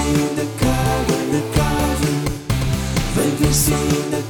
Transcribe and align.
ainda 0.00 0.44
cabe 0.58 1.16
na 1.32 1.40
cave. 1.54 2.12
Vem 3.14 3.30
ver 3.38 3.54
se 3.54 3.74
ainda 3.74 4.16
cabe 4.16 4.29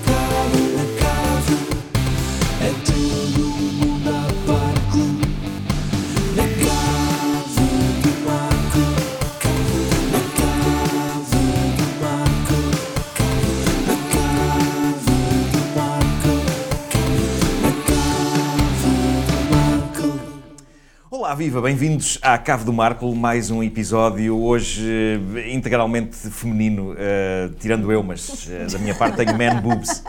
Olá, 21.31 21.37
viva! 21.37 21.63
Bem-vindos 21.63 22.19
à 22.23 22.37
Cave 22.37 22.65
do 22.65 22.73
Marco, 22.73 23.15
mais 23.15 23.53
um 23.53 23.63
episódio 23.63 24.37
hoje 24.37 24.85
eh, 25.37 25.53
integralmente 25.53 26.17
feminino, 26.29 26.93
eh, 26.99 27.49
tirando 27.61 27.93
eu, 27.93 28.03
mas 28.03 28.51
eh, 28.51 28.67
da 28.67 28.81
minha 28.81 28.97
parte 28.97 29.15
tenho 29.15 29.39
man 29.39 29.63
boobs. 29.63 30.03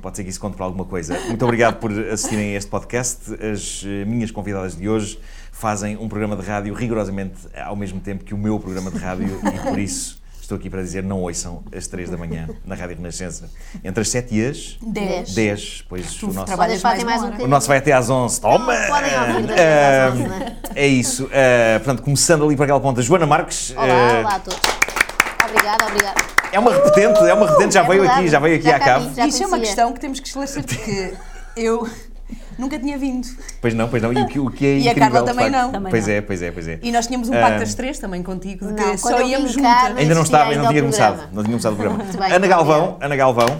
Pode 0.00 0.16
ser 0.16 0.22
que 0.22 0.30
isso 0.30 0.38
conte 0.38 0.54
para 0.56 0.66
alguma 0.66 0.84
coisa. 0.84 1.18
Muito 1.26 1.44
obrigado 1.44 1.80
por 1.80 1.90
assistirem 1.90 2.54
a 2.54 2.58
este 2.58 2.70
podcast. 2.70 3.34
As 3.44 3.82
eh, 3.84 4.04
minhas 4.04 4.30
convidadas 4.30 4.76
de 4.76 4.88
hoje 4.88 5.18
fazem 5.50 5.96
um 5.96 6.08
programa 6.08 6.36
de 6.36 6.46
rádio 6.46 6.74
rigorosamente 6.74 7.48
ao 7.64 7.74
mesmo 7.74 7.98
tempo 7.98 8.22
que 8.22 8.32
o 8.32 8.38
meu 8.38 8.60
programa 8.60 8.88
de 8.92 8.98
rádio 8.98 9.40
e 9.52 9.68
por 9.68 9.80
isso 9.80 10.19
estou 10.50 10.58
aqui 10.58 10.68
para 10.68 10.82
dizer 10.82 11.02
não 11.04 11.20
ouçam 11.20 11.62
às 11.74 11.86
3 11.86 12.10
da 12.10 12.16
manhã 12.16 12.48
na 12.66 12.74
Rádio 12.74 12.96
Renascença. 12.96 13.48
Entre 13.84 14.00
as 14.00 14.08
7 14.08 14.34
e 14.34 14.46
as 14.46 14.78
Dez. 14.82 15.34
10, 15.34 15.84
pois 15.88 16.14
Tu 16.14 16.28
o 16.28 16.32
nosso... 16.32 16.46
trabalhas 16.46 16.82
mais 16.82 17.04
mais 17.04 17.22
um. 17.22 17.44
O 17.44 17.46
nosso 17.46 17.68
vai 17.68 17.78
até 17.78 17.92
às 17.92 18.10
11. 18.10 18.40
Toma! 18.40 18.74
Podem 18.88 19.36
ouvir 19.36 19.52
Ah, 19.52 20.06
às 20.08 20.14
11, 20.14 20.28
né? 20.28 20.56
É 20.74 20.86
isso. 20.86 21.30
Ah, 21.32 21.78
portanto, 21.78 22.02
começando 22.02 22.44
ali 22.44 22.56
para 22.56 22.64
aquela 22.64 22.80
ponta, 22.80 23.00
Joana 23.00 23.26
Marques. 23.26 23.72
Olá, 23.76 23.86
ah, 23.86 24.20
olá 24.20 24.34
a 24.34 24.40
todos. 24.40 24.60
Obrigada, 25.48 25.86
obrigada. 25.86 26.20
É 26.52 26.58
uma 26.58 26.72
repetente, 26.72 27.18
é 27.20 27.34
uma 27.34 27.46
repetente, 27.46 27.74
já 27.74 27.84
É 27.84 27.86
veio 27.86 28.00
verdade, 28.00 28.20
aqui, 28.20 28.28
já 28.28 28.38
veio 28.40 28.56
aqui 28.56 28.64
já 28.64 28.76
à. 28.76 29.00
Já 29.14 29.26
Isso 29.26 29.42
é 29.44 29.46
uma 29.46 29.60
questão 29.60 29.92
que 29.92 30.00
temos 30.00 30.18
que 30.18 30.26
esclarecer, 30.26 30.64
porque 30.64 31.14
eu 31.56 31.88
nunca 32.60 32.78
tinha 32.78 32.96
vindo. 32.98 33.26
Pois 33.60 33.74
não, 33.74 33.88
pois 33.88 34.02
não. 34.02 34.12
E 34.12 34.22
o 34.22 34.26
que, 34.26 34.38
o 34.38 34.50
que 34.50 34.66
é 34.66 34.78
E 34.80 34.88
a 34.88 34.94
Carla 34.94 35.22
também 35.22 35.50
facto- 35.50 35.62
não. 35.62 35.72
Também 35.72 35.90
pois 35.90 36.06
não. 36.06 36.14
é, 36.14 36.20
pois 36.20 36.42
é, 36.42 36.50
pois 36.50 36.68
é. 36.68 36.78
E 36.82 36.92
nós 36.92 37.06
tínhamos 37.06 37.28
um 37.28 37.34
Ah. 37.34 37.40
pacto 37.40 37.60
das 37.60 37.74
três 37.74 37.98
também 37.98 38.22
contigo, 38.22 38.66
de 38.68 38.74
que 38.74 38.80
Não, 38.82 38.98
só 38.98 39.20
íamos 39.22 39.52
juntas. 39.52 39.96
Ainda 39.96 40.14
não 40.14 40.22
estava, 40.22 40.50
ainda 40.50 40.62
não 40.62 40.70
tinha 40.70 40.82
começado. 40.82 41.18
Não 41.32 41.42
tinha 41.42 41.52
começado 41.52 41.72
o 41.72 41.76
programa. 41.76 42.04
Muito 42.04 42.18
bem, 42.18 42.32
Ana 42.32 42.46
Galvão. 42.46 42.96
Ana 43.00 43.16
Galvão. 43.16 43.58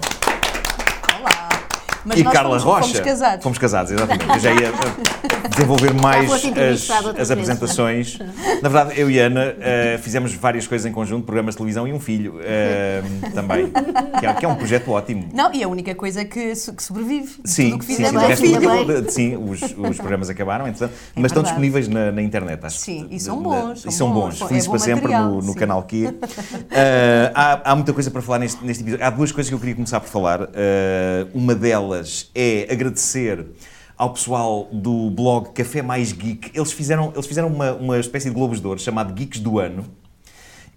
Mas 2.05 2.19
e 2.19 2.23
nós 2.23 2.33
Carla 2.33 2.59
fomos, 2.59 2.63
Rocha. 2.63 2.81
fomos 2.87 2.99
casados. 2.99 3.43
Fomos 3.43 3.57
casados, 3.57 3.91
exatamente. 3.91 4.27
Eu 4.29 4.39
já 4.39 4.51
ia 4.53 4.69
ah, 4.69 5.47
desenvolver 5.49 5.93
mais 5.93 6.31
as, 6.31 6.45
as 6.45 6.53
vez. 6.53 7.31
apresentações. 7.31 8.17
Na 8.61 8.69
verdade, 8.69 8.99
eu 8.99 9.09
e 9.09 9.19
Ana 9.19 9.55
ah, 9.59 9.97
fizemos 9.99 10.33
várias 10.33 10.65
coisas 10.67 10.85
em 10.85 10.91
conjunto, 10.91 11.25
programas 11.25 11.53
de 11.53 11.57
televisão 11.57 11.87
e 11.87 11.93
um 11.93 11.99
filho 11.99 12.39
ah, 12.41 13.31
também. 13.33 13.71
Que 14.19 14.25
é, 14.25 14.33
que 14.33 14.45
é 14.45 14.47
um 14.47 14.55
projeto 14.55 14.89
ótimo. 14.91 15.29
Não, 15.33 15.53
e 15.53 15.63
a 15.63 15.67
única 15.67 15.93
coisa 15.93 16.25
que, 16.25 16.53
que 16.53 16.83
sobrevive 16.83 17.35
Sim, 17.45 17.77
que 17.77 17.85
sim, 17.85 17.95
sim, 17.95 18.15
o 18.15 18.19
resto- 18.19 19.11
sim, 19.11 19.37
os, 19.37 19.61
os 19.61 19.97
programas 19.97 20.29
acabaram, 20.29 20.67
entretanto, 20.67 20.93
É 20.93 21.19
mas 21.19 21.31
estão 21.31 21.43
verdade. 21.43 21.45
disponíveis 21.45 21.87
na, 21.87 22.11
na 22.11 22.21
internet, 22.21 22.65
acho. 22.65 22.79
Sim, 22.79 23.07
e 23.11 23.19
são 23.19 23.41
bons, 23.41 23.85
e 23.85 23.91
são 23.91 24.11
bons, 24.11 24.39
bons, 24.39 24.41
é 24.41 24.47
felizes 24.47 24.67
bom 24.67 24.71
para 24.71 24.79
sempre 24.79 25.01
material, 25.11 25.29
no, 25.29 25.35
no 25.37 25.53
sim. 25.53 25.59
canal 25.59 25.83
Q. 25.83 26.13
Ah, 26.71 27.31
há, 27.63 27.71
há 27.71 27.75
muita 27.75 27.93
coisa 27.93 28.09
para 28.09 28.21
falar 28.21 28.39
neste, 28.39 28.63
neste 28.65 28.83
episódio. 28.83 29.05
Há 29.05 29.09
duas 29.09 29.31
coisas 29.31 29.49
que 29.49 29.55
eu 29.55 29.59
queria 29.59 29.75
começar 29.75 29.99
por 29.99 30.09
falar. 30.09 30.49
Uma 31.33 31.53
delas 31.55 31.90
é 32.35 32.67
agradecer 32.71 33.45
ao 33.97 34.11
pessoal 34.13 34.67
do 34.71 35.09
blog 35.11 35.51
Café 35.53 35.81
Mais 35.81 36.11
Geek. 36.11 36.51
Eles 36.57 36.71
fizeram, 36.71 37.11
eles 37.13 37.27
fizeram 37.27 37.47
uma, 37.49 37.73
uma 37.73 37.99
espécie 37.99 38.29
de 38.29 38.33
Globos 38.35 38.59
de 38.59 38.67
Ouro 38.67 38.79
chamado 38.79 39.13
Geeks 39.13 39.39
do 39.39 39.59
Ano. 39.59 39.85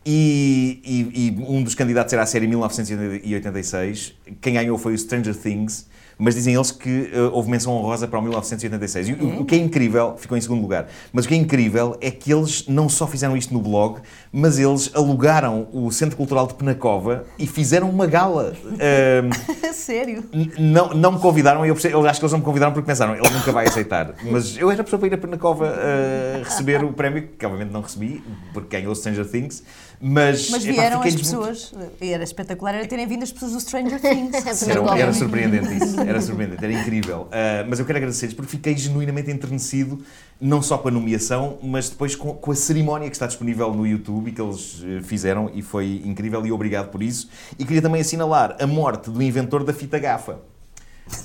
E, 0.06 0.80
e- 0.84 1.28
e 1.28 1.30
um 1.48 1.62
dos 1.62 1.74
candidatos 1.74 2.12
era 2.12 2.22
a 2.22 2.26
série 2.26 2.46
1986. 2.46 4.14
Quem 4.40 4.54
ganhou 4.54 4.76
foi 4.76 4.92
o 4.94 4.98
Stranger 4.98 5.34
Things. 5.34 5.86
Mas 6.24 6.34
dizem 6.34 6.54
eles 6.54 6.70
que 6.70 7.10
eh, 7.12 7.20
houve 7.34 7.50
menção 7.50 7.74
honrosa 7.74 8.08
para 8.08 8.18
o 8.18 8.22
1986. 8.22 9.10
E 9.10 9.12
o, 9.12 9.40
o 9.42 9.44
que 9.44 9.54
é 9.54 9.58
incrível, 9.58 10.14
ficou 10.16 10.38
em 10.38 10.40
segundo 10.40 10.62
lugar, 10.62 10.86
mas 11.12 11.26
o 11.26 11.28
que 11.28 11.34
é 11.34 11.36
incrível 11.36 11.98
é 12.00 12.10
que 12.10 12.32
eles 12.32 12.66
não 12.66 12.88
só 12.88 13.06
fizeram 13.06 13.36
isto 13.36 13.52
no 13.52 13.60
blog, 13.60 13.98
mas 14.32 14.58
eles 14.58 14.90
alugaram 14.94 15.68
o 15.70 15.90
Centro 15.90 16.16
Cultural 16.16 16.46
de 16.46 16.54
Penacova 16.54 17.24
e 17.38 17.46
fizeram 17.46 17.90
uma 17.90 18.06
gala. 18.06 18.54
Ahm, 18.64 19.28
Sério? 19.74 20.24
Não, 20.58 20.94
não 20.94 21.12
me 21.12 21.18
convidaram, 21.18 21.62
e 21.66 21.68
eu, 21.68 21.74
percebo- 21.74 21.94
eu 21.98 22.08
acho 22.08 22.18
que 22.18 22.24
eles 22.24 22.32
não 22.32 22.38
me 22.38 22.44
convidaram 22.44 22.72
porque 22.72 22.86
pensaram, 22.86 23.14
ele 23.14 23.28
nunca 23.28 23.52
vai 23.52 23.66
aceitar. 23.68 24.14
Mas 24.30 24.56
eu 24.56 24.70
era 24.70 24.80
a 24.80 24.84
pessoa 24.84 24.98
para 24.98 25.08
ir 25.08 25.14
a 25.14 25.18
Penacova 25.18 25.66
uh, 25.66 26.42
receber 26.42 26.82
o 26.82 26.92
prémio, 26.94 27.28
que 27.38 27.44
obviamente 27.44 27.70
não 27.70 27.82
recebi, 27.82 28.24
porque 28.54 28.78
ganhou 28.78 28.94
Stranger 28.94 29.28
Things. 29.28 29.62
Mas, 30.06 30.50
Mas 30.50 30.62
epá, 30.66 30.72
vieram 30.74 31.00
as 31.00 31.04
fiquei-lhes 31.04 31.32
muito- 31.32 31.48
pessoas, 31.48 31.74
e 31.98 32.12
era 32.12 32.22
espetacular, 32.22 32.74
era 32.74 32.86
terem 32.86 33.06
vindo 33.06 33.22
as 33.22 33.32
pessoas 33.32 33.52
do 33.52 33.60
Stranger 33.60 33.98
Things. 33.98 34.34
Era, 34.68 34.98
era 34.98 35.12
surpreendente 35.14 35.72
isso, 35.82 35.98
era 35.98 36.20
surpreendente, 36.20 36.62
era 36.62 36.72
incrível. 36.74 37.22
Uh, 37.22 37.66
mas 37.66 37.78
eu 37.78 37.86
quero 37.86 37.96
agradecer-lhes 37.96 38.34
porque 38.34 38.50
fiquei 38.50 38.76
genuinamente 38.76 39.30
enternecido, 39.30 40.04
não 40.38 40.60
só 40.60 40.76
com 40.76 40.88
a 40.88 40.90
nomeação, 40.90 41.58
mas 41.62 41.88
depois 41.88 42.14
com, 42.14 42.34
com 42.34 42.50
a 42.50 42.54
cerimónia 42.54 43.08
que 43.08 43.16
está 43.16 43.26
disponível 43.26 43.72
no 43.72 43.86
YouTube 43.86 44.28
e 44.28 44.32
que 44.32 44.42
eles 44.42 44.82
uh, 44.82 45.02
fizeram 45.02 45.50
e 45.54 45.62
foi 45.62 46.02
incrível 46.04 46.44
e 46.44 46.52
obrigado 46.52 46.90
por 46.90 47.02
isso. 47.02 47.30
E 47.58 47.64
queria 47.64 47.80
também 47.80 48.02
assinalar 48.02 48.58
a 48.60 48.66
morte 48.66 49.08
do 49.08 49.22
inventor 49.22 49.64
da 49.64 49.72
fita 49.72 49.98
gafa, 49.98 50.38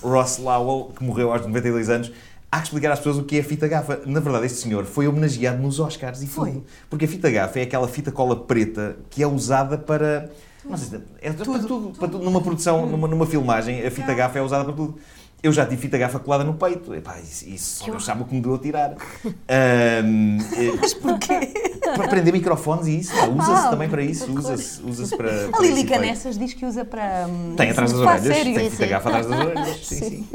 Ross 0.01 0.37
Lowell, 0.37 0.93
que 0.93 1.03
morreu 1.03 1.33
aos 1.33 1.41
92 1.45 1.89
anos. 1.89 2.11
Há 2.51 2.57
que 2.59 2.63
explicar 2.65 2.91
às 2.91 2.99
pessoas 2.99 3.17
o 3.17 3.23
que 3.23 3.37
é 3.37 3.41
a 3.41 3.43
fita 3.43 3.67
gafa. 3.67 3.99
Na 4.05 4.19
verdade, 4.19 4.47
este 4.47 4.57
senhor 4.59 4.83
foi 4.85 5.07
homenageado 5.07 5.61
nos 5.61 5.79
Oscars 5.79 6.21
e 6.23 6.27
Foi. 6.27 6.51
tudo. 6.51 6.65
Porque 6.89 7.05
a 7.05 7.07
fita 7.07 7.29
gafa 7.29 7.59
é 7.59 7.63
aquela 7.63 7.87
fita 7.87 8.11
cola 8.11 8.35
preta 8.35 8.97
que 9.09 9.21
é 9.21 9.27
usada 9.27 9.77
para. 9.77 10.31
Não 10.67 10.75
sei, 10.75 10.97
se- 10.99 11.03
é 11.21 11.31
para 11.31 11.45
tudo, 11.45 11.93
para 11.97 12.07
tudo. 12.07 12.23
Numa 12.23 12.41
produção, 12.41 12.85
numa, 12.87 13.07
numa 13.07 13.25
filmagem, 13.27 13.85
a 13.85 13.91
fita 13.91 14.13
gafa 14.15 14.39
é 14.39 14.41
usada 14.41 14.63
para 14.65 14.73
tudo. 14.73 14.95
Eu 15.41 15.53
já 15.53 15.65
tive 15.65 15.81
fita 15.81 15.97
gafa 15.97 16.19
colada 16.19 16.43
no 16.43 16.53
peito. 16.55 16.93
Epá, 16.93 17.17
isso, 17.19 17.47
isso 17.47 17.79
só 17.79 17.85
Deus 17.91 18.03
sabe 18.03 18.23
o 18.23 18.25
que 18.25 18.35
me 18.35 18.41
deu 18.41 18.55
a 18.55 18.59
tirar. 18.59 18.91
Ahm, 19.47 20.37
Mas 20.81 20.93
porquê? 20.93 21.53
Para 21.95 22.07
prender 22.09 22.33
microfones 22.33 22.87
e 22.87 22.99
isso. 22.99 23.13
Usa-se 23.31 23.67
Ah, 23.67 23.69
também 23.69 23.89
para 23.89 24.01
isso. 24.01 24.31
Usa-se 24.31 24.81
usa 24.83 25.15
para. 25.15 25.45
A 25.47 25.49
para 25.49 25.61
Lili 25.61 25.73
esse 25.73 25.81
efeito. 25.85 25.89
Canessas 25.93 26.37
diz 26.37 26.53
que 26.53 26.65
usa 26.65 26.83
para. 26.85 27.25
hum, 27.27 27.53
Tem 27.55 27.69
atrás 27.69 27.91
das 27.93 28.01
orelhas. 28.01 28.23
sério? 28.23 28.53
Tem 28.53 28.63
Sim, 28.65 28.69
fita 28.71 28.83
sim. 28.83 28.89
gafa 28.89 29.09
atrás 29.09 29.27
das 29.27 29.39
orelhas. 29.45 29.77
Sim, 29.87 29.95
sim. 29.95 30.27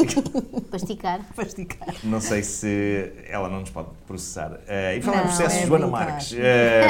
Para 0.70 0.76
esticar. 0.76 1.21
Para 1.36 1.44
esticar. 1.47 1.94
Não 2.03 2.21
sei 2.21 2.42
se 2.42 3.12
ela 3.28 3.48
não 3.48 3.60
nos 3.60 3.71
pode 3.71 3.88
processar. 4.06 4.59
Eh, 4.66 4.97
e 4.98 5.03
falar 5.03 5.19
em 5.19 5.21
Não, 5.21 5.26
processo, 5.28 5.56
é 5.56 5.66
Joana 5.66 5.86
brincar. 5.86 6.04
Marques. 6.06 6.34
eh, 6.38 6.86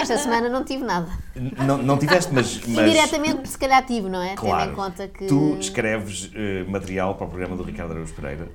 Esta 0.00 0.18
semana 0.18 0.48
não 0.48 0.64
tive 0.64 0.84
nada. 0.84 1.08
não, 1.66 1.78
não 1.78 1.98
tiveste, 1.98 2.32
mas. 2.32 2.60
mas 2.66 2.86
Indiretamente, 2.88 3.48
se 3.48 3.58
calhar 3.58 3.84
tive, 3.84 4.08
não 4.08 4.22
é? 4.22 4.34
claro, 4.36 4.60
Tendo 4.62 4.72
em 4.72 4.74
conta 4.74 5.08
que. 5.08 5.26
tu 5.26 5.56
escreves 5.58 6.30
eh, 6.34 6.64
material 6.68 7.14
para 7.16 7.23
o 7.24 7.28
programa 7.28 7.56
do 7.56 7.62
Ricardo 7.62 7.92
Araújo 7.92 8.14
Pereira. 8.14 8.48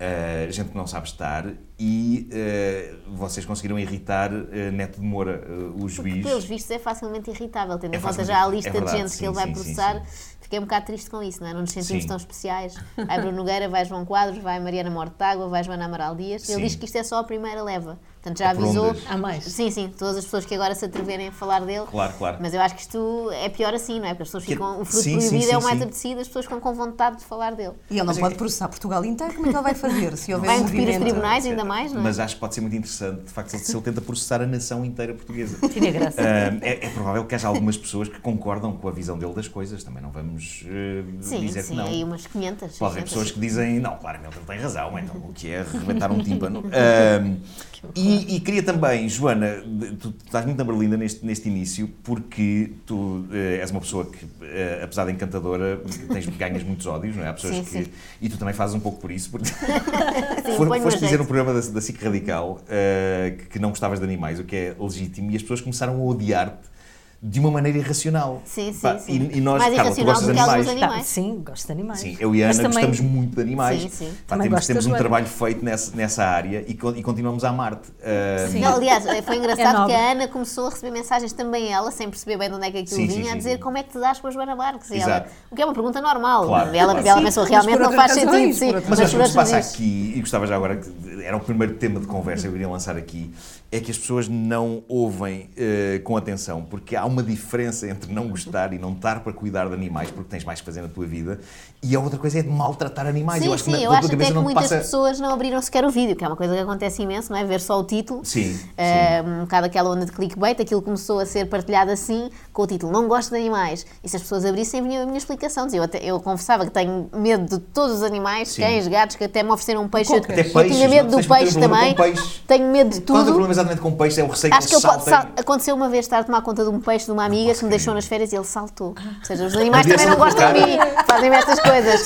eh, 0.00 0.46
gente 0.50 0.70
que 0.70 0.76
não 0.76 0.86
sabe 0.86 1.08
estar 1.08 1.44
e 1.78 2.28
eh, 2.32 2.94
vocês 3.08 3.44
conseguiram 3.44 3.78
irritar 3.78 4.30
eh, 4.32 4.70
Neto 4.70 5.00
de 5.00 5.06
Moura, 5.06 5.42
o 5.76 5.88
juiz. 5.88 6.24
Pelos 6.24 6.44
vistos 6.44 6.70
é 6.70 6.78
facilmente 6.78 7.30
irritável, 7.30 7.76
tendo 7.78 7.94
É 7.94 7.98
em 7.98 8.00
conta 8.00 8.24
já 8.24 8.44
a 8.44 8.46
é 8.46 8.50
lista 8.50 8.70
verdade, 8.70 8.96
de 8.96 9.02
gente 9.02 9.10
sim, 9.10 9.18
que 9.18 9.24
ele 9.26 9.34
vai 9.34 9.46
sim, 9.46 9.52
processar. 9.52 10.04
sim. 10.06 10.36
Fiquei 10.40 10.58
um 10.60 10.62
bocado 10.62 10.86
triste 10.86 11.10
com 11.10 11.22
isso, 11.22 11.40
não 11.42 11.48
é? 11.48 11.52
Não 11.52 11.60
nos 11.62 11.72
sentimos 11.72 12.04
tão 12.06 12.16
especiais. 12.16 12.74
Vai 12.96 13.20
Bruno 13.20 13.36
Nogueira, 13.36 13.68
vai 13.68 13.84
João 13.84 14.04
Quadros, 14.06 14.38
vai 14.42 14.58
Mariana 14.58 14.88
Mortágua, 14.88 15.46
vai 15.48 15.62
Joana 15.62 15.84
Amaral 15.84 16.14
Dias. 16.14 16.48
Ele 16.48 16.62
diz 16.62 16.74
que 16.74 16.86
isto 16.86 16.96
é 16.96 17.02
só 17.02 17.18
a 17.18 17.24
primeira 17.24 17.62
leva. 17.62 17.98
Portanto, 18.20 18.38
já 18.38 18.46
É 18.46 18.48
avisou. 18.50 18.94
Há 19.08 19.16
mais. 19.16 19.44
Sim, 19.44 19.70
sim, 19.70 19.92
todas 19.96 20.16
as 20.16 20.24
pessoas 20.24 20.44
que 20.44 20.54
agora 20.54 20.74
se 20.74 20.84
atreverem 20.84 21.28
a 21.28 21.32
falar 21.32 21.60
dele. 21.60 21.86
Claro, 21.90 22.12
claro. 22.18 22.38
Mas 22.40 22.52
eu 22.52 22.60
acho 22.60 22.74
que 22.74 22.80
isto 22.80 23.30
é 23.32 23.48
pior 23.48 23.72
assim, 23.72 24.00
não 24.00 24.06
é? 24.06 24.10
Porque 24.10 24.22
as 24.24 24.28
pessoas 24.28 24.44
Que- 24.44 24.52
ficam. 24.54 24.80
O 24.80 24.84
fruto 24.84 25.02
sim, 25.04 25.20
sim, 25.20 25.28
proibido 25.28 25.52
é 25.52 25.56
o 25.56 25.60
sim, 25.60 25.66
mais 25.66 25.78
sim. 25.78 25.84
apetecido, 25.84 26.20
as 26.20 26.26
pessoas 26.26 26.44
ficam 26.46 26.60
com 26.60 26.74
vontade 26.74 27.18
de 27.18 27.24
falar 27.24 27.54
dele. 27.54 27.74
E 27.88 27.94
ele 27.94 27.98
não 28.00 28.06
Mas 28.06 28.18
é 28.18 28.20
pode 28.20 28.34
que- 28.34 28.38
processar 28.38 28.68
Portugal 28.68 29.04
inteiro, 29.04 29.34
como 29.34 29.46
é 29.46 29.50
que 29.50 29.56
ele 29.56 29.62
vai 29.62 29.74
fazer? 29.74 30.16
Se 30.16 30.34
houver 30.34 30.46
Vai 30.48 30.58
um 30.58 30.62
entupir 30.62 30.88
os 30.88 30.96
tribunais 30.96 31.46
ainda 31.46 31.64
mais, 31.64 31.92
não 31.92 32.00
é? 32.00 32.04
Mas 32.04 32.18
acho 32.18 32.34
que 32.34 32.40
pode 32.40 32.54
ser 32.54 32.60
muito 32.60 32.74
interessante, 32.76 33.22
de 33.22 33.30
facto, 33.30 33.50
se 33.56 33.72
ele 33.74 33.82
tenta 33.82 34.00
processar 34.00 34.42
a 34.42 34.46
nação 34.46 34.84
inteira 34.84 35.14
portuguesa. 35.14 35.56
Tinha 35.70 35.90
graça. 35.92 36.20
É, 36.20 36.86
é 36.86 36.90
provável 36.90 37.24
que 37.24 37.34
haja 37.34 37.46
algumas 37.48 37.76
pessoas 37.76 38.08
que 38.08 38.18
concordam 38.20 38.72
com 38.76 38.88
a 38.88 38.90
visão 38.90 39.16
dele 39.18 39.32
das 39.34 39.46
coisas, 39.48 39.82
também 39.84 40.02
não 40.02 40.10
vamos 40.10 40.64
eh, 40.66 41.04
Sim, 41.20 41.40
dizer 41.46 41.62
sim, 41.62 41.70
que 41.70 41.76
não. 41.76 41.86
aí 41.86 42.02
umas 42.02 42.26
500. 42.26 42.78
Pode 42.78 42.92
haver 42.92 43.00
600. 43.02 43.10
pessoas 43.10 43.30
que 43.30 43.38
dizem, 43.40 43.78
não, 43.78 43.96
claramente 43.96 44.36
ele 44.36 44.44
tem 44.46 44.58
razão, 44.58 44.98
então 44.98 45.16
o 45.16 45.32
que 45.32 45.50
é 45.50 45.60
arrebentar 45.60 46.10
um 46.10 46.18
tímpano. 46.22 46.64
Ahm, 46.66 47.36
e, 47.94 48.07
e 48.36 48.40
queria 48.40 48.62
também, 48.62 49.08
Joana, 49.08 49.62
tu, 50.00 50.14
estás 50.24 50.44
muito 50.44 50.58
na 50.58 50.64
berlinda 50.64 50.96
neste, 50.96 51.24
neste 51.24 51.48
início, 51.48 51.88
porque 52.02 52.72
tu 52.86 53.24
eh, 53.32 53.58
és 53.60 53.70
uma 53.70 53.80
pessoa 53.80 54.04
que, 54.06 54.26
eh, 54.42 54.80
apesar 54.82 55.04
de 55.06 55.12
encantadora, 55.12 55.80
tens, 56.12 56.26
ganhas 56.26 56.62
muitos 56.62 56.86
ódios, 56.86 57.16
não 57.16 57.24
é? 57.24 57.28
Há 57.28 57.32
pessoas 57.34 57.56
Sim, 57.56 57.64
que. 57.64 57.70
sim. 57.70 57.86
E 58.20 58.28
tu 58.28 58.36
também 58.38 58.54
fazes 58.54 58.74
um 58.74 58.80
pouco 58.80 59.00
por 59.00 59.10
isso, 59.10 59.30
porque 59.30 59.48
Sim, 59.52 60.56
For- 60.56 60.80
foste 60.80 61.00
dizer 61.00 61.18
no 61.18 61.26
programa 61.26 61.52
da, 61.60 61.66
da 61.66 61.80
SIC 61.80 62.02
Radical 62.02 62.60
eh, 62.68 63.34
que, 63.38 63.44
que 63.46 63.58
não 63.58 63.70
gostavas 63.70 63.98
de 63.98 64.04
animais, 64.04 64.38
o 64.40 64.44
que 64.44 64.56
é 64.56 64.76
legítimo, 64.78 65.30
e 65.30 65.36
as 65.36 65.42
pessoas 65.42 65.60
começaram 65.60 65.94
a 66.00 66.04
odiar-te 66.04 66.77
de 67.20 67.40
uma 67.40 67.50
maneira 67.50 67.76
irracional. 67.78 68.40
Sim, 68.44 68.72
sim, 68.72 68.78
Pá, 68.80 68.96
sim. 68.96 69.28
E, 69.32 69.38
e 69.38 69.40
nós, 69.40 69.58
Mais 69.60 69.74
Carla, 69.74 69.90
tu 69.92 70.00
irracional 70.00 70.14
gostas 70.14 70.26
do 70.28 70.32
de 70.32 70.34
que 70.34 70.40
alguns 70.40 70.68
animais. 70.68 70.82
animais. 70.82 70.98
Tá, 71.06 71.12
sim, 71.12 71.42
gosto 71.44 71.66
de 71.66 71.72
animais. 71.72 71.98
Sim, 72.00 72.16
eu 72.20 72.34
e 72.34 72.44
a 72.44 72.46
Ana 72.46 72.54
também- 72.54 72.70
gostamos 72.86 73.00
muito 73.00 73.34
de 73.34 73.42
animais. 73.42 73.82
Sim, 73.82 73.88
sim. 73.88 74.10
Pá, 74.26 74.36
Também 74.36 74.48
temos 74.50 74.66
temos 74.68 74.86
um 74.86 74.94
trabalho 74.94 75.26
feito 75.26 75.64
nessa, 75.64 75.96
nessa 75.96 76.24
área 76.24 76.64
e, 76.68 76.70
e 76.70 77.02
continuamos 77.02 77.42
a 77.42 77.48
amar-te. 77.48 77.88
Ah, 78.04 78.46
Sim. 78.48 78.60
Não, 78.60 78.76
aliás, 78.76 79.04
foi 79.24 79.34
É 79.34 79.38
engraçado 79.38 79.78
nobre. 79.78 79.94
que 79.94 80.00
a 80.00 80.10
Ana 80.12 80.28
começou 80.28 80.66
a 80.68 80.70
receber 80.70 80.92
mensagens 80.92 81.32
também 81.32 81.72
ela, 81.72 81.90
sem 81.90 82.08
perceber 82.08 82.36
bem 82.38 82.48
de 82.50 82.54
onde 82.54 82.66
é 82.66 82.70
que 82.70 82.78
aquilo 82.78 82.96
Sim, 82.96 83.08
sim, 83.08 83.16
vinha, 83.16 83.30
a 83.30 83.32
sim, 83.32 83.38
dizer 83.38 83.56
sim. 83.56 83.58
como 83.62 83.78
é 83.78 83.82
que 83.82 83.90
te 83.90 83.98
dás 83.98 84.20
com 84.20 84.28
a 84.28 84.30
Joana 84.30 84.54
Marques. 84.54 84.88
E 84.90 85.00
ela, 85.00 85.26
o 85.50 85.56
que 85.56 85.62
é 85.62 85.64
uma 85.64 85.74
pergunta 85.74 86.00
normal. 86.00 86.46
Claro, 86.46 86.68
ela 86.72 86.92
claro. 86.92 87.08
ela 87.08 87.18
Sim, 87.18 87.24
pensou, 87.24 87.44
realmente 87.44 87.78
não 87.80 87.92
faz 87.92 88.12
sentido, 88.12 88.30
razões, 88.30 88.56
sim. 88.56 88.72
Mas 88.88 89.00
acho 89.00 89.10
que 89.10 89.16
o 89.16 89.22
que 89.24 89.28
se 89.28 89.34
passa 89.34 89.56
aqui, 89.56 90.12
e 90.14 90.20
gostava 90.20 90.46
já 90.46 90.54
agora, 90.54 90.76
que 90.76 90.88
era 91.24 91.36
o 91.36 91.40
primeiro 91.40 91.74
tema 91.74 91.98
de 91.98 92.06
conversa 92.06 92.42
que 92.44 92.48
eu 92.48 92.54
iria 92.54 92.68
lançar 92.68 92.96
aqui, 92.96 93.34
é 93.70 93.80
que 93.80 93.90
as 93.90 93.98
pessoas 93.98 94.28
não 94.28 94.82
ouvem 94.88 95.50
eh, 95.54 96.00
com 96.02 96.16
atenção, 96.16 96.62
porque 96.62 96.96
há 96.96 97.04
uma 97.04 97.22
diferença 97.22 97.86
entre 97.86 98.10
não 98.10 98.28
gostar 98.28 98.72
e 98.72 98.78
não 98.78 98.92
estar 98.92 99.20
para 99.20 99.32
cuidar 99.32 99.68
de 99.68 99.74
animais, 99.74 100.10
porque 100.10 100.30
tens 100.30 100.42
mais 100.42 100.60
que 100.60 100.64
fazer 100.64 100.80
na 100.80 100.88
tua 100.88 101.06
vida, 101.06 101.38
e 101.82 101.94
a 101.94 102.00
outra 102.00 102.18
coisa 102.18 102.38
é 102.38 102.42
de 102.42 102.48
maltratar 102.48 103.06
animais. 103.06 103.42
Sim, 103.42 103.48
eu 103.48 103.54
acho 103.54 103.64
sim, 103.64 103.70
que 103.72 103.76
na, 103.76 103.82
eu 103.82 103.92
acho 103.92 104.06
até 104.06 104.24
que 104.24 104.32
muitas 104.32 104.62
passa... 104.62 104.78
pessoas 104.78 105.20
não 105.20 105.30
abriram 105.34 105.60
sequer 105.60 105.84
o 105.84 105.90
vídeo, 105.90 106.16
que 106.16 106.24
é 106.24 106.26
uma 106.26 106.36
coisa 106.36 106.54
que 106.54 106.60
acontece 106.60 107.02
imenso, 107.02 107.30
não 107.30 107.38
é? 107.38 107.44
Ver 107.44 107.60
só 107.60 107.78
o 107.78 107.84
título. 107.84 108.24
Sim, 108.24 108.54
sim. 108.54 108.68
Eh, 108.78 109.22
um 109.22 109.40
bocado 109.42 109.66
aquela 109.66 109.90
onda 109.90 110.06
de 110.06 110.12
clickbait, 110.12 110.58
aquilo 110.58 110.80
começou 110.80 111.20
a 111.20 111.26
ser 111.26 111.46
partilhado 111.46 111.90
assim, 111.90 112.30
com 112.54 112.62
o 112.62 112.66
título 112.66 112.90
Não 112.90 113.06
gosto 113.06 113.30
de 113.30 113.36
animais. 113.36 113.84
E 114.02 114.08
se 114.08 114.16
as 114.16 114.22
pessoas 114.22 114.46
abrissem, 114.46 114.82
vinha 114.82 115.02
a 115.02 115.06
minha 115.06 115.18
explicação. 115.18 115.66
Dizia, 115.66 115.80
Eu, 115.80 115.84
até, 115.84 116.02
eu 116.02 116.18
confessava 116.20 116.64
que 116.64 116.72
tenho 116.72 117.10
medo 117.14 117.58
de 117.58 117.58
todos 117.58 117.96
os 117.96 118.02
animais, 118.02 118.48
Sim. 118.48 118.62
cães, 118.62 118.88
gatos, 118.88 119.16
que 119.16 119.24
até 119.24 119.42
me 119.42 119.50
ofereceram 119.50 119.82
um 119.82 119.88
peixe. 119.88 120.12
Eu, 120.12 120.18
Até 120.18 120.40
eu 120.40 120.52
peixes, 120.52 120.76
tinha 120.76 120.88
medo 120.88 121.16
do 121.16 121.28
peixe 121.28 121.60
também. 121.60 121.94
peixe. 121.94 122.40
Tenho 122.46 122.72
medo 122.72 122.90
de 122.90 122.98
é 122.98 123.00
tudo. 123.00 123.48
Exatamente 123.58 123.80
com 123.80 123.92
peixe? 123.96 124.20
É 124.20 124.24
o 124.24 124.28
receio 124.28 124.54
Acho 124.54 124.66
que 124.68 124.68
que 124.68 124.74
ele 124.76 124.84
eles 124.84 124.96
pode, 124.96 125.04
saltem. 125.10 125.30
sal- 125.34 125.40
aconteceu 125.44 125.74
uma 125.74 125.88
vez 125.88 126.04
estar 126.04 126.18
a 126.18 126.24
tomar 126.24 126.42
conta 126.42 126.62
de 126.64 126.70
um 126.70 126.80
peixe 126.80 127.06
de 127.06 127.12
uma 127.12 127.24
amiga 127.24 127.54
que 127.54 127.64
me 127.64 127.70
deixou 127.70 127.94
nas 127.94 128.06
férias 128.06 128.32
e 128.32 128.36
ele 128.36 128.44
saltou. 128.44 128.88
Ou 128.88 129.24
seja, 129.24 129.44
os 129.46 129.54
animais 129.56 129.86
também 129.86 130.06
não 130.06 130.16
gostam 130.16 130.52
de 130.52 130.60
mim, 130.60 130.78
fazem-me 131.06 131.36
estas 131.36 131.60
coisas. 131.60 132.00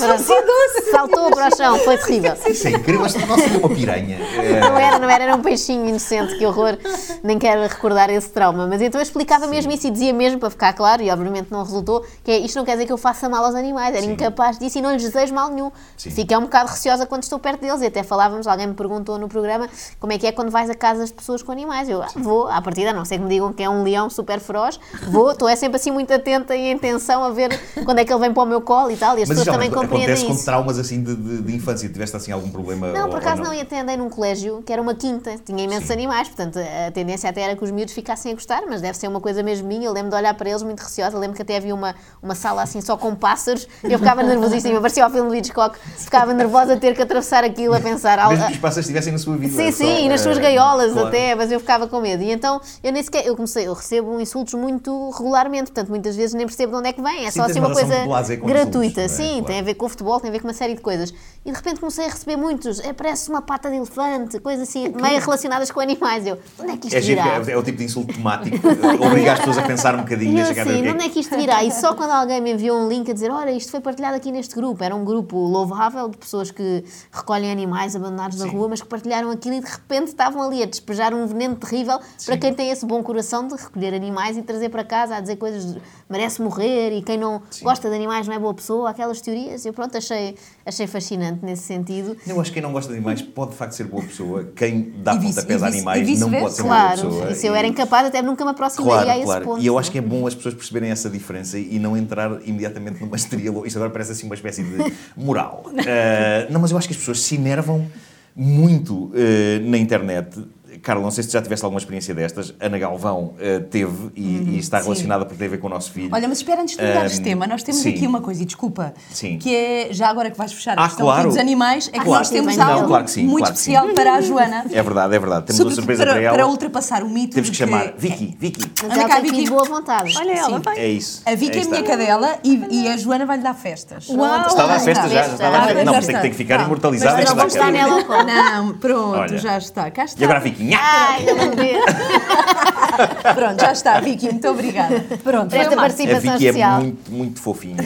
Saltou 0.90 1.30
para 1.30 1.48
o 1.48 1.56
chão, 1.56 1.78
foi 1.80 1.96
terrível. 1.98 2.34
Isso 2.46 2.68
é 2.68 2.70
incrível, 2.72 3.02
não 3.26 3.38
seria 3.38 3.58
uma 3.58 3.68
piranha. 3.68 4.18
Não 4.62 4.78
era, 4.78 4.98
não 4.98 5.08
era, 5.10 5.24
era 5.24 5.36
um 5.36 5.42
peixinho 5.42 5.86
inocente, 5.88 6.36
que 6.36 6.44
horror, 6.46 6.76
nem 7.22 7.38
quero 7.38 7.62
recordar 7.62 8.10
esse 8.10 8.28
trauma. 8.28 8.66
Mas 8.66 8.80
então 8.82 9.00
eu 9.00 9.02
explicava 9.02 9.46
mesmo 9.46 9.72
isso 9.72 9.86
e 9.86 9.90
dizia 9.90 10.12
mesmo, 10.12 10.38
para 10.38 10.50
ficar 10.50 10.72
claro, 10.72 11.02
e 11.02 11.10
obviamente 11.10 11.50
não 11.50 11.62
resultou, 11.62 12.04
que 12.22 12.30
é, 12.30 12.38
isto 12.38 12.56
não 12.56 12.64
quer 12.64 12.72
dizer 12.72 12.86
que 12.86 12.92
eu 12.92 12.98
faça 12.98 13.28
mal 13.28 13.44
aos 13.44 13.54
animais, 13.54 13.94
era 13.94 14.04
Sim. 14.04 14.12
incapaz 14.12 14.58
disso 14.58 14.78
e 14.78 14.82
não 14.82 14.92
lhes 14.92 15.02
desejo 15.02 15.34
mal 15.34 15.48
nenhum. 15.50 15.70
Sim. 15.96 16.10
Fiquei 16.10 16.36
um 16.36 16.42
bocado 16.42 16.70
receosa 16.70 17.06
quando 17.06 17.22
estou 17.22 17.38
perto 17.38 17.60
deles 17.60 17.80
e 17.82 17.86
até 17.86 18.02
falávamos, 18.02 18.46
alguém 18.46 18.66
me 18.66 18.74
perguntou 18.74 19.18
no 19.18 19.28
programa 19.28 19.68
como 19.98 20.12
é 20.12 20.18
que 20.18 20.26
é 20.26 20.32
quando 20.32 20.50
vais 20.50 20.68
a 20.70 20.74
casa 20.74 21.04
de 21.04 21.12
pessoas 21.12 21.41
com 21.42 21.52
animais. 21.52 21.88
Eu 21.88 22.02
ah, 22.02 22.08
vou, 22.16 22.48
à 22.48 22.60
partida, 22.62 22.90
a 22.90 22.92
não 22.92 23.04
sei 23.04 23.18
que 23.18 23.24
me 23.24 23.30
digam 23.30 23.52
que 23.52 23.62
é 23.62 23.68
um 23.68 23.82
leão 23.82 24.08
super 24.10 24.40
feroz, 24.40 24.78
vou, 25.08 25.32
estou 25.32 25.48
é 25.48 25.56
sempre 25.56 25.76
assim 25.76 25.90
muito 25.90 26.12
atenta 26.12 26.54
e 26.56 26.70
em 26.70 26.78
tensão 26.78 27.22
a 27.24 27.30
ver 27.30 27.58
quando 27.84 27.98
é 27.98 28.04
que 28.04 28.12
ele 28.12 28.20
vem 28.20 28.32
para 28.32 28.42
o 28.42 28.46
meu 28.46 28.60
colo 28.60 28.90
e 28.90 28.96
tal, 28.96 29.18
e 29.18 29.22
as 29.22 29.28
Mas 29.28 29.38
pessoas 29.38 29.46
isso 29.46 29.50
também 29.52 29.70
compreendem 29.70 30.04
acontece 30.04 30.24
com 30.26 30.32
isso. 30.32 30.44
traumas 30.44 30.78
assim 30.78 31.02
de, 31.02 31.14
de, 31.14 31.42
de 31.42 31.54
infância. 31.56 31.88
Tiveste 31.88 32.16
assim 32.16 32.32
algum 32.32 32.50
problema? 32.50 32.92
Não, 32.92 33.04
ou- 33.04 33.08
por 33.10 33.18
acaso 33.18 33.42
não, 33.42 33.52
e 33.52 33.60
até 33.60 33.80
andei 33.80 33.96
num 33.96 34.08
colégio 34.08 34.62
que 34.64 34.72
era 34.72 34.80
uma 34.80 34.94
quinta, 34.94 35.34
tinha 35.44 35.62
imensos 35.64 35.86
Sim. 35.88 35.92
animais, 35.94 36.28
portanto 36.28 36.58
a 36.58 36.90
tendência 36.90 37.28
até 37.30 37.42
era 37.42 37.56
que 37.56 37.64
os 37.64 37.70
miúdos 37.70 37.94
ficassem 37.94 38.32
a 38.32 38.34
gostar, 38.34 38.62
mas 38.68 38.80
deve 38.80 38.96
ser 38.96 39.08
uma 39.08 39.20
coisa 39.20 39.42
mesmo 39.42 39.66
minha. 39.68 39.86
Eu 39.86 39.92
lembro 39.92 40.10
de 40.10 40.16
olhar 40.16 40.34
para 40.34 40.48
eles 40.48 40.62
muito 40.62 40.80
receosa, 40.80 41.18
lembro 41.18 41.36
que 41.36 41.42
até 41.42 41.56
havia 41.56 41.74
uma, 41.74 41.94
uma 42.22 42.34
sala 42.34 42.62
assim 42.62 42.80
só 42.80 42.96
com 42.96 43.14
pássaros, 43.14 43.66
eu 43.82 43.98
ficava 43.98 44.22
nervosíssima, 44.22 44.80
parecia 44.80 45.04
ao 45.04 45.10
filme 45.10 45.28
do 45.28 45.34
Hitchcock, 45.34 45.76
ficava 45.96 46.32
nervosa 46.32 46.74
a 46.74 46.76
ter 46.76 46.94
que 46.94 47.02
atravessar 47.02 47.44
aquilo, 47.44 47.74
a 47.74 47.80
pensar. 47.80 48.18
"Ah, 48.18 48.28
Mesmo 48.28 48.46
que 48.46 48.52
os 48.52 48.58
pássaros 48.58 48.84
estivessem 48.86 49.12
na 49.12 49.18
sua 49.18 49.36
vida. 49.36 49.52
Sim, 49.56 49.70
só, 49.72 49.78
sim, 49.78 50.04
e 50.04 50.08
nas 50.08 50.20
eh, 50.20 50.24
suas 50.24 50.38
gaiolas 50.38 50.92
claro. 50.92 51.08
até, 51.08 51.31
mas 51.36 51.50
eu 51.52 51.60
ficava 51.60 51.86
com 51.86 52.00
medo. 52.00 52.22
E 52.22 52.30
então 52.30 52.60
eu 52.82 52.92
nem 52.92 53.02
sequer, 53.02 53.26
eu 53.26 53.34
comecei, 53.36 53.66
eu 53.66 53.72
recebo 53.74 54.20
insultos 54.20 54.54
muito 54.54 55.10
regularmente, 55.10 55.70
portanto 55.72 55.88
muitas 55.88 56.16
vezes 56.16 56.34
nem 56.34 56.46
percebo 56.46 56.72
de 56.72 56.78
onde 56.78 56.88
é 56.88 56.92
que 56.92 57.02
vem, 57.02 57.26
é 57.26 57.30
Sim, 57.30 57.40
só 57.40 57.46
assim 57.46 57.58
uma 57.58 57.72
coisa 57.72 57.94
gratuita. 58.36 58.86
insultos, 58.86 58.98
é? 58.98 59.08
Sim, 59.08 59.28
Claro. 59.32 59.44
tem 59.46 59.60
a 59.60 59.62
ver 59.62 59.74
com 59.74 59.86
o 59.86 59.88
futebol, 59.88 60.20
tem 60.20 60.28
a 60.28 60.32
ver 60.32 60.40
com 60.40 60.48
uma 60.48 60.54
série 60.54 60.74
de 60.74 60.80
coisas. 60.80 61.12
E 61.44 61.50
de 61.50 61.56
repente 61.56 61.80
comecei 61.80 62.04
a 62.06 62.08
receber 62.08 62.36
muitos, 62.36 62.78
é, 62.80 62.92
parece 62.92 63.28
uma 63.28 63.42
pata 63.42 63.68
de 63.70 63.76
elefante, 63.76 64.38
coisas 64.38 64.68
assim, 64.68 64.88
meio 64.90 65.20
relacionadas 65.20 65.70
com 65.70 65.80
animais. 65.80 66.26
Eu, 66.26 66.38
onde 66.58 66.72
é 66.72 66.76
que 66.76 66.86
isto 66.88 66.96
É, 66.96 67.00
virá? 67.00 67.42
é, 67.46 67.50
é 67.52 67.56
o 67.56 67.62
tipo 67.62 67.78
de 67.78 67.84
insulto 67.84 68.14
temático, 68.14 68.56
obriga 69.04 69.32
as 69.32 69.38
pessoas 69.40 69.58
a 69.58 69.62
pensar 69.62 69.94
um 69.94 69.98
bocadinho 70.02 70.32
E 70.36 70.40
eu 70.40 70.44
a 70.44 70.48
chegar 70.48 70.62
a 70.62 70.64
ver 70.66 70.70
o 70.70 70.74
assim, 70.78 70.88
é 70.88 70.92
onde 70.92 71.04
é 71.04 71.08
que 71.08 71.20
isto 71.20 71.36
virá? 71.36 71.64
E 71.64 71.70
só 71.72 71.94
quando 71.94 72.10
alguém 72.10 72.40
me 72.40 72.52
enviou 72.52 72.78
um 72.78 72.88
link 72.88 73.10
a 73.10 73.14
dizer, 73.14 73.30
olha, 73.30 73.50
isto 73.50 73.70
foi 73.70 73.80
partilhado 73.80 74.16
aqui 74.16 74.30
neste 74.30 74.54
grupo. 74.54 74.82
Era 74.84 74.94
um 74.94 75.04
grupo 75.04 75.36
louvável 75.36 76.08
de 76.08 76.16
pessoas 76.16 76.50
que 76.50 76.84
recolhem 77.10 77.50
animais 77.50 77.96
abandonados 77.96 78.38
na 78.38 78.44
Sim. 78.46 78.52
rua, 78.56 78.68
mas 78.68 78.80
que 78.80 78.86
partilharam 78.88 79.30
aquilo 79.30 79.54
e 79.56 79.60
de 79.60 79.66
repente 79.70 80.08
estavam 80.08 80.42
ali 80.42 80.62
a 80.62 80.66
despejar 80.66 81.12
um 81.14 81.21
veneno 81.26 81.56
terrível 81.56 81.98
para 81.98 82.34
Sim. 82.34 82.38
quem 82.40 82.54
tem 82.54 82.70
esse 82.70 82.84
bom 82.86 83.02
coração 83.02 83.46
de 83.46 83.54
recolher 83.54 83.94
animais 83.94 84.36
e 84.36 84.42
trazer 84.42 84.68
para 84.68 84.84
casa 84.84 85.16
a 85.16 85.20
dizer 85.20 85.36
coisas 85.36 85.72
de 85.74 85.80
merece 86.08 86.40
morrer 86.42 86.92
e 86.96 87.02
quem 87.02 87.16
não 87.18 87.42
Sim. 87.50 87.64
gosta 87.64 87.88
de 87.88 87.94
animais 87.94 88.26
não 88.28 88.34
é 88.34 88.38
boa 88.38 88.54
pessoa, 88.54 88.90
aquelas 88.90 89.20
teorias. 89.20 89.64
Eu 89.66 89.72
pronto, 89.72 89.96
achei, 89.96 90.36
achei 90.64 90.86
fascinante 90.86 91.40
nesse 91.44 91.62
sentido. 91.62 92.16
Eu 92.26 92.40
acho 92.40 92.50
que 92.50 92.54
quem 92.54 92.62
não 92.62 92.72
gosta 92.72 92.90
de 92.92 92.96
animais 92.98 93.22
pode 93.22 93.52
de 93.52 93.56
facto 93.56 93.72
ser 93.72 93.84
boa 93.84 94.02
pessoa. 94.02 94.44
Quem 94.54 94.92
dá 95.02 95.16
pontapés 95.16 95.62
a 95.62 95.66
animais 95.66 96.20
não 96.20 96.30
pode 96.30 96.54
ser 96.54 96.62
uma 96.62 96.68
boa 96.76 96.94
Claro, 96.94 97.08
pessoa. 97.10 97.30
e 97.30 97.34
se 97.34 97.46
eu 97.46 97.54
era 97.54 97.66
incapaz 97.66 98.06
até 98.06 98.20
nunca 98.22 98.44
me 98.44 98.50
aproximaria 98.50 98.94
Claro, 99.04 99.10
a 99.10 99.16
esse 99.16 99.24
claro. 99.26 99.44
ponto. 99.44 99.62
E 99.62 99.66
eu 99.66 99.78
acho 99.78 99.90
que 99.90 99.98
é 99.98 100.02
bom 100.02 100.26
as 100.26 100.34
pessoas 100.34 100.54
perceberem 100.54 100.90
essa 100.90 101.08
diferença 101.10 101.58
e 101.58 101.78
não 101.78 101.96
entrar 101.96 102.40
imediatamente 102.46 103.00
numa 103.00 103.16
lou- 103.52 103.66
Isto 103.66 103.76
agora 103.78 103.90
parece 103.90 104.12
assim 104.12 104.26
uma 104.26 104.34
espécie 104.34 104.62
de 104.62 104.92
moral. 105.16 105.64
Eh, 105.84 106.46
não, 106.50 106.60
mas 106.60 106.70
eu 106.70 106.78
acho 106.78 106.86
que 106.86 106.94
as 106.94 106.98
pessoas 106.98 107.20
se 107.20 107.34
enervam 107.34 107.86
muito 108.34 109.10
eh, 109.14 109.60
na 109.64 109.76
internet. 109.76 110.38
Carla, 110.82 111.02
não 111.02 111.10
sei 111.10 111.22
se 111.22 111.30
tu 111.30 111.32
já 111.34 111.42
tiveste 111.42 111.64
alguma 111.64 111.78
experiência 111.78 112.12
destas. 112.14 112.52
Ana 112.60 112.76
Galvão 112.78 113.34
eh, 113.40 113.60
teve 113.60 114.10
e, 114.16 114.54
e 114.54 114.58
está 114.58 114.78
sim. 114.78 114.84
relacionada 114.84 115.24
porque 115.24 115.38
tem 115.38 115.46
a 115.46 115.50
ver 115.50 115.58
com 115.58 115.68
o 115.68 115.70
nosso 115.70 115.92
filho. 115.92 116.10
Olha, 116.12 116.28
mas 116.28 116.38
espera, 116.38 116.60
antes 116.62 116.76
de 116.76 116.82
mudar 116.84 117.00
Ahm, 117.02 117.06
este 117.06 117.20
tema, 117.22 117.46
nós 117.46 117.62
temos 117.62 117.80
sim. 117.80 117.90
aqui 117.90 118.06
uma 118.06 118.20
coisa, 118.20 118.42
e 118.42 118.44
desculpa, 118.44 118.92
Sim. 119.10 119.38
que 119.38 119.54
é, 119.54 119.88
já 119.92 120.08
agora 120.08 120.30
que 120.30 120.36
vais 120.36 120.52
fechar 120.52 120.76
a 120.78 120.82
Ah, 120.84 120.88
questão 120.88 121.06
claro. 121.06 121.28
dos 121.28 121.38
animais, 121.38 121.88
é 121.88 121.92
que 121.98 122.04
Claro. 122.04 122.10
nós 122.18 122.30
temos 122.30 122.56
Não, 122.56 122.72
algo 122.72 122.88
claro 122.88 123.04
que 123.04 123.10
sim, 123.10 123.24
muito 123.24 123.38
claro 123.44 123.54
que 123.54 123.60
sim. 123.60 123.72
especial 123.72 123.94
para 123.94 124.14
a 124.14 124.20
Joana. 124.20 124.64
É 124.72 124.82
verdade, 124.82 125.14
é 125.14 125.18
verdade. 125.18 125.46
Temos 125.46 125.60
uma 125.60 125.70
surpresa 125.70 126.02
para, 126.02 126.12
para 126.14 126.22
ela. 126.22 126.34
para 126.36 126.46
ultrapassar 126.46 127.02
o 127.04 127.08
mito 127.08 127.34
Temos 127.34 127.46
de 127.50 127.52
que 127.52 127.58
chamar 127.58 127.92
Vicky, 127.96 128.36
Vicky. 128.38 128.60
Mas 128.82 128.98
Anda 128.98 129.08
cá, 129.08 129.20
Vicky. 129.20 129.48
boa 129.48 129.64
vontade. 129.64 130.14
Olha 130.18 130.32
ela, 130.32 130.58
vem. 130.58 130.78
É 130.78 130.88
isso. 130.88 131.22
A 131.24 131.34
Vicky 131.34 131.52
Aí 131.58 131.58
é 131.58 131.62
a 131.62 131.68
minha 131.68 131.80
está. 131.80 131.90
cadela 131.92 132.38
e, 132.42 132.88
a 132.88 132.96
Joana 132.96 133.24
vai-lhe 133.26 133.42
dar 133.42 133.54
festas. 133.54 134.08
Uau! 134.08 134.46
Estava 134.48 134.74
à 134.74 134.80
festa 134.80 135.08
já, 135.08 135.08
já 135.08 135.22
Já 135.28 135.32
estava 135.34 135.56
à 135.56 135.60
está. 135.60 135.66
festa. 135.68 135.84
Não, 135.84 135.92
Já 135.92 135.98
mas 135.98 136.06
tem, 136.06 136.16
está. 136.16 136.28
que 136.28 136.34
ficar 136.34 136.58
Tá. 136.58 136.64
imortalizada. 136.64 137.16
Mas 137.18 137.28
não 137.28 137.36
vou 137.36 137.46
estar 137.46 137.70
nela. 137.72 138.02
Não, 138.24 138.72
pronto, 138.78 139.16
Olha. 139.18 139.38
já 139.38 139.58
está. 139.58 139.90
Cá 139.90 140.04
está. 140.04 140.20
E 140.20 140.24
agora 140.24 140.38
a 140.38 140.42
Vicky. 140.42 140.71
Ai. 140.80 141.24
Pronto, 143.34 143.60
já 143.60 143.72
está, 143.72 144.00
Vicky, 144.00 144.26
muito 144.30 144.48
obrigada. 144.48 145.00
Pronto, 145.22 145.50
Por 145.50 145.58
esta 145.58 145.74
uma- 145.74 145.82
A 145.82 145.86
participação 145.86 146.32
Vicky 146.32 146.46
é 146.46 146.50
especial. 146.50 146.80
muito, 146.80 147.10
muito 147.12 147.40
fofinha. 147.40 147.76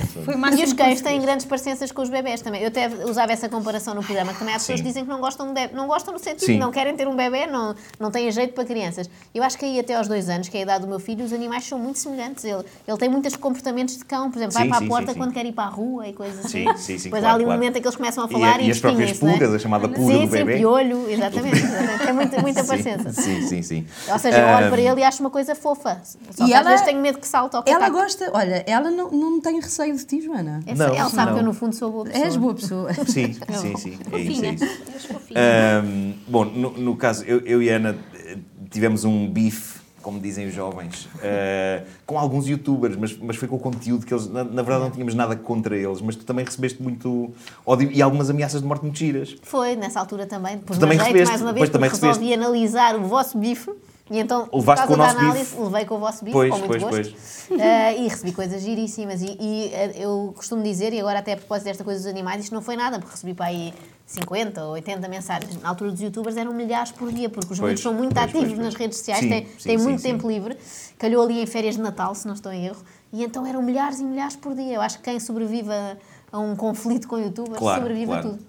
E 0.58 0.64
os 0.64 0.72
cães 0.72 1.00
têm 1.00 1.20
grandes 1.20 1.46
parecenças 1.46 1.92
com 1.92 2.02
os 2.02 2.08
bebés 2.10 2.40
também. 2.42 2.62
Eu 2.62 2.68
até 2.68 2.88
usava 3.08 3.32
essa 3.32 3.48
comparação 3.48 3.94
no 3.94 4.02
programa, 4.02 4.32
que 4.32 4.38
também 4.38 4.54
há 4.54 4.58
pessoas 4.58 4.78
Sim. 4.78 4.82
que 4.84 4.88
dizem 4.88 5.04
que 5.04 5.10
não 5.10 5.20
gostam 5.20 5.48
de 5.48 5.54
bebê. 5.54 5.74
Não 5.74 5.86
gostam 5.86 6.12
no 6.12 6.18
sentido 6.18 6.46
Sim. 6.46 6.54
de 6.54 6.58
não 6.58 6.70
querem 6.70 6.96
ter 6.96 7.06
um 7.06 7.14
bebê, 7.14 7.46
não, 7.46 7.74
não 8.00 8.10
têm 8.10 8.30
jeito 8.30 8.54
para 8.54 8.64
crianças. 8.64 9.08
Eu 9.34 9.42
acho 9.42 9.56
que 9.58 9.64
aí 9.64 9.78
até 9.78 9.94
aos 9.94 10.08
dois 10.08 10.28
anos, 10.28 10.48
que 10.48 10.56
é 10.56 10.60
a 10.60 10.62
idade 10.64 10.82
do 10.84 10.88
meu 10.88 10.98
filho, 10.98 11.24
os 11.24 11.32
animais 11.32 11.64
são 11.64 11.78
muito 11.78 11.98
semelhantes. 11.98 12.44
Ele, 12.44 12.64
ele 12.86 12.96
tem 12.98 13.08
muitos 13.08 13.36
comportamentos 13.36 13.96
de 13.96 14.04
cão, 14.04 14.30
por 14.30 14.38
exemplo, 14.38 14.54
vai 14.54 14.64
Sim, 14.64 14.68
para 14.70 14.78
sim, 14.80 14.84
a 14.84 14.88
porta 14.88 15.06
sim, 15.08 15.12
sim. 15.12 15.18
quando 15.18 15.32
quer 15.32 15.46
ir 15.46 15.52
para 15.52 15.64
a 15.64 15.68
rua 15.70 16.08
e 16.08 16.12
coisas 16.12 16.44
assim. 16.44 16.66
Sim, 16.66 16.76
sim, 16.76 16.98
sim, 16.98 17.04
Depois 17.04 17.22
claro, 17.22 17.26
há 17.26 17.34
ali 17.34 17.44
um 17.44 17.46
claro. 17.46 17.60
momento 17.60 17.76
em 17.76 17.80
que 17.80 17.86
eles 17.86 17.96
começam 17.96 18.24
a 18.24 18.28
E, 18.28 18.32
falar 18.32 18.56
a- 18.56 18.60
e, 18.62 18.68
e 18.68 18.70
as 18.70 18.80
próprias 18.80 19.18
pulgas, 19.18 19.52
é? 19.52 19.56
a 19.56 19.58
chamada 19.58 19.88
pulga 19.88 20.14
sim, 20.14 20.26
do 20.26 20.32
sim, 20.32 20.38
bebê. 20.38 20.56
piolho, 20.58 21.08
exatamente. 21.10 21.56
exatamente. 21.56 22.04
Tem 22.04 22.12
muita, 22.12 22.42
muita 22.42 22.64
Sim, 22.78 22.96
paciência. 23.04 23.12
Sim, 23.12 23.42
sim, 23.48 23.62
sim. 23.62 23.86
Ou 24.12 24.18
seja, 24.18 24.38
eu 24.38 24.46
olho 24.48 24.68
para 24.70 24.80
ele 24.80 25.00
e 25.00 25.04
acho 25.04 25.20
uma 25.22 25.30
coisa 25.30 25.54
fofa. 25.54 26.00
Só 26.04 26.44
E 26.44 26.46
que 26.48 26.52
ela- 26.52 26.60
às 26.60 26.66
vezes 26.66 26.84
tenho 26.84 27.00
medo 27.00 27.18
que 27.18 27.26
salte 27.28 27.56
ao 27.56 27.62
Ela 27.66 27.78
cacaco. 27.80 27.98
gosta, 27.98 28.30
olha, 28.32 28.64
ela 28.66 28.90
não, 28.90 29.10
não 29.10 29.40
tem 29.40 29.60
receio 29.60 29.96
de 29.96 30.04
ti, 30.04 30.20
Joana. 30.20 30.60
É, 30.66 30.74
Não, 30.74 30.94
ela 30.94 31.08
sabe 31.10 31.26
não. 31.26 31.34
que 31.34 31.40
eu 31.40 31.44
no 31.46 31.52
fundo 31.54 31.74
sou 31.74 31.90
boa 31.90 32.04
pessoa. 32.04 32.24
És 32.24 32.36
boa 32.36 32.54
pessoa. 32.54 32.94
Sim, 33.06 33.32
sim, 33.32 33.76
sim. 33.76 33.98
É 34.12 34.18
isso, 34.18 34.44
é 34.44 34.48
isso. 34.50 34.64
És 34.94 35.04
fofinha. 35.04 35.40
Ahm, 35.40 36.14
bom, 36.26 36.44
no, 36.44 36.70
no 36.70 36.96
caso, 36.96 37.24
eu, 37.24 37.40
eu 37.40 37.62
e 37.62 37.70
a 37.70 37.76
Ana 37.76 37.98
eh, 38.14 38.38
tivemos 38.70 39.04
um 39.04 39.28
bife, 39.30 39.75
como 40.06 40.20
dizem 40.20 40.46
os 40.46 40.54
jovens, 40.54 41.08
eh, 41.20 41.82
com 42.06 42.16
alguns 42.16 42.46
youtubers, 42.46 42.94
mas, 42.94 43.18
mas 43.18 43.34
foi 43.34 43.48
com 43.48 43.56
o 43.56 43.58
conteúdo 43.58 44.06
que 44.06 44.14
eles. 44.14 44.28
Na, 44.28 44.44
na 44.44 44.62
verdade, 44.62 44.84
não 44.84 44.90
tínhamos 44.92 45.16
nada 45.16 45.34
contra 45.34 45.76
eles, 45.76 46.00
mas 46.00 46.14
tu 46.14 46.24
também 46.24 46.44
recebeste 46.44 46.80
muito 46.80 47.32
ódio 47.66 47.90
e 47.90 48.00
algumas 48.00 48.30
ameaças 48.30 48.60
de 48.62 48.68
morte 48.68 48.82
muito 48.82 48.96
giras. 48.96 49.36
Foi, 49.42 49.74
nessa 49.74 49.98
altura 49.98 50.24
também. 50.24 50.58
Depois 50.58 50.78
também 50.78 50.96
jeito, 50.96 51.08
recebeste, 51.08 51.30
mais 51.32 51.42
uma 51.42 51.52
vez, 51.52 51.70
também 51.70 51.90
resolvi 51.90 52.32
analisar 52.32 52.94
o 52.94 53.02
vosso 53.02 53.36
bife. 53.36 53.68
E 54.08 54.20
então, 54.20 54.46
por 54.46 54.58
Levaste 54.60 54.86
causa 54.86 54.96
com 54.96 55.02
o 55.02 55.04
da 55.04 55.20
análise, 55.20 55.50
bife. 55.50 55.60
levei 55.60 55.84
com 55.84 55.94
o 55.96 55.98
vosso 55.98 56.24
bife, 56.24 56.32
Pois, 56.32 56.50
com 56.50 56.58
muito 56.58 56.86
pois, 56.88 57.08
gosto. 57.08 57.16
Eh, 57.60 58.02
e 58.02 58.06
recebi 58.06 58.30
coisas 58.30 58.62
giríssimas. 58.62 59.20
E, 59.22 59.36
e, 59.40 59.70
eh, 59.74 59.92
eu 59.96 60.32
costumo 60.36 60.62
dizer, 60.62 60.92
e 60.92 61.00
agora 61.00 61.18
até 61.18 61.32
a 61.32 61.36
propósito 61.36 61.64
desta 61.64 61.82
coisa 61.82 61.98
dos 61.98 62.08
animais, 62.08 62.44
isto 62.44 62.54
não 62.54 62.62
foi 62.62 62.76
nada, 62.76 63.00
porque 63.00 63.10
recebi 63.10 63.34
para 63.34 63.46
aí 63.46 63.74
50 64.06 64.62
ou 64.64 64.72
80 64.72 65.08
mensagens. 65.08 65.60
Na 65.60 65.68
altura 65.70 65.90
dos 65.90 66.00
youtubers 66.00 66.36
eram 66.36 66.54
milhares 66.54 66.92
por 66.92 67.10
dia, 67.12 67.28
porque 67.28 67.52
os 67.52 67.58
miúdos 67.58 67.82
são 67.82 67.92
muito 67.92 68.14
pois, 68.14 68.24
ativos 68.24 68.42
pois, 68.44 68.54
pois. 68.54 68.64
nas 68.64 68.74
redes 68.74 68.98
sociais, 68.98 69.20
Sim, 69.22 69.28
têm, 69.28 69.46
sim, 69.58 69.68
têm 69.68 69.78
sim, 69.78 69.84
muito 69.84 70.00
sim. 70.00 70.08
tempo 70.12 70.28
livre. 70.28 70.56
Calhou 70.96 71.22
ali 71.24 71.42
em 71.42 71.46
férias 71.46 71.74
de 71.74 71.82
Natal, 71.82 72.14
se 72.14 72.26
não 72.26 72.34
estou 72.34 72.52
em 72.52 72.66
erro. 72.66 72.82
E 73.12 73.24
então 73.24 73.44
eram 73.44 73.60
milhares 73.62 73.98
e 73.98 74.04
milhares 74.04 74.36
por 74.36 74.54
dia. 74.54 74.74
Eu 74.74 74.80
acho 74.80 74.98
que 74.98 75.04
quem 75.04 75.18
sobrevive 75.18 75.70
a, 75.72 75.96
a 76.30 76.38
um 76.38 76.54
conflito 76.54 77.08
com 77.08 77.18
youtubers 77.18 77.58
Claro, 77.58 77.80
sobrevive 77.80 78.06
claro. 78.06 78.28
a 78.28 78.30
tudo. 78.30 78.42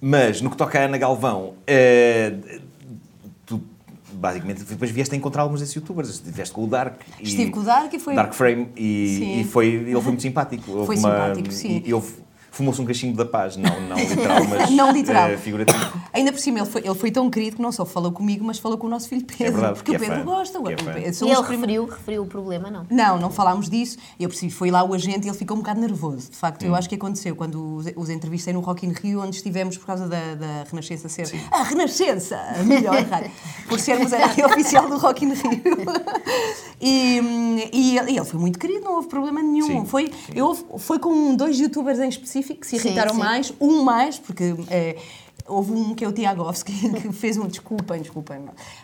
Mas 0.00 0.40
no 0.40 0.50
que 0.50 0.56
toca 0.56 0.78
a 0.78 0.82
Ana 0.82 0.98
Galvão, 0.98 1.54
eh, 1.66 2.34
tu 3.46 3.60
basicamente, 4.12 4.64
depois 4.64 4.90
vieste 4.90 5.14
a 5.14 5.18
encontrar 5.18 5.42
alguns 5.42 5.60
desses 5.60 5.74
youtubers. 5.74 6.08
Estiveste 6.10 6.52
com 6.52 6.64
o 6.64 6.66
Dark. 6.66 7.00
E, 7.20 7.22
Estive 7.22 7.50
com 7.52 7.60
o 7.60 7.64
Dark 7.64 7.92
e 7.94 7.98
foi- 8.00 8.14
Dark 8.14 8.32
Frame 8.34 8.68
e, 8.76 9.16
Sim. 9.18 9.40
e 9.40 9.44
foi, 9.44 9.66
ele 9.68 9.92
foi 9.94 10.02
muito 10.02 10.22
simpático. 10.22 10.70
Houve 10.72 10.86
Foi 10.86 10.96
simpático, 10.96 11.52
sim. 11.52 11.82
E, 11.84 11.88
e 11.90 11.94
houve- 11.94 12.25
fumou-se 12.56 12.80
um 12.80 12.84
cachimbo 12.86 13.16
da 13.16 13.24
paz, 13.26 13.56
não, 13.56 13.80
não 13.82 13.96
literal, 13.98 14.44
mas 14.48 14.70
Não 14.70 14.90
literal. 14.90 15.28
eh, 15.30 15.36
figurativo. 15.36 15.78
Ainda 16.12 16.32
por 16.32 16.38
cima, 16.40 16.58
ele 16.60 16.66
foi, 16.66 16.80
ele 16.84 16.94
foi 16.94 17.10
tão 17.10 17.28
querido 17.28 17.56
que 17.56 17.62
não 17.62 17.70
só 17.70 17.84
falou 17.84 18.10
comigo, 18.10 18.44
mas 18.44 18.58
falou 18.58 18.78
com 18.78 18.86
o 18.86 18.90
nosso 18.90 19.08
filho 19.08 19.24
Pedro. 19.26 19.52
verdade, 19.52 19.74
porque 19.74 19.90
que 19.90 19.96
o 19.96 19.96
é 19.96 19.98
Pedro 20.08 20.24
fã, 20.24 20.24
gosta. 20.24 20.56
é 20.56 20.60
o 20.60 20.64
fã. 20.64 20.68
Pedro- 20.92 21.26
E 21.26 21.30
ele 21.30 21.40
referiu, 21.42 21.84
referiu 21.86 22.22
o 22.22 22.26
problema, 22.26 22.70
não? 22.70 22.86
Não, 22.90 23.18
não 23.20 23.30
falámos 23.30 23.68
disso. 23.68 23.98
Eu 24.18 24.28
percebi, 24.30 24.50
foi 24.50 24.70
lá 24.70 24.82
o 24.82 24.94
agente 24.94 25.26
e 25.26 25.28
ele 25.30 25.36
ficou 25.36 25.56
um 25.56 25.60
bocado 25.60 25.80
nervoso. 25.80 26.30
De 26.30 26.36
facto, 26.36 26.62
eu 26.64 26.72
Hum. 26.72 26.76
acho 26.76 26.88
que 26.88 26.94
aconteceu 26.94 27.36
quando 27.36 27.76
os, 27.76 27.86
os 27.94 28.08
entrevistei 28.08 28.52
no 28.54 28.60
Rock 28.60 28.86
in 28.86 28.92
Rio, 28.92 29.20
onde 29.20 29.36
estivemos 29.36 29.76
por 29.76 29.86
causa 29.86 30.08
da, 30.08 30.34
da 30.34 30.64
Renascença 30.70 31.08
ser 31.08 31.26
a 31.50 31.62
Renascença, 31.62 32.36
a 32.58 32.62
melhor 32.62 33.02
rádio, 33.04 33.30
por 33.68 33.78
sermos 33.78 34.12
a 34.14 34.18
rádio 34.18 34.46
oficial 34.46 34.88
do 34.88 34.96
Rock 34.96 35.24
in 35.24 35.32
Rio. 35.34 35.62
E, 36.80 37.20
hum, 37.20 37.56
e 37.72 37.98
ele, 37.98 38.12
e 38.12 38.16
ele 38.16 38.24
foi 38.26 38.38
muito 38.40 38.58
querido, 38.58 38.84
não 38.84 38.96
houve 38.96 39.08
problema 39.08 39.42
nenhum. 39.42 39.66
Sim, 39.66 39.84
Foi, 39.86 40.10
eu, 40.34 40.54
foi 40.78 40.98
com 40.98 41.34
dois 41.34 41.58
youtubers 41.58 41.98
em 41.98 42.08
específico 42.08 42.45
que 42.54 42.66
se 42.66 42.78
Sim, 42.78 42.88
irritaram 42.88 43.14
sim. 43.14 43.18
mais, 43.20 43.52
um 43.60 43.82
mais, 43.82 44.18
porque. 44.18 44.54
eh, 44.70 44.96
Houve 45.48 45.70
um 45.70 45.94
que 45.94 46.04
é 46.04 46.08
o 46.08 46.12
Tiagovski 46.12 46.72
que 47.00 47.12
fez 47.12 47.36
um. 47.36 47.46
Desculpem, 47.46 48.00
desculpem. 48.02 48.38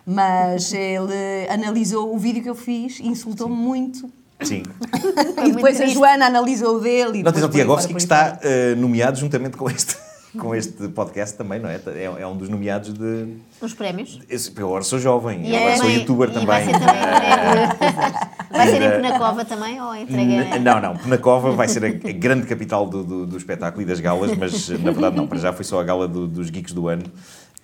Mas 0.06 0.72
ele 0.72 1.12
analisou 1.50 2.14
o 2.14 2.18
vídeo 2.18 2.40
que 2.40 2.48
eu 2.48 2.54
fiz 2.54 3.00
e 3.00 3.08
insultou-me 3.08 3.56
muito 3.56 4.08
Sim. 4.44 4.62
e 5.44 5.50
depois 5.50 5.80
a. 5.80 5.86
Joana 5.86 6.26
analisou 6.26 6.76
o 6.76 6.80
dele. 6.80 7.18
E 7.18 7.22
Não 7.24 7.32
tens 7.32 7.42
o 7.42 7.48
Tiagovski 7.48 7.92
que 7.94 8.00
está 8.00 8.38
eh, 8.42 8.74
nomeado 8.76 9.18
juntamente 9.18 9.56
com 9.56 9.68
este, 9.68 9.96
com 10.38 10.54
este 10.54 10.88
podcast 10.88 11.36
também, 11.36 11.60
não 11.60 11.68
é? 11.68 11.74
É, 11.86 12.04
é 12.22 12.26
um 12.26 12.36
dos 12.36 12.48
nomeados 12.48 12.92
de. 12.94 13.36
Os 13.60 13.74
prémios. 13.74 14.18
Esse- 14.30 14.52
Eu 14.56 14.66
agora 14.68 14.82
sou 14.82 14.98
jovem, 14.98 15.46
E 15.48 15.54
agora 15.56 15.70
é 15.72 15.76
sou 15.76 15.84
também- 15.84 15.98
youtuber 16.00 16.30
também. 16.30 16.46
Vai 16.46 16.64
ser, 16.64 16.72
também, 16.72 18.28
vai 18.50 18.66
ser 18.68 18.82
em 18.82 18.90
Penacova 18.90 19.44
também 19.44 19.80
ou 19.80 19.94
entrega? 19.94 20.58
Não, 20.58 20.80
não. 20.80 20.96
Penacova 20.96 21.52
vai 21.52 21.68
ser 21.68 21.84
a, 21.84 21.88
grande 22.12 22.46
capital 22.46 22.86
do, 22.86 23.02
do, 23.04 23.26
do 23.26 23.36
espetáculo 23.36 23.82
e 23.82 23.84
das 23.84 24.00
galas, 24.00 24.36
mas 24.36 24.68
na 24.70 24.90
verdade 24.90 25.16
não. 25.16 25.26
Para 25.26 25.38
já 25.38 25.52
foi 25.52 25.64
só 25.64 25.80
a 25.80 25.84
gala 25.84 26.08
do- 26.08 26.26
dos 26.26 26.50
geeks 26.50 26.72
do 26.72 26.88
ano. 26.88 27.04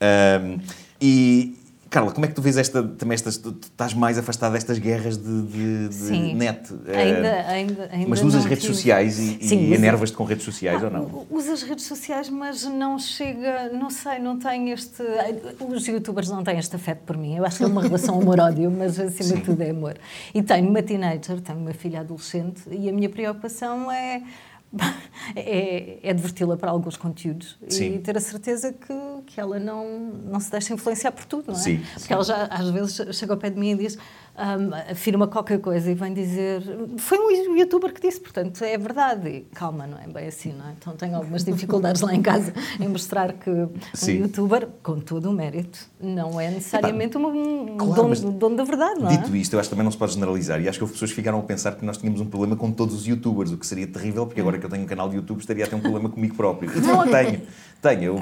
Ahm, 0.01 0.59
e, 1.01 1.57
Carla, 1.91 2.13
como 2.13 2.27
é 2.27 2.29
que 2.29 2.35
tu 2.35 2.43
vês 2.43 2.59
esta, 2.59 2.83
também 2.83 3.15
estas, 3.15 3.39
tu, 3.39 3.57
estás 3.63 3.95
mais 3.95 4.19
afastada 4.19 4.53
destas 4.53 4.79
guerras 4.79 5.17
de, 5.17 5.43
de- 5.43 5.89
de 5.89 5.95
Sim. 5.95 6.35
net? 6.35 6.71
Ainda, 6.87 7.31
Ah, 7.47 7.51
ainda, 7.51 7.89
ainda 7.91 8.09
mas 8.09 8.23
usas 8.23 8.45
redes 8.45 8.63
tive- 8.65 8.75
sociais 8.75 9.19
e, 9.19 9.39
Sim, 9.43 9.71
e 9.71 9.75
enervas-te 9.75 10.15
com 10.15 10.25
redes 10.25 10.45
sociais 10.45 10.83
ou 10.83 10.91
não? 10.91 11.27
Uso 11.31 11.51
as 11.51 11.63
redes 11.63 11.87
sociais, 11.87 12.29
mas 12.29 12.65
não 12.65 12.99
chega, 12.99 13.71
não 13.73 13.89
sei, 13.89 14.19
não 14.19 14.39
tem 14.39 14.71
este. 14.71 15.03
Os 15.67 15.87
youtubers 15.87 16.29
não 16.29 16.45
têm 16.45 16.59
este 16.59 16.77
afeto 16.77 17.01
por 17.07 17.17
mim. 17.17 17.37
Eu 17.37 17.47
acho 17.47 17.57
que 17.57 17.65
é 17.65 17.67
uma 17.67 17.81
relação 17.81 18.17
amor-ódio, 18.21 18.71
mas 18.71 18.99
acima 19.01 19.37
de 19.39 19.45
tudo 19.45 19.63
é 19.63 19.71
amor. 19.71 19.97
E 20.35 20.43
tenho 20.43 20.69
uma 20.69 20.83
teenager, 20.83 21.41
tenho 21.41 21.59
uma 21.59 21.73
filha 21.73 22.01
adolescente 22.01 22.63
e 22.71 22.89
a 22.91 22.93
minha 22.93 23.09
preocupação 23.09 23.91
é. 23.91 24.23
É, 25.37 25.99
é 26.03 26.15
diverti-la 26.15 26.57
para 26.57 26.71
alguns 26.71 26.97
conteúdos 26.97 27.59
Sim. 27.69 27.97
e 27.97 27.99
ter 27.99 28.17
a 28.17 28.21
certeza 28.21 28.73
que, 28.73 28.95
que 29.27 29.39
ela 29.39 29.59
não, 29.59 29.99
não 30.25 30.41
se 30.41 30.51
deixa 30.51 30.73
influenciar 30.73 31.13
por 31.13 31.27
tudo, 31.27 31.49
não 31.49 31.55
é? 31.55 31.59
Sim, 31.59 31.83
Porque 31.95 32.13
ela 32.13 32.25
já 32.25 32.45
às 32.47 32.71
vezes 32.71 33.15
chega 33.15 33.35
ao 33.35 33.39
pé 33.39 33.51
de 33.51 33.59
mim 33.59 33.73
e 33.73 33.77
diz, 33.77 33.99
ahm, 34.39 34.73
afirma 34.91 35.27
qualquer 35.27 35.61
coisa 35.61 35.91
e 35.91 35.95
vem 35.95 36.15
dizer. 36.15 36.63
Foi 36.99 37.19
um 37.19 37.57
youtuber 37.57 37.93
que 37.93 38.01
disse, 38.01 38.21
portanto 38.21 38.63
é 38.63 38.79
verdade. 38.79 39.29
E, 39.29 39.41
calma, 39.55 39.87
não 39.87 39.99
é 39.99 40.07
bem 40.07 40.29
assim, 40.29 40.53
não 40.53 40.67
é? 40.69 40.73
Então 40.79 40.95
tenho 40.95 41.17
algumas 41.17 41.45
dificuldades 41.45 42.01
lá 42.01 42.15
em 42.15 42.23
casa 42.23 42.55
em 42.79 42.89
mostrar 42.89 43.33
que 43.33 43.51
um 43.51 43.71
Sim. 43.93 44.19
youtuber, 44.19 44.69
com 44.83 45.01
todo 45.01 45.29
o 45.29 45.33
mérito, 45.33 45.79
não 46.01 46.41
é 46.41 46.51
necessariamente 46.51 47.19
um, 47.19 47.27
um 47.27 47.77
claro, 47.77 47.95
dono, 47.95 48.33
dono 48.33 48.57
da 48.57 48.65
verdade, 48.65 49.01
não 49.01 49.11
é? 49.11 49.17
Dito 49.17 49.35
isto, 49.35 49.55
eu 49.55 49.61
acho 49.61 49.69
que 49.69 49.75
também 49.75 49.85
não 49.85 49.91
se 49.91 49.99
pode 49.99 50.13
generalizar 50.13 50.61
e 50.61 50.69
acho 50.69 50.79
que 50.79 50.85
houve 50.85 50.93
pessoas 50.93 51.11
que 51.11 51.17
ficaram 51.17 51.39
a 51.41 51.43
pensar 51.43 51.73
que 51.73 51.85
nós 51.85 51.99
tínhamos 51.99 52.21
um 52.21 52.27
problema 52.27 52.57
com 52.57 52.71
todos 52.71 52.95
os 52.95 53.07
youtubers, 53.07 53.51
o 53.51 53.59
que 53.59 53.67
seria 53.67 53.87
terrível, 53.87 54.27
porque 54.27 54.41
agora 54.41 54.59
que 54.59 54.65
eu 54.65 54.71
tenho 54.71 54.85
um 54.85 54.87
canal 54.87 55.09
de 55.09 55.17
YouTube 55.17 55.41
estaria 55.41 55.65
a 55.65 55.69
ter 55.69 55.75
um 55.75 55.81
problema 55.81 56.09
comigo 56.09 56.35
próprio. 56.37 56.71
E 56.71 56.81
de 56.81 56.87
facto 56.87 57.11
tenho, 57.11 57.43
tenho. 57.83 58.03
Eu 58.05 58.19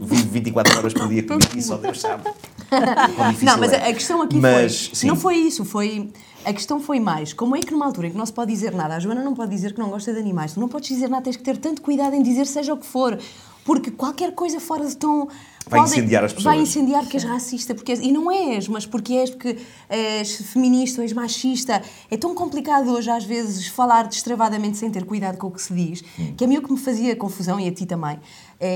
vivo 0.00 0.30
24 0.30 0.78
horas 0.78 0.92
por 0.92 1.08
dia 1.08 1.22
comigo 1.22 1.56
e 1.56 1.62
só 1.62 1.76
Deus 1.76 2.00
sabe. 2.00 2.24
Não, 3.42 3.58
mas 3.58 3.72
é. 3.72 3.88
a 3.88 3.92
questão 3.92 4.22
aqui 4.22 4.36
Mas, 4.36 4.86
foi. 4.86 4.94
sim. 4.96 5.06
Não 5.06 5.16
foi 5.16 5.36
isso, 5.36 5.64
foi. 5.64 6.10
A 6.44 6.52
questão 6.52 6.80
foi 6.80 6.98
mais, 6.98 7.32
como 7.32 7.54
é 7.54 7.60
que 7.60 7.70
numa 7.70 7.86
altura 7.86 8.08
em 8.08 8.10
que 8.10 8.16
não 8.18 8.26
se 8.26 8.32
pode 8.32 8.50
dizer 8.50 8.72
nada, 8.74 8.96
a 8.96 8.98
Joana 8.98 9.22
não 9.22 9.32
pode 9.32 9.50
dizer 9.52 9.72
que 9.74 9.78
não 9.78 9.88
gosta 9.90 10.12
de 10.12 10.18
animais, 10.18 10.54
tu 10.54 10.58
não 10.60 10.66
podes 10.68 10.88
dizer 10.88 11.08
nada, 11.08 11.22
tens 11.22 11.36
que 11.36 11.42
ter 11.44 11.56
tanto 11.56 11.80
cuidado 11.80 12.14
em 12.16 12.22
dizer 12.22 12.46
seja 12.48 12.74
o 12.74 12.76
que 12.76 12.84
for, 12.86 13.16
porque 13.64 13.92
qualquer 13.92 14.34
coisa 14.34 14.58
fora 14.58 14.84
de 14.84 14.96
tom. 14.96 15.28
Vai 15.68 15.78
incendiar 15.82 16.24
as 16.24 16.32
pessoas. 16.32 16.54
Vai 16.56 16.62
incendiar 16.64 17.02
porque 17.02 17.16
és 17.16 17.22
racista, 17.22 17.76
porque 17.76 17.92
és, 17.92 18.00
e 18.00 18.10
não 18.10 18.28
és, 18.32 18.66
mas 18.66 18.84
porque 18.84 19.12
és, 19.14 19.30
porque 19.30 19.56
és 19.88 20.36
feminista 20.52 21.00
ou 21.00 21.04
és 21.04 21.12
machista. 21.12 21.80
É 22.10 22.16
tão 22.16 22.34
complicado 22.34 22.90
hoje, 22.90 23.08
às 23.08 23.24
vezes, 23.24 23.68
falar 23.68 24.08
destravadamente 24.08 24.76
sem 24.78 24.90
ter 24.90 25.04
cuidado 25.04 25.38
com 25.38 25.46
o 25.46 25.50
que 25.52 25.62
se 25.62 25.72
diz, 25.72 26.02
Hum. 26.18 26.34
que 26.36 26.44
a 26.44 26.48
mim 26.48 26.56
o 26.56 26.62
que 26.62 26.72
me 26.72 26.78
fazia 26.78 27.14
confusão, 27.14 27.60
e 27.60 27.68
a 27.68 27.72
ti 27.72 27.86
também, 27.86 28.18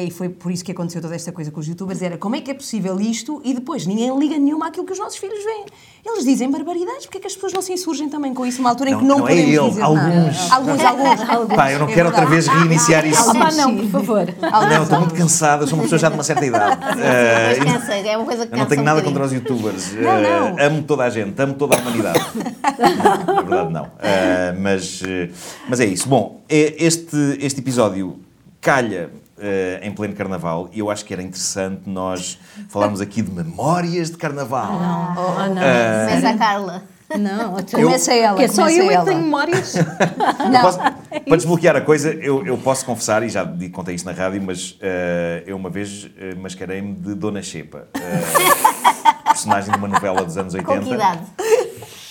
e 0.07 0.11
foi 0.11 0.29
por 0.29 0.51
isso 0.51 0.65
que 0.65 0.73
aconteceu 0.73 1.01
toda 1.01 1.15
esta 1.15 1.31
coisa 1.31 1.51
com 1.53 1.61
os 1.61 1.69
youtubers, 1.69 2.03
era 2.03 2.19
como 2.19 2.35
é 2.35 2.41
que 2.41 2.51
é 2.51 2.55
possível 2.55 2.99
isto 3.01 3.41
e 3.45 3.55
depois 3.55 3.87
ninguém 3.87 4.17
liga 4.19 4.37
nenhuma 4.37 4.67
àquilo 4.67 4.85
que 4.85 4.93
os 4.93 4.99
nossos 4.99 5.17
filhos 5.17 5.45
veem. 5.45 5.65
Eles 6.05 6.25
dizem 6.25 6.51
barbaridades, 6.51 7.07
porque 7.07 7.19
é 7.19 7.21
que 7.21 7.27
as 7.29 7.35
pessoas 7.35 7.53
não 7.53 7.63
se 7.63 7.73
insurgem 7.73 8.09
também 8.09 8.33
com 8.35 8.45
isso 8.47 8.59
numa 8.59 8.71
altura 8.71 8.91
em 8.91 8.93
Não, 8.95 9.01
que 9.01 9.07
não, 9.07 9.19
não 9.19 9.29
é 9.29 9.31
podemos 9.31 9.55
ele, 9.55 9.69
dizer 9.69 9.83
alguns. 9.83 10.03
nada? 10.03 10.55
Alguns, 10.55 10.81
alguns, 10.85 11.29
alguns. 11.31 11.55
Pá, 11.57 11.73
eu 11.73 11.79
não 11.81 11.89
É 11.89 11.95
quero 11.95 12.07
outra 12.09 12.27
verdade. 12.27 12.31
vez 12.31 12.47
reiniciar 12.47 13.07
isso. 13.07 13.31
Ah, 13.31 13.35
pá, 13.35 13.53
não, 13.53 13.77
por 13.77 13.89
favor. 13.91 14.27
Não, 14.41 14.73
eu 14.73 14.83
estou 14.83 14.99
muito 15.01 15.15
cansado, 15.15 15.63
eu 15.63 15.67
sou 15.69 15.77
uma 15.79 15.83
pessoa 15.83 15.99
já 15.99 16.09
de 16.09 16.15
uma 16.15 16.23
certa 16.25 16.45
idade. 16.47 16.81
Eh, 17.01 17.57
Mas 17.59 17.73
cansa, 17.73 17.93
é 17.95 18.17
uma 18.17 18.27
coisa 18.27 18.47
que 18.47 18.55
Eu 18.55 18.59
não 18.59 18.67
tenho 18.67 18.81
um 18.83 18.85
nada 18.85 19.01
bocadinho. 19.01 19.21
contra 19.21 19.25
os 19.27 19.33
youtubers. 19.33 19.93
Não, 19.93 20.11
Eh, 20.11 20.41
não. 20.59 20.67
amo 20.67 20.83
toda 20.83 21.05
a 21.05 21.11
gente, 21.11 21.41
amo 21.43 21.55
toda 21.55 21.77
a 21.77 21.81
humanidade. 21.81 22.21
não, 23.27 23.35
na 23.35 23.43
verdade, 23.43 23.73
não. 23.73 23.91
Eh, 24.01 24.55
mas, 24.59 25.03
eh, 25.07 25.31
mas 25.69 25.81
é 25.81 25.87
isso. 25.87 26.09
Bom, 26.09 26.43
eh, 26.49 26.75
este, 26.79 27.17
este 27.41 27.61
episódio 27.61 28.19
calha 28.61 29.11
eh, 29.39 29.81
em 29.83 29.93
pleno 29.93 30.15
carnaval 30.15 30.69
e 30.73 30.79
eu 30.79 30.91
acho 30.91 31.05
que 31.05 31.13
era 31.13 31.23
interessante 31.23 31.83
nós 31.87 32.39
falarmos 32.69 33.01
aqui 33.01 33.23
de 33.23 33.31
memórias 33.31 34.11
de 34.11 34.17
carnaval. 34.17 34.71
Oh, 35.17 35.55
não. 35.55 35.63
Eh, 35.63 36.07
Começa 36.09 36.29
a 36.31 36.39
Carla. 36.39 36.83
Não, 37.17 37.55
Começa 37.71 38.13
ela, 38.13 38.37
Que 38.37 38.45
é 38.45 38.49
só 38.49 38.69
eu 38.69 38.91
é 38.91 38.95
ela. 38.95 39.05
que 39.05 39.11
tenho 39.13 39.23
memórias. 39.23 39.77
Eu 39.79 40.61
posso- 40.61 40.79
para 40.79 41.37
desbloquear 41.37 41.77
a 41.77 41.81
coisa, 41.81 42.13
eu, 42.13 42.45
eu 42.45 42.59
posso 42.59 42.85
confessar, 42.85 43.23
e 43.23 43.29
já 43.29 43.47
contei 43.73 43.95
isso 43.95 44.05
na 44.05 44.11
rádio, 44.13 44.43
mas 44.43 44.77
eh, 44.81 45.45
eu 45.47 45.57
uma 45.57 45.71
vez 45.71 46.09
mascarei-me 46.41 46.95
de 46.95 47.15
Dona 47.15 47.43
Xepa, 47.43 47.87
personagem 49.25 49.71
de 49.73 49.79
uma 49.79 49.87
novela 49.89 50.25
dos 50.25 50.37
anos 50.37 50.55
80. 50.55 50.81
Com 50.81 50.85
que 50.87 50.95
idade? 50.95 51.21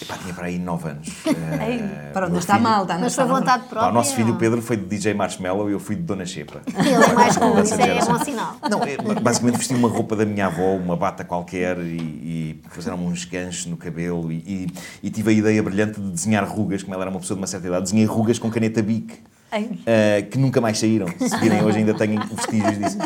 Epá, 0.06 0.18
tinha 0.22 0.34
para 0.34 0.46
aí 0.48 0.58
9 0.60 0.90
anos. 0.90 1.08
Eh, 1.66 2.12
Pronto, 2.14 2.38
está 2.38 2.54
filho- 2.56 2.64
mal, 2.64 2.82
está 2.84 2.94
não 2.96 3.02
Mas 3.02 3.16
foi 3.16 3.26
mal. 3.26 3.40
vontade 3.40 3.64
Pá, 3.64 3.70
própria? 3.70 3.90
o 3.90 3.94
nosso 3.94 4.16
filho 4.16 4.36
Pedro 4.36 4.62
foi 4.62 4.78
de 4.78 4.86
DJ 4.86 5.14
Marshmallow 5.14 5.70
e 5.70 5.74
eu 5.74 5.80
fui 5.80 5.96
de 5.96 6.04
Dona 6.04 6.26
Xepa. 6.26 6.62
Ele 6.78 6.90
é 6.94 7.14
mais 7.14 7.36
Dessa 7.36 7.62
isso 7.62 7.74
é 7.82 7.86
geração. 7.86 8.18
bom 8.18 8.24
sinal. 8.24 8.56
Não, 8.70 8.84
é, 8.84 8.98
basicamente 9.20 9.58
vesti 9.58 9.74
uma 9.74 9.90
roupa 9.90 10.16
da 10.16 10.26
minha 10.26 10.46
avó, 10.48 10.76
uma 10.76 10.96
bata 10.96 11.24
qualquer, 11.24 11.78
e, 11.80 11.82
e 12.62 12.62
fizeram 12.72 13.04
uns 13.06 13.26
ganchos 13.26 13.66
no 13.66 13.78
cabelo. 13.78 14.32
E, 14.32 14.36
e- 14.36 14.68
e 15.04 15.10
tive 15.10 15.30
a 15.32 15.34
ideia 15.34 15.64
brilhante 15.64 16.00
de 16.00 16.12
desenhar 16.12 16.48
rugas, 16.48 16.84
como 16.84 16.94
ela 16.94 17.04
era 17.04 17.12
uma 17.12 17.20
pessoa 17.20 17.36
de 17.36 17.42
uma 17.42 17.48
certa 17.48 17.68
idade, 17.68 17.84
desenhei 17.84 18.06
rugas 18.06 18.38
com 18.40 18.50
caneta 18.50 18.82
Bic. 18.82 19.14
Uh, 19.56 20.30
que 20.30 20.38
nunca 20.38 20.60
mais 20.60 20.78
saíram. 20.78 21.08
Se 21.18 21.38
virem 21.38 21.64
hoje 21.64 21.78
ainda 21.78 21.94
tenho 21.94 22.20
vestígios 22.28 22.78
disso. 22.78 22.98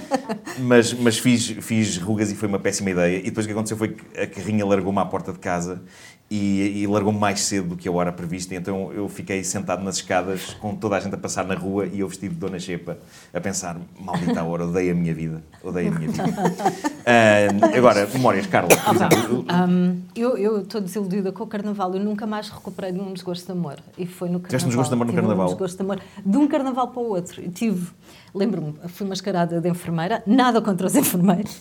Mas, 0.58 0.94
mas 0.94 1.20
fiz, 1.20 1.46
fiz 1.62 1.98
rugas 1.98 2.32
e 2.32 2.36
foi 2.36 2.50
uma 2.50 2.58
péssima 2.58 2.89
ideia. 2.89 3.18
E 3.20 3.24
depois 3.25 3.46
o 3.46 3.50
que 3.50 3.53
aconteceu 3.53 3.77
foi 3.77 3.89
que 3.89 4.20
a 4.20 4.25
carrinha 4.25 4.65
largou-me 4.65 4.98
à 5.00 5.06
porta 5.06 5.32
de 5.32 5.38
casa 5.38 5.79
e, 6.29 6.83
e 6.83 6.88
largou-me 6.88 7.17
mais 7.17 7.41
cedo 7.41 7.69
do 7.69 7.75
que 7.75 7.88
a 7.88 7.91
hora 7.91 8.12
prevista. 8.12 8.53
E 8.53 8.57
então 8.57 8.91
eu 8.93 9.09
fiquei 9.09 9.43
sentado 9.43 9.83
nas 9.83 9.95
escadas 9.95 10.55
com 10.59 10.75
toda 10.75 10.95
a 10.95 11.00
gente 11.00 11.15
a 11.15 11.17
passar 11.17 11.45
na 11.45 11.55
rua 11.55 11.88
e 11.88 12.01
eu 12.01 12.07
vestido 12.07 12.33
de 12.33 12.39
Dona 12.39 12.59
Xepa 12.59 12.98
a 13.33 13.41
pensar, 13.41 13.77
maldita 14.00 14.43
hora, 14.43 14.65
odeio 14.65 14.91
a 14.91 14.95
minha 14.95 15.13
vida. 15.13 15.41
Odeio 15.63 15.91
a 15.91 16.00
minha 16.00 16.12
vida. 16.12 16.24
Uh, 16.24 17.65
agora, 17.75 18.07
memórias, 18.07 18.45
Carla, 18.45 18.69
exemplo. 18.93 19.45
Hum, 19.50 20.01
eu 20.15 20.62
estou 20.62 20.79
desiludida 20.81 21.31
com 21.31 21.43
o 21.43 21.48
carnaval. 21.48 21.93
Eu 21.95 22.03
nunca 22.03 22.27
mais 22.27 22.50
recuperei 22.50 22.91
de 22.91 23.00
um 23.00 23.13
desgosto 23.13 23.45
de 23.45 23.51
amor. 23.51 23.77
E 23.98 24.05
foi 24.05 24.29
no 24.29 24.39
carnaval. 24.39 24.50
Tiveste 24.50 24.65
um 24.65 24.69
desgosto 24.69 24.89
de 24.89 24.95
amor 24.95 25.07
no 25.07 25.13
carnaval? 25.13 25.45
Um 25.48 25.50
desgosto 25.50 25.77
de 25.77 25.83
amor 25.83 26.00
de 26.25 26.38
um 26.38 26.48
carnaval 26.48 26.88
para 26.89 27.01
o 27.01 27.09
outro. 27.09 27.41
Eu 27.41 27.51
tive, 27.51 27.88
lembro-me, 28.33 28.75
fui 28.89 29.07
mascarada 29.07 29.59
de 29.62 29.69
enfermeira, 29.69 30.21
nada 30.25 30.62
contra 30.62 30.88
os 30.88 30.95
enfermeiros. 30.98 31.59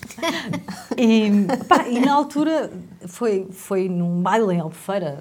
e, 0.97 1.29
pá, 1.67 1.87
e 1.87 1.99
na 1.99 2.13
altura 2.13 2.71
foi, 3.07 3.47
foi 3.51 3.87
num 3.89 4.21
baile 4.21 4.53
em 4.55 4.59
Albufeira. 4.59 5.17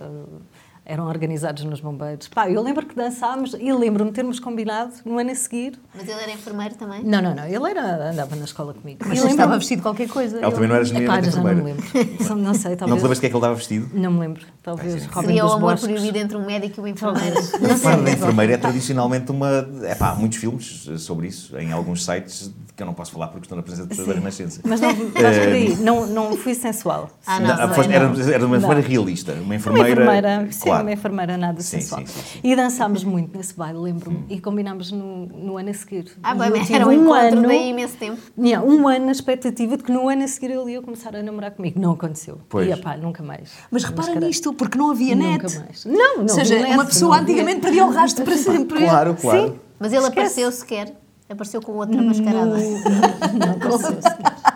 eram 0.84 1.06
organizados 1.06 1.64
nos 1.64 1.80
bombeiros. 1.80 2.28
Pá, 2.28 2.50
eu 2.50 2.62
lembro 2.62 2.86
que 2.86 2.94
dançámos 2.94 3.54
e 3.58 3.70
lembro-me 3.72 4.10
de 4.10 4.14
termos 4.16 4.40
combinado 4.40 4.94
no 5.04 5.18
ano 5.18 5.30
a 5.30 5.34
seguir. 5.34 5.78
Mas 5.94 6.04
ele 6.08 6.20
era 6.20 6.32
enfermeiro 6.32 6.74
também? 6.76 7.04
Não, 7.04 7.20
não, 7.20 7.34
não, 7.34 7.44
ele 7.44 7.70
era, 7.70 8.10
andava 8.10 8.34
na 8.36 8.44
escola 8.44 8.72
comigo. 8.72 9.00
Mas 9.06 9.22
e 9.22 9.26
estava 9.26 9.58
vestido 9.58 9.78
de 9.78 9.82
qualquer 9.82 10.08
coisa. 10.08 10.38
Ela 10.40 10.50
também 10.50 10.68
não 10.68 10.76
era 10.76 10.84
Epá, 10.84 11.20
genuinamente 11.20 11.30
já 11.30 11.42
não 11.42 11.54
me 11.54 11.62
lembro. 11.62 11.84
Não 12.38 12.54
sei, 12.54 12.70
Não 12.70 12.76
talvez. 12.78 12.98
te 12.98 13.02
lembras 13.02 13.16
de 13.18 13.20
que 13.20 13.26
é 13.26 13.28
que 13.30 13.34
ele 13.36 13.42
dava 13.42 13.54
vestido? 13.54 13.90
Não 13.92 14.10
me 14.12 14.20
lembro. 14.20 14.46
Talvez 14.76 15.06
Robin 15.06 15.26
Seria 15.28 15.42
dos 15.42 15.52
o 15.52 15.54
amor 15.56 15.70
Bosques. 15.72 15.90
proibido 15.90 16.18
entre 16.18 16.36
um 16.36 16.44
médico 16.46 16.80
e 16.80 16.84
um 16.84 16.86
enfermeiro. 16.88 17.38
A 17.38 17.76
farda 17.76 18.02
da 18.02 18.10
enfermeira 18.12 18.52
é 18.54 18.56
tradicionalmente 18.56 19.30
uma. 19.30 19.68
É 19.84 19.94
pá, 19.94 20.10
há 20.10 20.14
muitos 20.14 20.38
filmes 20.38 20.88
sobre 20.98 21.28
isso, 21.28 21.56
em 21.58 21.72
alguns 21.72 22.04
sites 22.04 22.52
que 22.76 22.82
eu 22.82 22.86
não 22.86 22.94
posso 22.94 23.10
falar 23.10 23.26
porque 23.28 23.44
estão 23.44 23.56
na 23.56 23.62
presença 23.62 23.82
de 23.84 23.88
pessoas 23.88 24.08
da 24.08 24.14
Renascença. 24.14 24.60
Mas 24.64 24.80
não, 24.80 24.90
estás 24.90 25.38
por 25.38 25.48
aí. 25.48 25.76
Não, 25.78 26.06
não 26.06 26.36
fui 26.36 26.54
sensual. 26.54 27.10
Ah, 27.26 27.40
não, 27.40 27.48
Não, 27.48 27.66
não, 27.68 27.74
foste- 27.74 27.88
não. 27.88 27.94
era, 27.96 28.04
era 28.34 28.46
uma 28.46 28.56
enfermeira 28.56 28.82
Não. 28.82 28.88
realista, 28.88 29.32
uma 29.32 29.42
Uma 29.42 29.54
enfermeira. 29.56 29.90
enfermeira, 29.90 30.48
sim, 30.52 30.60
claro. 30.62 30.82
uma 30.84 30.92
enfermeira 30.92 31.36
nada 31.36 31.60
Sim, 31.60 31.80
sensual. 31.80 32.00
sim, 32.02 32.06
sim, 32.06 32.20
sim. 32.34 32.40
E 32.44 32.54
dançámos 32.54 33.02
muito 33.02 33.36
nesse 33.36 33.52
baile, 33.54 33.78
lembro-me. 33.80 34.24
E 34.28 34.40
combinámos 34.40 34.92
no, 34.92 35.26
no 35.26 35.56
ano 35.58 35.70
a 35.70 35.74
seguir. 35.74 36.12
Ah, 36.22 36.34
bem, 36.36 36.50
mas 36.50 36.70
era 36.70 36.86
um 36.86 36.92
encontro 36.92 37.16
ano, 37.38 37.48
daí 37.48 37.70
imenso 37.70 37.96
tempo. 37.96 38.18
tinha 38.40 38.62
um 38.62 38.86
ano 38.86 39.06
na 39.06 39.12
expectativa 39.12 39.76
de 39.76 39.82
que 39.82 39.90
no 39.90 40.08
ano 40.08 40.22
a 40.22 40.28
seguir 40.28 40.52
ele 40.52 40.72
ia 40.72 40.80
começar 40.82 41.16
a 41.16 41.22
namorar 41.22 41.50
comigo. 41.50 41.80
Não 41.80 41.92
aconteceu. 41.92 42.38
Pois. 42.48 42.68
E 42.70 42.80
pá, 42.80 42.96
nunca 42.96 43.24
mais. 43.24 43.50
Mas 43.72 43.82
repara 43.82 44.06
caralho, 44.08 44.26
nisto, 44.28 44.52
porque 44.58 44.76
não 44.76 44.90
havia 44.90 45.14
net. 45.14 45.42
Nunca 45.42 45.60
mais. 45.60 45.84
Não, 45.86 46.16
não 46.16 46.22
Ou 46.22 46.28
seja, 46.28 46.56
net, 46.56 46.66
uma 46.66 46.76
não 46.78 46.86
pessoa 46.86 47.18
antigamente 47.18 47.60
perdia 47.60 47.86
o 47.86 47.90
rastro 47.90 48.24
para 48.24 48.36
sempre. 48.36 48.80
Claro, 48.80 49.16
claro. 49.18 49.58
Mas 49.78 49.92
ele 49.92 50.04
apareceu 50.04 50.50
sequer. 50.52 50.92
Apareceu 51.30 51.60
com 51.60 51.72
outra 51.72 52.00
mascarada. 52.00 52.56
Não 52.56 53.50
aconteceu. 53.50 53.98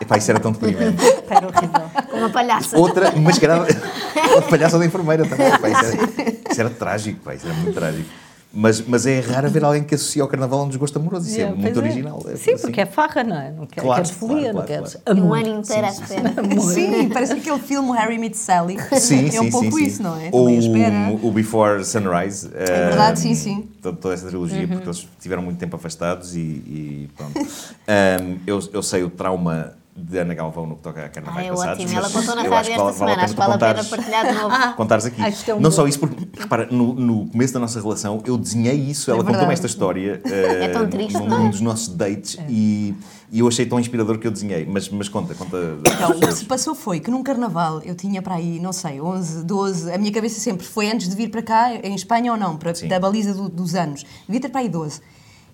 Epá, 0.01 0.17
isso 0.17 0.31
era 0.31 0.41
tão 0.41 0.53
deprimente. 0.53 1.05
Era 1.29 1.47
horrível. 1.47 2.07
Com 2.11 2.17
uma 2.17 2.31
palhaça. 2.31 2.79
Outra 2.79 3.13
mascarada. 3.13 3.67
Outra 4.35 4.49
palhaça 4.49 4.79
da 4.79 4.87
enfermeira 4.87 5.27
também. 5.29 5.51
Pá, 5.51 5.69
isso, 5.69 5.85
era, 5.85 6.31
isso 6.51 6.61
era 6.61 6.71
trágico, 6.71 7.21
pá, 7.21 7.35
isso 7.35 7.47
era 7.47 7.55
muito 7.57 7.75
trágico. 7.75 8.09
Mas, 8.55 8.81
mas 8.87 9.07
é 9.07 9.19
raro 9.21 9.49
ver 9.49 9.65
alguém 9.65 9.83
que 9.83 9.95
associa 9.95 10.23
ao 10.23 10.29
carnaval 10.29 10.61
a 10.61 10.65
um 10.65 10.69
desgosto 10.69 10.99
amoroso. 10.99 11.27
Isso 11.27 11.37
Yeah, 11.37 11.57
é 11.57 11.59
muito 11.59 11.73
pois 11.75 11.87
original. 11.87 12.23
É 12.27 12.37
Sim, 12.37 12.53
assim. 12.53 12.63
porque 12.63 12.81
é 12.83 12.87
farra, 12.87 13.25
não 13.25 13.37
é? 13.41 13.51
Não 13.51 13.67
quer, 13.67 13.81
Claro, 13.81 14.03
queres 14.03 14.11
folia, 14.19 14.53
claro, 14.53 14.59
não 14.59 14.67
claro, 14.67 14.83
queres 14.83 15.03
E 15.07 15.21
um 15.21 15.35
ano 15.35 15.61
inteiro 15.61 15.87
à 15.87 15.91
espera. 15.91 16.35
Sim, 16.61 17.09
parece 17.09 17.33
aquele 17.33 17.59
filme 17.61 17.91
Harry 17.93 18.19
Meets 18.19 18.41
Sally. 18.41 18.77
Sim, 19.01 19.27
é 19.27 19.31
sim, 19.31 19.39
um 19.39 19.51
pouco 19.51 19.71
sim, 19.73 19.79
sim. 19.79 19.87
isso, 19.87 20.03
não 20.03 20.17
é? 20.21 20.29
Ou 20.31 20.49
o, 20.49 21.29
o 21.29 21.33
Before 21.33 21.83
Sunrise. 21.85 22.51
É 22.55 22.65
verdade, 22.89 23.21
sim, 23.21 23.35
sim. 23.35 23.69
Toda, 23.81 23.97
toda 23.97 24.15
essa 24.15 24.27
trilogia, 24.29 24.63
Uhum. 24.63 24.69
porque 24.69 24.87
eles 24.89 25.09
tiveram 25.21 25.43
muito 25.43 25.59
tempo 25.59 25.75
afastados 25.77 26.37
e, 26.37 26.39
e 26.39 27.11
pronto. 27.17 27.33
Ahm, 27.89 28.37
eu, 28.47 28.61
eu 28.73 28.83
sei 28.83 29.03
o 29.03 29.09
trauma 29.11 29.75
de 29.95 30.19
Ana 30.19 30.33
Galvão 30.35 30.67
no 30.67 30.77
que 30.77 30.83
toca 30.83 31.03
a 31.03 31.05
Ah, 31.05 31.09
carnavais 31.11 31.47
é 31.47 31.51
passados. 31.51 31.85
ótimo. 31.85 31.99
Ela 31.99 32.11
contou 32.11 32.35
na 32.37 32.45
eu 32.45 32.51
rádio 32.51 32.55
acho 32.55 32.65
que 32.71 32.73
esta 32.89 32.93
semana. 32.95 33.23
Acho 33.25 33.35
que 33.35 33.41
vale 33.41 33.53
a 33.53 33.59
pena 33.59 33.85
partilhar 33.85 34.27
de 34.27 34.33
novo. 34.41 34.73
contares 34.75 35.05
aqui. 35.07 35.21
Ah, 35.23 35.29
é 35.29 35.53
não 35.55 35.61
bom. 35.63 35.71
só 35.71 35.87
isso, 35.87 35.99
porque, 35.99 36.29
repara, 36.41 36.67
no, 36.71 36.95
no 36.95 37.27
começo 37.29 37.53
da 37.55 37.61
nossa 37.61 37.81
relação, 37.81 38.23
eu 38.27 38.39
desenhei 38.39 38.75
isso, 38.75 39.11
ela 39.11 39.19
contou-me 39.19 39.39
verdade. 39.39 39.53
esta 39.55 39.67
história 39.67 40.21
É 40.27 40.69
tão 40.69 40.85
eh, 40.85 40.87
triste, 40.87 41.13
num, 41.19 41.27
não 41.29 41.37
é? 41.37 41.41
num 41.41 41.51
dos 41.51 41.61
nossos 41.61 41.89
dates 41.89 42.39
e, 42.49 42.95
e 43.31 43.41
eu 43.41 43.49
achei 43.49 43.67
tão 43.67 43.79
inspirador 43.79 44.19
que 44.19 44.27
eu 44.27 44.31
desenhei. 44.31 44.65
Mas, 44.65 44.89
mas 44.89 45.09
conta, 45.11 45.35
conta. 45.35 45.59
Então, 45.87 46.11
o 46.13 46.21
que 46.21 46.33
se 46.33 46.45
passou 46.47 46.75
foi 46.75 46.99
que 46.99 47.11
num 47.11 47.23
carnaval 47.23 47.83
eu 47.85 47.95
tinha 47.95 48.23
para 48.23 48.37
aí, 48.37 48.59
não 48.59 48.73
sei, 48.73 48.99
11, 49.01 49.45
12, 49.45 49.93
a 49.93 49.99
minha 49.99 50.11
cabeça 50.13 50.41
sempre 50.41 50.67
foi 50.67 50.91
antes 50.91 51.07
de 51.09 51.15
vir 51.15 51.29
para 51.29 51.43
cá, 51.43 51.75
em 51.75 51.95
Espanha 51.95 52.33
ou 52.33 52.39
não, 52.39 52.57
para, 52.57 52.75
Sim. 52.75 52.89
da 52.89 52.99
baliza 52.99 53.35
do- 53.35 53.49
dos 53.51 53.75
anos. 53.75 54.05
Devia 54.27 54.41
ter 54.41 54.49
para 54.49 54.63
aí 54.63 54.69
12. 54.71 55.01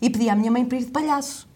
E 0.01 0.09
pedi 0.09 0.29
à 0.31 0.37
minha 0.37 0.51
mãe 0.53 0.65
para 0.65 0.79
ir 0.79 0.85
de 0.85 0.93
palhaço. 0.93 1.48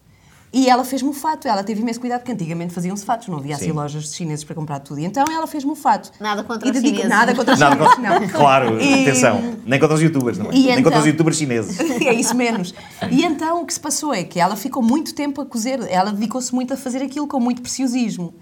E 0.53 0.69
ela 0.69 0.85
fez-me 0.85 1.09
o 1.09 1.13
fato, 1.15 1.49
ela 1.49 1.65
teve 1.65 1.81
imenso 1.81 1.99
cuidado, 1.99 2.21
porque 2.21 2.33
antigamente 2.33 2.75
faziam-se 2.75 3.03
fatos, 3.05 3.27
não 3.29 3.39
havia 3.39 3.55
assim 3.57 3.67
Sim. 3.67 3.73
lojas 3.73 4.05
de 4.05 4.15
chineses 4.17 4.45
para 4.45 4.55
comprar 4.55 4.81
tudo. 4.81 5.01
E 5.01 5.05
então 5.07 5.25
ela 5.33 5.47
fez-me 5.47 5.71
o 5.71 5.75
fato. 5.75 6.13
Nada 6.21 6.45
contra 6.45 6.69
e 6.69 6.71
os 6.71 6.75
dedico- 6.77 6.97
chineses. 7.01 7.09
Nada 7.11 7.35
contra 7.35 7.55
os 7.55 7.59
chineses, 7.59 7.79
contra- 7.89 8.21
não. 8.21 8.29
Claro, 8.29 8.79
E- 8.83 9.03
atenção, 9.03 9.57
nem 9.65 9.81
contra 9.81 9.95
os 9.97 10.03
youtubers, 10.03 10.37
não 10.37 10.47
é? 10.51 10.55
E 10.55 10.59
nem 10.59 10.71
então- 10.73 10.83
contra 10.85 10.99
os 11.01 11.07
youtubers 11.07 11.37
chineses. 11.39 11.79
é 12.05 12.13
isso 12.13 12.35
menos. 12.37 12.75
E 13.11 13.25
então 13.25 13.63
o 13.63 13.67
que 13.67 13.73
se 13.73 13.81
passou 13.81 14.13
é 14.13 14.25
que 14.25 14.39
ela 14.39 14.55
ficou 14.55 14.83
muito 14.83 15.15
tempo 15.15 15.41
a 15.41 15.47
cozer, 15.47 15.81
ela 15.91 16.13
dedicou-se 16.13 16.55
muito 16.55 16.75
a 16.75 16.77
fazer 16.77 17.03
aquilo 17.03 17.27
com 17.27 17.41
muito 17.41 17.63
preciosismo. 17.63 18.35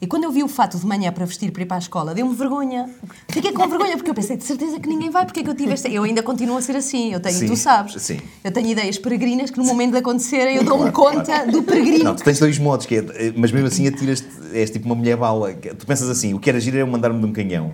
E 0.00 0.06
quando 0.06 0.24
eu 0.24 0.30
vi 0.30 0.44
o 0.44 0.48
fato 0.48 0.78
de 0.78 0.86
manhã 0.86 1.10
para 1.10 1.24
vestir 1.24 1.50
para 1.50 1.62
ir 1.62 1.66
para 1.66 1.76
a 1.76 1.80
escola, 1.80 2.14
deu-me 2.14 2.32
vergonha. 2.34 2.88
Fiquei 3.28 3.52
com 3.52 3.66
vergonha, 3.68 3.96
porque 3.96 4.08
eu 4.10 4.14
pensei, 4.14 4.36
de 4.36 4.44
certeza 4.44 4.78
que 4.78 4.88
ninguém 4.88 5.10
vai, 5.10 5.24
porque 5.24 5.40
é 5.40 5.42
que 5.42 5.50
eu 5.50 5.54
tive 5.56 5.72
esta... 5.72 5.88
Eu 5.88 6.04
ainda 6.04 6.22
continuo 6.22 6.56
a 6.56 6.62
ser 6.62 6.76
assim, 6.76 7.12
eu 7.12 7.18
tenho, 7.18 7.34
Sim, 7.36 7.46
tu 7.48 7.56
sabes. 7.56 8.00
sim. 8.00 8.20
Eu 8.44 8.52
tenho 8.52 8.68
ideias 8.68 8.96
peregrinas 8.96 9.50
que 9.50 9.58
no 9.58 9.64
momento 9.64 9.90
de 9.92 9.98
acontecerem 9.98 10.54
eu 10.56 10.62
dou-me 10.62 10.92
conta 10.92 11.46
do 11.46 11.64
peregrino. 11.64 12.04
Não, 12.04 12.14
tu 12.14 12.22
tens 12.22 12.38
dois 12.38 12.58
modos, 12.60 12.86
que 12.86 12.94
é, 12.96 13.32
mas 13.36 13.50
mesmo 13.50 13.66
assim 13.66 13.88
atiras 13.88 14.22
és 14.52 14.70
tipo 14.70 14.86
uma 14.86 14.94
mulher 14.94 15.16
bala. 15.16 15.52
Tu 15.52 15.84
pensas 15.84 16.08
assim, 16.08 16.32
o 16.32 16.38
que 16.38 16.48
era 16.48 16.60
giro 16.60 16.76
é 16.76 16.82
eu 16.82 16.86
mandar-me 16.86 17.18
de 17.18 17.26
um 17.26 17.32
canhão. 17.32 17.72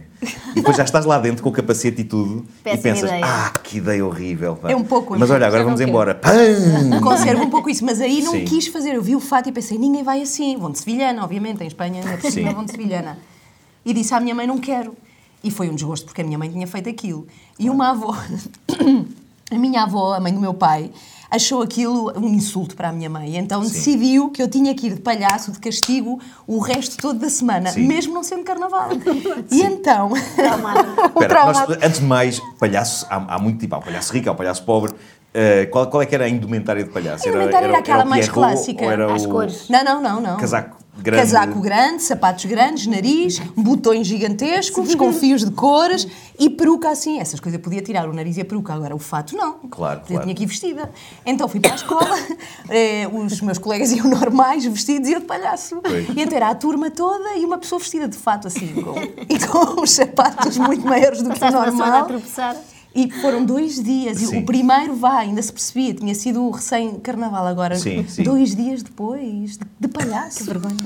E 0.52 0.54
depois 0.54 0.76
já 0.78 0.85
estás 0.85 1.04
lá 1.04 1.19
dentro 1.19 1.43
com 1.43 1.50
o 1.50 1.52
capacete 1.52 2.00
e 2.00 2.04
tudo 2.04 2.47
Péssima 2.62 2.81
e 2.81 2.83
pensas, 2.95 3.11
ideia. 3.11 3.25
ah, 3.26 3.50
que 3.62 3.76
ideia 3.78 4.04
horrível. 4.04 4.57
pá." 4.57 4.71
É 4.71 4.76
um 4.76 4.83
pouco, 4.83 5.16
Mas 5.19 5.31
olha, 5.31 5.47
agora 5.47 5.62
vamos 5.62 5.78
quero. 5.78 5.90
embora. 5.90 6.14
Pam! 6.14 7.00
Conservo 7.02 7.43
um 7.43 7.50
pouco 7.50 7.69
isso, 7.69 7.85
mas 7.85 8.00
aí 8.00 8.23
não 8.23 8.33
Sim. 8.33 8.45
quis 8.47 8.66
fazer. 8.69 8.95
Eu 8.95 9.02
vi 9.02 9.14
o 9.14 9.21
fato 9.21 9.49
e 9.50 9.52
pensei, 9.52 9.76
ninguém 9.76 10.02
vai 10.02 10.23
assim. 10.23 10.57
Vão 10.57 10.71
de 10.71 10.78
Sevilhana, 10.78 11.23
obviamente, 11.23 11.62
em 11.62 11.66
Espanha, 11.66 12.00
ainda 12.14 12.23
por 12.23 12.33
cima 12.33 12.49
Sim. 12.49 12.54
vão 12.54 12.64
de 12.64 12.71
Sevilhana. 12.71 13.18
E 13.85 13.92
disse 13.92 14.14
à 14.14 14.21
minha 14.21 14.35
mãe, 14.35 14.47
não 14.47 14.59
quero. 14.59 14.97
E 15.42 15.50
foi 15.50 15.68
um 15.68 15.75
desgosto, 15.75 16.06
porque 16.06 16.23
a 16.23 16.25
minha 16.25 16.38
mãe 16.38 16.50
tinha 16.50 16.66
feito 16.66 16.88
aquilo. 16.88 17.26
E 17.59 17.68
uma 17.68 17.90
avó, 17.90 18.17
a 19.50 19.54
minha 19.54 19.82
avó, 19.82 20.15
a 20.15 20.21
mãe 20.21 20.32
do 20.32 20.41
meu 20.41 20.54
pai, 20.54 20.91
achou 21.30 21.60
aquilo 21.62 22.12
um 22.19 22.28
insulto 22.28 22.75
para 22.75 22.88
a 22.88 22.93
minha 22.93 23.10
mãe. 23.10 23.36
Então 23.36 23.60
decidiu 23.60 24.30
que 24.30 24.43
eu 24.43 24.49
tinha 24.49 24.75
que 24.75 24.86
ir 24.86 24.95
de 24.95 25.00
palhaço, 25.02 25.52
de 25.52 25.58
castigo, 25.58 26.19
o 26.47 26.58
resto 26.60 26.97
todo 26.97 27.19
da 27.19 27.28
semana, 27.28 27.71
Sim. 27.71 27.86
mesmo 27.86 28.15
não 28.15 28.23
sendo 28.23 28.45
carnaval. 28.45 28.88
E 29.50 29.62
então... 29.62 30.12
Espera, 30.17 31.45
nós, 31.45 31.58
antes 31.82 32.00
de 32.00 32.06
mais, 32.06 32.41
palhaço, 32.58 33.06
há, 33.10 33.34
há 33.34 33.38
muito 33.38 33.58
tipo, 33.58 33.75
há 33.75 33.78
o 33.78 33.82
palhaço 33.82 34.12
rico, 34.12 34.28
há 34.28 34.32
o 34.32 34.36
palhaço 34.36 34.65
pobre. 34.65 34.95
Eh, 35.34 35.67
qual, 35.67 35.88
qual 35.88 36.02
é 36.02 36.06
que 36.06 36.15
era 36.15 36.25
a 36.25 36.28
indumentária 36.28 36.84
de 36.84 36.91
palhaço? 36.91 37.26
A 37.26 37.28
indumentária 37.28 37.67
era 37.67 37.78
aquela 37.78 38.04
o 38.04 38.08
mais 38.08 38.26
Pierrot 38.26 38.49
clássica. 38.49 38.84
Era 38.84 39.12
o 39.12 39.28
cores. 39.28 39.69
Não, 39.69 39.84
não, 39.84 40.00
não, 40.00 40.21
não. 40.21 40.36
casaco 40.36 40.83
grande? 41.02 41.23
Casaco 41.23 41.61
grande, 41.61 42.02
sapatos 42.02 42.45
grandes, 42.45 42.87
nariz, 42.87 43.39
botões 43.57 44.07
gigantescos, 44.07 44.95
com 44.95 45.13
fios 45.13 45.45
de 45.45 45.50
cores 45.50 46.07
e 46.39 46.49
peruca 46.50 46.91
assim. 46.91 47.21
Essas 47.21 47.41
coisas 47.41 47.59
eu 47.59 47.63
podia 47.63 47.83
tirar 47.83 48.09
o 48.09 48.13
nariz 48.13 48.37
e 48.37 48.41
a 48.41 48.45
peruca, 48.45 48.73
agora 48.73 48.95
o 48.95 48.99
fato 48.99 49.37
não. 49.37 49.54
Claro, 49.71 50.00
Eu 50.00 50.07
claro. 50.07 50.23
tinha 50.23 50.35
que 50.35 50.43
ir 50.43 50.47
vestida. 50.47 50.91
Então 51.25 51.49
fui 51.49 51.61
para 51.61 51.73
a 51.73 51.76
escola, 51.76 52.19
eh, 52.69 53.09
os 53.13 53.41
meus 53.41 53.59
colegas 53.59 53.93
iam 53.93 54.09
normais, 54.09 54.65
vestidos, 54.65 55.09
e 55.09 55.13
eu 55.13 55.21
de 55.21 55.26
palhaço. 55.26 55.80
Pois. 55.83 56.09
E 56.09 56.21
então 56.21 56.37
era 56.37 56.49
a 56.49 56.54
turma 56.54 56.91
toda 56.91 57.37
e 57.37 57.45
uma 57.45 57.59
pessoa 57.59 57.78
vestida 57.78 58.09
de 58.09 58.17
fato 58.17 58.47
assim, 58.47 58.69
com, 58.75 58.95
e 59.28 59.47
com 59.47 59.80
os 59.83 59.91
sapatos 59.91 60.57
muito 60.59 60.87
maiores 60.87 61.23
do 61.23 61.30
que 61.30 61.41
o 61.41 61.45
a 61.45 61.49
a 61.49 61.50
normal. 61.50 62.07
tropeçar. 62.07 62.57
E 62.95 63.11
foram 63.11 63.45
dois 63.45 63.83
dias. 63.83 64.23
E 64.23 64.26
Sim. 64.26 64.39
o 64.39 64.47
primeiro, 64.47 64.95
vá, 64.95 65.19
ainda 65.19 65.43
se 65.43 65.52
percebia, 65.52 65.93
tinha 65.95 66.15
sido 66.15 66.45
o 66.47 66.50
recém-carnaval. 66.52 67.47
Agora, 67.47 67.75
Sim, 67.76 68.07
sim. 68.09 68.23
dois 68.23 68.54
dias 68.54 68.83
depois, 68.85 69.59
de, 69.59 69.65
de 69.80 69.89
palhaço. 69.89 70.39
Que 70.39 70.45
vergonha. 70.45 70.76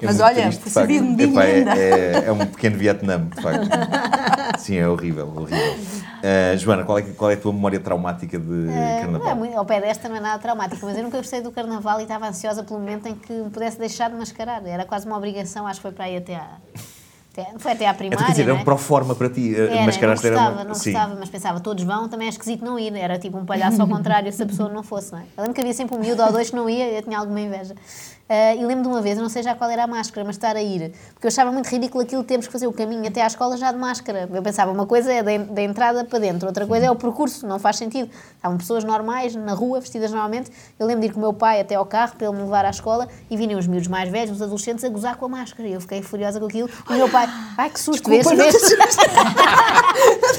É 0.00 0.06
Mas 0.06 0.20
olha, 0.20 0.42
triste, 0.50 1.16
de 1.16 1.22
Epá, 1.24 1.44
é, 1.44 1.60
é, 1.60 2.24
é 2.26 2.32
um 2.32 2.38
pequeno 2.46 2.76
Vietnã, 2.76 3.18
de 3.34 3.40
facto. 3.42 3.68
Sim, 4.60 4.76
é 4.76 4.86
horrível, 4.88 5.26
horrível. 5.34 5.76
Eh, 6.22 6.54
Joana, 6.58 6.84
qual 6.84 6.98
é, 6.98 7.02
qual 7.02 7.30
é 7.30 7.34
a 7.34 7.36
tua 7.38 7.52
memória 7.52 7.80
traumática 7.80 8.38
de 8.38 8.68
Eh, 8.68 8.98
carnaval? 9.00 9.20
não 9.26 9.30
é 9.30 9.34
muito- 9.34 9.56
ao 9.56 9.64
pé 9.64 9.80
desta 9.80 10.06
não 10.06 10.16
é 10.16 10.20
nada 10.20 10.38
traumático, 10.38 10.84
mas 10.84 10.96
eu 10.98 11.02
nunca 11.02 11.16
gostei 11.16 11.40
do 11.40 11.50
carnaval 11.50 11.98
e 12.00 12.02
estava 12.02 12.28
ansiosa 12.28 12.62
pelo 12.62 12.78
momento 12.78 13.06
em 13.06 13.14
que 13.14 13.32
me 13.32 13.48
pudesse 13.48 13.78
deixar 13.78 14.10
de 14.10 14.16
mascarar. 14.16 14.64
Era 14.66 14.84
quase 14.84 15.06
uma 15.06 15.16
obrigação, 15.16 15.66
acho 15.66 15.76
que 15.80 15.82
foi 15.82 15.92
para 15.92 16.04
aí 16.04 16.16
até 16.18 16.36
à. 16.36 16.56
Foi 17.58 17.72
até 17.72 17.86
à 17.86 17.90
É, 17.90 17.94
primária. 17.94 18.18
tu, 18.18 18.26
quer 18.26 18.32
dizer, 18.32 18.44
não 18.44 18.50
era 18.50 18.58
é? 18.58 18.62
um 18.62 18.64
pro 18.64 18.76
forma 18.76 19.14
para 19.14 19.30
ti. 19.30 19.54
eh, 19.54 19.58
Era, 19.66 19.76
não 19.76 19.84
mascaraste 19.86 20.26
era 20.26 20.36
gostava, 20.36 20.56
uma- 20.56 20.64
não 20.64 20.74
sim. 20.74 20.92
gostava, 20.92 21.14
mas 21.18 21.28
pensava, 21.30 21.60
todos 21.60 21.84
vão, 21.84 22.08
também 22.08 22.26
é 22.26 22.30
esquisito 22.30 22.64
não 22.64 22.78
ir. 22.78 22.94
Era 22.96 23.18
tipo 23.18 23.38
um 23.38 23.44
palhaço 23.46 23.80
ao 23.80 23.86
contrário 23.88 24.32
se 24.32 24.42
a 24.42 24.46
pessoa 24.46 24.68
não 24.68 24.82
fosse, 24.82 25.12
não 25.12 25.20
é? 25.20 25.22
Eu 25.36 25.42
lembro 25.42 25.54
que 25.54 25.60
havia 25.60 25.72
sempre 25.72 25.96
um 25.96 26.00
miúdo 26.00 26.22
ou 26.22 26.32
dois 26.32 26.50
que 26.50 26.56
não 26.56 26.68
ia, 26.68 26.90
eu 26.90 27.02
tinha 27.02 27.18
alguma 27.18 27.40
inveja. 27.40 27.74
Ah, 28.32 28.54
e 28.54 28.64
lembro 28.64 28.84
de 28.84 28.88
uma 28.88 29.02
vez, 29.02 29.16
eu 29.18 29.22
não 29.24 29.28
sei 29.28 29.42
já 29.42 29.56
qual 29.56 29.68
era 29.68 29.82
a 29.82 29.86
máscara, 29.88 30.24
mas 30.24 30.36
estar 30.36 30.54
a 30.54 30.62
ir, 30.62 30.92
porque 31.14 31.26
eu 31.26 31.28
achava 31.28 31.50
muito 31.50 31.66
ridículo 31.66 32.04
aquilo 32.04 32.22
de 32.22 32.28
termos 32.28 32.46
que 32.46 32.52
fazer 32.52 32.68
o 32.68 32.72
caminho 32.72 33.04
até 33.08 33.22
à 33.22 33.26
escola 33.26 33.56
já 33.56 33.72
de 33.72 33.78
máscara. 33.78 34.28
Eu 34.32 34.40
pensava, 34.40 34.70
uma 34.70 34.86
coisa 34.86 35.12
é 35.12 35.20
da, 35.20 35.32
en- 35.32 35.46
da 35.46 35.62
entrada 35.62 36.04
para 36.04 36.20
dentro, 36.20 36.46
outra 36.46 36.64
coisa 36.64 36.86
é 36.86 36.90
o 36.92 36.94
percurso, 36.94 37.44
não 37.44 37.58
faz 37.58 37.74
sentido. 37.76 38.08
Estavam 38.36 38.56
pessoas 38.56 38.84
normais, 38.84 39.34
na 39.34 39.52
rua, 39.52 39.80
vestidas 39.80 40.12
normalmente. 40.12 40.48
Eu 40.78 40.86
lembro 40.86 41.00
de 41.00 41.08
ir 41.08 41.10
com 41.10 41.18
o 41.18 41.22
meu 41.22 41.32
pai 41.32 41.60
até 41.60 41.74
ao 41.74 41.84
carro 41.84 42.14
para 42.16 42.28
ele 42.28 42.36
me 42.36 42.42
levar 42.44 42.64
à 42.64 42.70
escola 42.70 43.08
e 43.28 43.36
vinham 43.36 43.58
os 43.58 43.66
miúdos 43.66 43.88
mais 43.88 44.08
velhos, 44.08 44.30
os 44.36 44.42
adolescentes, 44.42 44.84
a 44.84 44.88
gozar 44.88 45.16
com 45.16 45.26
a 45.26 45.28
máscara. 45.28 45.68
E 45.68 45.72
eu 45.72 45.80
fiquei 45.80 46.00
furiosa 46.00 46.38
com 46.38 46.46
aquilo. 46.46 46.70
E 46.88 46.92
o 46.92 46.96
meu 46.98 47.08
pai, 47.08 47.26
ai 47.58 47.68
que 47.68 47.80
susto, 47.80 48.08
vês, 48.08 48.24
vês? 48.30 48.54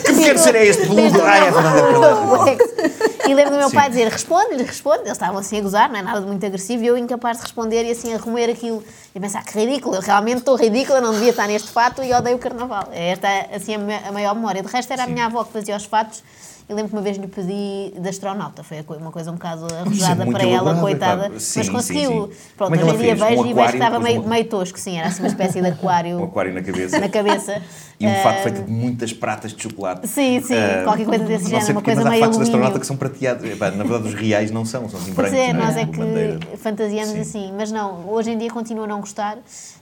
Que 0.05 0.13
pequeno 0.13 0.39
ser 0.39 0.55
é 0.55 0.65
este 0.65 0.87
peludo? 0.87 1.21
Ai, 1.23 1.47
é 1.47 1.51
verdade, 1.51 1.77
é 1.77 1.81
verdade. 1.83 3.10
E 3.31 3.35
lembro 3.35 3.53
do 3.53 3.59
meu 3.59 3.69
Sim. 3.69 3.75
pai 3.75 3.89
dizer: 3.89 4.07
responde-lhe, 4.09 4.63
responde. 4.63 5.01
Eles 5.03 5.13
estavam 5.13 5.37
assim 5.39 5.57
a 5.57 5.61
gozar, 5.61 5.89
não 5.89 5.97
é 5.97 6.01
nada 6.01 6.19
de 6.19 6.27
muito 6.27 6.45
agressivo, 6.45 6.83
e 6.83 6.87
eu 6.87 6.97
incapaz 6.97 7.37
de 7.37 7.43
responder 7.43 7.85
e 7.85 7.91
assim 7.91 8.13
a 8.13 8.17
remoer 8.17 8.49
aquilo. 8.49 8.83
E 9.15 9.19
pensar: 9.19 9.43
que 9.43 9.57
ridículo, 9.57 9.95
eu 9.95 10.01
realmente 10.01 10.39
estou 10.39 10.55
ridícula, 10.55 10.99
não 10.99 11.13
devia 11.13 11.29
estar 11.29 11.47
neste 11.47 11.69
fato 11.69 12.03
e 12.03 12.13
odeio 12.13 12.35
o 12.35 12.39
carnaval. 12.39 12.89
Esta 12.91 13.27
é 13.29 13.49
assim 13.55 13.75
a, 13.75 14.11
maior 14.11 14.35
memória. 14.35 14.61
De 14.61 14.67
resto, 14.67 14.91
era 14.91 15.03
a 15.03 15.07
minha 15.07 15.25
avó 15.27 15.43
que 15.45 15.53
fazia 15.53 15.75
os 15.75 15.85
fatos. 15.85 16.23
Eu 16.69 16.75
lembro 16.75 16.91
que 16.91 16.95
uma 16.95 17.01
vez 17.01 17.17
lhe 17.17 17.27
pedi 17.27 17.91
de 17.99 18.07
astronauta, 18.07 18.63
foi 18.63 18.85
uma 18.97 19.11
coisa 19.11 19.29
um 19.29 19.33
bocado 19.33 19.67
é 19.73 19.79
arrojada 19.81 20.25
para 20.25 20.45
ela, 20.47 20.79
coitada, 20.79 21.15
claro. 21.15 21.33
mas 21.33 21.43
Sim, 21.43 21.63
sim, 21.63 21.71
conseguiu. 21.71 22.29
sim. 22.31 22.37
Pronto, 22.55 22.73
é 22.73 22.77
que 22.77 22.83
hoje 22.85 22.93
em 22.95 22.97
dia 22.97 23.17
fez? 23.17 23.21
Um 23.39 23.43
vejo 23.43 23.49
e 23.49 23.53
vejo 23.53 23.67
que 23.71 23.73
estava 23.75 23.99
meio, 23.99 24.21
um- 24.21 24.27
meio 24.27 24.45
tosco, 24.45 24.79
sim, 24.79 24.97
era 24.97 25.09
assim 25.09 25.21
uma 25.21 25.27
espécie 25.27 25.59
de 25.61 25.67
aquário 25.67 26.19
Um 26.21 26.23
aquário 26.25 26.53
na 26.53 26.61
cabeça. 26.61 26.97
na 26.99 27.09
cabeça. 27.09 27.61
E 28.01 28.07
um 28.07 28.15
fato 28.23 28.43
feito 28.43 28.63
de 28.63 28.71
muitas 28.71 29.13
pratas 29.13 29.53
de 29.53 29.61
chocolate. 29.61 30.07
Sim, 30.07 30.41
sim, 30.41 30.55
Ah, 30.55 30.81
qualquer 30.83 31.05
coisa 31.05 31.23
desse 31.25 31.43
não 31.43 31.49
género, 31.49 31.65
sei 31.65 31.75
uma 31.75 31.81
coisa 31.81 31.99
mas 32.01 32.07
há 32.07 32.09
meio 32.09 32.21
fatos 32.23 32.37
de 32.37 32.43
astronauta 32.43 32.79
que 32.79 32.85
são 32.87 32.97
prateados. 32.97 33.45
Epá, 33.49 33.71
na 33.71 33.83
verdade, 33.83 34.07
os 34.07 34.13
reais 34.13 34.51
não 34.51 34.65
são, 34.65 34.89
são 34.89 34.99
assim 34.99 35.13
Pois 35.13 35.29
brancos. 35.31 35.49
é, 35.49 35.53
não 35.53 35.65
nós 35.65 35.77
é 35.77 35.85
Bandeira. 35.85 36.37
que 36.39 36.57
fantasiamos 36.57 37.11
Sim. 37.13 37.19
assim, 37.21 37.53
mas 37.55 37.71
não, 37.71 38.09
hoje 38.09 38.31
em 38.31 38.37
dia 38.37 38.49
continuo 38.49 38.83
a 38.83 38.87
não 38.87 38.99
gostar 38.99 39.37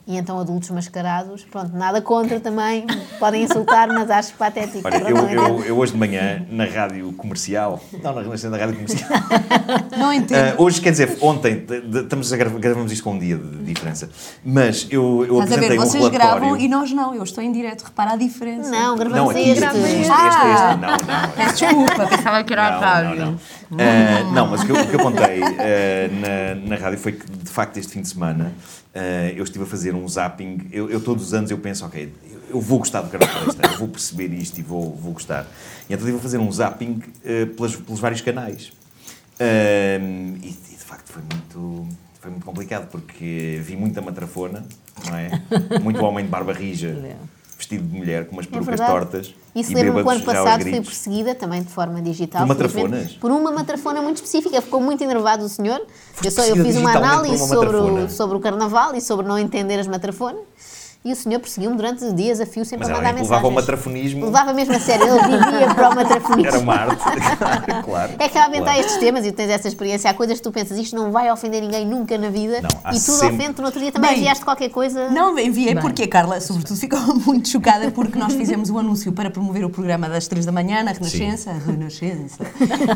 e 0.07 0.17
então 0.17 0.39
adultos 0.39 0.69
mascarados, 0.71 1.45
pronto, 1.51 1.71
nada 1.77 2.01
contra 2.01 2.39
também, 2.39 2.85
podem 3.19 3.43
insultar, 3.43 3.87
mas 3.89 4.09
acho 4.09 4.33
patético. 4.33 4.81
Olha, 4.87 4.97
eu, 5.07 5.17
eu, 5.17 5.63
eu 5.65 5.77
hoje 5.77 5.91
de 5.91 5.99
manhã, 5.99 6.45
na 6.49 6.65
rádio 6.65 7.11
comercial, 7.13 7.79
não, 8.01 8.13
na 8.15 8.21
na 8.23 8.57
rádio 8.57 8.73
comercial, 8.75 9.09
Não 9.97 10.11
entendo. 10.11 10.55
Ah, 10.57 10.61
hoje, 10.61 10.81
quer 10.81 10.91
dizer, 10.91 11.17
ontem, 11.21 11.63
estamos 11.93 12.33
a 12.33 12.37
gravar, 12.37 12.57
gravamos 12.59 12.91
isto 12.91 13.03
com 13.03 13.13
um 13.13 13.19
dia 13.19 13.37
de 13.37 13.57
diferença, 13.63 14.09
mas 14.43 14.87
eu, 14.89 15.25
eu 15.27 15.33
Estás 15.43 15.51
a 15.53 15.55
ver, 15.57 15.65
apresentei 15.65 15.77
um 15.77 15.81
vocês 15.81 16.03
relatório. 16.03 16.39
gravam 16.39 16.57
e 16.57 16.67
nós 16.67 16.91
não, 16.91 17.13
eu 17.13 17.23
estou 17.23 17.43
em 17.43 17.51
direto, 17.51 17.83
repara 17.83 18.08
a 18.13 18.15
diferença. 18.15 18.69
Não, 18.69 18.89
Não, 18.89 18.95
gravamos 18.97 19.31
aqui, 19.31 19.49
este. 19.49 19.63
este, 19.65 19.77
este, 19.77 19.99
este, 20.01 20.11
Ah. 20.11 20.71
este, 20.71 20.81
não, 20.81 20.91
não. 20.91 21.31
Peço 21.35 21.55
desculpa, 21.65 22.07
pensava 22.07 22.43
que 22.43 22.53
era 22.53 22.67
a 22.67 22.71
Não, 22.71 22.79
rádio. 22.79 23.19
não, 23.19 23.31
não. 23.31 23.39
Ah, 23.79 24.33
não, 24.33 24.47
mas 24.47 24.61
o 24.61 24.65
que 24.65 24.71
eu, 24.71 24.75
o 24.81 24.87
que 24.87 24.95
eu 24.95 24.99
contei 24.99 25.41
ah, 25.43 26.55
na, 26.61 26.69
na 26.69 26.75
rádio 26.75 26.97
foi 26.99 27.13
que, 27.13 27.29
de 27.29 27.49
facto, 27.49 27.77
este 27.77 27.93
fim 27.93 28.01
de 28.01 28.07
semana 28.09 28.53
ah, 28.95 28.99
eu 29.35 29.43
estive 29.43 29.63
a 29.63 29.67
fazer 29.67 29.93
um 29.95 30.07
zapping. 30.07 30.67
Eu, 30.71 30.89
eu 30.89 30.99
todos 31.01 31.23
os 31.27 31.33
anos 31.33 31.51
eu 31.51 31.57
penso, 31.57 31.85
ok, 31.85 32.11
eu, 32.49 32.59
vou 32.59 32.79
gostar 32.79 33.01
do 33.01 33.09
Carnaval 33.09 33.43
este 33.47 33.63
ano, 33.63 33.73
eu 33.73 33.79
vou 33.79 33.87
perceber 33.87 34.33
isto 34.33 34.57
e 34.59 34.63
vou, 34.63 34.95
vou 34.95 35.13
gostar. 35.13 35.45
E 35.89 35.93
então 35.93 35.99
estive 35.99 36.17
a 36.17 36.21
fazer 36.21 36.37
um 36.39 36.51
zapping 36.51 37.01
pelas- 37.55 37.75
pelos 37.75 37.99
vários 37.99 38.21
canais. 38.21 38.71
Ah, 39.39 39.43
e, 40.41 40.47
e, 40.49 40.75
de 40.77 40.83
facto 40.83 41.11
foi 41.13 41.21
muito, 41.21 41.87
foi 42.19 42.31
muito 42.31 42.45
complicado 42.45 42.87
porque 42.89 43.59
vi 43.63 43.75
muita 43.75 44.01
matrafona, 44.01 44.65
não 45.07 45.15
é? 45.15 45.29
Muito 45.81 46.03
homem 46.03 46.25
de 46.25 46.31
barba 46.31 46.51
rija, 46.53 46.97
vestido 47.59 47.85
de 47.85 47.97
mulher, 47.97 48.25
com 48.25 48.33
umas 48.37 48.45
É 48.45 48.49
perucas 48.49 48.79
verdade. 48.79 48.91
tortas. 48.91 49.35
Isso 49.53 49.73
lembro-me 49.73 50.01
que 50.01 50.07
o 50.07 50.11
ano 50.11 50.21
passado 50.23 50.61
fui 50.61 50.81
perseguida 50.81 51.35
também 51.35 51.61
de 51.61 51.69
forma 51.69 52.01
digital. 52.01 52.41
Por 52.41 52.47
matrafonas? 52.47 53.11
Por 53.13 53.31
uma 53.31 53.51
matrafona 53.51 54.01
muito 54.01 54.17
específica. 54.17 54.61
Ficou 54.61 54.79
muito 54.81 55.03
enervado 55.03 55.43
o 55.43 55.49
senhor. 55.49 55.81
Eu, 56.23 56.31
só, 56.31 56.43
eu 56.43 56.55
fiz 56.63 56.77
uma 56.77 56.95
análise 56.95 57.43
uma 57.43 57.47
sobre 57.47 57.75
o, 57.75 58.09
sobre 58.09 58.37
o 58.37 58.39
carnaval 58.39 58.95
e 58.95 59.01
sobre 59.01 59.27
não 59.27 59.37
entender 59.37 59.79
as 59.79 59.87
matrafonas. 59.87 60.41
E 61.03 61.13
o 61.13 61.15
senhor 61.15 61.39
perseguiu-me 61.39 61.77
durante 61.77 62.11
dias 62.11 62.41
a 62.41 62.45
fio 62.45 62.65
sempre 62.65 62.85
Mas 62.85 62.89
a 62.89 62.97
mandar 62.99 63.13
que 63.15 63.21
levava 63.21 63.47
o 63.47 63.49
mensagens. 63.51 63.55
matrafonismo. 63.55 64.25
Levava 64.25 64.53
mesmo 64.53 64.75
a 64.75 64.79
sério, 64.81 65.05
ele 65.07 65.37
vivia 65.37 65.73
para 65.73 65.89
o 65.91 65.95
matrafonismo. 65.95 66.47
Era 66.49 66.59
uma 66.59 66.73
arte. 66.75 67.03
claro. 67.85 68.11
É 68.19 68.27
que 68.27 68.33
realmente 68.33 68.61
há 68.63 68.65
claro. 68.65 68.79
estes 68.81 68.97
temas 68.97 69.25
e 69.25 69.31
tu 69.31 69.35
tens 69.35 69.49
essa 69.49 69.69
experiência. 69.69 70.09
Há 70.11 70.13
coisas 70.13 70.37
que 70.39 70.43
tu 70.43 70.51
pensas, 70.51 70.77
isto 70.77 70.97
não 70.97 71.09
vai 71.09 71.31
ofender 71.31 71.61
ninguém 71.61 71.85
nunca 71.87 72.17
na 72.17 72.29
vida. 72.29 72.59
Não, 72.61 72.69
há 72.83 72.89
e 72.93 72.99
tudo 72.99 73.13
sempre- 73.13 73.35
ofende. 73.37 73.53
Tu 73.53 73.61
no 73.61 73.67
outro 73.67 73.79
dia 73.79 73.93
também 73.93 74.09
Bem, 74.09 74.19
enviaste 74.19 74.43
qualquer 74.43 74.69
coisa. 74.71 75.09
Não, 75.09 75.39
enviei 75.39 75.73
Bem. 75.73 75.81
porque 75.81 76.03
a 76.03 76.07
Carla, 76.09 76.41
sobretudo, 76.41 76.77
ficou 76.77 76.99
muito 77.25 77.47
chocada 77.47 77.89
porque 77.91 78.19
nós 78.19 78.33
fizemos 78.33 78.69
o 78.69 78.77
anúncio 78.77 79.13
para 79.13 79.31
promover 79.31 79.63
o 79.63 79.69
programa 79.69 80.09
das 80.09 80.27
3 80.27 80.45
da 80.45 80.51
manhã 80.51 80.83
na 80.83 80.91
Renascença. 80.91 81.53
Renascença. 81.65 82.43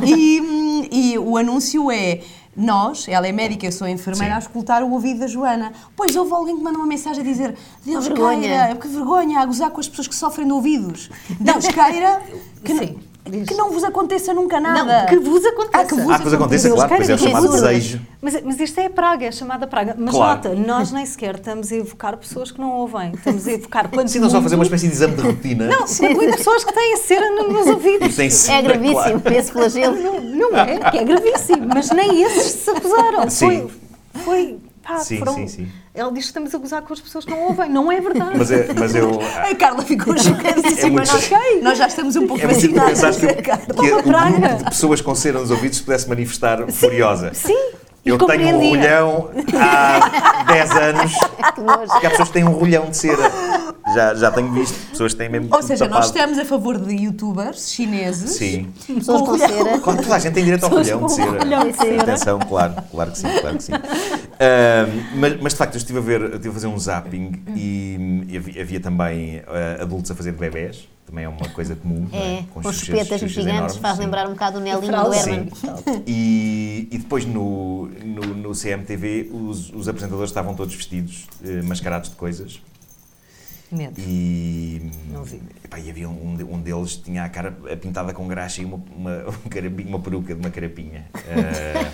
E, 0.05 0.41
hum, 0.41 0.87
e 0.91 1.17
o 1.17 1.37
anúncio 1.37 1.89
é. 1.89 2.19
Nós, 2.55 3.07
ela 3.07 3.27
é 3.27 3.31
médica, 3.31 3.65
eu 3.65 3.71
sou 3.71 3.87
enfermeira, 3.87 4.33
Sim. 4.33 4.37
a 4.37 4.39
escutar 4.39 4.83
o 4.83 4.91
ouvido 4.91 5.21
da 5.21 5.27
Joana. 5.27 5.73
Pois 5.95 6.15
houve 6.15 6.33
alguém 6.33 6.55
que 6.55 6.63
mandou 6.63 6.81
uma 6.81 6.87
mensagem 6.87 7.21
a 7.21 7.25
dizer: 7.25 7.55
Deus 7.83 8.07
vergonha. 8.07 8.41
queira, 8.41 8.75
que 8.75 8.87
vergonha 8.87 9.39
a 9.39 9.45
gozar 9.45 9.71
com 9.71 9.79
as 9.79 9.87
pessoas 9.87 10.07
que 10.07 10.15
sofrem 10.15 10.45
de 10.45 10.53
ouvidos. 10.53 11.09
Deus 11.39 11.67
queira 11.67 12.21
que, 12.63 12.77
Sim. 12.77 12.99
Que 13.23 13.53
não 13.53 13.71
vos 13.71 13.83
aconteça 13.83 14.33
nunca 14.33 14.59
nada. 14.59 14.99
Não, 15.01 15.05
que 15.07 15.17
vos 15.17 15.45
aconteça. 15.45 15.77
Ah, 15.77 15.86
que 15.86 15.95
vos 15.95 16.09
Ah, 16.13 16.17
que 16.17 16.23
vos 16.25 16.33
aconteça, 16.33 16.69
claro, 16.69 16.95
pois 16.95 17.09
é 17.09 17.13
o 17.13 17.17
chamado 17.17 17.49
desejo. 17.49 18.01
Mas, 18.21 18.41
mas 18.43 18.59
isto 18.59 18.79
é 18.79 18.86
a 18.86 18.89
praga, 18.89 19.25
é 19.25 19.31
chamada 19.31 19.65
praga. 19.65 19.95
Mas 19.97 20.13
Claro. 20.13 20.36
nota, 20.49 20.55
nós 20.55 20.91
nem 20.91 21.05
sequer 21.05 21.36
estamos 21.36 21.71
a 21.71 21.75
evocar 21.75 22.17
pessoas 22.17 22.51
que 22.51 22.59
não 22.59 22.69
ouvem. 22.71 23.12
Estamos 23.13 23.47
a 23.47 23.51
evocar 23.53 23.89
quanto 23.89 24.09
Sim, 24.12 24.19
não 24.19 24.29
só 24.29 24.41
fazer 24.41 24.55
uma 24.55 24.63
espécie 24.65 24.88
de 24.88 24.93
exame 24.93 25.15
de 25.15 25.21
rotina. 25.21 25.67
Não, 25.67 25.86
inclui 25.86 26.31
pessoas 26.36 26.63
que 26.65 26.73
têm 26.73 26.93
a 26.93 26.97
cera 26.97 27.29
nos 27.31 27.67
ouvidos. 27.67 28.19
É 28.19 28.29
sempre, 28.29 28.73
gravíssimo 28.73 29.21
claro. 29.21 29.33
esse 29.39 29.51
flagelo. 29.51 29.95
Não, 29.95 30.51
não 30.51 30.57
é, 30.59 30.91
que 30.91 30.97
é 30.97 31.03
gravíssimo, 31.03 31.67
mas 31.73 31.89
nem 31.91 32.23
esses 32.23 32.51
se 32.51 32.69
acusaram. 32.69 33.29
Sim. 33.29 33.69
Foi, 34.13 34.21
foi 34.23 34.59
pá, 34.83 34.97
Sim, 34.99 35.17
foram- 35.19 35.33
sim, 35.36 35.47
sim. 35.47 35.67
Ela 35.95 36.12
diz 36.12 36.21
que 36.23 36.27
estamos 36.29 36.56
a 36.56 36.58
gozar 36.58 36.82
com 36.82 36.91
as 36.91 36.99
pessoas 36.99 37.23
que 37.23 37.29
não 37.29 37.43
ouvem. 37.43 37.69
Não 37.69 37.91
é 37.91 38.01
verdade. 38.01 38.36
Mas, 38.36 38.49
é, 38.51 38.67
mas 38.77 38.95
eu. 38.95 39.19
A 39.21 39.53
Carla 39.53 39.84
ficou 39.84 40.17
chocadíssima. 40.17 40.79
É 40.79 40.89
muito- 40.89 41.12
nós, 41.13 41.29
nós 41.62 41.77
já 41.77 41.88
estamos 41.88 42.15
um 42.15 42.25
pouco 42.25 42.41
É 42.43 42.47
muito 42.47 42.60
giro 42.62 42.73
vacinadas. 42.73 43.15
pensar 43.17 43.36
que, 43.36 43.41
Carla. 43.43 43.65
que 43.65 43.91
o 43.91 44.01
grupo 44.03 44.58
de 44.58 44.63
pessoas 44.65 45.01
com 45.01 45.13
cera 45.13 45.39
nos 45.39 45.51
ouvidos 45.51 45.77
se 45.77 45.84
pudesse 45.84 46.10
manifestar 46.10 46.65
furiosa. 46.71 47.32
Sim, 47.36 47.56
Eu 48.03 48.17
tenho 48.17 48.58
um 48.58 48.69
rolhão 48.69 49.29
há 49.56 50.43
10 50.45 50.71
anos. 50.71 51.12
Que 51.53 51.62
nojo. 51.62 51.88
Porque 51.91 52.08
há 52.08 52.10
pessoas 52.10 52.27
que 52.29 52.34
têm 52.34 52.43
um 52.43 52.51
rolhão 52.51 52.89
de 52.89 52.97
cera. 52.97 53.32
Já, 53.93 54.15
já 54.15 54.32
tenho 54.32 54.51
visto. 54.51 54.73
Pessoas 54.89 55.13
que 55.13 55.19
têm 55.19 55.29
mesmo. 55.29 55.49
Ou 55.56 55.62
seja, 55.62 55.88
nós 55.88 56.08
tapado. 56.10 56.17
estamos 56.17 56.39
a 56.39 56.45
favor 56.45 56.77
de 56.79 56.95
youtubers 57.03 57.71
chineses. 57.71 58.32
Sim. 58.32 58.73
Pessoas 58.88 59.21
com 59.21 59.38
cera. 59.38 59.77
Claro, 59.79 60.01
toda 60.01 60.15
a 60.15 60.19
gente 60.19 60.34
tem 60.34 60.43
direito 60.43 60.63
ao 60.63 60.69
rolhão 60.71 60.97
de 60.97 61.03
com 61.03 61.10
cera. 61.10 61.32
rolhão 61.43 61.69
de 61.69 61.77
cera. 61.77 62.01
Atenção, 62.01 62.39
claro, 62.39 62.73
claro 62.91 63.12
que 63.12 63.17
sim, 63.19 63.27
claro 63.39 63.58
que 63.58 63.63
sim. 63.63 63.71
Mas, 65.15 65.41
mas 65.41 65.53
de 65.53 65.58
facto, 65.58 65.73
eu 65.75 65.77
estive 65.77 65.99
a 65.99 66.01
ver, 66.01 66.21
eu 66.21 66.27
estive 66.36 66.49
a 66.49 66.53
fazer 66.53 66.67
um 66.67 66.77
zapping 66.77 67.41
e, 67.56 68.23
e 68.29 68.38
havia, 68.38 68.62
havia 68.62 68.79
também 68.79 69.41
ah, 69.47 69.82
adultos 69.84 70.10
a 70.12 70.15
fazer 70.15 70.32
bebés, 70.34 70.88
também 71.06 71.25
é 71.25 71.29
uma 71.29 71.49
coisa 71.49 71.75
comum. 71.75 72.08
não 72.12 72.17
É, 72.19 72.43
com 72.53 72.62
chupetas 72.71 73.19
xuxas 73.19 73.32
gigantes, 73.32 73.47
enormes, 73.56 73.77
faz 73.77 73.97
sim. 73.97 74.03
lembrar 74.03 74.27
um 74.27 74.32
bocado 74.34 74.58
o 74.58 74.62
Nelinho 74.62 74.91
do. 75.03 75.13
Herman. 75.13 75.49
Sim. 75.53 76.03
E, 76.08 76.88
e 76.91 76.97
depois 76.97 77.25
no, 77.25 77.88
no, 78.03 78.21
no 78.36 78.51
CMTV 78.53 79.29
os, 79.32 79.69
os 79.71 79.88
apresentadores 79.88 80.29
estavam 80.29 80.53
todos 80.56 80.73
vestidos, 80.75 81.27
eh, 81.43 81.62
mascarados 81.62 82.10
de 82.10 82.15
coisas. 82.15 82.60
Medo. 83.71 83.93
E, 83.99 84.91
Não 85.12 85.23
vi. 85.23 85.41
epá, 85.63 85.79
e 85.79 85.89
havia 85.89 86.08
um, 86.08 86.38
um 86.51 86.62
deles 86.62 86.95
tinha 86.95 87.23
a 87.23 87.29
cara 87.29 87.51
pintada 87.82 88.13
com 88.13 88.27
graxa 88.27 88.62
e 88.62 88.65
uma, 88.65 88.79
uma, 88.95 89.25
um 89.45 89.49
carapinha- 89.49 89.89
uma 89.89 89.99
peruca 89.99 90.34
de 90.36 90.39
uma 90.39 90.51
carapinha. 90.51 91.06
Eh, 91.27 91.91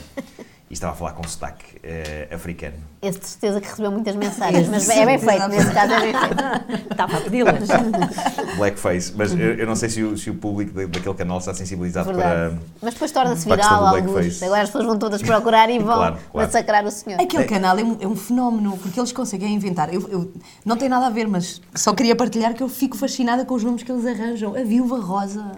e 0.69 0.73
estava 0.73 0.93
a 0.93 0.95
falar 0.95 1.13
com 1.13 1.23
sotaque 1.27 1.77
eh, 1.83 2.27
africano. 2.31 2.75
Esse 3.01 3.19
de 3.19 3.25
certeza 3.27 3.59
que 3.61 3.67
recebeu 3.67 3.91
muitas 3.91 4.15
mensagens, 4.15 4.67
mas 4.67 4.87
é 4.89 5.05
bem 5.05 5.17
feito, 5.17 5.47
nesse 5.47 5.71
caso 5.71 5.93
é 5.93 5.99
bem 6.01 6.13
feito. 6.13 6.85
Estava 6.91 7.17
a 7.17 7.21
pedi-las. 7.21 7.67
Blackface. 8.57 9.13
Mas 9.15 9.31
eu, 9.31 9.55
eu 9.55 9.65
não 9.65 9.75
sei 9.75 9.89
se 9.89 10.03
o, 10.03 10.17
se 10.17 10.29
o 10.29 10.35
público 10.35 10.73
da- 10.73 10.85
daquele 10.85 11.15
canal 11.15 11.37
está 11.39 11.53
sensibilizado 11.53 12.07
Verdade. 12.13 12.55
para. 12.55 12.59
Mas 12.81 12.93
depois 12.93 13.11
torna-se 13.11 13.47
viral 13.49 13.87
alguns. 13.87 14.43
Agora 14.43 14.61
as 14.61 14.69
pessoas 14.69 14.85
vão 14.85 14.97
todas 14.99 15.21
procurar 15.21 15.69
e 15.69 15.79
vão 15.79 15.87
Claro, 15.95 16.17
claro. 16.31 16.47
massacrar 16.47 16.85
o 16.85 16.91
senhor. 16.91 17.19
Aquele 17.21 17.45
canal 17.45 17.77
é 17.79 17.83
um, 17.83 17.97
é 18.01 18.07
um 18.07 18.15
fenómeno, 18.15 18.77
porque 18.77 18.99
eles 18.99 19.11
conseguem 19.11 19.53
inventar. 19.55 19.93
Eu, 19.93 20.07
eu- 20.09 20.31
não 20.65 20.77
tem 20.77 20.89
nada 20.89 21.07
a 21.07 21.09
ver, 21.09 21.27
mas 21.27 21.61
só 21.73 21.93
queria 21.93 22.15
partilhar 22.15 22.53
que 22.53 22.61
eu 22.61 22.69
fico 22.69 22.97
fascinada 22.97 23.45
com 23.45 23.53
os 23.55 23.63
nomes 23.63 23.81
que 23.83 23.91
eles 23.91 24.05
arranjam. 24.05 24.53
A 24.55 24.63
Viúva 24.63 24.99
Rosa. 24.99 25.51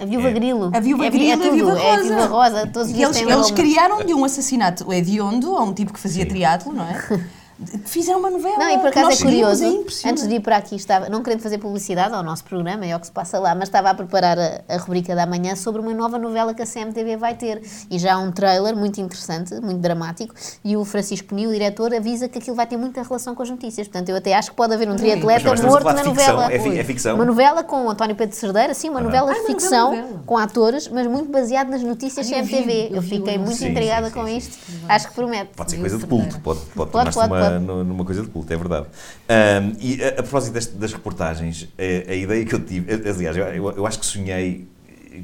A 0.00 0.04
viúva 0.06 0.28
É. 0.28 0.32
grilo. 0.32 0.70
A 0.72 0.80
Viúva 0.80 1.06
é, 1.06 1.10
Grilo, 1.10 1.30
é 1.30 1.32
a 1.34 1.36
tudo. 1.38 1.52
Viúva 1.54 1.78
É 1.78 1.90
a 1.92 1.96
Rosa. 1.96 2.02
viúva 2.08 2.26
rosa. 2.26 2.66
Todos 2.66 2.88
os 2.88 2.90
E 2.90 2.96
dias 2.96 3.10
eles, 3.16 3.16
têm 3.18 3.26
um 3.26 3.38
eles 3.38 3.50
criaram 3.50 4.04
de 4.04 4.14
um 4.14 4.24
assassinato 4.24 4.92
hediondo 4.92 5.56
a 5.56 5.62
um 5.62 5.74
tipo 5.74 5.92
que 5.92 6.00
fazia 6.00 6.24
triatlo, 6.26 6.72
não 6.72 6.84
é? 6.84 6.94
Fizeram 7.84 8.18
uma 8.20 8.30
novela. 8.30 8.56
Não, 8.58 8.70
e 8.70 8.78
por 8.78 8.88
acaso 8.88 9.10
é 9.10 9.16
curioso, 9.16 9.64
é 9.64 10.08
antes 10.10 10.26
de 10.26 10.34
ir 10.36 10.40
para 10.40 10.56
aqui, 10.56 10.76
estava, 10.76 11.08
não 11.08 11.22
querendo 11.22 11.40
fazer 11.40 11.58
publicidade 11.58 12.14
ao 12.14 12.22
nosso 12.22 12.42
programa, 12.44 12.86
é 12.86 12.96
o 12.96 13.00
que 13.00 13.06
se 13.06 13.12
passa 13.12 13.38
lá, 13.38 13.54
mas 13.54 13.64
estava 13.64 13.90
a 13.90 13.94
preparar 13.94 14.38
a, 14.38 14.62
a 14.68 14.76
rubrica 14.78 15.14
da 15.14 15.26
manhã 15.26 15.54
sobre 15.54 15.80
uma 15.82 15.92
nova 15.92 16.18
novela 16.18 16.54
que 16.54 16.62
a 16.62 16.66
CMTV 16.66 17.16
vai 17.16 17.34
ter. 17.34 17.60
E 17.90 17.98
já 17.98 18.14
há 18.14 18.18
um 18.18 18.32
trailer 18.32 18.74
muito 18.74 19.00
interessante, 19.00 19.54
muito 19.60 19.80
dramático, 19.80 20.34
e 20.64 20.76
o 20.76 20.84
Francisco 20.84 21.34
Nil, 21.34 21.50
o 21.50 21.52
diretor, 21.52 21.94
avisa 21.94 22.28
que 22.28 22.38
aquilo 22.38 22.56
vai 22.56 22.66
ter 22.66 22.76
muita 22.76 23.02
relação 23.02 23.34
com 23.34 23.42
as 23.42 23.50
notícias. 23.50 23.86
Portanto, 23.88 24.08
eu 24.08 24.16
até 24.16 24.34
acho 24.34 24.50
que 24.50 24.56
pode 24.56 24.72
haver 24.72 24.88
um 24.88 24.96
triatleta 24.96 25.54
morto 25.62 25.84
na 25.84 26.02
novela. 26.04 26.52
é 26.52 26.58
fi- 26.58 26.78
é 26.78 26.84
ficção? 26.84 27.14
Uma 27.14 27.24
novela 27.26 27.62
com 27.62 27.84
o 27.86 27.90
António 27.90 28.16
Pedro 28.16 28.34
Cerdeira, 28.36 28.72
sim, 28.74 28.88
uma 28.88 29.00
novela 29.00 29.32
de 29.34 29.38
uma 29.40 29.46
ficção, 29.46 29.90
novela. 29.94 30.22
com 30.24 30.38
atores, 30.38 30.88
mas 30.88 31.06
muito 31.06 31.30
baseado 31.30 31.68
nas 31.68 31.82
notícias 31.82 32.30
Ai, 32.32 32.40
eu 32.40 32.44
vi, 32.44 32.50
CMTV. 32.50 32.88
eu 32.90 32.96
Eu, 32.96 33.02
vi 33.02 33.08
o 33.08 33.18
fiquei 33.18 33.38
muito 33.38 33.56
Sim, 33.58 33.68
intrigada 33.70 34.06
sim, 34.08 34.12
com 34.14 34.26
sim, 34.26 34.36
isto. 34.36 34.58
Acho 34.88 35.08
que 35.08 35.14
promete. 35.14 35.50
Pode 35.56 35.70
ser 35.72 35.78
coisa 35.78 35.98
de 35.98 36.06
culto, 36.06 36.40
pode, 36.40 36.60
pode, 36.60 36.70
Pode, 36.74 36.90
tornar-se 36.92 37.18
pode, 37.18 37.28
nu- 37.58 37.82
numa 37.84 38.04
coisa 38.04 38.22
de 38.22 38.28
culto, 38.28 38.52
é 38.52 38.56
verdade. 38.56 38.86
Ahm, 39.28 39.72
e 39.80 40.02
a, 40.02 40.08
a 40.08 40.12
propósito 40.22 40.52
deste- 40.54 40.74
das 40.76 40.92
reportagens, 40.92 41.68
a, 41.78 42.10
a 42.12 42.14
ideia 42.14 42.44
que 42.44 42.54
eu 42.54 42.60
tive, 42.60 42.92
aliás, 43.08 43.36
eu, 43.36 43.44
eu- 43.46 43.70
eu 43.72 43.86
acho 43.86 43.98
que 43.98 44.06
sonhei 44.06 44.68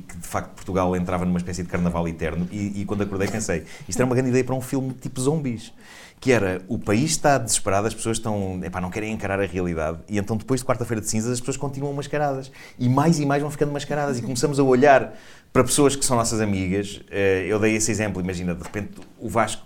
que 0.09 0.17
de 0.17 0.27
facto 0.27 0.51
Portugal 0.55 0.95
entrava 0.97 1.25
numa 1.25 1.39
espécie 1.39 1.63
de 1.63 1.69
carnaval 1.69 2.09
eterno 2.09 2.49
e, 2.51 2.81
e 2.81 2.85
quando 2.85 3.03
acordei 3.03 3.29
pensei, 3.29 3.63
isto 3.89 3.99
era 4.01 4.05
uma 4.07 4.15
grande 4.15 4.31
ideia 4.31 4.43
para 4.45 4.55
um 4.55 4.61
filme 4.61 4.93
tipo 4.95 5.21
zombies. 5.21 5.73
Que 6.19 6.33
era, 6.33 6.63
o 6.67 6.79
país 6.79 7.11
está 7.11 7.37
desesperado, 7.37 7.87
as 7.87 7.95
pessoas 7.95 8.17
estão, 8.17 8.59
epá, 8.65 8.81
não 8.81 8.89
querem 8.91 9.13
encarar 9.13 9.39
a 9.39 9.45
realidade 9.45 9.99
e 10.09 10.17
então 10.19 10.35
depois 10.35 10.61
de 10.61 10.67
quarta-feira 10.67 10.99
de 11.01 11.09
cinzas 11.11 11.31
as 11.33 11.41
pessoas 11.41 11.59
continuam 11.59 11.93
mascaradas 11.93 12.51
e 12.79 12.89
mais 12.89 13.21
e 13.21 13.27
mais 13.27 13.43
vão 13.43 13.51
ficando 13.51 13.71
mascaradas 13.71 14.19
e 14.19 14.23
começamos 14.23 14.59
a 14.59 14.63
olhar 14.63 15.15
para 15.53 15.63
pessoas 15.63 15.95
que 15.95 16.03
são 16.05 16.17
nossas 16.17 16.41
amigas. 16.41 17.03
Eh, 17.11 17.45
Eu 17.49 17.59
dei 17.61 17.77
esse 17.77 17.91
exemplo, 17.91 18.21
imagina, 18.23 18.55
de 18.55 18.63
repente 18.63 18.93
o 19.21 19.29
Vasco 19.29 19.63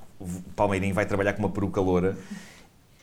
Palmeirinho 0.56 0.92
vai 0.92 1.06
trabalhar 1.06 1.34
com 1.34 1.38
uma 1.38 1.50
peruca 1.50 1.80
loura 1.80 2.16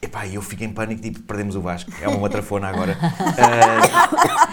Epá, 0.00 0.28
eu 0.28 0.40
fico 0.40 0.62
em 0.62 0.68
pânico, 0.72 1.02
tipo, 1.02 1.20
perdemos 1.22 1.56
o 1.56 1.60
Vasco. 1.60 1.90
É 2.00 2.06
uma 2.08 2.18
matrafona 2.20 2.68
agora. 2.68 2.96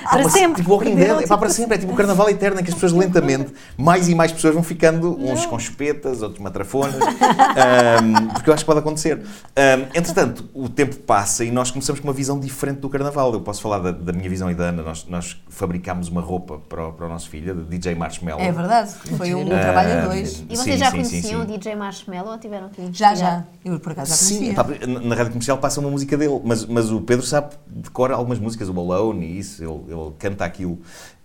Ah, 0.08 0.10
Para 0.10 0.22
uma- 0.22 0.30
sempre. 0.30 0.62
Tipo, 0.62 0.74
Walking 0.76 0.96
Dead, 0.96 1.22
epá, 1.22 1.36
para 1.38 1.50
sempre. 1.50 1.76
É 1.76 1.80
tipo 1.80 1.92
o 1.92 1.96
carnaval 1.96 2.30
eterno 2.30 2.60
em 2.60 2.64
que 2.64 2.70
as 2.70 2.76
pessoas 2.76 2.92
lentamente, 2.94 3.52
mais 3.76 4.08
e 4.08 4.14
mais 4.14 4.32
pessoas 4.32 4.54
vão 4.54 4.62
ficando, 4.64 5.18
uns 5.20 5.46
com 5.48 5.58
chupetas, 5.58 6.22
outros 6.22 6.40
matrafonas. 6.42 6.96
Ahm, 6.96 8.28
porque 8.34 8.50
eu 8.50 8.54
acho 8.54 8.64
que 8.64 8.68
pode 8.68 8.80
acontecer. 8.80 9.22
Ahm, 9.56 9.86
entretanto, 9.96 10.48
o 10.54 10.70
tempo 10.70 10.96
passa 10.98 11.44
e 11.44 11.50
nós 11.52 11.72
começamos 11.72 12.00
com 12.00 12.08
uma 12.08 12.14
visão 12.14 12.40
diferente 12.40 12.80
do 12.80 12.90
carnaval. 12.90 13.34
Eu 13.34 13.42
posso 13.42 13.62
falar 13.62 13.80
da, 13.80 13.92
da 13.92 14.14
minha 14.14 14.30
visão 14.30 14.50
e 14.52 14.54
da 14.56 14.66
Ana. 14.66 14.84
Nós, 14.84 15.06
nós 15.08 15.42
fabricámos 15.50 16.08
uma 16.10 16.22
roupa 16.22 16.60
para 16.70 16.88
o, 16.88 16.94
para 16.94 17.06
o 17.08 17.10
nosso 17.10 17.30
filho, 17.30 17.56
de 17.56 17.64
DJ 17.78 17.96
Marshmallow. 17.96 18.40
É 18.42 18.52
verdade, 18.52 18.92
foi 19.18 19.34
um 19.34 19.42
Ah, 19.56 19.60
trabalho 19.60 19.94
a 19.94 20.06
dois. 20.06 20.44
E 20.50 20.56
vocês 20.56 20.76
Sim, 20.76 20.78
já 20.78 20.92
sim, 20.92 21.04
sim, 21.04 21.10
conheciam 21.10 21.42
sim. 21.42 21.48
o 21.54 21.58
DJ 21.58 21.76
Marshmallow 21.76 22.32
ou 22.34 22.38
tiveram 22.38 22.70
que 22.70 22.90
Já, 22.92 23.16
já. 23.16 23.44
Eu 23.64 23.80
por 23.80 23.92
acaso 23.94 24.12
já 24.12 24.16
Sim, 24.18 24.54
conhecia. 24.54 24.54
pá, 24.64 24.88
na, 24.88 25.00
na 25.00 25.16
rádio 25.16 25.32
comercial 25.36 25.58
passa 25.58 25.80
uma 25.80 25.90
música 25.90 26.18
dele, 26.18 26.42
mas, 26.44 26.66
mas 26.66 26.92
o 26.92 27.02
Pedro 27.02 27.26
sabe 27.26 27.56
decora 27.68 28.16
algumas 28.16 28.40
músicas, 28.40 28.70
o 28.70 28.80
Alone 28.80 29.26
e 29.26 29.40
isso, 29.40 29.64
ele, 29.64 29.94
ele 29.94 30.12
canta 30.18 30.46
aquilo. 30.46 30.80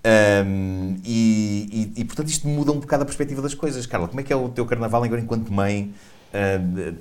Ahm, 0.05 0.97
e, 1.05 1.93
e- 1.97 2.01
e, 2.01 2.05
portanto 2.05 2.29
isto 2.29 2.49
muda 2.49 2.73
um 2.73 2.81
bocado 2.81 3.03
a 3.03 3.07
perspectiva 3.07 3.43
das 3.43 3.55
coisas. 3.55 3.87
Carla, 3.87 4.09
como 4.09 4.21
é 4.21 4.23
que 4.23 4.33
é 4.33 4.37
o 4.37 4.49
teu 4.49 4.65
carnaval 4.67 5.03
agora 5.05 5.21
enquanto 5.21 5.53
mãe? 5.53 5.93
ah, 6.33 6.95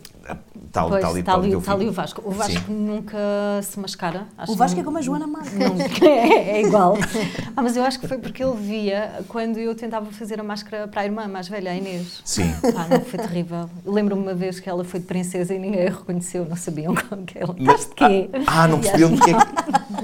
tal, 0.71 0.89
Pois, 0.89 1.01
tal 1.01 1.17
e 1.17 1.23
tal 1.23 1.41
teu 1.41 1.59
está 1.59 1.71
ali 1.73 1.79
filho? 1.81 1.89
o 1.91 1.93
Vasco. 1.93 2.21
O 2.25 2.31
Vasco 2.31 2.61
Sim. 2.67 2.73
nunca 2.73 3.17
se 3.63 3.79
mascara. 3.79 4.27
acho 4.37 4.51
O 4.51 4.55
Vasco 4.55 4.75
que 4.75 4.81
é 4.81 4.83
como 4.83 4.97
a 4.97 5.01
Joana 5.01 5.27
Marques. 5.27 5.53
Nunca, 5.53 5.83
é, 6.05 6.57
é 6.57 6.61
igual. 6.65 6.97
Ah, 7.55 7.61
mas 7.61 7.75
eu 7.75 7.83
acho 7.83 7.99
que 7.99 8.07
foi 8.07 8.17
porque 8.17 8.43
ele 8.43 8.55
via 8.57 9.23
quando 9.27 9.57
eu 9.57 9.73
tentava 9.75 10.05
fazer 10.11 10.39
a 10.39 10.43
máscara 10.43 10.87
para 10.87 11.01
a 11.01 11.05
irmã 11.05 11.27
mais 11.27 11.47
velha, 11.47 11.71
a 11.71 11.75
Inês. 11.75 12.21
Sim. 12.23 12.51
Pá, 12.73 12.87
não, 12.89 13.01
foi 13.01 13.19
terrível. 13.19 13.69
Lembro-me 13.85 14.21
uma 14.21 14.33
vez 14.33 14.59
que 14.59 14.69
ela 14.69 14.83
foi 14.83 14.99
de 14.99 15.05
princesa 15.05 15.53
e 15.53 15.59
ninguém 15.59 15.87
a 15.87 15.91
reconheceu, 15.91 16.45
não 16.45 16.55
sabiam 16.55 16.93
como 16.95 17.25
que 17.25 17.37
ela. 17.39 17.55
Mas- 17.59 17.87
de 17.89 17.95
quê? 17.95 18.29
Ah, 18.47 18.67
não 18.67 18.79
percebiam 18.79 19.11
do 19.11 19.21
que 19.21 19.31
é 19.31 19.33
que. 19.33 19.39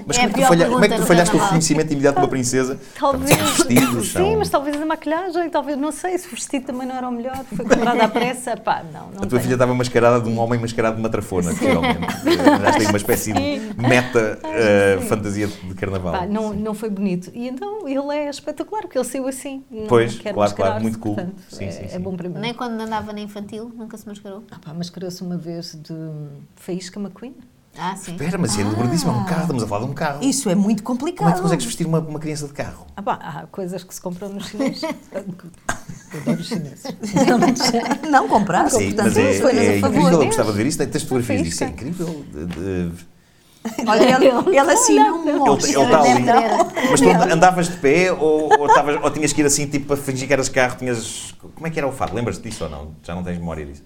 Mas 0.08 0.18
É 0.18 0.22
como, 0.22 0.30
é 0.30 0.34
que 0.34 0.42
tu 0.42 0.48
falha- 0.48 0.70
como 0.70 0.86
é 0.86 0.90
que 0.90 0.96
tu 0.96 1.06
falhaste 1.06 1.36
o 1.36 1.40
reconhecimento 1.40 1.92
imediato 1.94 2.16
de 2.18 2.22
uma 2.24 2.30
princesa? 2.30 2.80
Talvez. 3.00 3.30
São 3.38 3.46
vestidos, 3.48 4.08
Sim, 4.08 4.14
são- 4.14 4.38
mas 4.38 4.50
talvez 4.50 4.82
a 4.82 4.86
maquilhagem, 4.86 5.50
talvez, 5.50 5.78
não 5.78 5.92
sei, 5.92 6.18
se 6.18 6.28
o 6.28 6.32
vestido 6.32 6.66
também 6.66 6.88
não 6.88 6.96
era 6.96 7.08
o 7.08 7.12
melhor, 7.12 7.44
foi 7.56 7.66
comprado 7.66 8.02
à 8.02 8.08
pressa. 8.08 8.56
Pá, 8.58 8.84
não, 8.94 9.02
não 9.08 9.08
A 9.08 9.12
tua 9.22 9.28
tenho. 9.28 9.42
filha 9.42 9.54
estava 9.54 9.74
mascarada 9.74 10.15
de 10.20 10.30
um 10.30 10.40
homem 10.40 10.60
mascarado 10.60 10.96
de 10.96 11.02
matrafona, 11.02 11.50
possivelmente. 11.52 12.08
Já 12.64 12.72
tem 12.78 12.88
uma 12.88 12.98
espécie 12.98 13.34
de 13.34 13.60
meta 13.82 14.40
eh, 14.44 15.00
fantasia 15.08 15.48
de 15.48 15.74
carnaval. 15.76 16.14
Pá, 16.14 16.26
não, 16.26 16.54
não 16.54 16.74
foi 16.74 16.90
bonito. 16.90 17.32
E 17.34 17.48
então 17.48 17.88
ele 17.88 18.14
é 18.16 18.30
espetacular, 18.30 18.82
porque 18.82 18.98
ele 18.98 19.06
saiu 19.06 19.28
assim. 19.28 19.64
Não 19.70 19.88
Pois, 19.88 20.18
quer 20.18 20.34
claro, 20.34 20.54
claro, 20.56 20.82
muito 20.82 21.00
cool. 21.00 21.16
portanto, 21.16 21.36
Sim, 21.50 21.66
é, 21.66 21.72
sim, 21.72 21.84
é 21.84 21.88
sim. 21.90 22.00
bom 22.00 22.16
para 22.16 22.30
mim. 22.30 22.40
Nem 22.40 22.54
quando 22.54 22.80
andava 22.80 23.12
na 23.14 23.20
infantil, 23.22 23.72
nunca 23.76 23.98
se 23.98 24.08
mascarou. 24.08 24.44
Ah, 24.52 24.58
pá, 24.64 24.74
mascarou-se 24.74 25.22
uma 25.22 25.38
vez 25.38 25.76
de 25.76 25.94
Faísca 26.56 27.00
McQueen. 27.00 27.36
Ah, 27.78 27.94
sim. 27.98 28.14
Espera, 28.14 28.38
mas 28.38 28.58
é 28.58 28.64
dobradíssimo, 28.64 29.12
é 29.12 29.16
um 29.16 29.26
carro, 29.26 29.42
estamos 29.42 29.62
a 29.64 29.68
falar 29.68 29.84
de 29.86 29.92
um 29.92 29.94
carro. 29.94 30.24
Isso 30.24 30.50
é 30.50 30.56
muito 30.56 30.82
Como 30.82 30.98
é 30.98 31.02
que 31.02 31.12
complicado. 31.18 31.36
tu 31.36 31.42
consegues 31.42 31.66
vestir 31.66 31.86
uma, 31.86 32.00
uma 32.00 32.20
criança 32.20 32.48
de 32.48 32.54
carro? 32.54 32.88
Ah, 32.96 33.02
pá, 33.02 33.14
há 33.22 33.48
coisas 33.48 33.84
que 33.84 33.94
se 33.94 34.00
compram 34.00 34.30
nos 34.30 34.48
chineses. 34.48 34.82
Adoro 36.22 36.40
os 36.42 36.48
chineses. 36.48 36.84
Não 38.10 38.28
compraste, 38.28 38.78
Sim, 38.78 38.86
portanto, 38.94 39.06
mas 39.06 39.18
é, 39.18 39.34
foi 39.42 39.52
é 39.58 39.78
a 39.78 39.80
favor. 39.82 39.98
incrível, 39.98 40.20
eu 40.22 40.26
gostava 40.28 40.52
de 40.52 40.58
ver 40.58 40.66
isso. 40.68 40.78
Fotografias 41.02 41.44
disso, 41.44 41.64
é 41.64 41.68
incrível. 41.68 42.26
De- 42.34 42.46
de- 42.46 42.92
Olha, 43.88 44.04
ele, 44.04 44.28
ele 44.60 44.60
assina 44.72 45.12
um 45.12 45.28
Ele 45.28 45.40
monte. 45.40 45.66
ele 45.74 45.82
está 45.84 46.02
ali. 46.02 46.24
Mas 46.92 47.02
tu 47.02 47.10
andavas 47.10 47.68
de 47.68 47.78
pé 47.78 48.12
ou, 48.12 48.52
ou, 48.60 48.68
estavas- 48.68 49.00
ou 49.04 49.10
tinhas 49.10 49.34
que 49.34 49.42
ir 49.42 49.46
assim, 49.46 49.66
tipo, 49.66 49.88
para 49.88 49.98
fingir 49.98 50.28
que 50.28 50.34
eras 50.34 50.50
carro? 50.50 50.76
Tinhas... 50.78 51.34
Como 51.56 51.66
é 51.66 51.72
que 51.72 51.80
era 51.80 51.88
o 51.88 51.92
fado? 51.92 52.14
Lembras-te 52.16 52.44
disso 52.48 52.66
ou 52.66 52.70
não? 52.70 52.92
Já 53.02 53.16
não 53.16 53.24
tens 53.24 53.40
memória 53.40 53.66
disso? 53.66 53.84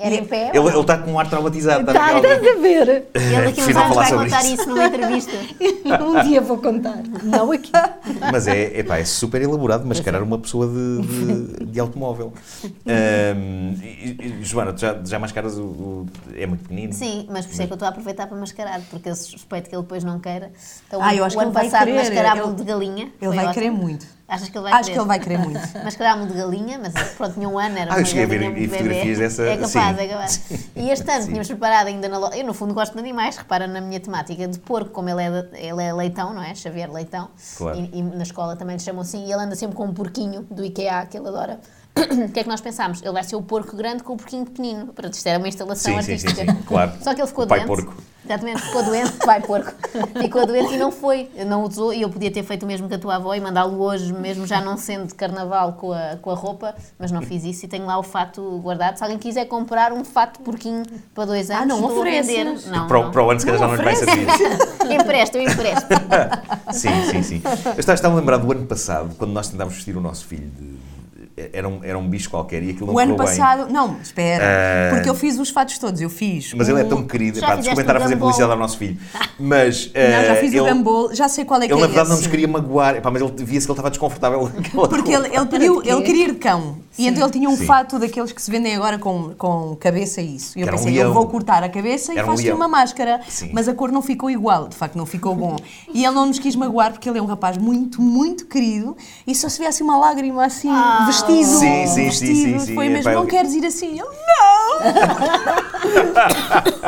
Era 0.00 0.14
em 0.14 0.24
pé? 0.24 0.50
Ele 0.54 0.58
ele 0.68 0.78
está 0.80 0.96
com 0.98 1.10
um 1.12 1.18
ar 1.18 1.28
traumatizado. 1.28 1.80
está 1.80 1.92
Tá, 1.92 2.12
naquela- 2.14 2.34
estás 2.34 2.56
a 2.56 2.60
ver? 2.60 2.88
Ele 3.14 3.42
daqui 3.44 3.60
a 3.60 3.64
uns 3.64 3.68
anos 3.68 3.82
falar 3.88 3.94
vai 3.94 4.08
sobre 4.08 4.24
contar 4.26 4.42
isso. 4.44 4.54
isso 4.54 4.66
numa 4.68 4.84
entrevista. 4.86 5.32
Um 6.04 6.22
dia 6.28 6.40
vou 6.40 6.58
contar. 6.58 7.02
Não 7.24 7.50
aqui. 7.50 7.72
Mas 8.30 8.46
é, 8.46 8.78
epá, 8.78 8.98
é 8.98 9.04
super 9.04 9.40
elaborado 9.42 9.84
mascarar 9.86 10.22
uma 10.22 10.38
pessoa 10.38 10.66
de, 10.68 11.00
de, 11.56 11.64
de 11.72 11.80
automóvel. 11.80 12.32
Ahm, 12.86 13.74
e- 13.82 14.38
e, 14.40 14.44
Joana, 14.44 14.72
tu 14.72 14.80
já, 14.80 14.98
já 15.04 15.18
mascaras 15.18 15.56
o, 15.58 15.62
o- 15.64 16.06
É 16.36 16.46
muito 16.46 16.62
pequenino? 16.62 16.92
Sim, 16.92 17.26
mas 17.30 17.46
por 17.46 17.52
isso 17.52 17.62
é 17.62 17.66
que 17.66 17.72
eu 17.72 17.76
estou 17.76 17.86
a 17.86 17.90
aproveitar 17.90 18.26
para 18.26 18.36
mascarar, 18.36 18.80
porque 18.90 19.08
eu 19.08 19.14
suspeito 19.16 19.68
que 19.68 19.74
ele 19.74 19.82
depois 19.82 20.04
não 20.04 20.18
queira. 20.20 20.52
Então, 20.86 21.02
Ah, 21.02 21.14
eu 21.14 21.24
acho 21.24 21.36
o 21.36 21.38
que 21.38 21.44
ano 21.44 21.52
ele 21.52 21.60
vai 21.60 21.64
passado 21.70 21.86
querer, 21.86 21.98
mascarava-me 21.98 22.46
ele- 22.48 22.54
de 22.56 22.64
galinha. 22.64 23.02
Ele 23.04 23.12
foi 23.20 23.28
vai 23.28 23.38
ótimo. 23.46 23.54
querer 23.54 23.70
muito. 23.70 24.06
Achas 24.28 24.50
que 24.50 24.58
ele 24.58 24.64
vai 24.64 24.72
Acho 24.74 24.82
querer? 24.82 24.92
que 24.92 25.00
ele 25.00 25.08
vai 25.08 25.18
querer 25.20 25.38
muito. 25.38 25.84
Mascarava-me 25.84 26.26
de 26.30 26.34
galinha, 26.36 26.78
mas 26.78 26.92
pronto, 27.14 27.32
tinha 27.32 27.48
um 27.48 27.58
ano, 27.58 27.78
era 27.78 27.90
Ah, 27.90 27.94
uma 27.94 28.00
eu 28.02 28.04
cheguei 28.04 28.24
a 28.24 28.26
ver 28.26 28.38
galinha 28.40 28.58
e 28.58 28.66
bebê. 28.66 28.76
fotografias 28.76 29.18
dessa- 29.18 29.42
É 29.44 29.56
capaz, 29.56 29.72
sim. 29.96 30.02
é 30.02 30.08
capaz. 30.08 30.40
E 30.76 30.90
este 30.90 31.10
ano 31.10 31.24
tínhamos 31.24 31.48
preparado 31.48 31.86
ainda 31.86 32.08
na 32.10 32.18
loja. 32.18 32.36
Eu, 32.36 32.44
no 32.44 32.52
fundo, 32.52 32.74
gosto 32.74 32.92
de 32.92 32.98
animais, 32.98 33.38
repara 33.38 33.66
na 33.66 33.80
minha 33.80 33.98
temática 33.98 34.46
de 34.46 34.58
porco, 34.58 34.90
como 34.90 35.08
ele 35.08 35.22
é, 35.22 35.48
ele 35.66 35.82
é 35.82 35.94
leitão, 35.94 36.34
não 36.34 36.42
é? 36.42 36.54
Xavier 36.54 36.92
Leitão. 36.92 37.30
Claro. 37.56 37.78
E, 37.78 38.00
e 38.00 38.02
na 38.02 38.22
escola 38.22 38.54
também 38.54 38.76
lhe 38.76 38.82
chamam 38.82 39.00
assim. 39.00 39.24
E 39.24 39.32
ele 39.32 39.42
anda 39.42 39.56
sempre 39.56 39.74
com 39.74 39.86
um 39.86 39.94
porquinho 39.94 40.46
do 40.50 40.62
IKEA, 40.62 41.06
que 41.06 41.16
ele 41.16 41.26
adora. 41.28 41.58
O 41.98 42.28
que 42.32 42.40
é 42.40 42.42
que 42.42 42.48
nós 42.48 42.60
pensámos? 42.60 43.02
Ele 43.02 43.12
vai 43.12 43.24
ser 43.24 43.36
o 43.36 43.42
porco 43.42 43.76
grande 43.76 44.02
com 44.02 44.14
o 44.14 44.16
porquinho 44.16 44.44
pequenino. 44.44 44.88
Pronto, 44.88 45.12
isto 45.14 45.26
era 45.26 45.38
uma 45.38 45.48
instalação 45.48 45.94
Sim, 45.96 46.02
sim, 46.02 46.18
sim, 46.18 46.26
artística. 46.28 46.52
sim, 46.52 46.62
claro. 46.62 46.92
Só 47.02 47.14
que 47.14 47.20
ele 47.20 47.28
ficou 47.28 47.44
O 47.44 47.48
pai 47.48 47.64
doente. 47.64 47.84
porco. 47.84 48.02
Exatamente, 48.24 48.60
ficou 48.60 48.82
doente, 48.82 49.12
pai 49.24 49.40
porco. 49.40 49.72
Ficou 50.20 50.44
doente 50.46 50.74
e 50.74 50.76
não 50.76 50.92
foi, 50.92 51.30
não 51.46 51.64
usou. 51.64 51.94
E 51.94 52.02
eu 52.02 52.10
podia 52.10 52.30
ter 52.30 52.42
feito 52.42 52.64
o 52.64 52.66
mesmo 52.66 52.86
que 52.86 52.94
a 52.94 52.98
tua 52.98 53.16
avó 53.16 53.34
e 53.34 53.40
mandá-lo 53.40 53.80
hoje, 53.80 54.12
mesmo 54.12 54.46
já 54.46 54.60
não 54.60 54.76
sendo 54.76 55.06
de 55.06 55.14
carnaval 55.14 55.72
com 55.74 55.92
a, 55.94 56.16
com 56.20 56.30
a 56.30 56.34
roupa, 56.34 56.74
mas 56.98 57.10
não 57.10 57.22
fiz 57.22 57.42
isso 57.44 57.64
e 57.64 57.68
tenho 57.68 57.86
lá 57.86 57.98
o 57.98 58.02
fato 58.02 58.42
guardado. 58.62 58.98
Se 58.98 59.02
alguém 59.02 59.18
quiser 59.18 59.46
comprar 59.46 59.94
um 59.94 60.04
fato 60.04 60.40
porquinho 60.40 60.82
para 61.14 61.24
dois 61.24 61.50
anos, 61.50 61.68
não 61.68 61.76
estou 61.76 61.90
a 61.90 62.00
ofereces? 62.00 62.26
vender. 62.36 62.70
Não, 62.70 62.86
Para, 62.86 62.98
o- 62.98 63.04
não. 63.04 63.10
para 63.12 63.24
o 63.24 63.30
ano, 63.30 63.40
se 63.40 63.46
calhar 63.46 63.60
já 63.60 63.66
não 63.66 63.74
lhe 63.76 63.82
vai 63.82 63.96
servir. 63.96 64.26
Empresto, 64.92 65.38
eu 65.38 65.42
empresto. 65.42 65.86
Sim, 66.72 66.88
sim, 67.10 67.22
sim. 67.22 67.42
Eu 67.76 67.78
estava 67.80 68.14
a 68.14 68.18
lembrar 68.18 68.36
do 68.36 68.50
ano 68.52 68.66
passado, 68.66 69.14
quando 69.16 69.32
nós 69.32 69.48
tentámos 69.48 69.74
vestir 69.74 69.96
o 69.96 70.00
nosso 70.00 70.26
filho 70.26 70.48
de. 70.50 70.78
Era 71.52 71.68
um, 71.68 71.80
era 71.82 71.98
um 71.98 72.08
bicho 72.08 72.28
qualquer 72.30 72.62
e 72.62 72.70
aquilo 72.70 72.86
não 72.86 72.94
O 72.94 72.98
ano 72.98 73.14
correu 73.16 73.28
bem. 73.30 73.38
passado, 73.38 73.72
não, 73.72 73.96
espera, 74.02 74.44
Ah. 74.44 74.94
porque 74.94 75.08
eu 75.08 75.14
fiz 75.14 75.38
os 75.38 75.50
fatos 75.50 75.78
todos, 75.78 76.00
eu 76.00 76.10
fiz. 76.10 76.52
Mas 76.54 76.68
o- 76.68 76.72
ele 76.72 76.80
é 76.80 76.84
tão 76.84 77.02
querido. 77.06 77.40
Pá, 77.40 77.54
desculpa 77.56 77.80
estar 77.80 77.96
a 77.96 78.00
fazer 78.00 78.16
publicidade 78.16 78.52
ao 78.52 78.58
nosso 78.58 78.76
filho. 78.78 78.96
Mas. 79.38 79.86
Não, 79.86 79.92
já 79.94 80.32
eh, 80.34 80.40
fiz 80.40 80.52
ele, 80.52 80.60
o 80.60 80.74
Gumball, 80.74 81.14
já 81.14 81.28
sei 81.28 81.44
qual 81.44 81.60
é 81.62 81.66
que 81.66 81.72
Ele, 81.72 81.78
é 81.80 81.82
na 81.82 81.86
verdade, 81.86 82.08
não 82.08 82.14
esse. 82.16 82.24
nos 82.24 82.30
queria 82.30 82.48
magoar. 82.48 82.96
Epá, 82.96 83.10
mas 83.10 83.22
ele 83.22 83.32
via-se 83.36 83.66
que 83.66 83.70
ele 83.70 83.72
estava 83.72 83.90
desconfortável. 83.90 84.50
Porque 84.88 85.12
ele, 85.12 85.28
ele 85.34 85.46
pediu, 85.46 85.82
ele 85.84 86.02
queria 86.02 86.24
ir 86.24 86.32
de 86.32 86.38
cão. 86.38 86.78
E 86.98 87.06
então 87.06 87.22
ele 87.22 87.32
tinha 87.32 87.48
um 87.48 87.56
Sim. 87.56 87.64
fato 87.66 87.98
daqueles 87.98 88.32
que 88.32 88.42
se 88.42 88.50
vendem 88.50 88.74
agora 88.74 88.98
com, 88.98 89.32
com 89.38 89.76
cabeça 89.76 90.20
e 90.20 90.34
isso. 90.36 90.58
E 90.58 90.62
eu 90.62 90.66
era 90.66 90.74
um 90.74 90.78
pensei, 90.78 90.94
leão. 90.94 91.08
eu 91.08 91.14
vou 91.14 91.26
cortar 91.28 91.62
a 91.62 91.68
cabeça 91.68 92.12
e 92.12 92.18
Era 92.18 92.26
um 92.26 92.30
faço-lhe 92.30 92.48
leão. 92.48 92.56
uma 92.56 92.66
máscara. 92.66 93.20
Sim. 93.28 93.50
Mas 93.52 93.68
a 93.68 93.74
cor 93.74 93.92
não 93.92 94.02
ficou 94.02 94.28
igual, 94.28 94.66
de 94.68 94.74
facto 94.74 94.96
não 94.96 95.06
ficou 95.06 95.34
bom. 95.36 95.56
E 95.94 96.04
ele 96.04 96.14
não 96.14 96.26
nos 96.26 96.40
quis 96.40 96.56
magoar 96.56 96.90
porque 96.92 97.08
ele 97.08 97.18
é 97.18 97.22
um 97.22 97.26
rapaz 97.26 97.56
muito, 97.56 98.02
muito 98.02 98.46
querido 98.46 98.96
e 99.26 99.34
só 99.34 99.48
se 99.48 99.58
vê 99.60 99.66
assim 99.66 99.84
uma 99.84 99.96
lágrima 99.96 100.44
assim, 100.44 100.70
vestido. 101.06 101.27
Sim, 101.28 101.44
sim, 101.44 101.86
sim, 101.86 102.04
vestido. 102.04 102.34
sim, 102.34 102.58
sim. 102.58 102.74
Foi 102.74 102.86
Epá, 102.86 102.92
mesmo, 102.94 103.12
não 103.12 103.22
ele- 103.22 103.30
queres 103.30 103.54
ir 103.54 103.66
assim? 103.66 103.98
Eu, 103.98 104.06
não! 104.06 104.78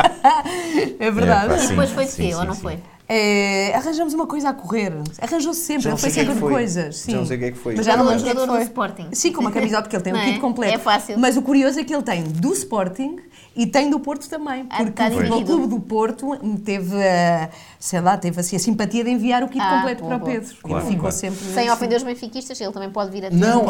é 0.99 1.11
verdade. 1.11 1.55
E 1.55 1.59
sim, 1.61 1.69
depois 1.69 1.91
foi 1.91 2.05
de 2.05 2.11
sim, 2.11 2.23
quê, 2.23 2.29
sim, 2.33 2.39
ou 2.39 2.45
não 2.45 2.55
sim. 2.55 2.61
foi? 2.63 2.79
É, 3.13 3.75
arranjamos 3.75 4.15
uma 4.15 4.27
coisa 4.27 4.51
a 4.51 4.55
correr. 4.55 4.93
Arranjou-se 5.21 5.61
sempre, 5.61 5.83
Já 5.83 5.91
não 5.91 5.97
ele 5.97 6.01
foi 6.01 6.11
é 6.11 6.13
sempre 6.13 6.35
foi. 6.37 6.53
coisas. 6.53 6.97
Sim. 6.97 7.11
Já 7.13 7.19
não 7.19 7.27
sei 7.27 7.37
o 7.37 7.41
que 7.41 7.47
é 7.47 7.51
que 7.51 7.59
foi. 7.59 7.75
Mas 7.75 7.87
já 7.87 7.97
não 7.97 8.05
lembro 8.05 8.21
é 8.21 8.23
que 8.23 8.29
jogador 8.39 8.57
do. 8.57 8.63
Sporting. 8.63 9.09
Sim, 9.13 9.33
com 9.33 9.41
uma 9.41 9.51
camisola, 9.51 9.83
porque 9.83 9.97
ele 9.97 10.03
tem 10.05 10.13
um 10.13 10.17
é? 10.17 10.25
kit 10.27 10.39
completo. 10.39 10.75
É 10.75 10.79
fácil. 10.79 11.19
Mas 11.19 11.37
o 11.37 11.43
curioso 11.43 11.81
é 11.81 11.85
que 11.85 11.93
ele 11.93 12.05
tem 12.05 12.23
do 12.23 12.53
Sporting 12.53 13.17
e 13.55 13.67
tem 13.67 13.91
do 13.91 13.99
Porto 14.01 14.29
também. 14.29 14.67
Ah, 14.71 14.77
Porque 14.79 14.91
está 14.91 15.09
o 15.09 15.13
Futebol. 15.13 15.45
Clube 15.45 15.67
do 15.67 15.81
Porto 15.81 16.37
teve, 16.65 16.97
a, 16.97 17.49
sei 17.79 18.01
lá, 18.01 18.17
teve 18.17 18.41
assim 18.41 18.57
a 18.57 18.59
simpatia 18.59 19.03
de 19.05 19.11
enviar 19.11 19.43
o 19.43 19.49
kit 19.49 19.61
Ah, 19.61 19.77
completo 19.77 20.03
boa, 20.05 20.19
para 20.19 20.25
o. 20.25 20.27
Pedro. 20.33 20.57
Claro, 20.63 20.79
ele 20.85 20.87
ficou 20.87 21.01
claro. 21.03 21.17
sempre. 21.17 21.39
Sem 21.39 21.69
assim. 21.69 21.71
ofender 21.71 21.97
os 21.99 22.03
benfiquistas, 22.03 22.61
ele 22.61 22.73
também 22.73 22.91
pode 22.91 23.11
vir 23.11 23.25
a 23.27 23.31
ti. 23.31 23.37
Não, 23.37 23.65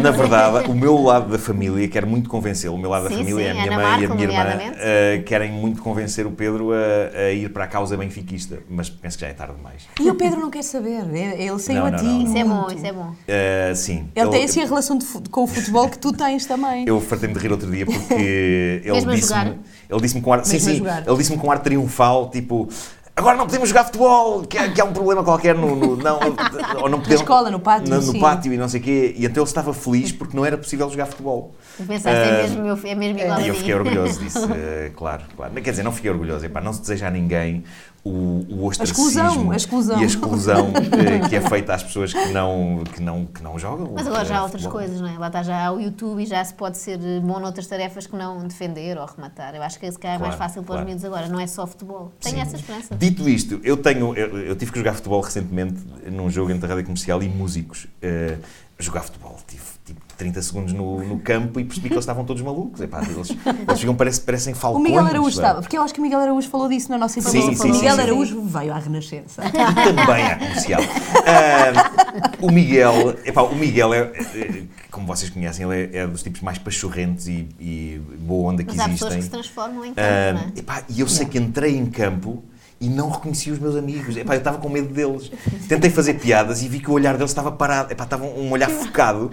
na 0.00 0.10
verdade, 0.10 0.68
o 0.70 0.74
meu 0.74 1.00
lado 1.00 1.30
da 1.30 1.38
família, 1.38 1.86
quero 1.88 2.06
muito 2.06 2.28
convencê-lo, 2.28 2.74
o 2.74 2.78
meu 2.78 2.90
lado 2.90 3.04
da 3.04 3.10
Sim, 3.10 3.18
família, 3.18 3.44
sim, 3.44 3.50
a 3.50 3.62
minha 3.62 3.66
Ana 3.66 3.76
mãe 3.76 3.84
e 3.84 3.88
a 4.04 4.08
Marco, 4.08 4.14
minha 4.14 4.28
irmã, 4.28 4.72
eh, 4.78 5.22
querem 5.26 5.52
muito 5.52 5.82
convencer 5.82 6.26
o 6.26 6.30
Pedro 6.32 6.70
a, 6.72 7.16
a 7.18 7.32
ir 7.32 7.50
para 7.52 7.64
a 7.64 7.68
causa 7.68 7.96
benfiquista, 7.96 8.58
mas 8.68 8.88
penso 8.90 9.16
que 9.16 9.24
já 9.24 9.30
é 9.30 9.34
tarde 9.34 9.54
demais. 9.54 9.82
E 10.00 10.10
o 10.10 10.14
Pedro 10.14 10.40
não 10.40 10.50
quer 10.50 10.62
saber. 10.62 11.04
Ele 11.14 11.50
ele 11.50 11.58
saiu 11.58 11.80
Não, 11.80 11.86
a 11.86 11.92
ti. 11.96 12.04
não. 12.04 12.22
Isso 12.22 12.36
é 12.36 12.44
bom, 12.44 12.66
isso 12.70 12.86
é 12.86 12.92
bom. 12.92 13.14
Eh, 13.26 13.72
sim. 13.74 14.08
Ele 14.14 14.28
tem 14.30 14.44
assim 14.44 14.62
a 14.62 14.66
relação 14.66 14.96
de 14.98 15.06
com 15.30 15.44
o 15.44 15.46
futebol 15.46 15.88
que 15.88 15.98
tu 15.98 16.12
tens 16.12 16.46
também. 16.46 16.84
Eu 16.86 17.00
fartei-me 17.00 17.34
de 17.34 17.40
rir 17.40 17.50
outro 17.52 17.70
dia 17.70 17.84
porque 17.86 18.82
ele 18.84 19.19
disse-me. 19.20 19.40
jogar? 19.44 19.56
Ele 19.88 20.00
disse-me 20.00 20.20
com 20.22 20.32
ar. 20.32 20.44
Sim, 20.44 20.52
Mesmo 20.54 20.86
sim. 20.86 21.02
Ele 21.06 21.16
disse-me 21.16 21.38
com 21.38 21.50
ar 21.50 21.58
triunfal, 21.60 22.28
tipo. 22.30 22.68
Agora 23.16 23.36
não 23.36 23.44
podemos 23.44 23.68
jogar 23.68 23.84
futebol, 23.84 24.42
que, 24.44 24.56
há- 24.56 24.70
que 24.70 24.80
há 24.80 24.84
um 24.84 24.92
problema 24.94 25.22
qualquer 25.22 25.54
no. 25.54 25.74
no- 25.76 25.96
não, 25.96 26.18
ou 26.80 26.88
não 26.88 27.00
podemos, 27.00 27.20
escola, 27.20 27.50
no 27.50 27.60
pátio, 27.60 27.92
No, 27.92 28.00
no 28.00 28.18
pátio 28.18 28.50
e 28.52 28.56
não 28.56 28.66
sei 28.68 28.80
o 28.80 28.82
quê. 28.82 29.14
E 29.18 29.26
então 29.26 29.42
ele 29.42 29.48
estava 29.50 29.74
feliz 29.74 30.10
porque 30.10 30.34
não 30.34 30.46
era 30.46 30.56
possível 30.56 30.88
jogar 30.88 31.04
futebol. 31.06 31.54
Pensaste, 31.76 32.08
é 32.08 32.38
Ah, 32.40 32.42
mesmo, 32.42 32.62
meu, 32.62 32.78
é 32.82 32.94
mesmo 32.94 33.18
igual 33.18 33.40
E 33.40 33.48
eu 33.48 33.54
fiquei 33.54 33.74
orgulhoso 33.74 34.20
disso, 34.20 34.48
eh, 34.54 34.90
claro, 34.96 35.24
claro. 35.36 35.52
Quer 35.54 35.70
dizer, 35.70 35.82
não 35.82 35.92
fiquei 35.92 36.10
orgulhoso, 36.10 36.46
epá, 36.46 36.60
não 36.62 36.72
se 36.72 36.80
deseja 36.80 37.08
a 37.08 37.10
ninguém 37.10 37.64
o, 38.02 38.10
o 38.10 38.66
ostracismo 38.66 39.08
exclusão, 39.08 39.50
a 39.50 39.56
exclusão. 39.56 40.00
e 40.00 40.02
a 40.02 40.06
exclusão 40.06 40.72
eh, 41.24 41.28
que 41.28 41.36
é 41.36 41.40
feita 41.40 41.74
às 41.74 41.82
pessoas 41.82 42.12
que 42.12 42.28
não, 42.32 42.82
que 42.94 43.02
não, 43.02 43.26
que 43.26 43.42
não 43.42 43.58
jogam. 43.58 43.92
Mas 43.94 44.06
agora 44.06 44.24
já 44.24 44.38
há 44.38 44.42
outras 44.42 44.62
futebol. 44.62 44.80
coisas, 44.80 45.00
não 45.00 45.08
é? 45.08 45.18
Lá 45.18 45.26
está 45.26 45.42
já 45.42 45.66
há 45.66 45.72
o 45.72 45.80
YouTube 45.80 46.22
e 46.22 46.26
já 46.26 46.42
se 46.44 46.54
pode 46.54 46.78
ser 46.78 46.98
bom 47.20 47.38
noutras 47.38 47.66
tarefas 47.66 48.06
que 48.06 48.16
não 48.16 48.46
defender 48.46 48.96
ou 48.96 49.04
rematar. 49.06 49.54
Eu 49.54 49.62
acho 49.62 49.78
que 49.78 49.86
esse 49.86 49.98
calhar 49.98 50.16
é 50.16 50.18
mais 50.18 50.34
Claro, 50.34 50.50
fácil 50.50 50.62
para 50.62 50.72
os 50.72 50.76
claro. 50.76 50.86
miúdos 50.86 51.04
agora, 51.04 51.28
não 51.28 51.40
é 51.40 51.46
só 51.46 51.66
futebol. 51.66 52.12
Tenho 52.20 52.40
essa 52.40 52.56
esperança. 52.56 52.94
Dito 52.96 53.28
isto, 53.28 53.60
eu 53.62 53.76
tenho. 53.76 54.14
Eu, 54.14 54.38
eu 54.46 54.56
tive 54.56 54.72
que 54.72 54.78
jogar 54.78 54.94
futebol 54.94 55.20
recentemente 55.20 55.76
num 56.10 56.30
jogo 56.30 56.50
entre 56.50 56.66
a 56.66 56.68
rádio 56.70 56.84
comercial 56.84 57.22
e 57.22 57.28
músicos. 57.28 57.86
Eh, 58.00 58.38
jogar 58.78 59.02
futebol, 59.02 59.36
tive 59.46 59.62
tipo 59.84 60.00
30 60.20 60.42
segundos 60.42 60.72
no, 60.74 61.02
no 61.02 61.18
campo 61.18 61.58
e 61.58 61.64
percebi 61.64 61.88
que 61.88 61.94
eles 61.94 62.02
estavam 62.04 62.24
todos 62.26 62.42
malucos. 62.42 62.80
Epá, 62.80 63.02
eles, 63.02 63.30
eles 63.66 63.80
ficam, 63.80 63.94
parece, 63.96 64.20
parecem 64.20 64.52
O 64.52 64.56
falcões. 64.56 64.84
Miguel 64.84 65.06
Araújo 65.06 65.30
sabe? 65.36 65.46
estava, 65.46 65.60
porque 65.62 65.78
eu 65.78 65.82
acho 65.82 65.94
que 65.94 66.00
o 66.00 66.02
Miguel 66.02 66.20
Araújo 66.20 66.48
falou 66.48 66.68
disso 66.68 66.90
na 66.90 66.98
nossa 66.98 67.18
Sim, 67.20 67.28
entrevista. 67.28 67.62
sim, 67.64 67.70
o 67.70 67.74
sim, 67.74 67.80
Miguel 67.80 67.96
sim. 67.96 68.02
Araújo 68.02 68.42
veio 68.42 68.72
à 68.74 68.78
Renascença. 68.78 69.42
E 69.46 69.94
também 69.96 70.24
à 70.26 70.36
comercial. 70.36 70.80
Ah, 71.26 72.30
o 72.40 72.50
Miguel, 72.52 73.16
epá, 73.24 73.42
o 73.42 73.54
Miguel 73.54 73.94
é, 73.94 73.98
é, 74.00 74.62
como 74.90 75.06
vocês 75.06 75.30
conhecem, 75.30 75.64
ele 75.70 75.90
é, 75.96 76.00
é 76.00 76.06
dos 76.06 76.22
tipos 76.22 76.40
mais 76.42 76.58
pachorrentos 76.58 77.26
e, 77.26 77.48
e 77.58 78.00
boa 78.18 78.52
onda 78.52 78.62
que 78.62 78.76
Mas 78.76 78.80
há 78.86 78.88
pessoas 78.88 79.14
que 79.14 79.18
existem. 79.20 79.22
se 79.22 79.30
transformam 79.48 79.84
em 79.84 79.94
campo, 79.94 80.00
não 80.34 80.52
é? 80.54 80.58
epá, 80.58 80.82
e 80.88 81.00
eu 81.00 81.08
sei 81.08 81.26
que 81.26 81.38
entrei 81.38 81.76
em 81.76 81.86
campo 81.86 82.42
e 82.80 82.88
não 82.88 83.10
reconheci 83.10 83.50
os 83.50 83.58
meus 83.58 83.76
amigos. 83.76 84.16
Epá, 84.16 84.34
eu 84.34 84.38
estava 84.38 84.56
com 84.58 84.68
medo 84.68 84.88
deles. 84.92 85.30
Tentei 85.68 85.90
fazer 85.90 86.14
piadas 86.14 86.62
e 86.62 86.68
vi 86.68 86.80
que 86.80 86.90
o 86.90 86.94
olhar 86.94 87.14
deles 87.16 87.30
estava 87.30 87.52
parado. 87.52 87.92
Epá, 87.92 88.04
estava 88.04 88.24
um 88.24 88.50
olhar 88.50 88.70
focado, 88.70 89.30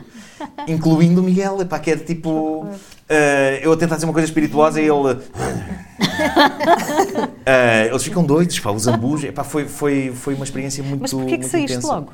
incluindo 0.67 1.21
o 1.21 1.23
Miguel, 1.23 1.61
epá, 1.61 1.79
que 1.79 1.91
era 1.91 1.99
tipo. 2.01 2.67
ah, 3.09 3.59
eu 3.61 3.71
a 3.71 3.77
tentar 3.77 3.95
dizer 3.95 4.05
uma 4.05 4.13
coisa 4.13 4.27
espirituosa 4.27 4.81
e 4.81 4.85
ele. 4.85 5.17
Ah, 7.45 7.85
eles 7.85 8.03
ficam 8.03 8.23
doidos, 8.25 8.59
pá, 8.59 8.71
os 8.71 8.85
ambus. 8.87 9.23
Epá, 9.23 9.43
foi, 9.43 9.65
foi, 9.65 10.11
foi 10.13 10.33
uma 10.33 10.43
experiência 10.43 10.83
muito 10.83 11.01
Mas 11.03 11.13
porquê 11.13 11.37
que 11.37 11.45
saíste 11.45 11.77
intensa. 11.77 11.87
logo? 11.87 12.11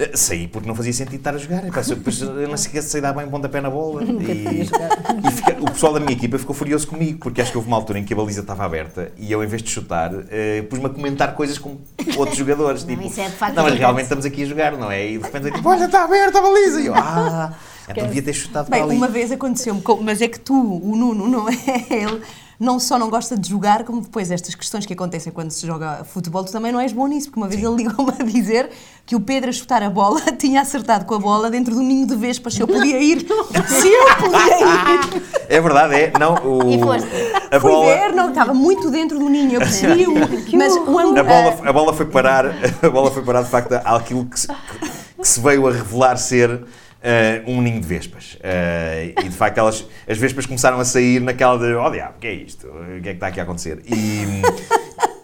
Uh, 0.00 0.16
Saí 0.16 0.48
porque 0.48 0.66
não 0.66 0.74
fazia 0.74 0.92
sentido 0.92 1.16
estar 1.16 1.34
a 1.34 1.38
jogar. 1.38 1.66
Epá, 1.66 1.82
se 1.82 1.92
eu, 1.92 1.96
depois, 1.96 2.20
eu 2.20 2.48
não 2.48 2.56
sei 2.56 2.80
sei 2.80 3.00
dar 3.00 3.12
bem 3.12 3.26
um 3.26 3.30
pontapé 3.30 3.60
na 3.60 3.68
bola. 3.70 4.02
E, 4.30 4.62
e 5.28 5.30
fica- 5.32 5.56
o 5.60 5.70
pessoal 5.70 5.92
da 5.92 6.00
minha 6.00 6.12
equipa 6.12 6.38
ficou 6.38 6.54
furioso 6.54 6.86
comigo, 6.86 7.18
porque 7.18 7.40
acho 7.40 7.50
que 7.50 7.56
houve 7.58 7.68
uma 7.68 7.76
altura 7.76 7.98
em 7.98 8.04
que 8.04 8.12
a 8.12 8.16
baliza 8.16 8.40
estava 8.40 8.64
aberta 8.64 9.12
e 9.18 9.30
eu, 9.30 9.42
em 9.42 9.46
vez 9.46 9.62
de 9.62 9.70
chutar, 9.70 10.12
uh, 10.14 10.22
pus-me 10.68 10.86
a 10.86 10.88
comentar 10.88 11.34
coisas 11.34 11.58
com 11.58 11.76
outros 12.16 12.36
jogadores. 12.38 12.84
Não, 12.84 12.94
tipo, 12.94 13.06
isso 13.06 13.20
é 13.20 13.24
de 13.28 13.36
facto 13.36 13.54
não, 13.56 13.64
mas 13.64 13.74
realmente 13.74 14.04
estamos 14.04 14.24
aqui 14.24 14.42
a 14.42 14.46
jogar, 14.46 14.72
não 14.72 14.90
é? 14.90 15.06
E 15.06 15.18
de 15.18 15.24
repente, 15.24 15.46
eu, 15.48 15.52
tipo, 15.52 15.68
olha, 15.68 15.84
está 15.84 16.04
aberta 16.04 16.38
a 16.38 16.42
baliza. 16.42 16.80
E 16.80 16.86
eu, 16.86 16.94
ah, 16.94 17.52
então 17.88 18.06
devia 18.06 18.22
ter 18.22 18.32
chutado 18.32 18.70
Bem, 18.70 18.80
para 18.80 18.88
ali. 18.88 18.96
uma 18.96 19.08
vez 19.08 19.32
aconteceu-me, 19.32 19.82
mas 20.02 20.22
é 20.22 20.28
que 20.28 20.38
tu, 20.38 20.54
o 20.54 20.94
Nuno, 20.96 21.28
não 21.28 21.48
é 21.48 21.54
ele, 21.90 22.20
não 22.60 22.78
só 22.78 22.98
não 22.98 23.08
gosta 23.08 23.38
de 23.38 23.48
jogar, 23.48 23.84
como 23.84 24.02
depois 24.02 24.30
estas 24.30 24.54
questões 24.54 24.84
que 24.84 24.92
acontecem 24.92 25.32
quando 25.32 25.50
se 25.50 25.66
joga 25.66 26.04
futebol, 26.04 26.44
tu 26.44 26.52
também 26.52 26.70
não 26.70 26.78
és 26.78 26.92
bom 26.92 27.06
nisso, 27.06 27.28
porque 27.28 27.40
uma 27.40 27.48
vez 27.48 27.62
ele 27.62 27.74
ligou-me 27.74 28.12
a 28.20 28.22
dizer 28.22 28.68
que 29.06 29.16
o 29.16 29.20
Pedro 29.20 29.48
a 29.48 29.52
chutar 29.52 29.82
a 29.82 29.88
bola 29.88 30.20
tinha 30.38 30.60
acertado 30.60 31.06
com 31.06 31.14
a 31.14 31.18
bola 31.18 31.50
dentro 31.50 31.74
do 31.74 31.80
ninho 31.80 32.06
de 32.06 32.14
vespas, 32.14 32.52
se 32.52 32.60
eu 32.60 32.68
podia 32.68 33.00
ir, 33.00 33.20
se 33.66 33.88
eu 33.88 34.16
podia 34.16 34.58
ir. 34.58 35.22
É 35.48 35.58
verdade, 35.58 35.94
é. 35.94 36.12
Não, 36.18 36.34
o, 36.34 36.70
E 36.70 36.78
foste? 36.78 37.08
a 37.50 37.58
Fui 37.58 37.70
bola, 37.70 37.86
ver, 37.86 38.12
não, 38.12 38.28
estava 38.28 38.52
muito 38.52 38.90
dentro 38.90 39.18
do 39.18 39.30
ninho, 39.30 39.54
eu 39.54 39.60
percebi, 39.60 40.06
o, 40.06 40.12
mas 40.58 40.74
o 40.74 40.98
ângulo... 40.98 41.18
A 41.18 41.24
bola, 41.24 41.58
a 41.64 41.72
bola 41.72 41.94
foi 41.94 42.04
parar, 42.04 42.44
a 42.82 42.90
bola 42.90 43.10
foi 43.10 43.22
parar 43.22 43.42
de 43.42 43.48
facto 43.48 43.72
àquilo 43.72 44.26
que 44.26 44.38
se, 44.38 44.46
que 44.46 45.26
se 45.28 45.40
veio 45.40 45.66
a 45.66 45.72
revelar 45.72 46.18
ser 46.18 46.62
eh, 47.02 47.42
um 47.46 47.60
ninho 47.62 47.80
de 47.80 47.86
vespas. 47.86 48.36
Eh, 48.42 49.14
e 49.24 49.28
de 49.28 49.34
facto 49.36 49.58
elas, 49.58 49.86
as 50.08 50.18
vespas 50.18 50.46
começaram 50.46 50.78
a 50.80 50.84
sair 50.84 51.20
naquela 51.20 51.58
de, 51.58 51.74
oh 51.74 51.90
diabo, 51.90 52.14
o 52.16 52.20
que 52.20 52.26
é 52.26 52.34
isto? 52.34 52.66
O 52.66 53.00
que 53.02 53.08
é 53.08 53.12
que 53.12 53.16
está 53.16 53.26
aqui 53.28 53.40
a 53.40 53.42
acontecer? 53.44 53.80
E 53.86 54.24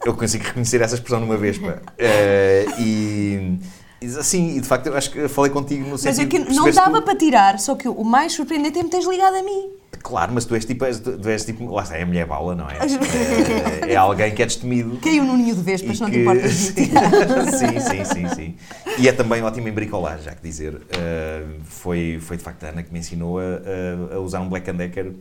eu 0.04 0.14
consigo 0.14 0.44
reconhecer 0.44 0.80
essa 0.80 0.94
expressão 0.94 1.20
numa 1.20 1.36
vespa. 1.36 1.82
Eh, 1.98 2.66
e 2.78 3.58
assim, 4.18 4.56
e 4.56 4.60
de 4.60 4.66
facto 4.66 4.86
eu 4.86 4.96
acho 4.96 5.10
que 5.10 5.26
falei 5.28 5.50
contigo 5.50 5.82
no 5.84 5.90
Mas 5.92 6.02
sentido 6.02 6.22
é 6.22 6.26
que 6.26 6.50
de 6.50 6.54
não 6.56 6.70
dava 6.70 7.00
tu- 7.00 7.04
para 7.04 7.16
tirar, 7.16 7.58
só 7.58 7.74
que 7.74 7.88
o 7.88 8.04
mais 8.04 8.32
surpreendente 8.32 8.78
é 8.78 8.82
me 8.82 8.88
teres 8.90 9.06
ligado 9.06 9.34
a 9.36 9.42
mim. 9.42 9.70
Claro, 10.02 10.32
mas 10.32 10.44
tu 10.44 10.54
és 10.54 10.64
tipo, 10.64 10.84
és- 10.84 11.00
tu 11.00 11.28
és 11.28 11.44
tipo 11.44 11.72
lá 11.74 11.82
está, 11.82 11.96
é 11.96 12.02
a 12.02 12.06
mulher 12.06 12.26
bala, 12.26 12.54
não 12.54 12.68
é? 12.68 12.78
É, 13.88 13.92
é 13.92 13.96
alguém 13.96 14.34
que 14.34 14.42
é 14.42 14.46
destemido. 14.46 14.98
Caiu 14.98 15.24
no 15.24 15.36
ninho 15.36 15.54
de 15.54 15.62
vespas, 15.62 15.98
não 16.00 16.08
te 16.08 16.12
que- 16.14 16.20
importas 16.22 16.52
de 16.74 16.86
tirar. 16.86 17.10
sim, 17.52 17.80
sim, 17.80 18.04
sim, 18.04 18.28
sim. 18.34 18.54
E 18.98 19.08
é 19.08 19.12
também 19.12 19.42
ótimo 19.42 19.68
em 19.68 19.72
bricolagem, 19.72 20.24
já 20.24 20.32
que 20.32 20.42
dizer. 20.42 20.74
Uh, 20.74 21.60
foi, 21.64 22.18
foi 22.20 22.36
de 22.36 22.42
facto 22.42 22.64
a 22.64 22.68
Ana 22.68 22.82
que 22.82 22.92
me 22.92 22.98
ensinou 23.00 23.38
a, 23.38 23.42
a- 24.12 24.16
a 24.16 24.18
usar 24.20 24.40
um 24.40 24.48
Black 24.48 24.70
Decker. 24.72 25.12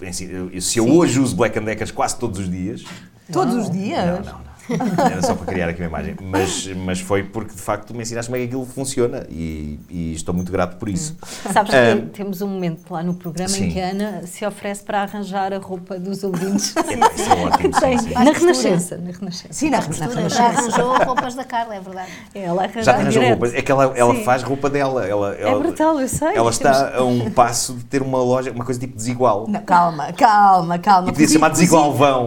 Eu- 0.00 0.60
Se 0.60 0.78
eu 0.78 0.88
hoje 0.88 1.18
uso 1.18 1.34
Black 1.36 1.58
Deckers 1.58 1.90
quase 1.90 2.16
todos 2.16 2.38
os 2.38 2.50
dias. 2.50 2.84
Todos 3.32 3.54
os 3.54 3.70
dias? 3.70 4.04
Não, 4.04 4.32
não, 4.32 4.38
não. 4.38 4.51
Era 5.10 5.22
só 5.22 5.34
para 5.34 5.46
criar 5.46 5.68
aqui 5.68 5.80
uma 5.82 5.88
imagem. 5.88 6.16
Mas, 6.22 6.66
mas 6.68 7.00
foi 7.00 7.22
porque 7.22 7.54
de 7.54 7.60
facto 7.60 7.94
me 7.94 8.02
ensinaste 8.02 8.28
como 8.30 8.36
é 8.36 8.40
que 8.40 8.46
aquilo 8.46 8.64
funciona 8.66 9.26
e, 9.30 9.78
e 9.90 10.12
estou 10.14 10.34
muito 10.34 10.50
grato 10.52 10.76
por 10.76 10.88
isso. 10.88 11.16
Sabes 11.52 11.70
que 11.70 11.76
Ah, 11.76 11.96
temos 12.12 12.40
um 12.42 12.48
momento 12.48 12.90
lá 12.90 13.02
no 13.02 13.14
programa 13.14 13.48
sim. 13.48 13.64
em 13.64 13.72
que 13.72 13.80
a 13.80 13.90
Ana 13.90 14.22
se 14.26 14.44
oferece 14.46 14.82
para 14.82 15.02
arranjar 15.02 15.52
a 15.52 15.58
roupa 15.58 15.98
dos 15.98 16.22
ouvintes. 16.24 16.74
Epá, 16.76 17.10
isso 17.14 17.30
é 17.30 17.34
ótimo. 17.44 17.74
Sim, 17.80 17.98
sim. 17.98 18.14
na 18.14 18.32
Renascença, 18.32 18.96
na 18.98 19.10
Renascença. 19.10 19.48
Sim, 19.52 19.70
na, 19.70 19.78
na 19.78 19.84
Renascença. 19.86 20.28
já 20.30 20.44
arranjou 20.46 20.96
roupas 21.04 21.34
da 21.34 21.44
Carla, 21.44 21.74
é 21.74 21.80
verdade. 21.80 22.10
Ela 22.34 22.62
arranja 22.64 22.82
Já 22.82 22.92
arranjou 22.94 23.22
direto. 23.22 23.40
roupa. 23.40 23.56
É 23.56 23.62
que 23.62 23.72
ela, 23.72 23.84
ela 23.96 24.14
faz 24.24 24.42
roupa 24.42 24.70
dela. 24.70 25.06
Ela, 25.06 25.34
ela, 25.34 25.58
brutal, 25.58 26.00
eu 26.00 26.08
sei. 26.08 26.28
Ela 26.28 26.34
Temos- 26.52 26.56
está 26.56 26.96
a 26.96 27.02
um 27.04 27.30
passo 27.30 27.74
de 27.74 27.84
ter 27.84 28.02
uma 28.02 28.18
loja, 28.18 28.50
uma 28.52 28.64
coisa 28.64 28.78
tipo 28.80 28.96
desigual. 28.96 29.46
Não, 29.48 29.60
calma, 29.62 30.12
calma, 30.12 30.78
calma. 30.78 31.08
E 31.08 31.12
podia 31.12 31.28
chamar 31.28 31.48
desigualvão. 31.50 32.26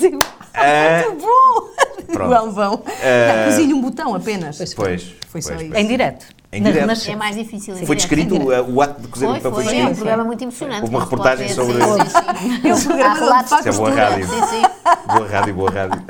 Sim. 0.00 0.18
Ah, 0.54 1.04
Muito 1.08 1.22
bom! 1.24 1.68
Pronto. 2.12 2.26
Igualvão. 2.26 2.82
Eh, 3.00 3.44
Cozinha 3.46 3.74
um 3.74 3.80
botão 3.80 4.14
apenas. 4.14 4.58
Pois. 4.58 4.72
Foi 4.74 4.98
pois, 5.32 5.44
só 5.44 5.54
pois. 5.54 5.62
isso. 5.66 5.74
Em 5.76 5.86
direto. 5.86 6.26
Em 6.52 6.62
direto. 6.62 6.80
Renascença. 6.80 7.12
É 7.12 7.16
mais 7.16 7.36
difícil. 7.36 7.74
em 7.78 7.86
Foi 7.86 7.96
descrito 7.96 8.34
o 8.36 8.82
ato 8.82 9.00
de 9.00 9.08
cozer 9.08 9.26
Foi, 9.26 9.38
o 9.38 9.40
papel 9.40 9.54
foi 9.54 9.64
foi, 9.64 9.72
é 9.72 9.76
um 9.76 9.78
descrito. 9.78 9.96
programa 10.00 10.24
muito 10.24 10.42
emocionante. 10.42 10.80
Houve 10.82 10.94
uma 10.94 11.00
reportagem 11.04 11.48
sobre- 11.48 11.74
Sim, 11.74 11.80
sim, 11.80 12.60
sim. 12.60 12.68
É 12.68 12.74
um 12.74 12.80
programa 12.82 13.42
de 13.42 13.54
Isso 13.54 13.68
é 13.68 13.72
boa 13.72 13.90
rádio. 13.94 14.28
Sim, 14.28 14.46
sim. 14.46 14.62
Boa 15.06 15.28
rádio, 15.28 15.54
boa 15.54 15.70
rádio. 15.70 16.02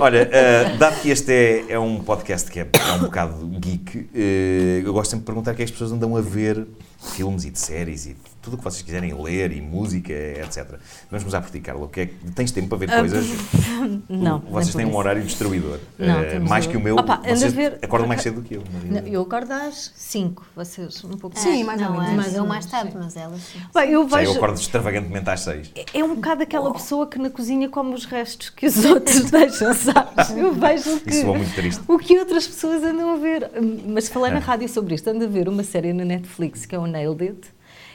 Olha, 0.00 0.28
uh, 0.28 0.78
dado 0.78 1.00
que 1.00 1.10
este 1.10 1.32
é, 1.32 1.64
é 1.74 1.78
um 1.78 2.00
podcast 2.00 2.50
que 2.50 2.60
é, 2.60 2.62
é 2.62 2.92
um 2.94 3.00
bocado 3.00 3.46
geek, 3.46 3.98
uh, 3.98 4.86
eu 4.86 4.92
gosto 4.92 5.10
sempre 5.10 5.22
de 5.22 5.26
perguntar 5.26 5.52
o 5.52 5.54
que 5.54 5.62
é 5.62 5.64
que 5.66 5.70
as 5.70 5.70
pessoas 5.70 5.92
andam 5.92 6.16
a 6.16 6.20
ver 6.22 6.66
filmes 7.12 7.44
e 7.44 7.50
de 7.50 7.58
séries 7.58 8.06
e 8.06 8.14
de 8.14 8.33
tudo 8.44 8.54
o 8.54 8.58
que 8.58 8.64
vocês 8.64 8.82
quiserem 8.82 9.14
ler 9.22 9.52
e 9.52 9.60
música, 9.60 10.12
etc. 10.12 10.78
Vamos 11.10 11.24
começar 11.24 11.40
por 11.40 11.50
ti, 11.50 11.60
Carla. 11.60 11.84
O 11.86 11.88
que 11.88 12.00
é 12.00 12.06
que 12.06 12.14
tens 12.34 12.50
tempo 12.52 12.68
para 12.68 12.78
ver 12.78 12.90
coisas? 12.90 13.26
Não. 14.08 14.38
Vocês 14.40 14.74
têm 14.74 14.84
um 14.86 14.94
horário 14.96 15.22
destruidor. 15.22 15.78
Não, 15.98 16.14
Uh, 16.24 16.48
mais 16.48 16.66
que 16.66 16.76
o 16.76 16.80
meu. 16.80 16.96
Opa, 16.96 17.20
vocês 17.24 17.52
ver- 17.52 17.78
acordam 17.82 18.06
mais 18.08 18.22
cedo 18.22 18.40
do 18.40 18.42
que 18.42 18.54
eu. 18.54 18.62
Não, 18.90 19.00
eu 19.06 19.22
acordo 19.22 19.52
às 19.52 19.92
5, 19.94 20.44
vocês 20.54 21.04
um 21.04 21.16
pouco 21.16 21.38
Sim, 21.38 21.64
mais 21.64 21.80
ou 21.80 21.88
não, 21.88 21.92
menos. 21.94 22.08
é, 22.10 22.16
Mais 22.16 22.34
eu 22.34 22.42
ou 22.42 22.48
mais 22.48 22.64
menos, 22.66 22.70
tarde, 22.70 22.92
sim. 22.92 22.98
mas 23.02 23.16
elas. 23.16 23.40
Bem, 23.74 23.90
eu 23.90 24.08
Já 24.08 24.22
eu 24.22 24.26
vejo. 24.26 24.32
acordo 24.38 24.58
extravagantemente 24.60 25.30
às 25.30 25.40
seis. 25.40 25.72
É 25.92 26.04
um 26.04 26.14
bocado 26.14 26.42
aquela 26.42 26.72
pessoa 26.72 27.06
que 27.06 27.18
na 27.18 27.30
cozinha 27.30 27.68
come 27.68 27.94
os 27.94 28.04
restos 28.04 28.50
que 28.50 28.66
os 28.66 28.82
outros 28.84 29.30
deixam, 29.30 29.72
sabes? 29.74 30.30
Eu 30.36 30.52
vejo 30.54 30.96
o 30.96 31.00
que, 31.00 31.10
Isso 31.10 31.22
soa 31.22 31.36
muito 31.36 31.54
triste. 31.54 31.82
o 31.86 31.98
que 31.98 32.18
outras 32.18 32.46
pessoas 32.46 32.82
andam 32.82 33.10
a 33.14 33.16
ver. 33.16 33.50
Mas 33.86 34.08
falei 34.08 34.30
É. 34.30 34.34
na 34.34 34.40
rádio 34.40 34.68
sobre 34.68 34.94
isto, 34.94 35.08
ando 35.08 35.24
a 35.24 35.28
ver 35.28 35.48
uma 35.48 35.62
série 35.64 35.92
na 35.92 36.04
Netflix 36.04 36.64
que 36.66 36.74
é 36.74 36.78
o 36.78 36.86
Nailed 36.86 37.22
It. 37.22 37.53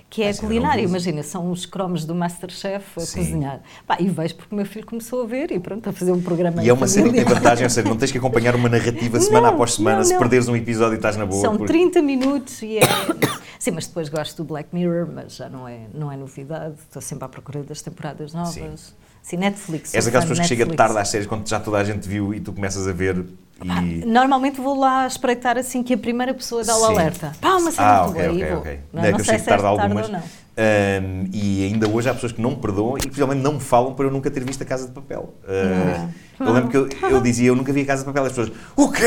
Que 0.10 0.24
é 0.24 0.34
culinária, 0.34 0.82
imagina, 0.82 1.22
são 1.22 1.52
os 1.52 1.68
cromos 1.68 2.04
do 2.04 2.16
Masterchef 2.16 2.84
a 2.98 3.02
Sim. 3.02 3.20
cozinhar. 3.20 3.62
Pá, 3.86 3.98
e 4.00 4.10
vejo 4.10 4.36
porque 4.38 4.54
o 4.54 4.58
meu 4.58 4.66
filho 4.66 4.86
começou 4.86 5.22
a 5.22 5.26
ver 5.28 5.52
e 5.52 5.60
pronto, 5.60 5.88
a 5.88 5.94
fazer 5.94 6.12
um 6.12 6.20
programa 6.22 6.64
E 6.64 6.70
é 6.70 6.74
uma 6.74 6.88
série 6.88 7.10
que 7.10 7.16
tem 7.18 7.26
vantagem, 7.26 7.64
ou 7.64 7.70
seja, 7.70 7.88
não 7.88 7.96
tens 7.96 8.12
que 8.12 8.18
acompanhar 8.18 8.56
uma 8.56 8.68
narrativa 8.70 9.20
semana 9.20 9.48
Não, 9.48 9.54
após 9.54 9.76
semana, 9.76 9.98
não, 9.98 10.04
se 10.04 10.14
não. 10.14 10.20
perderes 10.20 10.48
um 10.48 10.56
episódio 10.56 10.94
e 10.94 10.96
estás 10.96 11.16
na 11.16 11.28
boa. 11.28 11.40
São 11.42 11.58
porque- 11.58 11.72
30 11.72 12.02
minutos 12.02 12.60
e 12.64 12.80
é. 12.80 12.82
Sim, 13.60 13.72
mas 13.72 13.86
depois 13.86 14.10
gosto 14.10 14.38
do 14.38 14.46
Black 14.46 14.70
Mirror, 14.74 15.08
mas 15.14 15.36
já 15.36 15.48
não 15.50 15.68
é, 15.68 15.82
não 15.94 16.12
é 16.12 16.18
novidade. 16.18 16.76
Estou 16.88 17.02
sempre 17.02 17.26
à 17.26 17.30
procura 17.30 17.62
das 17.62 17.82
temporadas 17.82 18.34
novas. 18.34 18.54
Sim. 18.56 18.94
Sim, 19.22 19.38
Netflix. 19.38 19.94
És 19.94 20.06
daquelas 20.06 20.26
fã 20.26 20.30
pessoas 20.30 20.48
que 20.50 20.56
chega 20.56 20.76
tarde 20.76 20.98
às 20.98 21.08
séries 21.10 21.28
quando 21.28 21.48
já 21.48 21.60
toda 21.60 21.78
a 21.78 21.84
gente 21.84 22.08
viu 22.08 22.34
e 22.34 22.40
tu 22.40 22.52
começas 22.54 22.88
a 22.88 22.92
ver 22.92 23.26
e. 23.64 24.04
Normalmente 24.06 24.60
vou 24.62 24.80
lá 24.80 25.06
espreitar 25.06 25.58
assim 25.58 25.84
que 25.84 25.94
a 25.94 25.98
primeira 25.98 26.34
pessoa 26.34 26.64
dá 26.64 26.78
o 26.78 26.84
alerta. 26.86 27.34
Pá, 27.42 27.56
uma 27.56 27.72
série 27.72 27.88
Ah, 27.88 28.04
muito 28.08 28.18
ok, 28.18 28.28
boa, 28.28 28.32
ok, 28.34 28.42
e 28.48 28.50
vou. 28.50 28.60
ok. 28.60 28.80
Não, 28.94 29.04
é 29.04 29.08
não 29.08 29.16
que 29.16 29.22
eu 29.22 29.26
sei 29.26 29.38
se 29.38 29.44
é 29.44 29.48
tarde 29.48 29.64
tarde 29.64 29.82
algumas. 29.84 30.06
ou 30.06 30.12
não. 30.14 30.24
Ahm, 30.62 31.30
e 31.32 31.66
ainda 31.66 31.88
hoje 31.88 32.10
há 32.10 32.14
pessoas 32.14 32.32
que 32.34 32.42
não 32.42 32.50
me 32.52 32.56
perdoam 32.58 32.98
e 32.98 33.02
que 33.02 33.08
possivelmente 33.08 33.42
não 33.42 33.54
me 33.54 33.60
falam 33.62 33.94
por 33.94 34.06
eu 34.06 34.12
nunca 34.12 34.30
ter 34.32 34.44
visto 34.44 34.62
a 34.62 34.66
Casa 34.66 34.88
de 34.88 34.92
Papel. 34.92 35.34
Ah, 35.48 36.08
eu 36.40 36.54
lembro 36.54 36.70
que 36.70 36.78
eu, 36.78 36.90
eu 37.10 37.22
dizia, 37.22 37.48
eu 37.48 37.56
nunca 37.56 37.72
vi 37.72 37.82
a 37.82 37.86
Casa 37.86 38.02
de 38.02 38.06
Papel, 38.08 38.24
as 38.24 38.30
pessoas, 38.30 38.52
o 38.76 38.92
quê? 38.92 39.04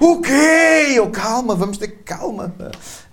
O 0.00 0.20
quê? 0.20 0.92
Eu, 0.94 1.08
calma, 1.10 1.54
vamos 1.54 1.78
ter 1.78 1.88
calma. 2.04 2.54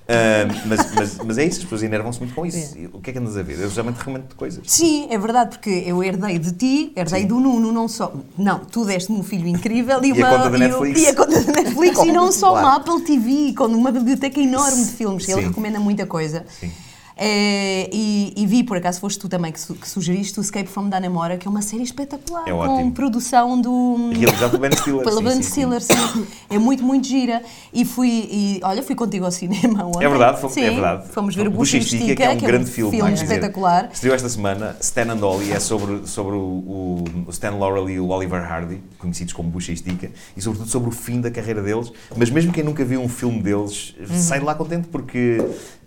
Ah, 0.08 0.46
mas, 0.66 0.94
mas, 0.94 1.18
mas 1.24 1.38
é 1.38 1.46
isso, 1.46 1.60
as 1.60 1.64
pessoas 1.64 1.84
enervam-se 1.84 2.20
muito 2.20 2.34
com 2.36 2.46
isso. 2.46 2.78
E 2.78 2.88
O 2.88 3.00
que 3.00 3.10
é 3.10 3.14
que 3.14 3.20
andas 3.20 3.38
a 3.38 3.42
ver? 3.44 3.60
Eu 3.60 3.70
geralmente 3.70 3.98
recomendo 4.00 4.36
coisas. 4.36 4.62
Sim, 4.68 5.08
é 5.10 5.18
verdade, 5.18 5.52
porque 5.52 5.70
eu 5.86 6.04
herdei 6.04 6.38
de 6.40 6.52
ti, 6.52 6.92
herdei 6.96 7.26
do 7.26 7.40
Nuno, 7.40 7.72
não 7.72 7.88
só. 7.88 8.14
Não, 8.38 8.60
tu 8.60 8.84
deste-me 8.86 9.20
um 9.20 9.24
filho 9.24 9.48
incrível 9.48 10.04
e, 10.04 10.10
E 10.10 10.12
a 10.12 10.16
uma. 10.28 10.38
conta 10.38 10.50
da 10.50 10.58
Netflix. 10.58 11.02
E 11.02 11.08
a 11.08 11.16
conta 11.16 11.42
da 11.42 11.52
Netflix, 11.54 12.00
e 12.00 12.12
não 12.12 12.32
só 12.32 12.50
Claro. 12.52 12.68
uma 12.68 12.76
Apple 12.78 13.02
TV, 13.06 13.54
com 13.56 13.66
uma 13.68 13.92
biblioteca 13.92 14.40
enorme 14.40 14.84
de 14.84 14.92
filmes. 14.92 15.28
Ele 15.30 15.42
Sim. 15.42 15.48
recomenda 15.48 15.80
muita 15.80 16.06
coisa. 16.06 16.46
Sim. 16.60 16.70
Eh, 17.16 17.90
e, 17.94 18.34
e 18.36 18.46
vi, 18.48 18.64
por 18.64 18.76
acaso 18.78 19.00
foste 19.00 19.20
tu 19.20 19.30
também 19.30 19.52
que, 19.52 19.60
su- 19.60 19.76
que 19.76 19.88
sugeriste 19.88 20.40
o 20.40 20.42
Escape 20.42 20.68
from 20.68 20.90
Dannemora, 20.90 21.38
que 21.38 21.48
é 21.48 21.52
uma 21.52 21.62
série 21.62 21.84
espetacular, 21.84 22.44
É 22.48 22.52
com 22.52 22.58
ótimo. 22.58 22.92
produção 22.92 23.60
do... 23.62 24.10
Realizado 24.14 24.52
pelo 24.52 24.62
Ben 24.62 24.72
Stiller. 24.76 25.04
Pela 25.06 25.18
sim, 25.18 25.24
Ben 25.24 25.34
sim, 25.36 25.42
sim. 25.44 25.50
Stiller, 25.52 25.82
sim. 25.82 26.28
É 26.50 26.58
muito, 26.58 26.84
muito 26.84 27.08
gira. 27.08 27.44
E 27.72 27.86
fui, 27.86 28.10
e, 28.32 28.60
olha, 28.64 28.82
fui 28.82 28.96
contigo 28.96 29.26
ao 29.26 29.32
cinema 29.32 29.86
ontem. 29.86 30.06
É 30.06 30.10
verdade, 30.10 30.40
fomos, 30.42 30.54
sim, 30.54 30.62
é 30.64 30.72
verdade. 30.72 31.10
Fomos 31.10 31.36
ver 31.36 31.48
o 31.48 31.52
e 31.64 31.78
Estica, 31.78 32.16
que 32.16 32.24
é 32.24 32.30
um 32.32 32.38
grande 32.38 32.70
filme. 32.70 33.00
há 33.02 33.06
que 33.06 33.12
dizer. 33.14 33.26
espetacular. 33.26 33.90
Estreou 33.94 34.16
esta 34.16 34.30
semana, 34.30 34.76
Stan 34.82 35.12
and 35.14 35.24
Ollie, 35.24 35.52
é 35.52 35.60
sobre, 35.60 36.08
sobre 36.08 36.36
o- 36.36 37.04
o 37.28 37.30
Stan 37.30 37.52
Laurel 37.52 37.90
e 37.90 38.00
o 38.00 38.10
Oliver 38.10 38.42
Hardy, 38.42 38.82
conhecidos 39.04 39.34
como 39.34 39.50
Bucha 39.50 39.72
e 39.72 39.76
Estica, 39.76 40.10
e 40.36 40.42
sobretudo 40.42 40.70
sobre 40.72 40.90
o 40.90 40.92
fim 40.92 41.22
da 41.22 41.30
carreira 41.30 41.62
deles. 41.62 41.92
Mas 42.18 42.30
mesmo 42.32 42.52
quem 42.52 42.64
nunca 42.64 42.84
viu 42.84 43.00
um 43.02 43.08
filme 43.10 43.42
deles, 43.44 43.94
Uhum. 44.00 44.18
sai 44.20 44.40
de 44.40 44.46
lá 44.46 44.56
contente 44.56 44.88
porque 44.88 45.38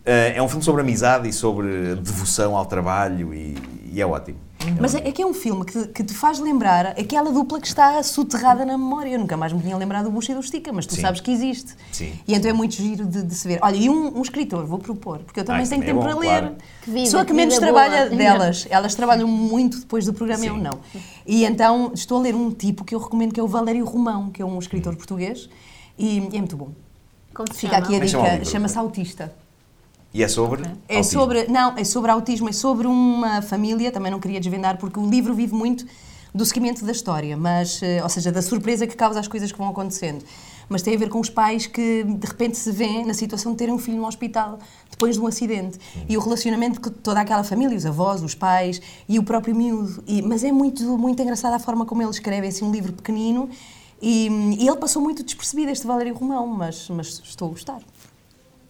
eh, 0.04 0.34
é 0.36 0.42
um 0.42 0.48
filme 0.48 0.62
sobre 0.62 0.82
amizade 0.82 1.28
e 1.28 1.32
sobre 1.32 1.96
devoção 1.96 2.56
ao 2.56 2.64
trabalho 2.66 3.34
e, 3.34 3.56
e 3.96 4.00
é 4.02 4.06
ótimo. 4.06 4.36
Mas 4.78 4.94
é, 4.94 5.08
é 5.08 5.12
que 5.12 5.22
é 5.22 5.26
um 5.26 5.32
filme 5.32 5.64
que, 5.64 5.86
que 5.88 6.04
te 6.04 6.12
faz 6.12 6.38
lembrar 6.38 6.88
aquela 6.88 7.30
dupla 7.32 7.58
que 7.58 7.66
está 7.66 8.02
soterrada 8.02 8.62
na 8.64 8.76
memória. 8.76 9.08
Eu 9.10 9.18
nunca 9.18 9.34
mais 9.36 9.50
me 9.52 9.60
tinha 9.62 9.74
lembrado 9.76 10.04
do 10.04 10.10
Bucha 10.10 10.32
e 10.32 10.34
do 10.34 10.40
Estica, 10.42 10.70
mas 10.70 10.84
tu 10.84 10.94
Sim. 10.96 11.00
sabes 11.00 11.20
que 11.22 11.30
existe. 11.30 11.74
Sim. 11.92 12.12
E 12.28 12.34
então 12.34 12.50
é 12.50 12.52
muito 12.52 12.74
giro 12.74 13.06
de, 13.06 13.22
de 13.22 13.34
se 13.34 13.48
ver. 13.48 13.58
Olha, 13.62 13.76
e 13.76 13.88
um, 13.88 14.18
um 14.18 14.20
escritor, 14.20 14.66
vou 14.66 14.78
propor, 14.78 15.20
porque 15.20 15.40
eu 15.40 15.44
também 15.44 15.62
isso 15.62 15.70
tenho 15.70 15.82
também 15.82 15.94
é 15.96 16.04
tempo 16.04 16.14
bom, 16.14 16.20
para 16.20 16.30
ler. 16.30 16.40
claro. 16.40 16.56
Que 16.82 16.90
vida, 16.90 17.04
Pessoa 17.04 17.22
que 17.24 17.28
que 17.30 17.34
menos 17.36 17.56
trabalha 17.58 18.06
boa. 18.06 18.16
delas. 18.18 18.66
Elas 18.68 18.94
trabalham 18.94 19.28
muito 19.28 19.78
depois 19.78 20.04
do 20.04 20.12
programa 20.12 20.44
e 20.44 20.48
eu 20.48 20.54
Sim. 20.56 20.60
não. 20.60 20.78
E 21.26 21.44
então 21.46 21.92
estou 21.94 22.18
a 22.18 22.22
ler 22.22 22.34
um 22.34 22.50
tipo 22.50 22.84
que 22.84 22.94
eu 22.94 22.98
recomendo 22.98 23.32
que 23.32 23.40
é 23.40 23.42
o 23.42 23.48
Valério 23.48 23.84
Romão, 23.86 24.28
que 24.30 24.42
é 24.42 24.44
um 24.44 24.58
escritor 24.58 24.92
Hum. 24.92 24.96
portuguêi 24.96 25.34
e, 25.98 26.18
e 26.18 26.36
é 26.36 26.38
muito 26.38 26.56
bom. 26.56 26.70
Como 27.32 27.50
se 27.52 27.60
Fica 27.60 27.74
chama? 27.74 27.86
aqui 27.86 27.94
a 27.94 27.98
é 27.98 28.34
dica, 28.34 28.44
chama-se 28.44 28.76
Autista. 28.78 29.32
E 30.12 30.22
é 30.22 30.28
sobre. 30.28 30.62
É 30.88 30.96
autismo. 30.96 31.20
sobre, 31.20 31.46
não, 31.48 31.76
é 31.76 31.84
sobre 31.84 32.10
autismo, 32.10 32.48
é 32.48 32.52
sobre 32.52 32.86
uma 32.86 33.42
família, 33.42 33.90
também 33.92 34.10
não 34.10 34.18
queria 34.20 34.40
desvendar, 34.40 34.78
porque 34.78 34.98
o 34.98 35.06
livro 35.08 35.34
vive 35.34 35.54
muito 35.54 35.84
do 36.34 36.44
seguimento 36.44 36.84
da 36.84 36.92
história, 36.92 37.36
mas, 37.36 37.80
eh, 37.82 38.02
ou 38.02 38.08
seja, 38.08 38.30
da 38.30 38.42
surpresa 38.42 38.86
que 38.86 38.94
causa 38.94 39.18
as 39.20 39.26
coisas 39.28 39.50
que 39.52 39.56
vão 39.58 39.68
acontecendo. 39.68 40.22
Mas 40.68 40.82
tem 40.82 40.94
a 40.94 40.98
ver 40.98 41.08
com 41.08 41.20
os 41.20 41.30
pais 41.30 41.66
que 41.66 42.02
de 42.02 42.26
repente 42.26 42.56
se 42.58 42.70
vêem 42.72 43.06
na 43.06 43.14
situação 43.14 43.52
de 43.52 43.58
terem 43.58 43.72
um 43.72 43.78
filho 43.78 43.96
no 43.98 44.06
hospital 44.06 44.58
depois 44.90 45.14
de 45.14 45.20
um 45.20 45.26
acidente. 45.26 45.78
E 46.08 46.16
o 46.16 46.20
relacionamento 46.20 46.80
com 46.80 46.90
toda 46.90 47.20
aquela 47.20 47.44
família, 47.44 47.76
os 47.76 47.86
avós, 47.86 48.20
os 48.22 48.34
pais 48.34 48.82
e 49.08 49.18
o 49.18 49.22
próprio 49.22 49.54
miúdo. 49.54 50.02
E- 50.06 50.20
mas 50.22 50.42
é 50.44 50.50
muito, 50.52 50.82
muito 50.98 51.22
engraçada 51.22 51.56
a 51.56 51.58
forma 51.58 51.86
como 51.86 52.02
ele 52.02 52.10
escreve, 52.10 52.46
é 52.46 52.50
assim 52.50 52.64
um 52.64 52.72
livro 52.72 52.92
pequenino. 52.92 53.48
E, 54.02 54.26
e 54.58 54.66
ele 54.68 54.76
passou 54.76 55.00
muito 55.00 55.22
despercebido, 55.22 55.70
este 55.70 55.86
Valério 55.86 56.14
Romão, 56.14 56.46
mas, 56.48 56.88
mas 56.90 57.20
estou 57.24 57.48
a 57.48 57.50
gostar. 57.52 57.80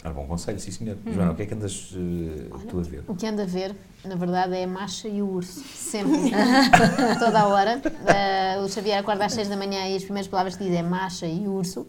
Ah, 0.06 0.12
bom 0.12 0.24
conselho, 0.24 0.60
sim 0.60 0.70
senhor. 0.70 0.96
Uhum. 1.04 1.12
Joana, 1.12 1.32
o 1.32 1.34
que 1.34 1.42
é 1.42 1.46
que 1.46 1.54
andas 1.54 1.92
eh, 1.96 2.48
tu 2.68 2.78
a 2.78 2.82
ver? 2.82 3.02
O 3.08 3.14
que 3.16 3.26
anda 3.26 3.42
a 3.42 3.46
ver, 3.46 3.74
na 4.04 4.14
verdade, 4.14 4.54
é 4.54 4.62
a 4.62 4.66
Macha 4.68 5.08
e 5.08 5.20
o 5.20 5.28
Urso. 5.28 5.64
Sempre. 5.74 6.30
Toda 7.18 7.40
a 7.40 7.46
hora. 7.48 7.82
Eh, 8.06 8.60
o 8.64 8.68
Xavier 8.68 9.00
acorda 9.00 9.24
às 9.24 9.32
6 9.32 9.48
da 9.48 9.56
manhã 9.56 9.88
e 9.88 9.96
as 9.96 10.04
primeiras 10.04 10.28
palavras 10.28 10.54
que 10.54 10.62
diz 10.62 10.72
é 10.74 10.82
Macha 10.82 11.26
e 11.26 11.48
Urso. 11.48 11.88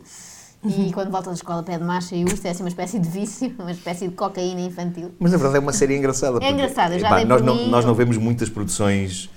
E 0.66 0.92
quando 0.92 1.12
volta 1.12 1.30
da 1.30 1.36
escola 1.36 1.62
pede 1.62 1.84
Macha 1.84 2.16
e 2.16 2.24
Urso, 2.24 2.46
é 2.48 2.50
assim 2.50 2.64
uma 2.64 2.70
espécie 2.70 2.98
de 2.98 3.08
vício, 3.08 3.54
uma 3.60 3.72
espécie 3.72 4.08
de 4.08 4.16
cocaína 4.16 4.62
infantil. 4.62 5.12
Mas 5.20 5.32
na 5.32 5.38
verdade 5.38 5.58
é 5.58 5.60
uma 5.60 5.72
série 5.72 5.96
engraçada. 5.96 6.40
porque, 6.40 6.48
engraçada, 6.50 6.96
eu 6.96 7.00
já 7.00 7.08
epá, 7.08 7.16
dei 7.18 7.26
nós, 7.26 7.40
por 7.42 7.46
não, 7.46 7.56
mim- 7.56 7.70
nós 7.70 7.86
não 7.86 7.94
vemos 7.94 8.18
muitas 8.18 8.50
produções 8.50 9.30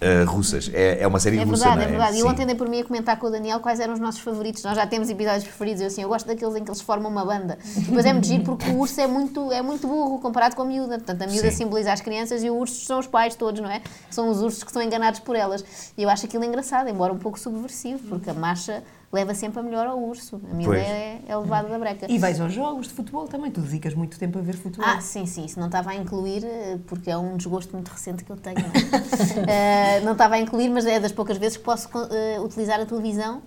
eh, 0.00 0.24
russas. 0.24 0.70
É, 0.74 1.02
é 1.02 1.06
uma 1.06 1.18
série 1.18 1.38
É 1.38 1.42
russa, 1.42 1.64
verdade, 1.64 1.76
não 1.76 1.82
é 1.82 1.86
verdade. 1.88 2.18
E 2.18 2.22
ontem 2.22 2.46
dei 2.46 2.54
por 2.54 2.68
mim 2.68 2.80
a 2.80 2.84
comentar 2.84 3.18
com 3.18 3.28
o 3.28 3.30
Daniel 3.30 3.60
quais 3.60 3.80
eram 3.80 3.94
os 3.94 4.00
nossos 4.00 4.20
favoritos. 4.20 4.62
Nós 4.62 4.76
já 4.76 4.86
temos 4.86 5.08
episódios 5.08 5.44
preferidos. 5.44 5.80
Eu 5.80 5.86
assim, 5.86 6.02
eu 6.02 6.08
gosto 6.08 6.26
daqueles 6.26 6.54
em 6.54 6.64
que 6.64 6.70
eles 6.70 6.80
formam 6.80 7.10
uma 7.10 7.24
banda. 7.24 7.58
Depois 7.76 8.04
é 8.04 8.12
muito 8.12 8.26
giro 8.26 8.44
porque 8.44 8.68
o 8.70 8.78
urso 8.78 9.00
é 9.00 9.06
muito, 9.06 9.50
é 9.52 9.62
muito 9.62 9.86
burro 9.86 10.18
comparado 10.18 10.54
com 10.54 10.62
a 10.62 10.64
miúda. 10.66 10.98
Portanto, 10.98 11.22
a 11.22 11.26
miúda 11.26 11.50
Sim. 11.50 11.56
simboliza 11.56 11.92
as 11.92 12.00
crianças 12.00 12.44
e 12.44 12.50
o 12.50 12.56
urso 12.56 12.84
são 12.84 12.98
os 12.98 13.06
pais 13.06 13.34
todos, 13.34 13.60
não 13.60 13.70
é? 13.70 13.80
São 14.10 14.28
os 14.28 14.42
ursos 14.42 14.62
que 14.62 14.72
são 14.72 14.82
enganados 14.82 15.20
por 15.20 15.34
elas. 15.34 15.64
E 15.96 16.02
eu 16.02 16.10
acho 16.10 16.26
aquilo 16.26 16.44
engraçado, 16.44 16.88
embora 16.88 17.12
um 17.12 17.18
pouco 17.18 17.38
subversivo, 17.38 18.00
porque 18.08 18.28
a 18.28 18.34
marcha 18.34 18.82
leva 19.16 19.34
sempre 19.34 19.58
a 19.60 19.62
melhor 19.62 19.86
ao 19.86 19.98
urso. 19.98 20.40
A 20.50 20.54
miúda 20.54 20.76
Pois. 20.76 20.86
é, 20.86 21.20
é 21.26 21.36
levada 21.36 21.68
da 21.68 21.78
breca. 21.78 22.06
E 22.10 22.18
vais 22.18 22.38
aos 22.40 22.52
jogos 22.52 22.86
de 22.88 22.92
futebol 22.92 23.26
também, 23.26 23.50
tu 23.50 23.60
dedicas 23.62 23.94
muito 23.94 24.18
tempo 24.18 24.38
a 24.38 24.42
ver 24.42 24.54
futebol. 24.56 24.86
Ah, 24.86 25.00
sim, 25.00 25.24
sim, 25.26 25.44
isso 25.46 25.58
não 25.58 25.66
estava 25.66 25.90
a 25.90 25.94
incluir, 25.96 26.44
eh, 26.44 26.78
porque 26.86 27.10
é 27.10 27.16
um 27.16 27.36
desgosto 27.36 27.72
muito 27.72 27.88
recente 27.88 28.24
que 28.24 28.30
eu 28.30 28.36
tenho. 28.36 28.58
Não? 28.60 28.66
Eh, 29.48 30.00
não 30.00 30.12
estava 30.12 30.34
a 30.34 30.38
incluir, 30.38 30.68
mas 30.68 30.84
é 30.86 31.00
das 31.00 31.12
poucas 31.12 31.36
vezes 31.38 31.56
que 31.56 31.64
posso 31.64 31.88
eh, 32.10 32.38
utilizar 32.40 32.78
a 32.80 32.86
televisão 32.86 33.40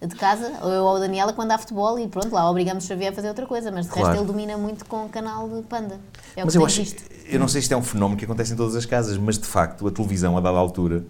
de 0.00 0.14
casa, 0.14 0.52
ou 0.62 0.70
eu 0.70 0.84
ou 0.84 0.96
a 0.96 0.98
Daniela, 0.98 1.32
quando 1.32 1.50
há 1.52 1.58
futebol, 1.58 1.98
e 1.98 2.06
pronto, 2.06 2.30
lá 2.32 2.48
obrigamos 2.50 2.84
o 2.84 2.86
Xavier 2.86 3.12
a 3.12 3.14
fazer 3.14 3.28
outra 3.28 3.46
coisa, 3.46 3.70
mas 3.72 3.86
de 3.86 3.92
Claro. 3.92 4.08
resto 4.08 4.20
ele 4.20 4.26
domina 4.30 4.56
muito 4.58 4.84
com 4.84 5.06
o 5.06 5.08
canal 5.08 5.48
de 5.48 5.62
Panda. 5.62 5.98
É 6.36 6.42
o 6.42 6.46
Mas 6.46 6.52
que 6.54 6.58
eu 6.58 6.66
acho, 6.66 6.80
visto. 6.82 7.02
eu 7.26 7.40
não 7.40 7.48
sei 7.48 7.60
se 7.62 7.64
isto 7.64 7.72
é 7.72 7.76
um 7.76 7.82
fenómeno 7.82 8.18
que 8.18 8.24
acontece 8.26 8.52
em 8.52 8.56
todas 8.56 8.76
as 8.76 8.84
casas, 8.84 9.16
mas 9.16 9.38
de 9.38 9.46
facto 9.46 9.86
a 9.88 9.90
televisão, 9.90 10.36
a 10.36 10.40
dada 10.40 10.58
altura, 10.58 11.04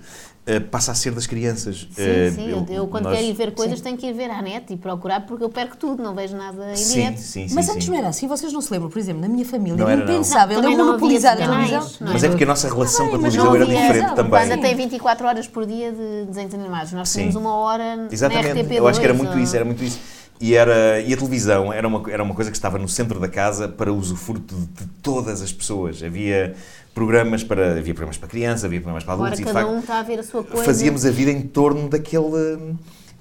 passa 0.71 0.93
a 0.93 0.95
ser 0.95 1.11
das 1.13 1.27
crianças. 1.27 1.89
Sim, 1.91 2.03
Eh, 2.03 2.33
sim, 2.35 2.49
eu, 2.51 2.65
eu 2.71 2.87
quando 2.87 3.05
nós- 3.05 3.15
quero 3.17 3.27
ir 3.27 3.33
ver 3.33 3.53
coisas 3.53 3.81
tenho 3.81 3.97
que 3.97 4.07
ir 4.07 4.13
ver 4.13 4.31
à 4.31 4.41
net 4.41 4.73
e 4.73 4.77
procurar, 4.77 5.27
porque 5.27 5.43
eu 5.43 5.49
perco 5.49 5.77
tudo, 5.77 6.01
não 6.03 6.15
vejo 6.15 6.37
nada 6.37 6.73
em 6.73 6.77
Sim, 6.77 6.95
direto. 7.01 7.19
sim, 7.19 7.49
sim. 7.49 7.55
Mas 7.55 7.67
sim. 7.67 7.73
antes 7.73 7.89
não 7.89 7.97
era 7.99 8.09
assim, 8.09 8.29
vocês 8.29 8.53
não 8.53 8.61
se 8.61 8.73
lembram, 8.73 8.89
por 8.89 8.99
exemplo, 8.99 9.21
na 9.23 9.29
minha 9.29 9.45
família, 9.45 9.77
Não 9.77 9.89
era 9.89 9.97
não. 10.05 10.13
impensável 10.13 10.57
eu 10.59 10.63
não 10.63 10.71
havia 10.73 10.85
monopolizar 10.85 11.33
a 11.33 11.37
televisão. 11.37 11.91
não? 12.01 12.13
Mas 12.13 12.23
é 12.23 12.29
porque 12.29 12.45
a 12.45 12.47
nossa 12.47 12.69
relação 12.73 13.09
com 13.09 13.17
a 13.17 13.19
mas 13.19 13.33
televisão 13.35 13.55
era 13.57 13.65
havia- 13.65 13.81
diferente 13.87 14.15
também. 14.15 14.31
Panda 14.41 14.59
tem 14.59 14.75
24 14.77 15.27
horas 15.27 15.49
por 15.49 15.67
dia 15.67 15.91
de 15.91 16.27
desenhos 16.29 16.55
animados. 16.55 16.93
Nós 16.93 17.09
Sim. 17.09 17.19
tínhamos 17.19 17.37
uma 17.37 17.55
hora 17.57 17.97
na 17.97 18.09
Exatamente, 18.13 18.49
RTP2. 18.61 18.77
eu 18.77 18.87
acho 18.89 19.01
que 19.01 19.05
era 19.07 19.15
muito 19.15 19.33
ou- 19.33 19.39
isso, 19.41 19.57
era 19.57 19.65
muito 19.65 19.83
isso. 19.83 19.99
E, 20.39 20.55
era, 20.55 21.01
e 21.01 21.13
a 21.13 21.17
televisão 21.17 21.73
era 21.73 21.89
uma, 21.89 22.03
era 22.13 22.23
uma 22.23 22.35
coisa 22.35 22.51
que 22.51 22.57
estava 22.57 22.79
no 22.79 22.87
centro 22.89 23.19
da 23.19 23.27
casa 23.27 23.67
para 23.69 23.91
usufruto 23.93 24.55
de, 24.55 24.67
de 24.67 24.87
todas 25.03 25.41
as 25.41 25.51
pessoas. 25.51 26.03
Havia 26.03 26.55
programas 27.01 27.45
para 27.45 27.73
havia 27.73 27.93
programas 27.93 28.17
para 28.17 28.27
crianças, 28.29 28.65
havia 28.65 28.81
programas 28.81 29.05
para 29.05 29.13
Agora 29.13 29.29
adultos 29.35 29.41
e 29.41 29.45
de 29.45 29.53
cada 29.53 29.67
facto 29.67 29.77
um 29.77 29.81
está 29.81 30.01
a 30.01 30.03
ver 30.03 30.19
a 30.19 30.23
sua 30.23 30.43
coisa. 30.43 30.65
fazíamos 30.65 31.05
a 31.05 31.11
vida 31.11 31.31
em 31.31 31.43
torno 31.43 31.91
daquele, 31.91 32.75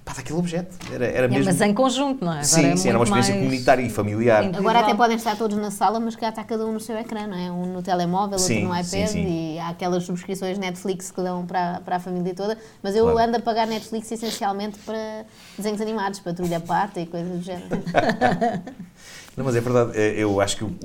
pá, 0.05 0.13
daquele 0.13 0.39
objeto. 0.39 0.77
Era, 0.93 1.05
era 1.07 1.25
É, 1.25 1.27
mesmo. 1.27 1.43
mas 1.43 1.59
em 1.59 1.73
conjunto, 1.73 2.23
não 2.23 2.31
é? 2.31 2.35
Agora 2.35 2.45
sim, 2.45 2.65
é 2.71 2.77
sim, 2.77 2.87
era 2.87 2.97
uma 2.97 3.03
experiência 3.03 3.33
mais- 3.35 3.43
comunitária 3.45 3.81
e 3.83 3.89
familiar. 3.89 4.43
Sim. 4.45 4.51
Agora 4.55 4.79
até 4.79 4.93
podem 4.95 5.17
estar 5.17 5.35
todos 5.35 5.57
na 5.57 5.69
sala, 5.71 5.99
mas 5.99 6.15
cá 6.15 6.29
está 6.29 6.41
cada 6.45 6.65
um 6.65 6.71
no 6.71 6.79
seu 6.79 6.97
ecrã, 6.97 7.27
não 7.27 7.37
é? 7.37 7.51
Um 7.51 7.65
no 7.73 7.81
telemóvel, 7.81 8.39
Sim, 8.39 8.65
outro 8.67 8.77
no 8.77 8.83
sim, 8.85 8.97
iPad 8.99 9.09
sim. 9.11 9.27
e 9.55 9.59
há 9.59 9.67
aquelas 9.67 10.05
subscrições 10.05 10.57
Netflix 10.57 11.11
que 11.11 11.21
dão 11.21 11.45
para, 11.45 11.81
para 11.83 11.97
a 11.97 11.99
família 11.99 12.33
toda. 12.33 12.57
Mas 12.81 12.95
eu 12.95 13.03
Claro. 13.11 13.27
ando 13.27 13.37
a 13.37 13.41
pagar 13.41 13.67
Netflix 13.67 14.09
essencialmente 14.09 14.79
para 14.85 15.25
desenhos 15.57 15.81
animados, 15.81 16.21
Patrulha 16.21 16.61
Pata 16.61 17.01
e 17.01 17.05
coisas 17.07 17.29
do 17.29 17.41
género. 17.43 17.67
Não, 19.35 19.43
mas 19.43 19.53
é 19.53 19.59
verdade, 19.59 19.91
eh, 19.95 20.13
eu 20.17 20.39
acho 20.39 20.55
que 20.55 20.63
o- 20.63 20.77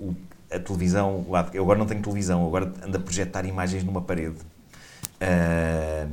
o- 0.00 0.16
a 0.54 0.58
televisão, 0.58 1.24
lá, 1.28 1.48
eu 1.52 1.62
agora 1.62 1.78
não 1.78 1.86
tenho 1.86 2.02
televisão, 2.02 2.46
agora 2.46 2.72
ando 2.84 2.96
a 2.96 3.00
projetar 3.00 3.44
imagens 3.44 3.82
numa 3.84 4.00
parede. 4.02 4.36
Ah, 5.20 6.06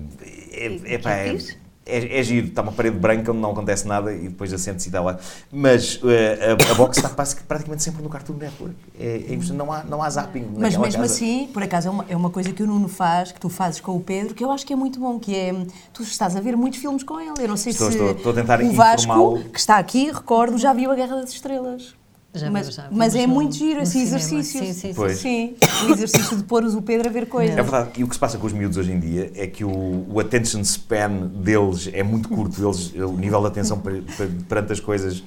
é, 0.51 0.79
é, 0.93 0.97
pá, 0.97 1.11
é, 1.11 1.37
é, 1.85 2.19
é 2.19 2.23
giro, 2.23 2.47
está 2.47 2.61
uma 2.61 2.71
parede 2.71 2.97
branca 2.97 3.31
onde 3.31 3.41
não 3.41 3.51
acontece 3.51 3.87
nada 3.87 4.13
e 4.13 4.27
depois 4.29 4.53
acende-se 4.53 4.89
e 4.89 4.91
dá 4.91 5.01
lá. 5.01 5.17
Mas 5.51 5.99
eh, 6.03 6.55
a, 6.69 6.71
a 6.71 6.75
box 6.75 6.97
está 6.97 7.09
praticamente 7.09 7.81
sempre 7.81 8.03
no 8.03 8.09
Cartoon 8.09 8.33
Network. 8.35 8.75
É, 8.99 9.23
é 9.27 9.53
não, 9.53 9.71
há, 9.71 9.83
não 9.83 10.03
há 10.03 10.09
zapping 10.09 10.45
Mas 10.55 10.77
mesmo 10.77 11.01
casa. 11.01 11.05
assim, 11.05 11.49
por 11.51 11.63
acaso, 11.63 11.87
é 11.87 11.91
uma, 11.91 12.05
é 12.09 12.15
uma 12.15 12.29
coisa 12.29 12.51
que 12.53 12.61
o 12.61 12.67
Nuno 12.67 12.87
faz, 12.87 13.31
que 13.31 13.39
tu 13.39 13.49
fazes 13.49 13.81
com 13.81 13.95
o 13.95 13.99
Pedro, 13.99 14.35
que 14.35 14.43
eu 14.43 14.51
acho 14.51 14.65
que 14.65 14.73
é 14.73 14.75
muito 14.75 14.99
bom, 14.99 15.19
que 15.19 15.35
é, 15.35 15.51
tu 15.91 16.03
estás 16.03 16.35
a 16.35 16.41
ver 16.41 16.55
muitos 16.55 16.79
filmes 16.79 17.01
com 17.01 17.19
ele. 17.19 17.33
Eu 17.39 17.47
não 17.47 17.57
sei 17.57 17.71
Estou- 17.71 17.87
se 17.87 17.97
estou- 17.97 18.11
estou 18.11 18.31
a 18.31 18.35
tentar 18.35 18.61
o 18.61 18.71
Vasco, 18.71 19.39
que 19.51 19.59
está 19.59 19.77
aqui, 19.77 20.11
recordo, 20.11 20.57
já 20.59 20.73
viu 20.73 20.91
A 20.91 20.95
Guerra 20.95 21.15
das 21.15 21.31
Estrelas. 21.31 21.95
Já 22.33 22.51
mas, 22.51 22.73
já 22.75 22.87
mas 22.91 23.15
é 23.15 23.25
no- 23.25 23.33
muito 23.33 23.55
giro 23.55 23.81
esse 23.81 23.99
exercício. 23.99 24.59
Sim, 24.59 24.73
sim, 24.73 24.73
sim. 24.89 24.93
Pois. 24.93 25.17
Sim, 25.17 25.55
o 25.89 25.93
exercício 25.93 26.37
de 26.37 26.43
pôr 26.43 26.63
o 26.63 26.81
Pedro 26.81 27.09
a 27.09 27.11
ver 27.11 27.25
coisas. 27.27 27.57
É 27.57 27.61
verdade, 27.61 27.89
e 27.97 28.03
o 28.03 28.07
que 28.07 28.13
se 28.13 28.19
passa 28.19 28.37
com 28.37 28.45
os 28.45 28.53
miúdos 28.53 28.77
hoje 28.77 28.91
em 28.91 28.99
dia 28.99 29.31
é 29.35 29.47
que 29.47 29.63
o, 29.65 30.05
o 30.07 30.19
attention 30.19 30.61
span 30.63 31.09
deles 31.33 31.89
é 31.91 32.03
muito 32.03 32.29
curto, 32.29 32.63
eles, 32.63 32.93
o 32.93 33.13
nível 33.17 33.41
de 33.41 33.47
atenção 33.47 33.79
per- 33.79 34.03
per- 34.15 34.29
perante 34.47 34.73
as 34.73 34.79
coisas 34.79 35.23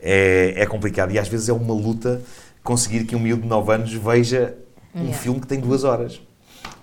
é, 0.00 0.54
é 0.56 0.64
complicado 0.66 1.12
e 1.12 1.18
às 1.18 1.28
vezes 1.28 1.48
é 1.48 1.52
uma 1.52 1.74
luta 1.74 2.22
conseguir 2.64 3.04
que 3.04 3.14
um 3.14 3.20
miúdo 3.20 3.42
de 3.42 3.48
9 3.48 3.72
anos 3.74 3.92
veja 3.92 4.56
um 4.94 5.00
Yeah. 5.00 5.18
filme 5.18 5.40
que 5.40 5.46
tem 5.46 5.60
duas 5.60 5.84
horas. 5.84 6.22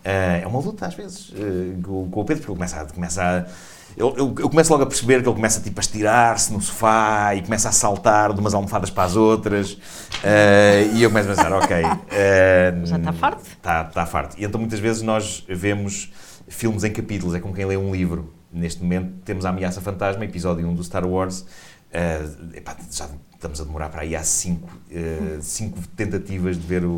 Ah, 0.06 0.38
é 0.44 0.46
uma 0.46 0.60
luta 0.60 0.86
às 0.86 0.94
vezes 0.94 1.34
ah, 1.36 1.82
com, 1.82 2.10
com 2.12 2.22
o 2.22 2.26
Pedro, 2.26 2.44
porque 2.44 2.52
ele 2.52 2.58
começa 2.60 2.80
a. 2.80 2.86
Começa 2.86 3.24
a 3.24 3.46
eu, 3.96 4.10
eu, 4.18 4.36
eu 4.40 4.50
começo 4.50 4.72
logo 4.72 4.84
a 4.84 4.86
perceber 4.86 5.22
que 5.22 5.28
ele 5.30 5.36
começa 5.36 5.62
tipo, 5.62 5.80
a 5.80 5.82
estirar-se 5.82 6.52
no 6.52 6.62
sofá 6.62 7.36
e 7.36 7.42
começa 7.42 7.70
a 7.70 7.72
saltar 7.72 8.34
de 8.34 8.40
umas 8.40 8.54
almofadas 8.54 8.90
para 8.90 9.04
as 9.04 9.16
outras. 9.16 9.78
ah, 10.24 10.82
e 10.94 11.04
eu 11.04 11.10
começo 11.10 11.30
a 11.32 11.36
pensar, 11.36 11.52
ok. 11.54 11.78
ah, 11.86 12.86
Já 12.86 12.98
está 12.98 13.14
farto? 13.14 13.44
Está, 13.46 13.82
está 13.84 14.06
farto. 14.06 14.36
E 14.40 14.46
então 14.46 14.60
muitas 14.60 14.80
vezes 14.80 15.02
nós 15.02 15.44
vemos 15.48 16.12
filmes 16.48 16.84
em 16.84 16.92
capítulos, 16.92 17.36
é 17.36 17.40
como 17.40 17.54
quem 17.54 17.66
lê 17.66 17.78
um 17.78 17.92
livro. 17.94 18.34
Neste 18.52 18.82
momento 18.84 19.14
temos 19.26 19.46
a 19.46 19.50
Ameaça 19.50 19.82
Fantasma, 19.82 20.24
episódio 20.26 20.68
1 20.68 20.76
do 20.76 20.84
Star 20.84 21.06
Wars. 21.06 21.42
Uh, 21.42 22.56
epá, 22.58 22.76
já 22.92 23.08
estamos 23.34 23.62
a 23.62 23.64
demorar 23.64 23.90
para 23.90 24.02
aí 24.02 24.16
há 24.16 24.24
cinco, 24.24 24.68
uh, 24.90 25.42
cinco 25.42 25.78
tentativas 25.96 26.58
de 26.58 26.66
ver 26.66 26.84
o, 26.86 26.98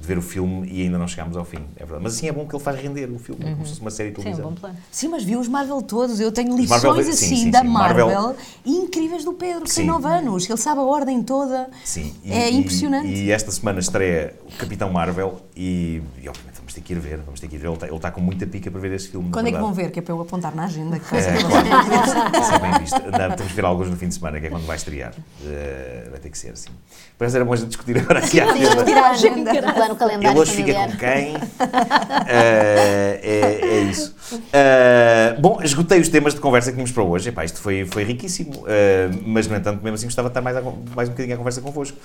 de 0.00 0.06
ver 0.06 0.16
o 0.16 0.22
filme 0.22 0.66
e 0.70 0.82
ainda 0.82 0.96
não 0.96 1.08
chegámos 1.08 1.36
ao 1.36 1.44
fim. 1.44 1.58
É 1.76 1.80
verdade. 1.80 2.02
Mas 2.02 2.14
assim 2.14 2.28
é 2.28 2.32
bom 2.32 2.46
que 2.46 2.54
ele 2.54 2.62
faz 2.62 2.80
render 2.80 3.10
o 3.10 3.18
filme, 3.18 3.44
é 3.44 3.50
como 3.52 3.64
se 3.64 3.70
fosse 3.70 3.80
uma 3.80 3.90
série 3.90 4.10
de 4.10 4.16
Sim, 4.16 4.28
é 4.28 4.30
um 4.30 4.34
televisão. 4.34 4.50
bom 4.50 4.56
plano. 4.60 4.76
Sim, 4.92 5.08
mas 5.08 5.24
vi 5.24 5.36
os 5.36 5.48
Marvel 5.48 5.82
todos. 5.82 6.20
Eu 6.20 6.30
tenho 6.32 6.56
lições 6.56 6.82
Marvel- 6.84 7.02
sim, 7.04 7.10
assim 7.10 7.36
sim, 7.36 7.50
da 7.50 7.62
sim. 7.62 7.68
Marvel- 7.68 8.06
Marvel, 8.10 8.36
incríveis 8.64 9.24
do 9.24 9.32
Pedro, 9.32 9.64
que 9.64 9.74
tem 9.74 9.86
9 9.86 10.06
anos. 10.06 10.48
Ele 10.48 10.58
sabe 10.58 10.80
a 10.80 10.84
ordem 10.84 11.22
toda. 11.22 11.68
Sim, 11.84 12.14
e- 12.24 12.32
é 12.32 12.50
e- 12.50 12.56
impressionante. 12.56 13.08
E, 13.08 13.30
esta 13.30 13.50
semana 13.50 13.80
estreia 13.80 14.34
o 14.46 14.56
Capitão 14.56 14.90
Marvel 14.92 15.40
e, 15.56 16.00
e, 16.22 16.28
vamos 16.68 16.74
ter 16.74 16.80
que 16.82 16.92
ir 16.92 16.98
ver, 16.98 17.16
vamos 17.24 17.40
ter 17.40 17.48
que 17.48 17.54
ir 17.56 17.58
ver. 17.58 17.66
Ele 17.68 17.74
está, 17.74 17.86
ele 17.86 17.96
está 17.96 18.10
com 18.10 18.20
muita 18.20 18.46
pica 18.46 18.70
para 18.70 18.80
ver 18.80 18.92
esse 18.92 19.08
filme. 19.08 19.30
Quando 19.30 19.46
é 19.48 19.52
que 19.52 19.58
vão 19.58 19.72
ver? 19.72 19.90
Que 19.90 20.00
é 20.00 20.02
para 20.02 20.12
eu 20.14 20.20
apontar 20.20 20.54
na 20.54 20.64
agenda. 20.64 20.98
Que 20.98 21.16
É, 21.16 21.22
claro, 21.42 21.66
isso 22.40 22.54
é 22.54 22.58
bem 22.58 22.78
visto. 22.80 23.00
Não, 23.10 23.36
temos 23.36 23.46
que 23.48 23.54
ver 23.54 23.64
alguns 23.64 23.88
no 23.88 23.96
fim 23.96 24.08
de 24.08 24.14
semana, 24.14 24.38
que 24.40 24.46
é 24.46 24.50
quando 24.50 24.66
vai 24.66 24.76
estrear. 24.76 25.12
Eh, 25.44 26.08
vai 26.10 26.20
ter 26.20 26.28
que 26.30 26.36
ser 26.38 26.50
assim. 26.50 26.68
Parece 27.16 27.32
que 27.32 27.36
era 27.38 27.44
bom 27.44 27.52
a 27.52 27.56
gente 27.56 27.68
discutir 27.68 27.98
agora 27.98 28.18
aqui 28.18 28.38
à 28.40 28.50
agenda. 28.50 28.84
tirar 28.84 29.04
a 29.04 29.10
agenda. 29.10 29.50
O 29.52 29.74
plano 29.74 29.96
calendário 29.96 30.30
Ele 30.30 30.38
hoje 30.40 30.52
fica 30.52 30.72
familiar. 30.74 30.90
com 30.92 30.98
quem? 30.98 31.36
Eh, 32.26 33.20
é, 33.22 33.66
é 33.66 33.80
isso. 33.82 34.14
Eh, 34.52 35.36
bom, 35.40 35.60
esgotei 35.62 36.00
os 36.00 36.08
temas 36.08 36.34
de 36.34 36.40
conversa 36.40 36.70
que 36.70 36.74
tínhamos 36.76 36.92
para 36.92 37.02
hoje. 37.02 37.28
Epá, 37.30 37.44
isto 37.44 37.60
foi, 37.60 37.86
foi 37.86 38.04
riquíssimo. 38.04 38.64
Mas, 39.24 39.46
no 39.48 39.56
entanto, 39.56 39.82
mesmo 39.82 39.94
assim 39.94 40.06
gostava 40.06 40.28
de 40.28 40.32
estar 40.32 40.40
mais, 40.42 40.56
a- 40.56 40.62
mais 40.94 41.08
um 41.08 41.12
bocadinho 41.12 41.34
à 41.34 41.38
conversa 41.38 41.60
convosco. 41.60 41.96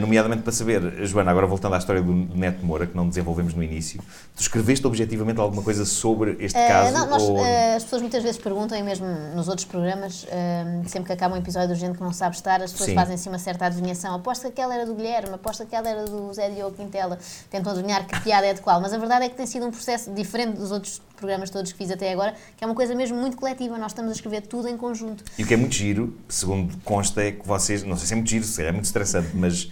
Nomeadamente 0.00 0.42
para 0.42 0.52
saber, 0.52 1.06
Joana, 1.06 1.30
agora 1.30 1.46
voltando 1.46 1.74
à 1.74 1.78
história 1.78 2.00
do 2.02 2.12
Neto 2.14 2.64
Moura, 2.64 2.86
que 2.86 2.96
não 2.96 3.08
desenvolvemos 3.08 3.54
no 3.54 3.62
início, 3.62 3.89
tu 3.98 4.40
escreveste 4.40 4.86
objetivamente 4.86 5.40
alguma 5.40 5.62
coisa 5.62 5.84
sobre 5.84 6.36
este 6.40 6.58
Uh, 6.58 6.68
caso? 6.68 6.92
não, 6.92 7.06
nós, 7.08 7.22
ou- 7.22 7.36
uh, 7.38 7.76
as 7.76 7.84
pessoas 7.84 8.02
muitas 8.02 8.22
vezes 8.22 8.40
perguntam, 8.40 8.76
e 8.78 8.82
mesmo 8.82 9.06
nos 9.34 9.48
outros 9.48 9.66
programas, 9.66 10.24
uh, 10.24 10.88
sempre 10.88 11.06
que 11.08 11.12
acaba 11.12 11.34
um 11.34 11.38
episódio 11.38 11.70
urgente 11.70 11.96
que 11.98 12.02
não 12.04 12.12
sabe 12.12 12.36
estar, 12.36 12.62
as 12.62 12.72
pessoas 12.72 12.90
Sim. 12.90 12.94
fazem 12.94 13.14
assim 13.14 13.28
uma 13.28 13.38
certa 13.38 13.66
adivinhação. 13.66 14.14
Aposto 14.14 14.42
que 14.42 14.48
aquela 14.48 14.74
era 14.74 14.86
do 14.86 14.94
Guilherme, 14.94 15.34
aposto 15.34 15.66
que 15.66 15.74
aquela 15.74 15.88
era 15.88 16.04
do 16.04 16.32
Zé 16.32 16.50
Diogo 16.50 16.76
Quintela. 16.76 17.18
Tentam 17.50 17.72
adivinhar 17.72 18.06
que 18.06 18.20
piada 18.20 18.46
é 18.46 18.54
de 18.54 18.60
qual. 18.60 18.80
Mas 18.80 18.92
a 18.92 18.98
verdade 18.98 19.24
é 19.26 19.28
que 19.28 19.34
tem 19.36 19.46
sido 19.46 19.66
um 19.66 19.70
processo 19.70 20.12
diferente 20.12 20.56
dos 20.56 20.70
outros 20.70 21.00
programas 21.16 21.50
todos 21.50 21.70
que 21.72 21.76
fiz 21.76 21.90
até 21.90 22.12
agora, 22.12 22.34
que 22.56 22.64
é 22.64 22.66
uma 22.66 22.74
coisa 22.74 22.94
mesmo 22.94 23.16
muito 23.18 23.36
coletiva. 23.36 23.76
Nós 23.76 23.92
estamos 23.92 24.10
a 24.10 24.14
escrever 24.14 24.40
tudo 24.42 24.68
em 24.68 24.76
conjunto. 24.76 25.22
E 25.38 25.44
o 25.44 25.46
que 25.46 25.52
é 25.52 25.56
muito 25.56 25.74
giro, 25.74 26.16
segundo 26.28 26.74
consta, 26.84 27.22
é 27.22 27.32
que 27.32 27.46
vocês, 27.46 27.82
não 27.82 27.96
sei 27.96 28.06
se 28.06 28.12
é 28.14 28.16
muito 28.16 28.30
giro, 28.30 28.44
se 28.44 28.62
é 28.62 28.72
muito 28.72 28.86
estressante, 28.86 29.28
mas 29.34 29.70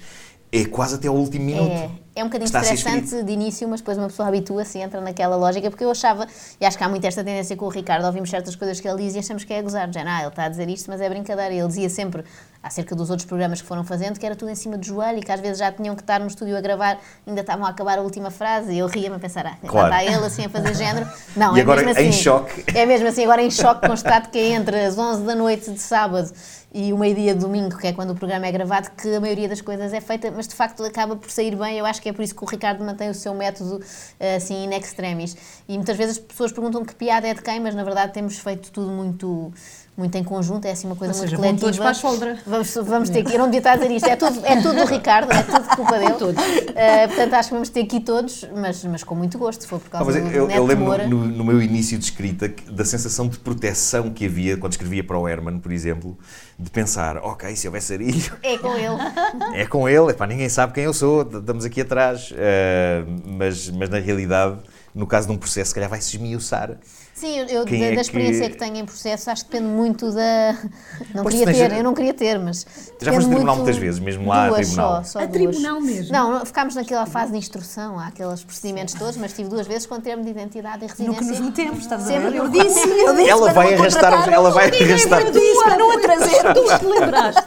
é 0.50 0.64
quase 0.64 0.94
até 0.96 1.08
ao 1.08 1.14
último 1.14 1.44
minuto. 1.44 1.70
É, 1.70 1.90
é 2.16 2.24
um 2.24 2.26
bocadinho 2.28 2.46
estressante 2.46 3.22
de 3.22 3.32
início, 3.32 3.68
mas 3.68 3.80
depois 3.80 3.98
uma 3.98 4.08
pessoa 4.08 4.28
habitua-se 4.28 4.78
e 4.78 4.80
entra 4.80 5.00
naquela 5.00 5.36
lógica, 5.36 5.70
porque 5.70 5.84
eu 5.84 5.90
achava, 5.90 6.26
e 6.60 6.64
acho 6.66 6.76
que 6.76 6.82
há 6.82 6.88
muito 6.88 7.06
esta 7.06 7.22
tendência 7.22 7.54
com 7.56 7.66
o 7.66 7.68
Ricardo, 7.68 8.04
ouvimos 8.06 8.30
certas 8.30 8.56
coisas 8.56 8.80
que 8.80 8.88
ele 8.88 9.04
diz 9.04 9.14
e 9.14 9.18
achamos 9.18 9.44
que 9.44 9.52
é 9.52 9.62
gozar, 9.62 9.92
já, 9.92 10.02
ah, 10.04 10.20
ele 10.20 10.28
está 10.28 10.44
a 10.44 10.48
dizer 10.48 10.68
isto, 10.68 10.90
mas 10.90 11.00
é 11.00 11.08
brincadeira. 11.08 11.54
Ele 11.54 11.66
dizia 11.68 11.88
sempre, 11.90 12.24
acerca 12.62 12.96
dos 12.96 13.10
outros 13.10 13.26
programas 13.26 13.60
que 13.60 13.68
foram 13.68 13.84
fazendo, 13.84 14.18
que 14.18 14.26
era 14.26 14.34
tudo 14.34 14.50
em 14.50 14.54
cima 14.54 14.76
do 14.76 14.84
joelho 14.84 15.18
e 15.18 15.22
que 15.22 15.30
às 15.30 15.38
vezes 15.40 15.58
já 15.58 15.70
tinham 15.70 15.94
que 15.94 16.02
estar 16.02 16.18
no 16.18 16.26
estúdio 16.26 16.56
a 16.56 16.60
gravar, 16.60 16.98
ainda 17.26 17.40
estavam 17.42 17.66
a 17.66 17.68
acabar 17.68 17.98
a 17.98 18.02
última 18.02 18.30
frase, 18.30 18.72
e 18.72 18.78
eu 18.78 18.86
ria-me 18.86 19.16
a 19.16 19.18
pensar, 19.18 19.46
ah, 19.46 19.56
Claro. 19.66 19.88
está 19.94 20.02
ele 20.04 20.24
assim 20.26 20.44
a 20.46 20.48
fazer 20.48 20.74
género. 20.74 21.06
Não, 21.36 21.54
E 21.56 21.60
é 21.60 21.62
agora, 21.62 21.82
mesmo 21.84 22.00
em 22.00 22.08
assim. 22.08 22.20
choque. 22.20 22.64
É 22.74 22.84
mesmo 22.86 23.06
assim, 23.06 23.22
agora 23.24 23.42
em 23.42 23.50
choque 23.50 23.86
constato 23.86 24.30
que 24.30 24.38
é 24.38 24.48
entre 24.54 24.84
as 24.84 24.98
11 24.98 25.22
da 25.22 25.34
noite 25.34 25.70
de 25.70 25.78
sábado 25.78 26.32
e 26.72 26.92
o 26.92 26.98
meio-dia 26.98 27.34
de 27.34 27.40
domingo, 27.40 27.76
que 27.78 27.86
é 27.86 27.92
quando 27.92 28.10
o 28.10 28.14
programa 28.14 28.46
é 28.46 28.52
gravado, 28.52 28.90
que 28.90 29.14
a 29.14 29.20
maioria 29.20 29.48
das 29.48 29.60
coisas 29.60 29.92
é 29.92 30.00
feita, 30.00 30.30
mas 30.30 30.46
de 30.46 30.54
facto 30.54 30.84
acaba 30.84 31.16
por 31.16 31.30
sair 31.30 31.56
bem. 31.56 31.78
Eu 31.78 31.86
acho 31.86 32.00
que 32.02 32.08
é 32.08 32.12
por 32.12 32.22
isso 32.22 32.34
que 32.34 32.44
o 32.44 32.46
Ricardo 32.46 32.84
mantém 32.84 33.08
o 33.08 33.14
seu 33.14 33.34
método 33.34 33.82
eh, 34.20 34.36
assim 34.36 34.64
in 34.64 34.74
extremis. 34.74 35.36
E 35.66 35.76
muitas 35.76 35.96
vezes 35.96 36.18
as 36.18 36.24
pessoas 36.24 36.52
perguntam 36.52 36.84
que 36.84 36.94
piada 36.94 37.26
é 37.26 37.34
de 37.34 37.42
quem, 37.42 37.58
mas 37.58 37.74
na 37.74 37.84
verdade 37.84 38.12
temos 38.12 38.38
feito 38.38 38.70
tudo 38.70 38.90
muito. 38.90 39.52
Muito 39.98 40.14
em 40.16 40.22
conjunto, 40.22 40.64
é 40.64 40.70
assim 40.70 40.86
uma 40.86 40.94
coisa 40.94 41.12
Ou 41.12 41.18
muito 41.18 41.28
seja, 41.28 41.36
coletiva. 41.36 41.60
todos 41.60 41.78
para 41.80 41.90
a 41.90 41.94
soldra. 41.94 42.38
Vamos, 42.46 42.72
vamos 42.84 43.10
ter 43.10 43.24
que. 43.24 43.34
Eu 43.34 43.38
não 43.40 43.46
devia 43.46 43.58
estar 43.58 43.72
a 43.72 43.76
dizer 43.76 43.90
isto, 43.90 44.06
é 44.08 44.14
tudo, 44.14 44.46
é 44.46 44.62
tudo 44.62 44.76
do 44.76 44.84
Ricardo, 44.84 45.32
é 45.32 45.42
tudo 45.42 45.68
culpa 45.74 45.98
dele. 45.98 46.12
Todos. 46.12 46.40
Eh, 46.76 47.08
portanto, 47.08 47.34
acho 47.34 47.48
que 47.48 47.54
vamos 47.54 47.68
ter 47.68 47.80
aqui 47.80 47.98
todos, 47.98 48.46
mas, 48.54 48.84
mas 48.84 49.02
com 49.02 49.16
muito 49.16 49.36
gosto, 49.36 49.62
se 49.62 49.66
for 49.66 49.80
por 49.80 49.90
causa 49.90 50.04
mas 50.04 50.14
do 50.22 50.30
eu, 50.30 50.48
eu 50.48 50.64
lembro 50.64 51.08
no, 51.08 51.24
no 51.26 51.44
meu 51.44 51.60
início 51.60 51.98
de 51.98 52.04
escrita 52.04 52.48
da 52.70 52.84
sensação 52.84 53.26
de 53.26 53.38
proteção 53.40 54.10
que 54.10 54.26
havia 54.26 54.56
quando 54.56 54.72
escrevia 54.72 55.02
para 55.02 55.18
o 55.18 55.26
Herman, 55.28 55.58
por 55.58 55.72
exemplo, 55.72 56.16
de 56.56 56.70
pensar, 56.70 57.16
ok, 57.16 57.56
se 57.56 57.66
houver 57.66 57.82
sarilho, 57.82 58.32
É 58.40 58.56
com 58.56 58.74
ele. 58.76 58.96
é 59.54 59.66
com 59.66 59.88
ele, 59.88 60.12
epá, 60.12 60.28
ninguém 60.28 60.48
sabe 60.48 60.72
quem 60.74 60.84
eu 60.84 60.94
sou, 60.94 61.22
estamos 61.22 61.64
aqui 61.64 61.80
atrás. 61.80 62.32
Ah, 62.36 63.04
mas, 63.26 63.68
mas 63.70 63.90
na 63.90 63.98
realidade, 63.98 64.58
no 64.98 65.06
caso 65.06 65.28
de 65.28 65.32
um 65.32 65.38
processo, 65.38 65.68
se 65.68 65.74
calhar 65.74 65.88
vai-se 65.88 66.16
esmiuçar. 66.16 66.76
Sim, 67.14 67.38
eu, 67.48 67.64
da, 67.64 67.76
é 67.76 67.94
da 67.96 68.00
experiência 68.00 68.44
que- 68.46 68.52
que... 68.52 68.58
tenho 68.58 68.76
em 68.76 68.84
processo, 68.84 69.28
acho 69.30 69.44
que 69.44 69.50
depende 69.52 69.70
muito 69.72 70.12
da. 70.12 70.52
Não 71.14 71.22
Pois 71.24 71.34
queria 71.34 71.52
ter, 71.68 71.76
eu 71.76 71.82
não 71.82 71.92
queria 71.94 72.14
ter, 72.14 72.38
mas. 72.38 72.64
Já 73.00 73.12
foste 73.12 73.26
a 73.26 73.30
tribunal 73.30 73.38
muito- 73.40 73.56
muitas 73.56 73.76
vezes, 73.76 73.98
mesmo 74.00 74.28
lá 74.28 74.44
a 74.44 74.48
duas 74.48 74.66
tribunal. 74.68 75.04
Só, 75.04 75.04
só 75.04 75.18
A 75.18 75.26
duas. 75.26 75.32
tribunal 75.32 75.80
mesmo? 75.80 76.12
Não, 76.12 76.46
ficámos 76.46 76.74
naquela 76.76 77.06
fase 77.06 77.32
de 77.32 77.38
instrução, 77.38 77.98
há 77.98 78.06
aqueles 78.06 78.44
procedimentos 78.44 78.94
todos, 78.94 79.16
mas 79.16 79.32
tive 79.32 79.48
duas 79.48 79.66
vezes 79.66 79.84
com 79.86 80.00
termo 80.00 80.22
de 80.22 80.30
identidade 80.30 80.84
e 80.84 80.88
No 80.88 81.12
residência. 81.12 81.18
que 81.20 81.24
nos 81.24 81.40
metemos, 81.40 81.78
estás 81.80 82.02
a 82.04 82.06
Sempre 82.06 82.30
ver? 82.30 82.36
Eu 82.36 82.44
no- 82.44 82.50
disse, 82.50 82.88
eu 82.88 83.16
disse. 83.16 83.28
Ela 83.30 83.52
vai 83.52 83.74
arrastar, 83.74 84.28
ela 84.32 84.50
vai 84.50 84.68
arrastar. 84.68 85.20
para 85.22 85.30
disse, 85.30 85.64
para 85.64 85.76
não 85.76 85.90
a 85.90 86.00
trazer. 86.00 86.54
Tu 86.54 86.78
te 86.78 86.84
lembraste. 86.86 87.42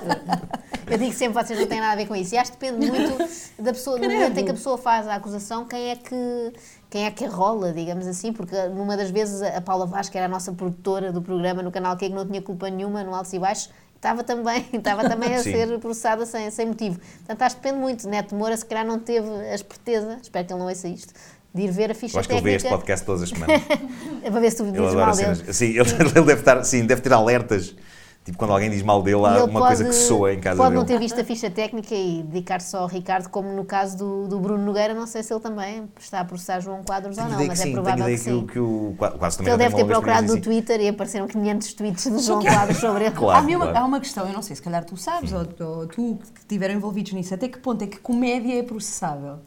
Eu 0.88 0.98
digo 0.98 1.14
sempre, 1.14 1.42
vocês 1.42 1.58
não 1.58 1.68
têm 1.68 1.80
nada 1.80 1.94
a 1.94 1.96
ver 1.96 2.08
com 2.08 2.16
isso. 2.16 2.36
E 2.36 2.38
acho 2.38 2.52
que 2.52 2.58
depende 2.60 2.92
muito 2.92 3.18
da 3.58 3.72
pessoa, 3.72 3.98
no 3.98 4.04
momento 4.10 4.38
em 4.38 4.44
que 4.44 4.52
a 4.52 4.54
pessoa 4.54 4.78
faz 4.78 5.08
a 5.08 5.16
acusação, 5.16 5.64
quem 5.66 5.92
é 5.92 5.96
que, 5.96 6.52
quem 6.92 7.06
é 7.06 7.12
que 7.12 7.26
rola, 7.26 7.72
digamos 7.72 8.06
assim, 8.06 8.34
porque 8.34 8.54
numa 8.68 8.98
das 8.98 9.10
vezes 9.10 9.42
a 9.42 9.62
Paula 9.62 9.90
que 10.04 10.18
era 10.18 10.26
a 10.26 10.30
nossa 10.30 10.52
produtora 10.52 11.10
do 11.10 11.22
programa 11.22 11.64
no 11.64 11.72
canal 11.72 11.96
que 11.96 12.10
não 12.10 12.28
tinha 12.28 12.42
culpa 12.42 12.70
nenhuma 12.70 13.02
no 13.02 13.16
Altos 13.16 13.32
e 13.32 13.40
Baixos, 13.40 13.70
estava 13.96 14.26
também, 14.26 14.66
estava 14.74 15.08
também 15.08 15.34
a 15.34 15.42
Sim. 15.42 15.54
ser 15.54 15.80
processada 15.80 16.26
sem, 16.26 16.52
sem 16.52 16.66
motivo. 16.66 17.00
Portanto, 17.00 17.42
acho 17.44 17.56
que 17.56 17.62
depende 17.62 17.82
muito. 17.82 18.10
Neto 18.10 18.36
Moura, 18.36 18.58
se 18.58 18.66
calhar, 18.66 18.86
não 18.86 19.00
teve 19.00 19.30
a 19.30 19.56
esperteza, 19.56 20.20
espero 20.22 20.46
que 20.46 20.52
ele 20.52 20.60
não 20.60 20.68
ouça 20.68 20.90
isto, 20.90 21.14
de 21.56 21.62
ir 21.62 21.72
ver 21.72 21.92
a 21.92 21.96
ficha 21.96 22.18
Eu 22.18 22.20
acho 22.20 22.28
que 22.28 22.36
ele 22.36 22.42
vê 22.42 22.56
este 22.56 22.64
técnica 22.64 22.78
podcast 22.78 23.06
todas 23.06 23.22
as 23.22 23.30
semanas. 23.30 23.62
para 24.22 24.40
ver 24.42 24.52
se 24.52 24.58
tu 24.58 24.70
dizes 24.70 24.94
mal 24.94 25.16
dele. 25.16 25.54
Sim, 25.54 25.66
ele, 25.68 25.80
ele 25.80 26.12
deve 26.12 26.34
estar, 26.34 26.62
sim, 26.66 26.86
deve 26.86 27.02
ter 27.02 27.14
alertas. 27.14 27.74
Tipo, 28.24 28.38
quando 28.38 28.52
alguém 28.54 28.70
diz 28.70 28.84
mal 28.84 29.02
dele, 29.02 29.26
há 29.26 29.34
ele 29.40 29.50
uma 29.50 29.66
coisa 29.66 29.84
que 29.84 29.94
soa 29.94 30.32
em 30.32 30.40
casa 30.40 30.56
pode 30.58 30.70
dele. 30.70 30.80
não 30.80 30.86
ter 30.86 31.00
visto 31.00 31.20
a 31.20 31.24
ficha 31.24 31.50
técnica 31.50 31.96
e 31.96 32.22
dedicar-se 32.22 32.70
só 32.70 32.82
ao 32.82 32.88
Ricardo, 32.88 33.28
como 33.30 33.52
no 33.52 33.66
caso 33.66 33.98
do, 33.98 34.28
do 34.28 34.40
Bruno 34.40 34.64
Nogueira, 34.64 34.94
não 34.94 35.08
sei 35.08 35.24
se 35.24 35.34
ele 35.34 35.40
também 35.40 35.90
está 36.00 36.20
a 36.20 36.26
processar 36.26 36.60
João 36.60 36.84
Quadros 36.84 37.18
ou 37.18 37.24
Tenho 37.24 37.36
não, 37.36 37.44
ideia 37.44 37.50
que 37.50 37.58
mas 37.58 37.60
sim, 37.60 37.70
é 37.70 37.74
provável 37.74 38.06
que 38.06 38.12
que, 38.12 38.18
sim. 38.20 38.34
o- 38.34 38.46
que 38.48 38.60
o 38.60 38.96
quase 39.18 39.38
também 39.38 39.52
ele 39.54 39.58
deve 39.64 39.76
ter 39.76 39.82
uma 39.82 39.92
procurado 39.92 40.28
no 40.36 40.40
Twitter 40.40 40.80
e 40.82 40.88
apareceram 40.90 41.28
500 41.28 41.74
tweets 41.74 42.04
de 42.12 42.20
João 42.20 42.44
Quadros 42.44 42.78
sobre 42.78 43.06
ele. 43.06 43.16
Claro. 43.16 43.40
Há, 43.40 43.48
uma, 43.58 43.58
claro. 43.66 43.78
há 43.80 43.86
uma 43.86 44.00
questão, 44.00 44.28
eu 44.28 44.34
não 44.34 44.44
sei, 44.44 44.56
se 44.56 44.62
calhar 44.62 44.86
tu 44.86 44.96
sabes, 44.96 45.34
ou, 45.34 45.40
ou 45.68 45.88
tu 45.88 46.20
que 46.36 46.42
estiveram 46.42 46.76
envolvidos 46.76 47.14
nisso, 47.14 47.34
até 47.34 47.48
que 47.48 47.58
ponto 47.58 47.84
é 47.84 47.88
que 47.88 47.98
comédia 47.98 48.60
é 48.60 48.62
processável? 48.62 49.40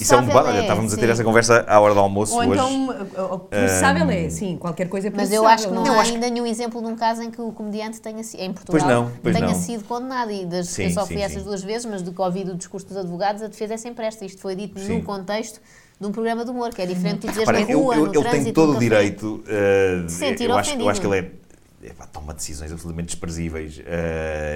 Isso 0.00 0.14
é 0.14 0.16
um 0.18 0.26
debate. 0.26 0.48
Olha, 0.48 0.58
é, 0.58 0.60
estávamos 0.62 0.92
a 0.92 0.96
ter 0.96 1.06
sim. 1.06 1.12
essa 1.12 1.24
conversa 1.24 1.64
à 1.68 1.80
hora 1.80 1.94
do 1.94 2.00
almoço 2.00 2.34
Ou 2.34 2.40
hoje. 2.40 2.50
então, 2.52 2.88
uh, 2.88 3.34
uh, 3.34 3.38
processável 3.38 4.10
é, 4.10 4.28
sim, 4.30 4.56
qualquer 4.56 4.88
coisa 4.88 5.08
é 5.08 5.12
Mas 5.14 5.32
eu 5.32 5.46
acho 5.46 5.68
que 5.68 5.74
não 5.74 5.86
é? 5.86 5.98
há 5.98 6.02
ainda 6.02 6.28
nenhum 6.30 6.46
exemplo 6.46 6.80
de 6.80 6.86
um 6.88 6.96
caso 6.96 7.22
em 7.22 7.30
que 7.30 7.40
o 7.40 7.52
comediante 7.52 8.00
tenha 8.00 8.22
sido, 8.22 8.40
em 8.40 8.52
Portugal, 8.52 8.80
Pois 8.80 8.84
não, 8.92 9.12
pois 9.22 9.34
tenha 9.36 9.48
não. 9.48 9.54
sido 9.54 9.84
condenado. 9.84 10.30
E 10.30 10.44
das, 10.46 10.68
Sim, 10.68 10.84
eu 10.84 10.90
só 10.90 11.02
sim, 11.06 11.14
fui 11.14 11.22
essas 11.22 11.38
sim. 11.42 11.44
duas 11.48 11.62
vezes, 11.62 11.86
mas 11.86 12.02
do 12.02 12.12
que 12.12 12.20
ouvi 12.20 12.44
do 12.44 12.54
discurso 12.54 12.86
dos 12.86 12.96
advogados, 12.96 13.42
a 13.42 13.46
defesa 13.48 13.74
é 13.74 13.76
sempre 13.76 14.04
esta. 14.06 14.24
Isto 14.24 14.40
foi 14.40 14.54
dito 14.54 14.78
Sim. 14.80 14.98
no 14.98 15.02
contexto 15.04 15.60
de 16.00 16.06
um 16.06 16.12
programa 16.12 16.44
de 16.44 16.50
humor, 16.50 16.70
que 16.70 16.80
é 16.80 16.86
diferente 16.86 17.26
de 17.26 17.38
Repara, 17.38 17.60
na 17.60 17.70
eu- 17.70 17.80
rua, 17.80 17.94
eu- 17.96 18.00
no 18.06 18.12
ele 18.14 18.20
trânsito, 18.20 18.44
tem 18.44 18.52
todo 18.52 18.76
o 18.76 18.78
direito. 18.78 19.42
uh, 19.44 20.04
De 20.06 20.12
sentir 20.12 20.48
eu, 20.48 20.56
acho, 20.56 20.70
eu 20.78 20.88
acho 20.88 21.00
que 21.00 21.06
ele 21.08 21.18
é, 21.18 21.88
epá, 21.88 22.06
toma 22.06 22.32
decisões 22.34 22.70
absolutamente 22.70 23.06
desprezíveis 23.08 23.78
uh, 23.78 23.82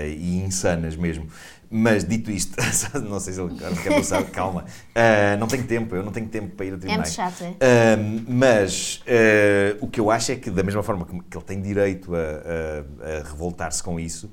e 0.06 0.36
insanas 0.44 0.94
mesmo. 0.94 1.26
Mas 1.74 2.04
dito 2.04 2.30
isto, 2.30 2.54
não 3.08 3.18
sei 3.18 3.32
se 3.32 3.40
ele 3.40 3.56
quer 3.82 3.94
passar, 3.94 4.22
calma. 4.30 4.64
Uh, 4.94 5.38
não 5.40 5.46
tenho 5.46 5.64
tempo, 5.64 5.96
eu 5.96 6.02
não 6.02 6.12
tenho 6.12 6.28
tempo 6.28 6.54
para 6.54 6.66
ir 6.66 6.72
a 6.72 6.74
É 6.74 6.78
tribunais. 6.78 7.16
muito 7.16 7.32
chato, 7.32 7.44
é? 7.44 7.96
Um, 7.96 8.24
mas 8.28 9.02
uh, 9.06 9.78
o 9.80 9.88
que 9.88 9.98
eu 9.98 10.10
acho 10.10 10.32
é 10.32 10.36
que, 10.36 10.50
da 10.50 10.62
mesma 10.62 10.82
forma 10.82 11.06
que, 11.06 11.18
que 11.30 11.36
ele 11.36 11.44
tem 11.46 11.62
direito 11.62 12.14
a, 12.14 12.18
a- 12.18 13.20
a 13.20 13.22
revoltar-se 13.28 13.82
com 13.82 13.98
isso, 13.98 14.30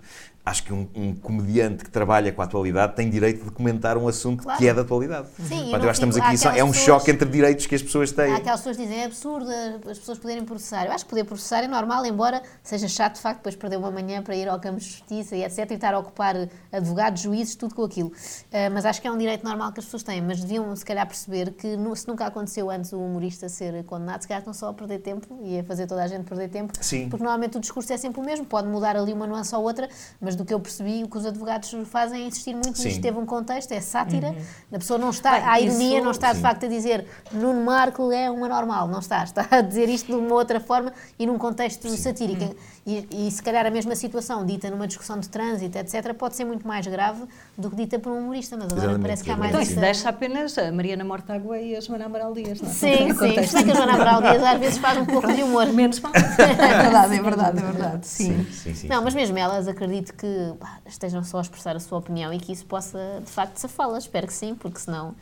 acho 0.50 0.64
que 0.64 0.74
um, 0.74 0.88
um 0.96 1.16
comediante 1.16 1.84
que 1.84 1.92
trabalha 1.92 2.32
com 2.32 2.42
a 2.42 2.46
atualidade 2.46 2.96
tem 2.96 3.10
direito 3.10 3.44
de 3.46 3.52
comentar 3.52 3.98
um 3.98 4.08
assunto 4.08 4.44
Claro. 4.44 4.58
que 4.60 4.68
é 4.68 4.74
da 4.74 4.82
atualidade. 4.82 5.28
Sim, 5.38 5.62
Portanto, 5.62 5.84
eu 5.84 5.90
acho 5.90 6.00
que 6.00 6.06
estamos 6.08 6.18
aqui, 6.18 6.38
só- 6.38 6.50
é 6.50 6.52
um 6.52 6.56
aquelas 6.70 6.76
choque 6.78 6.86
pessoas- 7.06 7.08
entre 7.10 7.30
direitos 7.30 7.66
que 7.68 7.76
as 7.76 7.82
pessoas 7.84 8.12
têm. 8.12 8.34
Há 8.34 8.38
aquelas 8.38 8.60
pessoas 8.62 8.78
que 8.78 8.84
dizem 8.84 9.02
é 9.02 9.06
absurdo 9.06 9.50
as 9.90 10.00
pessoas 10.00 10.18
poderem 10.18 10.44
processar. 10.44 10.86
Eu 10.86 10.92
acho 10.92 11.04
que 11.06 11.10
poder 11.10 11.24
processar 11.24 11.64
é 11.64 11.68
normal, 11.68 12.06
embora 12.06 12.42
seja 12.64 12.88
chato 12.88 13.16
de 13.16 13.22
facto 13.22 13.38
depois 13.38 13.56
perder 13.56 13.78
uma 13.78 13.92
manhã 13.92 14.22
para 14.24 14.36
ir 14.36 14.48
ao 14.50 14.60
campo 14.60 14.80
de 14.80 14.86
justiça 14.86 15.36
e 15.36 15.44
etc. 15.44 15.70
e 15.72 15.74
estar 15.76 15.94
a 15.94 16.00
ocupar 16.00 16.36
advogados, 16.72 17.22
juízes, 17.22 17.56
tudo 17.56 17.76
com 17.76 17.84
aquilo. 17.84 18.12
Ah, 18.52 18.70
mas 18.72 18.86
acho 18.86 19.02
que 19.02 19.08
é 19.08 19.12
um 19.12 19.18
direito 19.18 19.44
normal 19.46 19.72
que 19.72 19.80
as 19.80 19.86
pessoas 19.86 20.04
têm. 20.04 20.22
Mas 20.22 20.40
deviam, 20.42 20.76
se 20.76 20.84
calhar, 20.86 21.06
perceber 21.08 21.52
que 21.52 21.78
se 21.96 22.08
nunca 22.08 22.26
aconteceu 22.26 22.70
antes 22.72 22.92
o 22.94 23.00
humorista 23.00 23.48
ser 23.50 23.84
condenado, 23.84 24.22
se 24.22 24.28
calhar 24.28 24.40
estão 24.42 24.54
só 24.54 24.70
a 24.70 24.74
perder 24.74 25.00
tempo 25.00 25.40
e 25.44 25.60
a 25.60 25.64
fazer 25.64 25.86
toda 25.88 26.04
a 26.04 26.08
gente 26.08 26.24
perder 26.26 26.50
tempo. 26.50 26.74
Sim. 26.82 27.08
Porque 27.10 27.24
normalmente 27.24 27.58
o 27.58 27.60
discurso 27.60 27.92
é 27.94 27.98
sempre 27.98 28.20
o 28.20 28.24
mesmo, 28.24 28.46
pode 28.46 28.68
mudar 28.68 28.96
ali 28.96 29.14
uma 29.14 29.28
nuance 29.28 29.54
ou 29.56 29.62
outra, 29.64 29.88
mas 30.20 30.36
do 30.40 30.46
que 30.46 30.54
eu 30.54 30.60
percebi, 30.60 31.04
o 31.04 31.08
que 31.10 31.18
os 31.18 31.26
advogados 31.26 31.74
fazem 31.86 32.24
é 32.24 32.28
insistir 32.28 32.54
muito 32.54 32.78
Sim. 32.78 32.86
nisto. 32.86 33.02
Teve 33.02 33.18
um 33.20 33.26
contexto, 33.26 33.72
é 33.74 33.82
sátira, 33.82 34.34
a 34.72 34.78
pessoa 34.78 34.98
não 34.98 35.10
está, 35.10 35.34
Bem, 35.34 35.44
há 35.44 35.60
ironia, 35.60 35.96
isso- 35.98 36.04
não 36.04 36.12
está 36.12 36.30
de 36.32 36.38
Sim. 36.38 36.42
facto 36.42 36.66
a 36.66 36.70
dizer 36.70 37.06
Nuno 37.32 37.64
Marco 37.64 38.12
é 38.12 38.30
uma 38.32 38.48
normal, 38.48 38.88
não 38.88 39.00
está, 39.00 39.24
está 39.24 39.46
a 39.52 39.62
dizer 39.62 39.90
isto 39.90 40.08
de 40.08 40.14
uma 40.18 40.34
outra 40.36 40.60
forma 40.60 40.94
e 41.18 41.26
num 41.28 41.38
contexto 41.38 41.88
satírico. 41.90 42.56
E, 42.90 43.28
e 43.28 43.32
se 43.32 43.44
calhar 43.44 43.64
a 43.68 43.70
mesma 43.70 43.96
situação 43.96 44.44
dita 44.44 44.68
numa 44.72 44.88
discussão 44.88 45.20
de 45.20 45.30
trânsito, 45.30 45.78
etc., 45.78 46.12
pode 46.16 46.36
ser 46.36 46.44
muito 46.44 46.68
mais 46.68 46.88
grave 46.88 47.24
do 47.56 47.70
que 47.70 47.76
dita 47.76 48.00
por 48.00 48.12
um 48.12 48.18
humorista, 48.18 48.58
mas 48.58 48.66
agora 48.66 48.80
Exatamente, 48.80 49.02
parece 49.04 49.24
que 49.24 49.30
há 49.30 49.34
é 49.34 49.38
mais 49.38 49.52
Então 49.52 49.62
isso 49.62 49.74
sim. 49.76 49.80
deixa 49.80 50.10
apenas 50.10 50.58
a 50.58 50.72
Mariana 50.72 51.04
Mortágua 51.04 51.60
e 51.60 51.76
a 51.76 51.82
Joana 51.82 52.06
Amaral 52.06 52.34
Dias, 52.34 52.60
não 52.60 52.68
é? 52.68 52.74
Sim, 52.74 53.14
sim. 53.14 53.44
Se 53.46 53.54
bem 53.56 53.66
que 53.66 53.72
a 53.72 53.76
Joana 53.76 53.94
Amaral 53.94 54.22
Dias 54.24 54.44
às 54.44 54.60
vezes 54.60 54.78
faz 54.80 54.98
um 54.98 55.06
pouco 55.06 55.32
de 55.32 55.44
humor. 55.44 55.68
Menos 55.68 56.00
mal. 56.00 56.12
É 56.40 56.82
verdade, 56.82 57.16
é 57.16 57.22
verdade, 57.22 57.60
é 57.60 57.62
verdade. 57.62 58.08
Sim. 58.08 58.44
Sim, 58.46 58.52
sim, 58.52 58.74
sim. 58.74 58.88
Não, 58.88 59.04
mas 59.04 59.14
mesmo 59.14 59.38
elas 59.38 59.68
acredito 59.68 60.14
que 60.14 60.54
pá, 60.60 60.80
estejam 60.86 61.24
só 61.24 61.38
a 61.38 61.42
expressar 61.42 61.76
a 61.76 61.80
sua 61.80 62.00
opinião 62.00 62.34
e 62.34 62.40
que 62.40 62.52
isso 62.52 62.66
possa 62.66 63.22
de 63.24 63.30
facto 63.32 63.58
safá-las. 63.58 64.04
Espero 64.04 64.26
que 64.26 64.34
sim, 64.34 64.56
porque 64.56 64.80
senão 64.80 65.16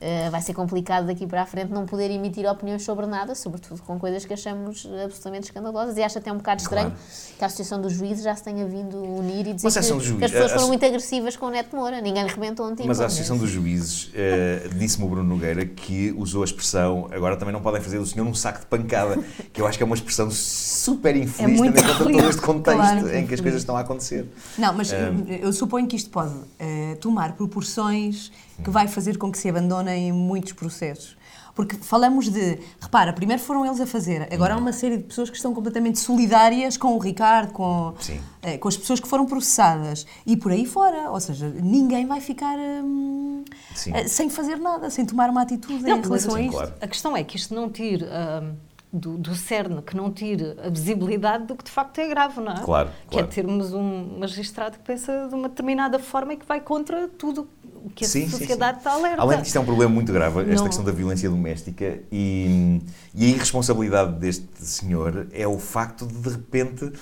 eh, 0.00 0.30
vai 0.30 0.40
ser 0.40 0.54
complicado 0.54 1.06
daqui 1.06 1.26
para 1.26 1.42
a 1.42 1.46
frente 1.46 1.72
não 1.72 1.84
poder 1.86 2.10
emitir 2.10 2.46
opiniões 2.48 2.82
sobre 2.84 3.04
nada, 3.06 3.34
sobretudo 3.34 3.82
com 3.82 3.98
coisas 3.98 4.24
que 4.24 4.32
achamos 4.32 4.88
absolutamente 5.04 5.46
escandalosas. 5.46 5.96
E 5.96 6.02
acho 6.02 6.18
até 6.18 6.32
um 6.32 6.36
bocado 6.36 6.62
estranho 6.62 6.90
Claro. 6.90 7.02
que 7.36 7.44
a 7.44 7.46
Associação 7.46 7.80
dos 7.80 7.92
Juízes 7.92 8.22
já 8.24 8.34
se 8.36 8.44
tenha 8.44 8.64
vindo 8.66 8.96
unir 9.02 9.46
e 9.48 9.52
dizer 9.54 9.68
que, 9.68 9.72
que 10.18 10.24
as 10.24 10.30
pessoas 10.30 10.50
a- 10.52 10.54
foram 10.54 10.64
a- 10.64 10.68
muito 10.68 10.84
agressivas 10.86 11.36
com 11.36 11.46
o 11.46 11.50
Neto 11.50 11.74
Moura. 11.74 12.00
Ninguém 12.00 12.26
rebentou 12.26 12.68
tipo. 12.74 12.86
Mas 12.86 13.00
a 13.00 13.06
Associação 13.06 13.36
dos 13.36 13.50
Juízes 13.50 14.10
eh, 14.14 14.68
disse-me 14.76 15.04
o 15.04 15.08
Bruno 15.08 15.28
Nogueira 15.28 15.66
que 15.66 16.14
usou 16.16 16.42
a 16.42 16.44
expressão 16.44 17.08
agora 17.10 17.36
também 17.36 17.52
não 17.52 17.60
podem 17.60 17.80
fazer 17.80 17.98
do 17.98 18.06
senhor 18.06 18.26
um 18.26 18.34
saco 18.34 18.60
de 18.60 18.66
pancada, 18.66 19.18
que 19.52 19.60
eu 19.60 19.66
acho 19.66 19.76
que 19.76 19.82
é 19.82 19.86
uma 19.86 19.94
expressão 19.96 20.30
super 20.30 21.16
infeliz, 21.16 21.58
muito 21.58 21.74
tendo 21.74 21.84
em 21.84 21.92
conta 21.98 22.04
todo 22.12 22.28
este 22.30 22.40
contexto 22.42 22.78
Claro 22.80 23.16
em 23.16 23.26
que 23.26 23.34
as 23.34 23.40
coisas 23.40 23.60
estão 23.62 23.76
a 23.76 23.80
acontecer. 23.80 24.26
Não, 24.56 24.72
mas 24.72 24.92
Um, 24.92 25.26
eu 25.28 25.52
suponho 25.52 25.86
que 25.86 25.96
isto 25.96 26.10
pode 26.10 26.34
tomar 27.00 27.32
proporções 27.32 28.30
que 28.62 28.70
vai 28.70 28.88
fazer 28.88 29.16
com 29.18 29.30
que 29.30 29.38
se 29.38 29.48
abandonem 29.48 30.12
muitos 30.12 30.52
processos. 30.52 31.16
Porque 31.54 31.74
falamos 31.76 32.28
de. 32.30 32.60
Repara, 32.80 33.12
primeiro 33.12 33.42
foram 33.42 33.66
eles 33.66 33.80
a 33.80 33.86
fazer, 33.86 34.32
agora 34.32 34.54
há 34.54 34.56
uma 34.56 34.72
série 34.72 34.96
de 34.96 35.02
pessoas 35.02 35.28
que 35.28 35.34
estão 35.34 35.52
completamente 35.52 35.98
solidárias 35.98 36.76
com 36.76 36.94
o 36.94 36.98
Ricardo, 36.98 37.52
com, 37.52 37.94
eh, 38.42 38.56
com 38.58 38.68
as 38.68 38.76
pessoas 38.76 39.00
que 39.00 39.08
foram 39.08 39.26
processadas 39.26 40.06
e 40.24 40.36
por 40.36 40.52
aí 40.52 40.64
fora. 40.64 41.10
Ou 41.10 41.18
seja, 41.18 41.48
ninguém 41.48 42.06
vai 42.06 42.20
ficar 42.20 42.56
hum, 42.56 43.42
Sim. 43.74 43.90
eh, 43.92 44.06
sem 44.06 44.30
fazer 44.30 44.56
nada, 44.60 44.88
sem 44.88 45.04
tomar 45.04 45.28
uma 45.30 45.42
atitude 45.42 45.82
Não, 45.82 45.98
em 45.98 46.00
relação 46.00 46.30
sim, 46.30 46.38
a 46.38 46.42
isto. 46.42 46.52
claro. 46.52 46.74
A 46.80 46.86
questão 46.86 47.16
é 47.16 47.24
que 47.24 47.36
isto 47.36 47.52
não 47.52 47.68
tire 47.68 48.04
ahm, 48.04 48.52
do, 48.92 49.18
do 49.18 49.34
cerne, 49.34 49.82
que 49.82 49.96
não 49.96 50.12
tire 50.12 50.54
a 50.64 50.68
visibilidade 50.70 51.44
do 51.46 51.56
que 51.56 51.64
de 51.64 51.70
facto 51.72 51.98
é 51.98 52.06
grave, 52.08 52.40
não 52.40 52.52
é? 52.52 52.60
Claro, 52.62 52.90
Que 53.02 53.16
claro. 53.16 53.26
é 53.26 53.28
termos 53.30 53.72
um 53.74 54.18
magistrado 54.20 54.78
que 54.78 54.84
pensa 54.84 55.26
de 55.28 55.34
uma 55.34 55.48
determinada 55.48 55.98
forma 55.98 56.34
e 56.34 56.36
que 56.36 56.46
vai 56.46 56.60
contra 56.60 57.08
tudo 57.08 57.48
o 57.84 57.90
que 57.90 58.04
a 58.04 58.08
Sim, 58.08 58.24
sim, 58.24 58.30
sociedade 58.30 58.74
sim. 58.74 58.78
está 58.78 58.92
alerta. 58.92 59.22
Além 59.22 59.36
de 59.38 59.42
que 59.42 59.48
isto 59.48 59.56
é 59.56 59.60
um 59.60 59.64
problema 59.64 59.92
muito 59.92 60.12
grave, 60.12 60.40
esta 60.42 60.54
Não. 60.54 60.64
questão 60.66 60.84
da 60.84 60.92
violência 60.92 61.28
doméstica 61.30 61.98
e, 62.12 62.80
e 63.14 63.24
a 63.26 63.28
irresponsabilidade 63.28 64.12
deste 64.18 64.46
senhor 64.60 65.26
é 65.32 65.46
o 65.46 65.58
facto 65.58 66.06
de, 66.06 66.14
de 66.18 66.28
repente, 66.30 66.92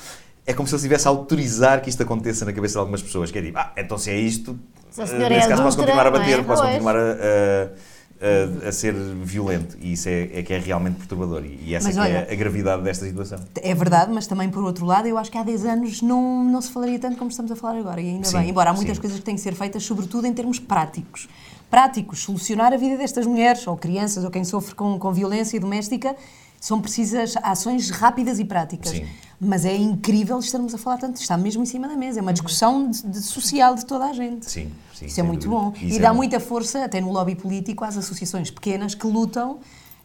é 0.46 0.52
como 0.52 0.66
se 0.68 0.74
ele 0.74 0.78
estivesse 0.78 1.06
a 1.08 1.10
autorizar 1.10 1.80
que 1.82 1.88
isto 1.90 2.02
aconteça 2.02 2.44
na 2.44 2.52
cabeça 2.52 2.72
de 2.74 2.78
algumas 2.78 3.02
pessoas, 3.02 3.30
que 3.30 3.38
é 3.38 3.42
tipo, 3.42 3.58
ah, 3.58 3.72
então 3.76 3.98
se 3.98 4.10
é 4.10 4.16
isto, 4.18 4.58
Se 4.90 5.02
eh, 5.02 5.06
senhora 5.06 5.28
nesse 5.30 5.46
é 5.46 5.48
caso 5.50 5.62
posso 5.62 5.80
adúltera, 5.80 6.02
continuar 6.02 6.06
a 6.06 6.10
não 6.10 6.16
é? 6.16 6.20
bater, 6.20 6.44
posso 6.44 6.62
continuar 6.62 6.96
a, 6.96 7.00
a- 7.00 7.95
a- 8.20 8.68
a 8.68 8.72
ser 8.72 8.94
violento. 8.94 9.76
E 9.80 9.92
isso 9.92 10.08
é, 10.08 10.22
é 10.38 10.42
que 10.42 10.52
é 10.52 10.58
realmente 10.58 10.96
perturbador. 10.96 11.44
E, 11.44 11.58
e 11.66 11.74
essa 11.74 11.88
Mas 11.88 11.96
é, 11.96 12.00
que 12.00 12.06
olha- 12.06 12.26
é 12.28 12.32
a 12.32 12.36
gravidade 12.36 12.82
desta 12.82 13.04
situação. 13.06 13.38
É 13.62 13.74
verdade, 13.74 14.12
mas 14.12 14.26
também 14.26 14.48
por 14.48 14.64
outro 14.64 14.84
lado, 14.86 15.06
eu 15.06 15.18
acho 15.18 15.30
que 15.30 15.38
há 15.38 15.42
10 15.42 15.64
anos 15.64 16.02
não, 16.02 16.44
não 16.44 16.60
se 16.60 16.70
falaria 16.70 16.98
tanto 16.98 17.16
como 17.16 17.30
estamos 17.30 17.50
a 17.52 17.56
falar 17.56 17.78
agora, 17.78 18.00
e 18.00 18.08
ainda 18.08 18.26
Sim, 18.26 18.38
bem. 18.38 18.50
Embora 18.50 18.70
há 18.70 18.72
muitas 18.72 18.96
sim. 18.96 19.00
coisas 19.00 19.18
que 19.18 19.24
têm 19.24 19.34
que 19.34 19.40
ser 19.40 19.54
feitas, 19.54 19.82
sobretudo 19.84 20.26
em 20.26 20.32
termos 20.32 20.58
práticos. 20.58 21.28
Práticos, 21.70 22.20
solucionar 22.20 22.72
a 22.72 22.76
vida 22.76 22.96
destas 22.96 23.26
mulheres, 23.26 23.66
ou 23.66 23.76
crianças, 23.76 24.24
ou 24.24 24.30
quem 24.30 24.44
sofre 24.44 24.74
com, 24.74 24.98
com 24.98 25.12
violência 25.12 25.58
doméstica, 25.58 26.14
são 26.60 26.80
precisas 26.80 27.34
ações 27.42 27.90
rápidas 27.90 28.38
e 28.38 28.44
práticas. 28.44 28.90
Sim. 28.92 29.06
Mas 29.40 29.64
é 29.66 29.76
incrível 29.76 30.38
estarmos 30.38 30.74
a 30.74 30.78
falar 30.78 30.96
tanto, 30.98 31.20
está 31.20 31.36
mesmo 31.36 31.62
em 31.62 31.66
cima 31.66 31.86
da 31.86 31.96
mesa, 31.96 32.18
é 32.20 32.22
uma 32.22 32.32
discussão 32.32 32.90
de- 32.90 33.02
de 33.02 33.20
social 33.20 33.74
de 33.74 33.84
toda 33.84 34.06
a 34.06 34.12
gente. 34.12 34.50
Sim, 34.50 34.70
sim. 34.94 35.06
Isso 35.06 35.20
é 35.20 35.22
muito 35.22 35.46
dúvida. 35.48 35.60
bom. 35.62 35.72
Isso 35.86 35.94
e 35.96 35.98
é 35.98 36.00
dá 36.00 36.14
muita 36.14 36.40
força, 36.40 36.84
até 36.84 37.00
no 37.00 37.12
lobby 37.12 37.34
político, 37.34 37.84
às 37.84 37.96
associações 37.98 38.50
pequenas 38.50 38.94
que 38.94 39.06
lutam 39.06 39.58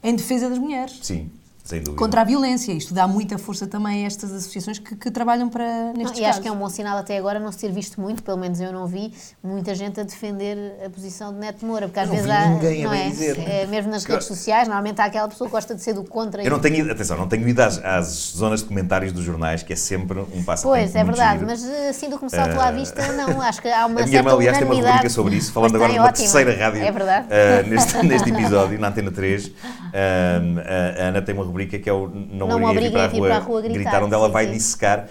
em 0.04 0.14
defesa 0.14 0.50
das 0.50 0.58
mulheres 0.58 0.98
Sim, 1.02 1.30
sem 1.64 1.80
dúvida. 1.80 1.96
contra 1.98 2.20
a 2.20 2.24
violência. 2.24 2.72
Isto 2.72 2.92
dá 2.92 3.06
muita 3.06 3.38
força 3.38 3.66
também 3.66 4.04
a 4.04 4.06
estas 4.06 4.32
associações 4.32 4.78
que, 4.78 4.96
que 4.96 5.10
trabalham 5.10 5.48
para 5.48 5.64
Não, 5.64 5.92
nestes 5.94 6.18
e 6.20 6.24
acho 6.24 6.40
que 6.40 6.48
é 6.48 6.52
um 6.52 6.56
bom 6.56 6.68
sinal 6.68 6.98
até 6.98 7.16
agora 7.16 7.38
não 7.38 7.50
se 7.52 7.58
ter 7.58 7.70
visto 7.72 8.00
muito, 8.00 8.22
pelo 8.22 8.36
menos 8.38 8.60
eu 8.60 8.72
não 8.72 8.86
vi, 8.86 9.12
muita 9.42 9.74
gente 9.74 10.00
a 10.00 10.02
defender 10.02 10.56
a 10.84 10.90
posição 10.90 11.32
de 11.32 11.38
Neto 11.38 11.64
Moura, 11.64 11.86
porque 11.86 12.00
às 12.00 12.08
não 12.08 12.14
vezes 12.16 12.30
vi 12.30 12.36
há, 12.36 12.48
ninguém 12.48 12.80
a 12.80 12.84
não 12.84 12.90
bem 12.90 13.06
é? 13.06 13.10
dizer. 13.10 13.38
É, 13.38 13.66
mesmo 13.66 13.90
nas 13.90 14.04
redes 14.04 14.26
sociais, 14.26 14.66
normalmente 14.66 15.00
há 15.00 15.04
aquela 15.04 15.28
pessoa 15.28 15.48
que 15.48 15.52
gosta 15.52 15.74
de 15.74 15.82
ser 15.82 15.92
do 15.94 16.04
contra. 16.04 16.42
Eu 16.42 16.50
não 16.50 16.58
tenho 16.60 16.76
ido, 16.76 16.90
atenção, 16.90 17.16
não 17.16 17.28
tenho 17.28 17.46
ido 17.48 17.60
às, 17.60 17.78
às 17.84 18.06
zonas 18.36 18.60
de 18.60 18.66
comentários 18.66 19.12
dos 19.12 19.24
jornais, 19.24 19.62
que 19.62 19.72
é 19.72 19.76
sempre 19.76 20.18
um 20.20 20.42
passo 20.44 20.64
Pois, 20.64 20.94
é 20.94 21.04
verdade, 21.04 21.38
giro. 21.40 21.46
mas 21.50 21.64
eh, 21.64 21.88
assim 21.90 22.08
do 22.10 22.18
que 22.18 22.24
me 22.24 22.30
salto 22.30 22.56
lá 22.56 22.68
à 22.68 22.72
vista, 22.72 23.12
não, 23.12 23.40
acho 23.40 23.62
que 23.62 23.68
há 23.68 23.86
uma 23.86 24.00
A 24.00 24.04
minha 24.04 24.18
irmã, 24.18 24.30
certa 24.30 24.34
aliás, 24.36 24.58
tem 24.58 24.66
uma 24.66 24.72
unanimidade. 24.74 24.96
rubrica 24.96 25.10
sobre 25.14 25.36
isso, 25.36 25.52
falando 25.52 25.76
agora 25.76 25.92
ótima. 25.92 26.12
terceira 26.12 26.56
rádio 26.56 26.82
É 26.82 26.90
verdade. 26.90 27.28
ah, 27.30 27.62
neste, 27.68 27.96
neste 28.04 28.30
episódio, 28.30 28.78
na 28.80 28.88
Antena 28.88 29.10
3. 29.12 29.50
ah, 29.94 31.02
a 31.02 31.08
Ana 31.08 31.22
tem 31.22 31.34
uma 31.34 31.51
rubrica 31.52 31.78
que 31.78 31.88
é 31.88 31.92
o 31.92 32.08
Não, 32.08 32.48
Não 32.48 32.56
obriguem 32.64 32.70
obriguem 32.70 33.00
a 33.02 33.06
vir 33.06 33.20
para 33.20 33.36
a 33.36 33.38
rua 33.38 33.62
gritar, 33.62 34.02
onde 34.02 34.14
ela 34.14 34.26
sim, 34.26 34.32
vai 34.32 34.46
sim. 34.46 34.52
dissecar. 34.52 35.08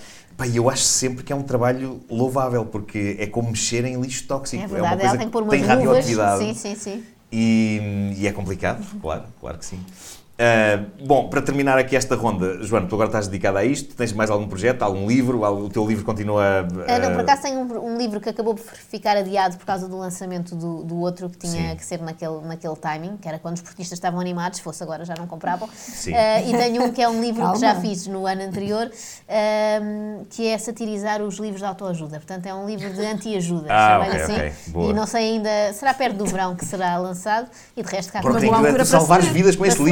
Eu 0.56 0.72
acho 0.72 0.82
sempre 0.82 1.24
que 1.24 1.32
é 1.32 1.36
um 1.36 1.44
trabalho 1.44 2.02
louvável, 2.10 2.66
porque 2.66 3.16
é 3.20 3.28
como 3.28 3.50
mexer 3.50 3.86
em 3.86 4.02
lixo 4.02 4.26
tóxico. 4.26 4.64
É 4.64 4.66
uma 4.66 4.74
verdade, 4.74 4.96
coisa 4.96 5.08
ela 5.10 5.18
tem 5.20 5.28
que 5.28 5.32
pôr 5.32 5.44
umas 5.44 5.52
tem 5.52 5.62
radioatividade. 5.64 6.44
Sim, 6.44 6.54
sim, 6.56 6.76
sim. 6.76 7.04
E, 7.32 8.14
e 8.18 8.28
é 8.28 8.32
complicado, 8.32 8.84
claro, 9.00 9.24
claro 9.40 9.60
que 9.60 9.66
sim. 9.66 9.80
Ah, 10.40 10.86
bom, 11.06 11.30
para 11.30 11.40
terminar 11.42 11.78
aqui 11.78 11.96
esta 11.96 12.16
ronda, 12.16 12.64
Joana, 12.64 12.88
tu 12.88 12.96
agora 12.96 13.10
estás 13.10 13.28
dedicada 13.28 13.60
a 13.60 13.64
isto, 13.66 13.94
tens 13.96 14.12
mais 14.12 14.30
algum 14.32 14.48
projeto, 14.48 14.82
algum 14.82 15.08
livro? 15.08 15.44
O 15.44 15.70
teu 15.70 15.86
livro 15.86 16.04
continua 16.04 16.44
a... 16.88 16.96
Ah, 16.96 17.00
não, 17.00 17.12
por 17.12 17.20
acaso 17.22 17.44
tenho 17.44 17.60
um, 17.60 17.94
um 17.94 17.98
livro 17.98 18.20
que 18.20 18.28
acabou 18.30 18.56
por 18.56 18.64
ficar 18.64 19.16
adiado 19.16 19.58
por 19.58 19.66
causa 19.68 19.88
do 19.88 19.96
lançamento 19.98 20.56
do, 20.56 20.84
do 20.84 21.00
outro 21.00 21.30
que 21.30 21.38
tinha 21.38 21.70
Sim. 21.72 21.76
que 21.76 21.86
ser 21.86 22.02
naquele, 22.02 22.42
naquele 22.42 22.76
timing, 22.76 23.18
que 23.18 23.28
era 23.28 23.38
quando 23.38 23.58
os 23.58 23.62
portistas 23.62 23.98
estavam 23.98 24.20
animados, 24.20 24.58
se 24.58 24.64
fosse 24.64 24.82
agora 24.82 25.06
já 25.06 25.14
não 25.16 25.28
compravam. 25.28 25.70
Sim. 25.76 26.16
Ah, 26.16 26.42
e 26.42 26.58
tenho 26.58 26.86
um 26.86 26.92
que 26.92 27.04
é 27.04 27.08
um 27.08 27.22
livro 27.22 27.52
que 27.54 27.60
já 27.60 27.76
fiz 27.76 28.08
no 28.08 28.26
ano 28.26 28.42
anterior, 28.42 28.90
ahm, 29.30 30.24
que 30.30 30.48
é 30.48 30.58
satirizar 30.58 31.22
os 31.22 31.38
livros 31.38 31.60
de 31.62 31.68
autoajuda. 31.68 32.18
Portanto, 32.18 32.48
é 32.48 32.54
um 32.54 32.66
livro 32.66 32.92
de 32.92 33.06
anti-ajuda, 33.06 33.68
Ah, 33.70 34.00
chama-lhe 34.02 34.10
ok, 34.10 34.22
assim. 34.24 34.34
ok. 34.34 34.54
Boa. 34.68 34.90
E 34.90 34.94
não 34.94 35.06
sei 35.06 35.34
ainda, 35.34 35.74
será 35.74 35.94
perto 35.94 36.18
do 36.18 36.26
verão 36.26 36.56
que 36.56 36.66
será 36.66 36.98
lançado 36.98 37.48
e 37.78 37.84
de 37.84 37.90
resto 37.92 38.12
cá 38.12 38.22
Uma 38.22 38.40
tem 38.40 38.50
que 38.50 38.86
se 38.86 38.96
ler. 38.98 39.22
vidas 39.34 39.56
com 39.56 39.66
este 39.66 39.78
para 39.78 39.86
se 39.86 39.92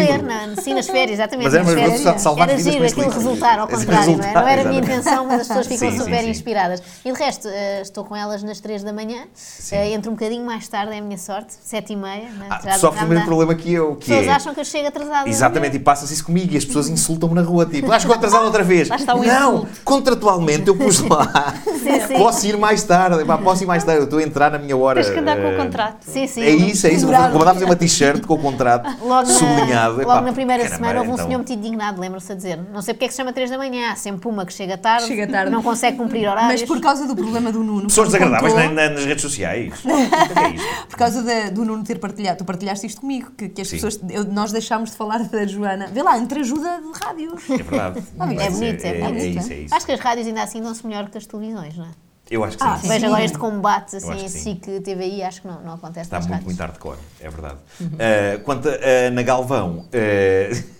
sim, 0.61 0.73
nas 0.73 0.87
férias, 0.87 1.19
exatamente. 1.19 1.45
Mas 1.45 1.53
era 1.53 1.63
nas 1.63 1.73
maravilhoso 1.73 2.03
férias. 2.03 2.21
salvar 2.21 2.49
Era 2.49 2.57
vidas 2.57 2.73
giro 2.73 2.85
aquilo 2.85 3.09
resultar, 3.09 3.59
ao 3.59 3.67
contrário, 3.67 4.17
não 4.17 4.25
é? 4.25 4.33
Não 4.33 4.47
era 4.47 4.61
a 4.61 4.65
minha 4.65 4.79
intenção, 4.79 5.25
mas 5.25 5.41
as 5.41 5.47
pessoas 5.47 5.67
ficam 5.67 5.91
Sim, 5.91 5.97
super 5.99 6.21
sim. 6.21 6.29
inspiradas. 6.29 6.83
E 7.03 7.11
de 7.11 7.19
resto, 7.19 7.47
eh, 7.47 7.81
estou 7.81 8.03
com 8.03 8.15
elas 8.15 8.43
nas 8.43 8.59
3 8.59 8.83
da 8.83 8.93
manhã, 8.93 9.23
eh, 9.71 9.91
entre 9.91 10.09
um 10.09 10.13
bocadinho 10.13 10.45
mais 10.45 10.67
tarde, 10.67 10.93
é 10.93 10.99
a 10.99 11.01
minha 11.01 11.17
sorte, 11.17 11.53
7 11.63 11.93
e 11.93 11.95
meia. 11.95 12.29
Né? 12.29 12.47
Ah, 12.49 12.77
já 12.77 12.89
o 12.89 12.93
me 12.93 13.05
mesmo 13.05 13.25
problema 13.25 13.55
que 13.55 13.73
eu, 13.73 13.91
As 13.91 13.97
que 13.97 14.05
pessoas 14.05 14.27
é... 14.27 14.31
acham 14.31 14.53
que 14.53 14.59
eu 14.59 14.65
chego 14.65 14.87
atrasada. 14.87 15.29
Exatamente, 15.29 15.77
e 15.77 15.79
passa-se 15.79 16.13
isso 16.13 16.25
comigo 16.25 16.53
e 16.53 16.57
as 16.57 16.65
pessoas 16.65 16.89
insultam-me 16.89 17.35
na 17.35 17.41
rua, 17.41 17.65
tipo, 17.65 17.91
ah, 17.91 17.99
chegou 17.99 18.15
atrasado 18.15 18.45
outra 18.45 18.63
vez. 18.63 18.89
O 18.89 19.23
não, 19.23 19.55
insulto. 19.55 19.81
contratualmente 19.83 20.67
eu 20.67 20.75
pus 20.75 20.99
lá, 20.99 21.53
posso 22.17 22.45
ir 22.47 22.57
mais 22.57 22.83
tarde, 22.83 23.23
pá, 23.25 23.37
posso 23.37 23.63
ir 23.63 23.65
mais 23.65 23.83
tarde, 23.83 24.01
eu 24.01 24.05
estou 24.05 24.19
a 24.19 24.23
entrar 24.23 24.51
na 24.51 24.57
minha 24.59 24.75
hora. 24.75 25.01
Tens 25.01 25.13
que 25.13 25.19
andar 25.19 25.37
com 25.37 25.47
eh, 25.47 25.53
o 25.53 25.57
contrato. 25.57 25.97
Sim, 26.01 26.27
sim. 26.27 26.41
É 26.41 26.49
isso, 26.49 26.87
é 26.87 26.91
isso, 26.91 27.05
vou 27.05 27.15
vou 27.15 27.39
mandar 27.39 27.53
fazer 27.53 27.65
uma 27.65 27.75
t-shirt 27.75 28.25
com 28.25 28.33
o 28.33 28.39
contrato 28.39 28.89
sublinhado. 29.25 30.01
logo 30.01 30.18
Epá, 30.19 30.27
na 30.27 30.33
primeira 30.33 30.63
caramba, 30.63 30.75
semana 30.77 30.99
houve 30.99 31.11
um 31.11 31.13
então- 31.15 31.25
senhor 31.25 31.37
muito 31.39 31.53
indignado, 31.53 31.99
lembram-se 31.99 32.31
a 32.31 32.35
dizer. 32.35 32.57
Não 32.71 32.81
sei 32.81 32.93
porque 32.93 33.05
é 33.05 33.07
que 33.07 33.13
se 33.13 33.17
chama 33.17 33.33
3 33.33 33.49
da 33.49 33.57
manhã, 33.57 33.91
há 33.91 33.95
sempre 33.95 34.27
uma 34.29 34.45
que 34.45 34.53
chega 34.53 34.77
tarde, 34.77 35.07
Chega 35.07 35.27
tarde. 35.27 35.51
não 35.51 35.61
consegue 35.63 35.97
cumprir 35.97 36.27
horários. 36.29 36.61
Mas 36.61 36.63
por 36.67 36.79
causa 36.81 37.07
do 37.07 37.15
problema 37.15 37.51
do 37.51 37.63
Nuno. 37.63 37.87
Pessoas 37.87 38.07
desagradáveis 38.09 38.53
contou, 38.53 38.69
na- 38.73 38.83
na- 38.87 38.89
nas 38.95 39.05
redes 39.05 39.21
sociais. 39.21 39.73
É? 39.85 40.85
Por 40.89 40.97
causa 40.97 41.21
da- 41.23 41.49
do 41.49 41.63
Nuno 41.65 41.83
ter 41.83 41.99
partilhado, 41.99 42.37
tu 42.39 42.45
partilhaste 42.45 42.85
isto 42.87 43.01
comigo, 43.01 43.31
que, 43.37 43.49
que 43.49 43.61
as 43.61 43.67
Sim. 43.67 43.75
pessoas, 43.77 43.99
eu- 44.09 44.23
nós 44.25 44.51
deixámos 44.51 44.91
de 44.91 44.97
falar 44.97 45.19
da 45.23 45.45
Joana. 45.45 45.87
Vê 45.87 46.01
lá, 46.03 46.17
entre 46.17 46.39
ajuda 46.41 46.81
de 46.81 46.99
rádios. 47.05 47.49
É 47.49 47.57
verdade. 47.57 48.03
É 48.39 48.49
bonito, 48.49 48.83
é 48.85 48.89
é, 48.89 49.01
bonito. 49.01 49.19
é 49.23 49.27
isso, 49.41 49.53
é 49.53 49.55
isso. 49.57 49.75
Acho 49.75 49.85
que 49.85 49.91
as 49.91 49.99
rádios 49.99 50.27
ainda 50.27 50.43
assim 50.43 50.61
dão-se 50.61 50.85
melhor 50.85 51.09
que 51.09 51.17
as 51.17 51.25
televisões, 51.25 51.75
não 51.77 51.85
é? 51.85 51.89
Eu 52.29 52.43
acho 52.43 52.57
que 52.57 52.63
Ah, 52.63 52.75
sim. 52.75 52.83
sim. 52.83 52.87
Vejo 52.89 53.05
agora 53.07 53.23
este 53.23 53.37
combate 53.37 53.95
acho 53.95 54.11
assim, 54.11 54.23
que 54.23 54.29
sim. 54.29 54.39
SIC, 54.61 54.79
TVI, 54.81 55.23
acho 55.23 55.41
que 55.41 55.47
não, 55.47 55.61
não 55.61 55.73
acontece 55.73 56.05
Está 56.07 56.17
muito, 56.19 56.29
rádios. 56.29 56.45
muito 56.45 56.59
hardcore, 56.59 56.97
é 57.19 57.29
verdade. 57.29 57.57
Uh, 57.81 58.39
quanto 58.43 58.69
a 58.69 59.07
Ana 59.07 59.23
Galvão, 59.23 59.79
uh, 59.79 60.63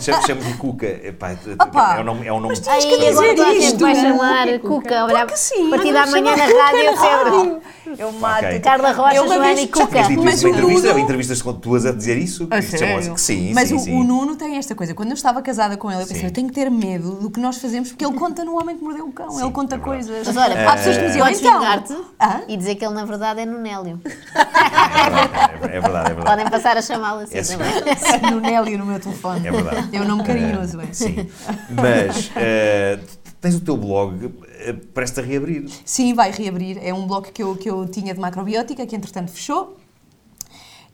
chamo-lhe 0.00 0.54
Cuca. 0.54 0.86
Epá, 0.86 1.36
Opa, 1.60 1.96
é 1.96 2.00
um 2.00 2.04
nome. 2.04 2.26
É 2.26 2.32
um 2.32 2.40
nome 2.40 2.48
mas 2.48 2.60
tens 2.60 2.84
que 2.84 2.96
dizer 2.98 3.34
isto. 3.58 3.78
vai 3.80 3.94
chamar 3.94 4.58
Cuca, 4.60 5.04
olha, 5.04 5.20
Porque 5.26 5.36
sim, 5.36 5.66
a 5.66 5.70
partir 5.70 5.92
da 5.92 6.06
manhã 6.06 6.36
na 6.36 6.46
Cuca 6.46 6.62
rádio, 6.62 6.80
sempre. 6.90 7.06
rádio. 7.08 7.62
Eu 7.98 8.12
mato. 8.18 8.44
Ok. 8.46 8.60
Carla 8.60 8.92
Rocha, 8.92 9.16
Eu 9.16 9.26
Joana 9.26 9.52
e 9.52 9.68
Cuca. 9.68 10.08
Mas 10.22 10.42
o 10.42 10.48
entrevista, 10.48 10.88
Nuno- 10.88 10.98
entrevistas 11.00 11.42
com 11.42 11.52
tuas 11.54 11.86
a 11.86 11.92
dizer 11.92 12.16
isso? 12.18 12.46
A 12.50 12.56
que 12.56 12.62
sério? 12.62 12.96
assim. 12.98 13.16
Sim, 13.16 13.52
Mas 13.54 13.68
sim, 13.68 13.74
o, 13.76 13.78
sim. 13.78 14.00
o 14.00 14.04
Nuno 14.04 14.36
tem 14.36 14.56
esta 14.56 14.74
coisa. 14.74 14.94
Quando 14.94 15.10
eu 15.10 15.14
estava 15.14 15.40
casada 15.42 15.76
com 15.76 15.90
ele, 15.90 16.02
eu 16.02 16.06
pensei, 16.06 16.20
Sim. 16.22 16.26
eu 16.26 16.32
tenho 16.32 16.48
que 16.48 16.54
ter 16.54 16.70
medo 16.70 17.16
do 17.16 17.30
que 17.30 17.38
nós 17.40 17.58
fazemos, 17.58 17.90
porque 17.90 18.04
ele 18.04 18.14
conta 18.14 18.44
no 18.44 18.58
Homem 18.58 18.76
que 18.76 18.82
Mordeu 18.84 19.06
o 19.06 19.12
Cão. 19.12 19.30
Sim, 19.30 19.42
ele 19.42 19.52
conta 19.52 19.76
é 19.76 19.78
coisas. 19.78 20.26
Mas 20.26 20.36
olha, 20.36 20.68
Há 20.68 20.76
pessoas 20.76 20.96
que 20.96 21.02
me 21.02 21.08
diziam, 21.08 21.28
então. 21.28 22.04
e 22.48 22.56
dizer 22.56 22.74
que 22.76 22.84
ele 22.84 22.94
na 22.94 23.04
verdade 23.04 23.40
é 23.40 23.46
Nunélio. 23.46 24.00
É 24.04 25.10
verdade, 25.10 25.52
é 25.62 25.80
verdade. 25.80 26.10
É 26.10 26.14
verdade. 26.14 26.24
Podem 26.24 26.48
passar 26.50 26.76
a 26.76 26.82
chamá-lo 26.82 27.20
assim 27.20 27.36
É 27.36 27.40
assim. 27.40 27.56
também. 27.58 28.30
no 28.32 28.40
Nélio 28.40 28.78
no 28.78 28.86
meu 28.86 28.98
telefone. 29.00 29.48
É 29.54 29.62
verdade. 29.62 29.96
É 29.96 30.00
um 30.00 30.08
nome 30.08 30.24
carinhoso, 30.24 30.80
é. 30.80 30.92
Sim. 30.92 31.28
Mas 31.70 32.28
uh, 32.28 33.04
tens 33.40 33.54
o 33.56 33.60
teu 33.60 33.76
blog 33.76 34.32
eh, 34.60 34.72
prestes 34.72 35.18
a 35.18 35.22
reabrir. 35.22 35.66
Sim, 35.84 36.14
vai 36.14 36.30
reabrir. 36.30 36.78
É 36.82 36.94
um 36.94 37.06
bloco 37.06 37.30
que 37.30 37.42
eu, 37.42 37.54
que 37.56 37.68
eu 37.68 37.86
tinha 37.86 38.14
de 38.14 38.20
macrobiótica, 38.20 38.86
que 38.86 38.96
entretanto 38.96 39.30
fechou. 39.30 39.76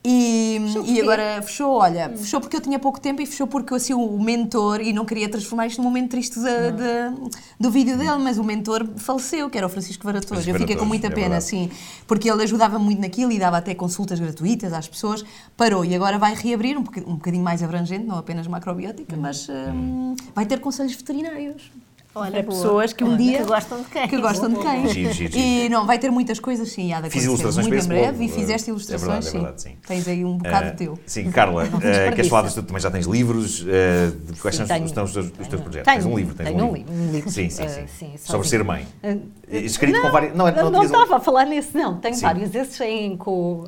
E, 0.03 0.59
e 0.87 0.99
agora 1.01 1.43
fechou, 1.43 1.73
olha, 1.75 2.09
fechou 2.17 2.41
porque 2.41 2.57
eu 2.57 2.61
tinha 2.63 2.79
pouco 2.79 2.99
tempo 2.99 3.21
e 3.21 3.27
fechou 3.27 3.47
porque 3.47 3.71
eu 3.71 3.77
assim 3.77 3.93
o 3.93 4.19
mentor 4.19 4.81
e 4.81 4.95
não 4.95 5.05
queria 5.05 5.29
transformar 5.29 5.67
isto 5.67 5.83
num 5.83 5.89
momento 5.89 6.11
triste 6.13 6.41
da- 6.41 6.71
da- 6.71 7.13
do 7.59 7.71
vídeo 7.71 7.99
dele, 7.99 8.17
mas 8.19 8.39
o 8.39 8.45
mentor 8.45 8.87
faleceu, 8.97 9.51
que 9.51 9.59
era 9.59 9.67
o 9.67 9.71
Francisco. 9.71 10.03
Francisco 10.03 10.39
Eu 10.51 10.55
fiquei 10.59 10.75
com 10.75 10.87
muita 10.87 11.09
é 11.09 11.11
pena, 11.11 11.39
sim, 11.43 11.71
porque 12.07 12.31
ele 12.31 12.43
ajudava 12.43 12.79
muito 12.79 12.99
naquilo 13.01 13.31
e 13.31 13.39
dava 13.39 13.59
até 13.59 13.75
consultas 13.75 14.19
gratuitas 14.19 14.73
às 14.73 14.89
pessoas. 14.89 15.23
Parou 15.55 15.85
e 15.85 15.95
agora 15.95 16.19
vai 16.19 16.35
reabrir 16.35 16.79
um 16.79 16.81
um 17.07 17.15
bocadinho 17.17 17.45
mais 17.45 17.63
abrangente, 17.63 18.05
não 18.07 18.17
apenas 18.17 18.47
macrobiótica, 18.47 19.15
mas 19.19 19.49
hum, 19.51 20.17
vai 20.35 20.47
ter 20.47 20.61
conselhos 20.61 20.95
veterinários. 20.95 21.71
Olha, 22.13 22.31
para 22.33 22.43
boa. 22.43 22.55
pessoas 22.57 22.93
que 22.93 23.05
um 23.05 23.09
Olha, 23.11 23.17
dia 23.19 23.39
que 23.39 23.45
gostam 23.45 23.79
de 23.83 23.85
cães. 23.89 24.11
que 24.11 24.19
gostam 24.21 24.49
de 24.51 24.57
cães. 24.59 24.91
Giro, 24.93 25.13
giro, 25.13 25.39
E 25.39 25.69
não, 25.69 25.87
vai 25.87 25.97
ter 25.97 26.11
muitas 26.11 26.41
coisas, 26.41 26.69
sim, 26.69 26.93
há 26.93 27.01
de 27.01 27.09
Fiz 27.09 27.23
acontecer 27.25 27.27
ilustrações 27.45 27.67
muito 27.69 27.85
em 27.85 27.89
breve 27.89 28.25
e 28.25 28.29
fizeste 28.29 28.69
É 28.69 28.73
ilustrações, 28.73 29.03
verdade, 29.11 29.27
é 29.27 29.31
sim. 29.31 29.39
verdade, 29.39 29.63
sim. 29.63 29.77
Tens 29.87 30.09
aí 30.09 30.25
um 30.25 30.37
bocado 30.39 30.67
Eh, 30.67 30.71
teu. 30.73 30.99
Sim, 31.07 31.31
Carla, 31.31 31.65
uh, 31.71 32.15
queres 32.15 32.27
falar 32.29 32.43
disto? 32.49 32.63
Tu 32.63 32.67
também 32.67 32.83
já 32.83 32.91
tens 32.91 33.07
livros. 33.07 33.65
eh, 33.69 34.11
de 34.33 34.41
quais 34.41 34.57
Sim, 34.57 34.67
são 34.67 34.75
tenho. 34.77 34.85
os, 34.87 34.91
os 34.91 35.13
teus, 35.13 35.27
os 35.41 35.49
teus 35.49 35.63
projetos? 35.63 35.85
Tenho. 35.85 36.03
tens 36.03 36.07
um 36.07 36.17
livro, 36.19 36.35
tens 36.35 36.47
Tenho 36.49 36.65
um 36.65 36.73
livro. 36.75 36.93
um 36.93 37.13
livro. 37.13 37.31
Sim, 37.31 37.49
sim, 37.49 37.63
Eh, 37.63 37.69
sim. 37.69 37.87
sim, 37.87 38.13
Sobre 38.19 38.49
ser 38.49 38.65
mãe. 38.65 38.87
Eh, 39.03 39.17
Escrito 39.49 40.01
com 40.01 40.11
vários. 40.11 40.35
Não, 40.37 40.47
é- 40.49 40.53
não, 40.53 40.71
não 40.71 40.81
um- 40.81 40.85
estava 40.85 41.17
a 41.17 41.21
falar 41.21 41.45
nesse, 41.45 41.77
não. 41.77 41.97
Tenho 41.99 42.15
Sim. 42.15 42.23
vários. 42.23 42.55
Esses 42.55 42.81
em 42.81 43.17
com 43.17 43.65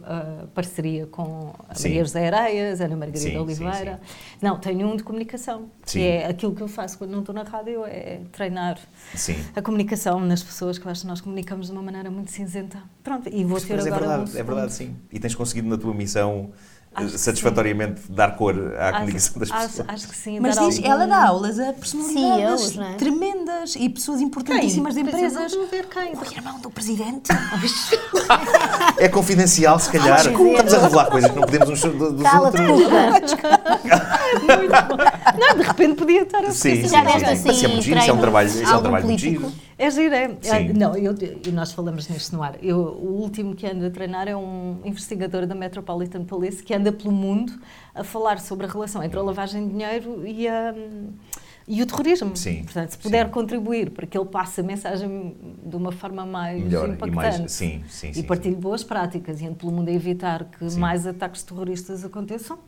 parceria 0.54 1.06
com 1.06 1.52
a. 1.68 1.74
Maria 1.80 2.04
José 2.04 2.26
Areias, 2.28 2.80
Ana 2.80 2.96
Margarida 2.96 3.40
Oliveira. 3.42 4.00
Não, 4.40 4.58
tenho 4.58 4.86
um 4.88 4.96
de 4.96 5.02
comunicação, 5.04 5.66
Sim. 5.84 5.98
que 6.00 6.04
é 6.06 6.26
aquilo 6.26 6.54
que 6.54 6.60
eu 6.60 6.68
faço 6.68 6.98
quando 6.98 7.10
não 7.12 7.20
estou 7.20 7.34
na 7.34 7.42
rádio, 7.42 7.84
é 7.84 8.20
treinar 8.32 8.78
Sim. 9.14 9.36
a 9.54 9.62
comunicação 9.62 10.18
nas 10.20 10.42
pessoas, 10.42 10.78
que 10.78 10.86
eu 10.86 10.90
acho 10.90 11.02
que 11.02 11.06
nós 11.06 11.20
comunicamos 11.20 11.66
de 11.66 11.72
uma 11.72 11.82
maneira 11.82 12.10
muito 12.10 12.30
cinzenta. 12.30 12.82
Pronto, 13.04 13.28
e 13.28 13.44
vou 13.44 13.60
ter 13.60 13.76
Mas 13.76 13.86
é 13.86 13.88
agora 13.88 14.08
verdade, 14.08 14.36
um 14.36 14.38
é 14.38 14.42
verdade, 14.42 14.72
sim. 14.72 14.96
E 15.12 15.20
tens 15.20 15.34
conseguido 15.34 15.68
na 15.68 15.76
tua 15.76 15.94
missão 15.94 16.50
Acho 16.94 17.12
que 17.12 17.18
satisfatoriamente 17.18 18.02
dar 18.10 18.36
cor 18.36 18.54
à 18.76 18.88
Acho- 18.88 18.92
comunicação 18.98 19.38
das 19.38 19.50
acho, 19.50 19.68
pessoas. 19.68 19.88
Acho 19.88 20.08
que 20.08 20.16
sim. 20.16 20.40
Mas 20.40 20.58
diz, 20.58 20.76
algum- 20.78 20.90
ela 20.90 21.06
dá 21.06 21.26
aulas 21.26 21.58
a 21.58 21.72
personalidades 21.72 22.60
CEOs, 22.72 22.78
é? 22.78 22.94
tremendas 22.96 23.74
e 23.76 23.88
pessoas 23.88 24.20
importantíssimas 24.20 24.94
de 24.94 25.02
Quem? 25.02 25.10
Eu 25.10 25.16
empresas. 25.26 25.54
ver 25.70 25.86
quem. 25.88 26.12
O 26.14 26.24
irmão 26.36 26.60
do 26.60 26.70
presidente. 26.70 27.30
É 28.98 29.08
confidencial, 29.08 29.78
se 29.78 29.90
calhar. 29.90 30.18
Estamos 30.18 30.74
a 30.74 30.78
revelar 30.82 31.06
coisas 31.06 31.30
que 31.30 31.36
não 31.36 31.44
podemos 31.46 31.68
uns 31.70 31.80
do- 31.82 32.12
dos 32.12 32.22
Cala-te, 32.22 32.60
outros. 32.60 33.32
Muito 33.32 34.88
bom. 34.88 35.38
Não, 35.38 35.56
de 35.56 35.62
repente 35.62 35.94
podia 35.96 36.22
estar 36.22 36.44
a 36.44 36.50
Sim, 36.50 36.82
sim, 36.82 36.88
Já 36.88 36.98
sim. 36.98 37.04
deste 37.04 37.18
sim. 37.20 37.24
assim 37.32 37.46
Mas 37.46 37.56
isso 37.56 37.64
é 37.64 37.68
muito 37.68 37.82
giro, 37.84 37.98
isso 38.00 38.10
é 38.10 38.12
um 38.12 38.18
trabalho, 38.18 38.48
isso 38.48 38.62
é 38.62 38.76
um 38.76 38.80
trabalho 38.82 39.04
muito 39.06 39.20
giro. 39.20 39.52
É 39.78 39.90
giro, 39.90 40.14
é. 40.14 40.28
Sim. 40.40 40.72
Não, 40.74 40.94
eu, 40.96 41.14
e 41.44 41.50
nós 41.50 41.72
falamos 41.72 42.06
nisto 42.08 42.36
no 42.36 42.42
ar. 42.42 42.54
Eu, 42.62 42.78
o 42.78 43.20
último 43.20 43.54
que 43.54 43.66
ando 43.66 43.86
a 43.86 43.90
treinar 43.90 44.28
é 44.28 44.36
um 44.36 44.78
investigador 44.84 45.46
da 45.46 45.54
Metropolitan 45.54 46.24
Police 46.24 46.62
que 46.62 46.72
anda 46.74 46.81
pelo 46.90 47.12
mundo 47.12 47.52
a 47.94 48.02
falar 48.02 48.40
sobre 48.40 48.66
a 48.66 48.68
relação 48.68 49.02
entre 49.02 49.18
a 49.18 49.22
lavagem 49.22 49.66
de 49.66 49.72
dinheiro 49.72 50.26
e, 50.26 50.48
a, 50.48 50.74
e 51.68 51.82
o 51.82 51.86
terrorismo. 51.86 52.34
Sim, 52.36 52.64
Portanto, 52.64 52.90
se 52.90 52.98
puder 52.98 53.26
sim. 53.26 53.32
contribuir 53.32 53.90
para 53.90 54.06
que 54.06 54.16
ele 54.16 54.26
passe 54.26 54.60
a 54.60 54.64
mensagem 54.64 55.36
de 55.64 55.76
uma 55.76 55.92
forma 55.92 56.24
mais 56.24 56.62
Melhor 56.62 56.88
e 56.88 56.92
impactante 56.92 57.16
mais. 57.38 57.52
Sim, 57.52 57.84
sim, 57.88 58.10
e 58.10 58.14
sim. 58.14 58.22
partilhe 58.22 58.56
boas 58.56 58.82
práticas 58.82 59.40
e 59.40 59.46
ande 59.46 59.56
pelo 59.56 59.70
mundo 59.70 59.88
a 59.88 59.92
evitar 59.92 60.44
que 60.44 60.68
Sim. 60.70 60.80
mais 60.80 61.06
ataques 61.06 61.42
terroristas 61.42 62.04
aconteçam, 62.04 62.58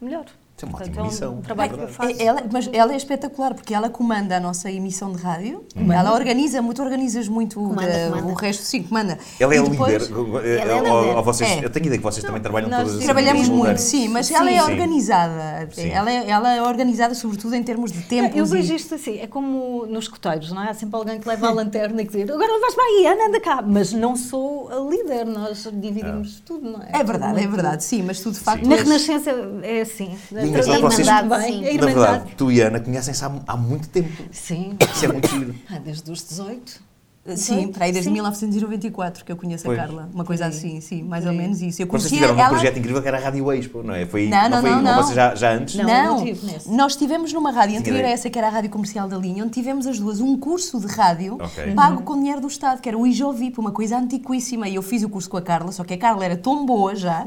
melhor. 0.00 0.26
É 0.60 0.66
uma 0.66 0.72
Portanto, 0.72 0.88
ótima 0.98 1.04
missão, 1.06 1.34
um 1.34 1.40
trabalho 1.40 1.68
que 1.70 1.74
eu 1.80 1.86
verdade. 1.86 2.12
faço. 2.14 2.22
Ela, 2.22 2.42
mas 2.52 2.68
ela 2.72 2.92
é 2.92 2.96
espetacular 2.96 3.54
porque 3.54 3.72
ela 3.74 3.88
comanda 3.88 4.36
a 4.36 4.40
nossa 4.40 4.70
emissão 4.70 5.12
de 5.12 5.22
rádio. 5.22 5.64
Ela 5.76 6.12
organiza 6.12 6.60
muito, 6.60 6.82
organizas 6.82 7.28
muito 7.28 7.60
Comanda, 7.60 7.86
da- 7.86 8.08
comanda. 8.10 8.32
o 8.32 8.34
resto, 8.34 8.62
sim, 8.64 8.82
comanda. 8.82 9.18
Ela 9.38 9.54
é 9.54 9.62
depois- 9.62 10.02
líder. 10.08 10.58
Ela 10.60 10.72
é 10.72 10.92
ou- 10.92 11.00
líder. 11.02 11.16
ou 11.16 11.22
vocês- 11.24 11.50
É. 11.50 11.64
Eu 11.64 11.70
tenho 11.70 11.86
ideia 11.86 11.98
que 11.98 12.04
vocês 12.04 12.24
também 12.24 12.40
trabalham 12.42 12.68
nós 12.68 12.88
todas 12.88 13.04
Trabalhamos 13.04 13.48
muito, 13.48 13.78
sim, 13.78 14.08
mas 14.08 14.30
ela 14.30 14.50
é 14.50 14.62
organizada. 14.62 15.68
Sim. 15.72 15.88
Ela 15.90 16.10
é, 16.10 16.28
ela 16.30 16.52
é 16.54 16.62
organizada, 16.62 17.14
sobretudo 17.14 17.54
em 17.54 17.62
termos 17.62 17.92
de 17.92 18.02
tempo. 18.02 18.36
Eu 18.36 18.44
vejo 18.46 18.74
isto 18.74 18.94
assim, 18.94 19.18
é 19.20 19.26
como 19.26 19.86
nos 19.86 20.04
escoteiros, 20.04 20.50
não 20.52 20.62
é? 20.62 20.70
Há 20.70 20.74
sempre 20.74 20.96
alguém 20.96 21.20
que 21.20 21.28
leva 21.28 21.48
a 21.48 21.50
lanterna 21.52 22.02
e 22.02 22.06
que 22.06 22.16
diz 22.16 22.28
agora 22.30 22.60
vais 22.60 22.74
para 22.74 22.84
aí, 22.84 23.06
Ana, 23.06 23.26
anda 23.28 23.40
cá. 23.40 23.62
Mas 23.64 23.92
não 23.92 24.16
sou 24.16 24.68
a 24.70 24.90
líder, 24.90 25.24
nós 25.26 25.68
dividimos 25.72 26.40
tudo, 26.44 26.68
não 26.70 26.82
é? 26.82 27.00
É 27.00 27.04
verdade, 27.04 27.42
é 27.42 27.46
verdade, 27.46 27.84
sim, 27.84 28.02
mas 28.02 28.20
tu 28.20 28.30
de 28.32 28.38
facto. 28.40 28.66
Na 28.66 28.76
Renascença 28.76 29.30
é 29.62 29.80
assim. 29.82 30.16
E 30.48 30.54
é 30.54 30.60
engraçado, 30.60 30.80
vocês- 30.80 31.08
Bem, 31.28 31.40
sim. 31.52 31.66
é 31.66 31.74
Na 31.74 31.86
verdade, 31.86 32.34
tu 32.36 32.50
e 32.52 32.62
a 32.62 32.66
Ana 32.68 32.80
conhecem-se 32.80 33.24
há, 33.24 33.32
há 33.46 33.56
muito 33.56 33.88
tempo. 33.88 34.10
Sim. 34.32 34.76
Isso 34.94 35.04
é 35.04 35.08
muito 35.08 35.28
giro. 35.28 35.54
Ah, 35.70 35.78
desde 35.78 36.10
os 36.10 36.22
18. 36.26 36.87
Sim, 37.36 37.68
para 37.68 37.84
aí 37.86 37.92
desde 37.92 38.08
Sim. 38.08 38.14
1994 38.14 39.24
que 39.24 39.32
eu 39.32 39.36
conheço 39.36 39.64
Pois. 39.64 39.78
a 39.78 39.82
Carla. 39.82 40.08
Uma 40.12 40.24
coisa 40.24 40.46
assim, 40.46 40.80
sim, 40.80 41.02
mais 41.02 41.24
ou 41.26 41.32
Sim. 41.32 41.38
menos 41.38 41.60
isso. 41.62 41.82
Eu 41.82 41.86
Vocês 41.86 42.02
conhecia 42.02 42.18
tiveram 42.18 42.34
um 42.34 42.40
ela... 42.40 42.48
projeto 42.48 42.78
incrível 42.78 43.02
que 43.02 43.08
era 43.08 43.18
a 43.18 43.20
Rádio 43.20 43.52
Expo, 43.52 43.82
não 43.82 43.94
é? 43.94 44.06
Foi, 44.06 44.28
Não, 44.28 44.48
não, 44.48 44.60
foi, 44.60 44.70
não, 44.70 44.82
não. 44.82 45.02
Vocês 45.02 45.14
já, 45.16 45.34
já 45.34 45.52
antes? 45.52 45.74
Não, 45.74 45.84
Não, 45.84 46.24
não 46.24 46.76
nós 46.76 46.92
estivemos 46.92 47.32
numa 47.32 47.50
rádio 47.50 47.78
anterior 47.78 48.04
a 48.04 48.08
essa, 48.08 48.28
que 48.30 48.38
era 48.38 48.48
a 48.48 48.50
Rádio 48.50 48.70
Comercial 48.70 49.08
da 49.08 49.16
Linha, 49.16 49.42
onde 49.44 49.52
tivemos 49.52 49.86
as 49.86 49.98
duas 49.98 50.20
um 50.20 50.36
curso 50.38 50.78
de 50.80 50.86
rádio 50.86 51.36
Ok. 51.40 51.72
pago 51.74 52.02
com 52.02 52.16
dinheiro 52.18 52.40
do 52.40 52.46
Estado, 52.46 52.80
que 52.80 52.88
era 52.88 52.96
o 52.98 53.06
IJOVIP, 53.06 53.58
uma 53.58 53.72
coisa 53.72 53.98
antiquíssima. 53.98 54.68
E 54.68 54.74
eu 54.76 54.82
fiz 54.82 55.02
o 55.02 55.08
curso 55.08 55.28
com 55.28 55.36
a 55.36 55.42
Carla, 55.42 55.72
só 55.72 55.84
que 55.84 55.94
a 55.94 55.98
Carla 55.98 56.24
era 56.24 56.36
tão 56.36 56.64
boa 56.64 56.94
já, 56.94 57.24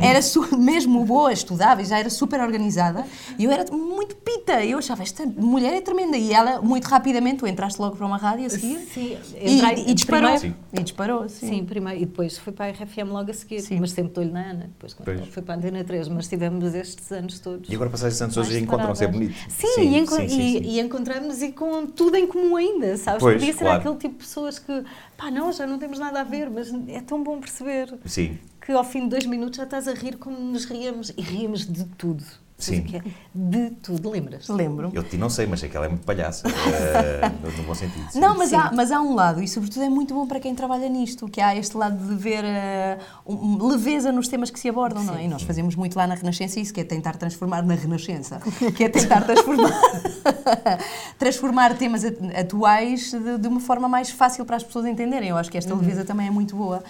era 0.00 0.20
su- 0.22 0.56
mesmo 0.58 1.04
boa, 1.04 1.32
estudava 1.32 1.82
e 1.82 1.84
já 1.84 1.98
era 1.98 2.10
super 2.10 2.40
organizada. 2.40 3.04
E 3.38 3.44
eu 3.44 3.50
era 3.50 3.64
muito 3.74 4.16
pita. 4.16 4.64
Eu 4.64 4.78
achava, 4.78 5.02
esta 5.02 5.24
mulher 5.26 5.72
é 5.74 5.80
tremenda. 5.80 6.16
E 6.16 6.32
ela, 6.32 6.60
muito 6.60 6.84
rapidamente, 6.86 7.38
tu 7.38 7.46
entraste 7.46 7.80
logo 7.80 7.96
para 7.96 8.06
uma 8.06 8.16
rádio 8.16 8.46
a 8.46 8.50
seguir. 8.50 8.78
Sim, 8.92 9.16
entrei 9.42 9.84
e 9.88 9.94
disparou. 9.94 10.30
primeiro- 10.38 10.40
Sim. 10.40 10.54
E 10.78 10.82
disparou, 10.82 11.28
sim. 11.28 11.48
Sim, 11.48 11.64
primeiro. 11.64 12.00
E 12.02 12.06
depois 12.06 12.38
foi 12.38 12.52
para 12.52 12.66
a 12.66 12.68
RFM 12.70 13.10
logo 13.10 13.30
a 13.30 13.34
seguir. 13.34 13.60
Sim. 13.60 13.78
Mas 13.80 13.90
sempre 13.92 14.10
estou-lhe 14.10 14.30
na 14.30 14.40
Ana. 14.50 14.64
Depois 14.68 14.94
quando 14.94 15.04
Pois. 15.06 15.28
foi 15.28 15.42
para 15.42 15.54
a 15.54 15.56
Antena 15.58 15.84
3. 15.84 16.08
Mas 16.08 16.28
tivemos 16.28 16.74
estes 16.74 17.10
anos 17.12 17.38
todos. 17.40 17.68
E 17.70 17.74
agora 17.74 17.90
passagens 17.90 18.14
de 18.14 18.18
Santos 18.18 18.36
hoje 18.36 18.50
mais 18.52 18.62
encontram-se, 18.62 19.04
é 19.04 19.08
bonito. 19.08 19.34
Sim, 19.48 19.80
e, 19.80 19.98
enco- 19.98 20.20
e- 20.20 20.76
e 20.76 20.80
encontramos 20.80 21.42
e 21.42 21.52
com 21.52 21.86
tudo 21.86 22.16
em 22.16 22.26
comum 22.26 22.56
ainda, 22.56 22.96
sabes? 22.96 23.20
Pois, 23.20 23.34
Podia 23.38 23.52
ser 23.52 23.58
claro. 23.64 23.78
aquele 23.80 23.96
tipo 23.96 24.14
de 24.14 24.20
pessoas 24.24 24.58
que, 24.58 24.84
pá, 25.16 25.30
não, 25.30 25.52
já 25.52 25.66
não 25.66 25.78
temos 25.78 25.98
nada 25.98 26.20
a 26.20 26.24
ver, 26.24 26.48
mas 26.50 26.72
é 26.88 27.00
tão 27.00 27.22
bom 27.22 27.38
perceber 27.38 27.92
Sim. 28.04 28.38
que 28.60 28.72
ao 28.72 28.84
fim 28.84 29.02
de 29.04 29.08
dois 29.10 29.26
minutos 29.26 29.56
já 29.56 29.64
estás 29.64 29.88
a 29.88 29.94
rir 29.94 30.16
como 30.16 30.38
nos 30.38 30.64
ríamos 30.64 31.12
e 31.16 31.22
ríamos 31.22 31.66
de 31.66 31.84
tudo. 31.84 32.24
Sim. 32.58 32.84
é? 32.92 33.02
De 33.32 33.70
tudo, 33.76 34.10
lembras? 34.10 34.48
Lembro. 34.48 34.90
Eu 34.92 35.04
de 35.04 35.10
ti 35.10 35.16
não 35.16 35.30
sei, 35.30 35.46
mas 35.46 35.60
sei 35.60 35.68
que 35.68 35.76
ela 35.76 35.86
é 35.86 35.88
muito 35.88 36.04
palhaça. 36.04 36.48
eh, 36.48 37.30
no, 37.56 37.62
bom 37.62 37.74
sentido. 37.74 38.10
sim. 38.10 38.18
Não, 38.18 38.36
mas 38.36 38.50
Sim. 38.50 38.56
há, 38.56 38.72
mas 38.74 38.90
há 38.90 39.00
um 39.00 39.14
lado, 39.14 39.40
e 39.40 39.46
sobretudo 39.46 39.84
é 39.84 39.88
muito 39.88 40.12
bom 40.12 40.26
para 40.26 40.40
quem 40.40 40.54
trabalha 40.56 40.88
nisto, 40.88 41.28
que 41.28 41.40
há 41.40 41.54
este 41.54 41.76
lado 41.76 41.96
de 42.04 42.14
ver 42.16 42.44
eh, 42.44 42.98
um- 43.24 43.64
leveza 43.64 44.10
nos 44.10 44.26
temas 44.26 44.50
que 44.50 44.58
se 44.58 44.68
abordam, 44.68 45.04
não 45.04 45.14
é? 45.14 45.24
E 45.24 45.28
nós 45.28 45.42
fazemos 45.42 45.76
muito 45.76 45.96
lá 45.96 46.06
na 46.06 46.16
Renascença 46.16 46.58
isso, 46.58 46.74
que 46.74 46.80
é 46.80 46.84
tentar 46.84 47.16
transformar 47.16 47.62
na 47.62 47.74
Renascença, 47.74 48.40
que 48.76 48.82
é 48.84 48.88
tentar 48.88 49.20
transformar, 49.22 49.70
transformar 51.18 51.74
temas 51.76 52.04
at- 52.04 52.18
atuais 52.40 53.12
de, 53.12 53.38
de 53.38 53.48
uma 53.48 53.60
forma 53.60 53.88
mais 53.88 54.10
fácil 54.10 54.44
para 54.44 54.56
as 54.56 54.62
pessoas 54.64 54.86
entenderem. 54.86 55.28
Eu 55.28 55.36
acho 55.36 55.50
que 55.50 55.58
esta 55.58 55.74
leveza 55.74 56.04
também 56.04 56.26
é 56.26 56.30
muito 56.30 56.56
boa. 56.56 56.82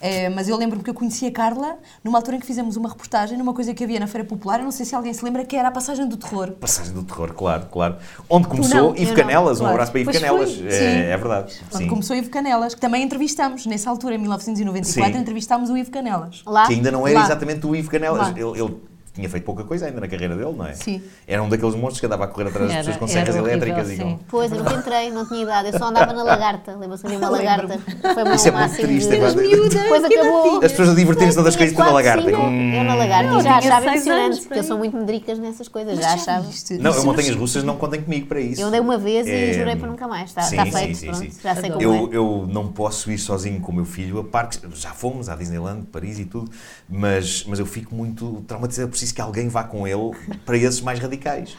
Eh, 0.00 0.28
mas 0.30 0.48
eu 0.48 0.56
lembro-me 0.56 0.82
que 0.82 0.90
eu 0.90 0.94
conheci 0.94 1.26
a 1.26 1.32
Carla 1.32 1.78
numa 2.02 2.18
altura 2.18 2.36
em 2.36 2.40
que 2.40 2.46
fizemos 2.46 2.76
uma 2.76 2.88
reportagem 2.88 3.36
numa 3.36 3.52
coisa 3.52 3.74
que 3.74 3.84
havia 3.84 4.00
na 4.00 4.06
Feira 4.06 4.26
Popular, 4.26 4.60
eu 4.60 4.64
não 4.64 4.70
sei 4.70 4.86
se 4.86 4.94
alguém 4.94 5.12
se 5.12 5.24
lembra, 5.24 5.44
que 5.44 5.56
era 5.56 5.68
a 5.68 5.70
passagem 5.70 6.08
do 6.08 6.16
terror. 6.16 6.52
Passagem 6.52 6.92
do 6.94 7.02
terror, 7.02 7.32
claro, 7.34 7.66
claro. 7.70 7.96
Onde 8.28 8.48
começou 8.48 8.76
não, 8.76 8.96
Ivo 8.96 9.02
eu 9.02 9.08
não, 9.08 9.14
Canelas, 9.14 9.56
um 9.58 9.60
claro. 9.60 9.74
abraço 9.74 9.92
para 9.92 10.00
Ivo 10.00 10.10
Pois 10.10 10.22
Canelas. 10.22 10.60
É, 10.62 11.10
é 11.10 11.16
verdade. 11.16 11.60
Quando 11.70 11.82
Sim. 11.82 11.88
começou 11.88 12.16
Ivo 12.16 12.30
Canelas, 12.30 12.74
que 12.74 12.80
também 12.80 13.02
entrevistámos, 13.02 13.66
nessa 13.66 13.90
altura, 13.90 14.14
em 14.14 14.18
1994, 14.18 15.12
Sim. 15.12 15.20
entrevistámos 15.20 15.70
o 15.70 15.76
Ivo 15.76 15.90
Canelas. 15.90 16.42
Lá? 16.46 16.66
Que 16.66 16.74
ainda 16.74 16.90
não 16.90 17.06
era 17.06 17.18
Lá. 17.20 17.24
exatamente 17.26 17.66
o 17.66 17.76
Ivo 17.76 17.90
Canelas. 17.90 18.28
Ele, 18.28 18.42
ele 18.58 18.89
tinha 19.12 19.28
feito 19.28 19.44
pouca 19.44 19.64
coisa 19.64 19.86
ainda 19.86 20.00
na 20.00 20.08
carreira 20.08 20.36
dele, 20.36 20.52
não 20.56 20.66
é? 20.66 20.74
Sim. 20.74 21.02
Era 21.26 21.42
um 21.42 21.48
daqueles 21.48 21.74
monstros 21.74 22.00
que 22.00 22.06
andava 22.06 22.24
a 22.24 22.28
correr 22.28 22.48
atrás 22.48 22.68
das 22.68 22.78
pessoas 22.78 22.96
com 22.96 23.08
serras 23.08 23.34
horrível, 23.34 23.52
elétricas 23.52 23.90
e 23.90 23.96
sim. 23.96 24.02
com. 24.02 24.18
Pois, 24.28 24.52
eu 24.52 24.58
nunca 24.58 24.74
entrei, 24.74 25.10
não 25.10 25.26
tinha 25.26 25.42
idade. 25.42 25.68
Eu 25.72 25.78
só 25.78 25.86
andava 25.86 26.12
na 26.12 26.22
lagarta. 26.22 26.76
Lembra-se 26.76 27.06
havia 27.06 27.18
uma 27.18 27.28
lagarta? 27.28 27.78
Foi 27.78 28.24
meu 28.24 28.34
Isso 28.34 28.48
é 28.48 28.50
muito 28.52 28.76
triste, 28.76 29.08
de... 29.08 29.16
é 29.16 29.20
verdade. 29.20 29.68
Depois 29.68 30.04
acabou. 30.04 30.56
As 30.64 30.70
pessoas 30.70 30.88
a 30.90 30.94
divertirem-se 30.94 31.36
todas 31.36 31.54
as 31.54 31.56
coisas 31.56 31.76
e 31.76 31.78
na 31.78 31.90
lagarta. 31.90 32.28
Hum. 32.30 32.74
Eu 32.74 32.84
na 32.84 32.94
lagarta. 32.94 33.30
Não, 33.30 33.40
e 33.40 33.42
já 33.42 33.56
achava 33.56 33.86
impressionante, 33.86 34.40
porque 34.42 34.58
eu 34.58 34.64
sou 34.64 34.78
muito 34.78 34.96
medricas 34.96 35.38
nessas 35.38 35.68
coisas. 35.68 35.98
Já 35.98 36.12
achava. 36.14 36.46
Não, 36.78 36.92
eu 36.92 37.04
montanhas 37.04 37.36
russas 37.36 37.64
não 37.64 37.76
contem 37.76 38.02
comigo 38.02 38.26
para 38.26 38.40
isso. 38.40 38.60
Eu 38.60 38.68
andei 38.68 38.80
uma 38.80 38.98
vez 38.98 39.26
e 39.26 39.30
É, 39.30 39.52
jurei 39.54 39.76
para 39.76 39.88
nunca 39.88 40.06
mais. 40.06 40.30
Está, 40.30 40.42
sim, 40.42 40.56
está 40.56 40.64
sim, 40.66 40.72
feito, 40.72 40.96
sim, 40.96 41.06
pronto. 41.06 41.18
sim. 41.20 41.32
Já 41.42 41.54
sei 41.56 41.70
como 41.70 41.82
Eu, 41.82 41.94
é. 41.94 42.16
eu 42.16 42.48
não 42.48 42.68
posso 42.68 43.10
ir 43.10 43.18
sozinho 43.18 43.60
com 43.60 43.72
o 43.72 43.74
meu 43.74 43.84
filho 43.84 44.18
a 44.20 44.24
parques. 44.24 44.60
Já 44.74 44.90
fomos 44.90 45.28
à 45.28 45.34
Disneyland, 45.34 45.86
Paris 45.86 46.18
e 46.18 46.24
tudo, 46.24 46.50
mas, 46.88 47.44
mas 47.46 47.58
eu 47.58 47.66
fico 47.66 47.94
muito 47.94 48.42
traumatizado. 48.46 48.90
Preciso 49.00 49.14
que 49.14 49.20
alguém 49.22 49.48
vá 49.48 49.64
com 49.64 49.86
ele 49.88 50.10
para 50.44 50.58
esses 50.58 50.82
mais 50.82 50.98
radicais. 50.98 51.56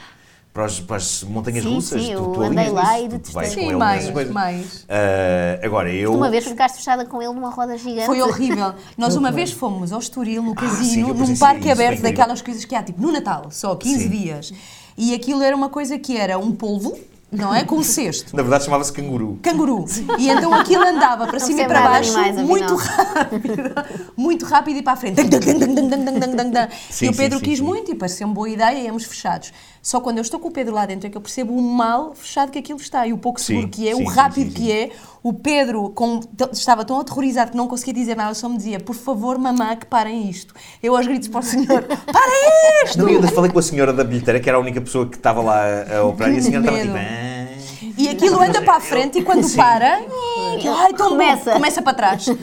Para, 0.53 0.65
os- 0.65 0.79
para 0.81 0.97
as 0.97 1.23
montanhas 1.23 1.63
Sim, 1.63 1.73
russas. 1.73 2.01
sim, 2.03 2.09
tu, 2.13 2.19
eu 2.21 2.27
tu 2.33 2.41
andei 2.43 2.69
lá 2.69 2.93
nisso, 2.99 3.05
e 3.05 3.09
tu- 3.09 3.19
tu 3.19 3.31
vais 3.31 3.47
detestei. 3.47 3.55
com 3.55 3.61
Sim, 3.61 3.67
ele 3.69 3.75
mais, 3.77 4.09
coisas. 4.11 4.33
mais. 4.33 4.85
Ah, 4.87 5.65
agora, 5.65 5.91
eu. 5.91 6.13
Uma 6.13 6.29
vez 6.29 6.43
ficaste 6.45 6.75
fechada 6.75 7.03
com 7.05 7.19
ele 7.21 7.33
numa 7.33 7.49
roda 7.49 7.75
gigante. 7.77 8.05
Foi 8.05 8.21
horrível. 8.21 8.75
Nós 8.97 9.15
uma 9.15 9.31
vez 9.31 9.49
fomos 9.51 9.91
ao 9.93 9.99
Estoril, 9.99 10.43
no 10.43 10.51
Ah, 10.51 10.59
sim, 10.61 10.67
casino, 10.67 11.07
num 11.07 11.15
presenciei 11.15 11.37
parque 11.47 11.61
isso, 11.63 11.71
aberto 11.71 12.01
daquelas 12.01 12.41
coisas 12.43 12.63
que 12.65 12.75
há, 12.75 12.83
tipo, 12.83 13.01
no 13.01 13.11
Natal, 13.11 13.47
só 13.49 13.75
15 13.75 14.03
Sim. 14.03 14.09
dias. 14.09 14.53
E 14.97 15.15
aquilo 15.15 15.41
era 15.41 15.55
uma 15.55 15.69
coisa 15.69 15.97
que 15.97 16.15
era 16.17 16.37
um 16.37 16.51
polvo, 16.51 16.99
não 17.31 17.55
é? 17.55 17.63
Com 17.63 17.77
um 17.77 17.83
cesto. 17.83 18.35
Na 18.35 18.41
verdade 18.41 18.65
chamava-se 18.65 18.91
canguru. 18.91 19.39
Canguru. 19.41 19.85
E 20.19 20.29
então 20.29 20.53
aquilo 20.53 20.83
andava 20.83 21.25
para 21.27 21.39
cima 21.39 21.61
e 21.61 21.65
para 21.65 21.81
baixo 21.81 22.17
animais, 22.17 22.47
muito 22.47 22.75
rápido. 22.75 23.51
Muito 24.17 24.45
rápido 24.45 24.77
e 24.77 24.81
para 24.81 24.93
a 24.93 24.95
frente. 24.97 25.21
Sim, 26.89 27.05
e 27.05 27.09
o 27.09 27.13
sim, 27.13 27.17
Pedro 27.17 27.39
sim, 27.39 27.45
quis 27.45 27.59
sim. 27.59 27.63
muito 27.63 27.91
e 27.91 27.95
pareceu 27.95 28.27
uma 28.27 28.33
boa 28.33 28.49
ideia 28.49 28.77
e 28.77 28.85
íamos 28.85 29.05
fechados. 29.05 29.53
Só 29.81 29.99
quando 29.99 30.17
eu 30.17 30.21
estou 30.21 30.39
com 30.39 30.49
o 30.49 30.51
Pedro 30.51 30.75
lá 30.75 30.85
dentro 30.85 31.07
é 31.07 31.09
que 31.09 31.17
eu 31.17 31.21
percebo 31.21 31.53
o 31.55 31.61
mal 31.61 32.13
fechado 32.13 32.51
que 32.51 32.59
aquilo 32.59 32.79
está 32.79 33.07
e 33.07 33.13
o 33.13 33.17
pouco 33.17 33.41
seguro 33.41 33.65
Sim, 33.65 33.71
que 33.71 33.89
é, 33.89 33.95
sim, 33.95 34.03
o 34.03 34.07
rápido 34.07 34.49
sim, 34.49 34.55
que 34.55 34.71
é. 34.71 34.91
O 35.23 35.33
Pedro 35.33 35.89
com- 35.89 36.19
estava 36.51 36.83
tão 36.85 36.99
aterrorizado 36.99 37.51
que 37.51 37.57
não 37.57 37.67
conseguia 37.67 37.93
dizer 37.93 38.15
nada, 38.15 38.33
só 38.35 38.47
me 38.47 38.57
dizia, 38.57 38.79
por 38.79 38.95
favor, 38.95 39.37
mamã, 39.39 39.75
que 39.75 39.85
parem 39.85 40.29
isto. 40.29 40.53
Eu 40.81 40.95
aos 40.95 41.05
gritos 41.07 41.27
para 41.27 41.39
o 41.39 41.43
senhor, 41.43 41.83
para 42.05 42.85
isto! 42.85 42.97
Não, 42.99 43.07
eu 43.09 43.15
ainda 43.15 43.27
falei 43.29 43.51
com 43.51 43.59
a 43.59 43.61
senhora 43.61 43.91
da 43.93 44.03
bilheteira, 44.03 44.39
que 44.39 44.47
era 44.49 44.57
a 44.57 44.61
única 44.61 44.81
pessoa 44.81 45.07
que 45.07 45.15
estava 45.17 45.41
lá 45.41 45.63
a, 45.97 46.03
operar, 46.03 46.33
e 46.33 46.37
a 46.37 46.41
senhora 46.41 46.65
estava 46.65 46.81
tipo. 46.81 46.95
"Ah." 46.97 47.40
E 48.01 48.09
aquilo 48.09 48.41
anda 48.41 48.61
para 48.63 48.77
a 48.77 48.79
frente 48.79 49.19
e 49.19 49.23
quando 49.23 49.43
Sim. 49.43 49.57
para, 49.57 49.97
ai, 49.99 50.93
tão 50.97 51.09
Começa. 51.09 51.51
começa 51.53 51.81
para 51.83 51.93
trás. 51.93 52.25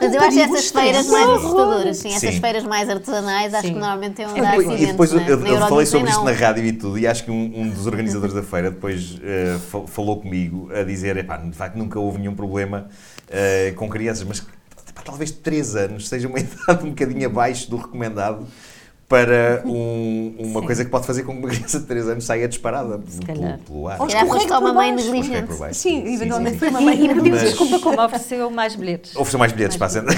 Mas 0.00 0.14
eu 0.14 0.20
acho 0.22 0.38
essas 0.40 0.70
feiras 0.70 1.06
mais 1.08 1.28
assustadoras, 1.28 1.96
sim, 1.98 2.08
essas 2.08 2.34
Sim. 2.34 2.40
feiras 2.40 2.64
mais 2.64 2.88
artesanais, 2.88 3.52
acho 3.52 3.66
Sim. 3.66 3.74
que 3.74 3.78
normalmente 3.78 4.14
têm 4.14 4.26
um 4.26 4.34
dar 4.34 4.54
acidentes. 4.54 4.82
e 4.82 4.86
depois 4.86 5.12
eu, 5.12 5.20
né? 5.20 5.26
eu- 5.28 5.46
eu 5.46 5.58
falei 5.68 5.84
sobre 5.86 6.10
isto 6.10 6.24
na 6.24 6.32
rádio 6.32 6.64
e 6.64 6.72
tudo, 6.72 6.98
e 6.98 7.06
acho 7.06 7.24
que 7.24 7.30
um, 7.30 7.52
um 7.60 7.68
dos 7.68 7.86
organizadores 7.86 8.34
da 8.34 8.42
feira 8.42 8.70
depois 8.70 9.18
eh, 9.22 9.58
fa- 9.70 9.86
falou 9.86 10.18
comigo 10.20 10.70
a 10.74 10.82
dizer: 10.82 11.16
epá, 11.18 11.36
de 11.36 11.52
facto 11.52 11.76
nunca 11.76 11.98
houve 12.00 12.18
nenhum 12.18 12.34
problema 12.34 12.88
eh, 13.28 13.72
com 13.76 13.88
crianças, 13.90 14.24
mas 14.26 14.38
epá, 14.88 15.02
talvez 15.04 15.30
3 15.30 15.76
anos 15.76 16.08
seja 16.08 16.26
uma 16.28 16.38
idade 16.40 16.82
um 16.84 16.88
bocadinho 16.90 17.26
abaixo 17.26 17.68
do 17.70 17.76
recomendado 17.76 18.46
para 19.10 19.60
um- 19.66 20.36
uma 20.38 20.62
coisa 20.62 20.84
que 20.84 20.90
pode 20.90 21.04
fazer 21.04 21.24
com 21.24 21.32
que 21.32 21.38
uma 21.40 21.48
criança 21.48 21.80
de 21.80 21.86
3 21.86 22.08
anos 22.08 22.22
saia 22.24 22.46
disparada 22.46 22.96
pelo, 23.26 23.58
pelo 23.58 23.88
ar. 23.88 24.00
Ou 24.00 24.06
escorrega 24.06 24.48
só 24.48 24.60
uma 24.60 24.72
mãe 24.72 24.94
negligente. 24.94 25.52
baixo. 25.58 25.80
Sim, 25.80 26.14
eventualmente 26.14 26.52
sim. 26.52 26.58
foi 26.60 26.68
uma 26.68 26.80
mãe 26.80 27.04
E 27.04 27.08
pedimos 27.12 27.40
Mas- 27.42 27.48
desculpa 27.50 27.80
como 27.80 28.00
ofereceu 28.00 28.48
mais 28.52 28.76
bilhetes. 28.76 29.16
Ofereceu 29.16 29.38
mais 29.40 29.50
bilhetes 29.50 29.76
para 29.76 29.86
a 29.88 29.90
cena. 29.90 30.12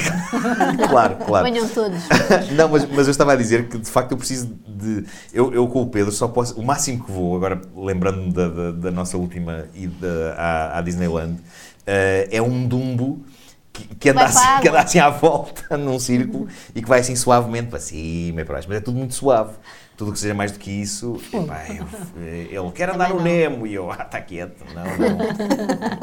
claro, 0.90 1.16
claro. 1.24 1.44
Venham 1.50 1.66
todos. 1.68 1.98
Não, 2.54 2.68
mas, 2.68 2.86
mas 2.90 3.06
eu 3.06 3.10
estava 3.12 3.32
a 3.32 3.36
dizer 3.36 3.66
que 3.68 3.78
de 3.78 3.88
facto 3.90 4.12
eu 4.12 4.18
preciso 4.18 4.50
de. 4.68 5.04
Eu, 5.32 5.54
eu 5.54 5.66
com 5.68 5.80
o 5.80 5.86
Pedro 5.86 6.12
só 6.12 6.28
posso. 6.28 6.60
O 6.60 6.62
máximo 6.62 7.02
que 7.02 7.10
vou, 7.10 7.34
agora 7.34 7.62
lembrando-me 7.74 8.30
da, 8.30 8.48
da, 8.48 8.70
da 8.72 8.90
nossa 8.90 9.16
última 9.16 9.64
ida 9.74 10.34
à, 10.36 10.78
à 10.78 10.82
Disneyland, 10.82 11.38
eh, 11.86 12.28
é 12.30 12.42
um 12.42 12.66
Dumbo 12.68 13.24
que, 13.72 13.94
que, 13.94 14.08
anda 14.10 14.24
assim, 14.24 14.60
que 14.60 14.68
anda 14.68 14.80
assim 14.80 14.98
à 14.98 15.08
volta 15.08 15.76
num 15.78 15.98
círculo 15.98 16.48
e 16.74 16.82
que 16.82 16.88
vai 16.88 17.00
assim 17.00 17.16
suavemente 17.16 17.68
para 17.68 17.80
cima 17.80 18.40
e 18.40 18.44
para 18.44 18.54
baixo. 18.54 18.68
Mas 18.68 18.78
é 18.78 18.80
tudo 18.80 18.98
muito 18.98 19.14
suave. 19.14 19.54
Tudo 20.02 20.10
o 20.10 20.14
que 20.14 20.18
seja 20.18 20.34
mais 20.34 20.50
do 20.50 20.58
que 20.58 20.68
isso, 20.68 21.16
epá, 21.32 21.62
eu- 21.68 21.86
eh, 22.20 22.48
ele 22.50 22.70
quer 22.74 22.90
andar 22.90 23.10
no 23.10 23.14
não. 23.18 23.22
Nemo 23.22 23.64
e 23.68 23.74
eu, 23.74 23.88
ah, 23.88 24.02
está 24.02 24.20
quieto. 24.20 24.64
Não, 24.74 24.82
não. 24.82 25.18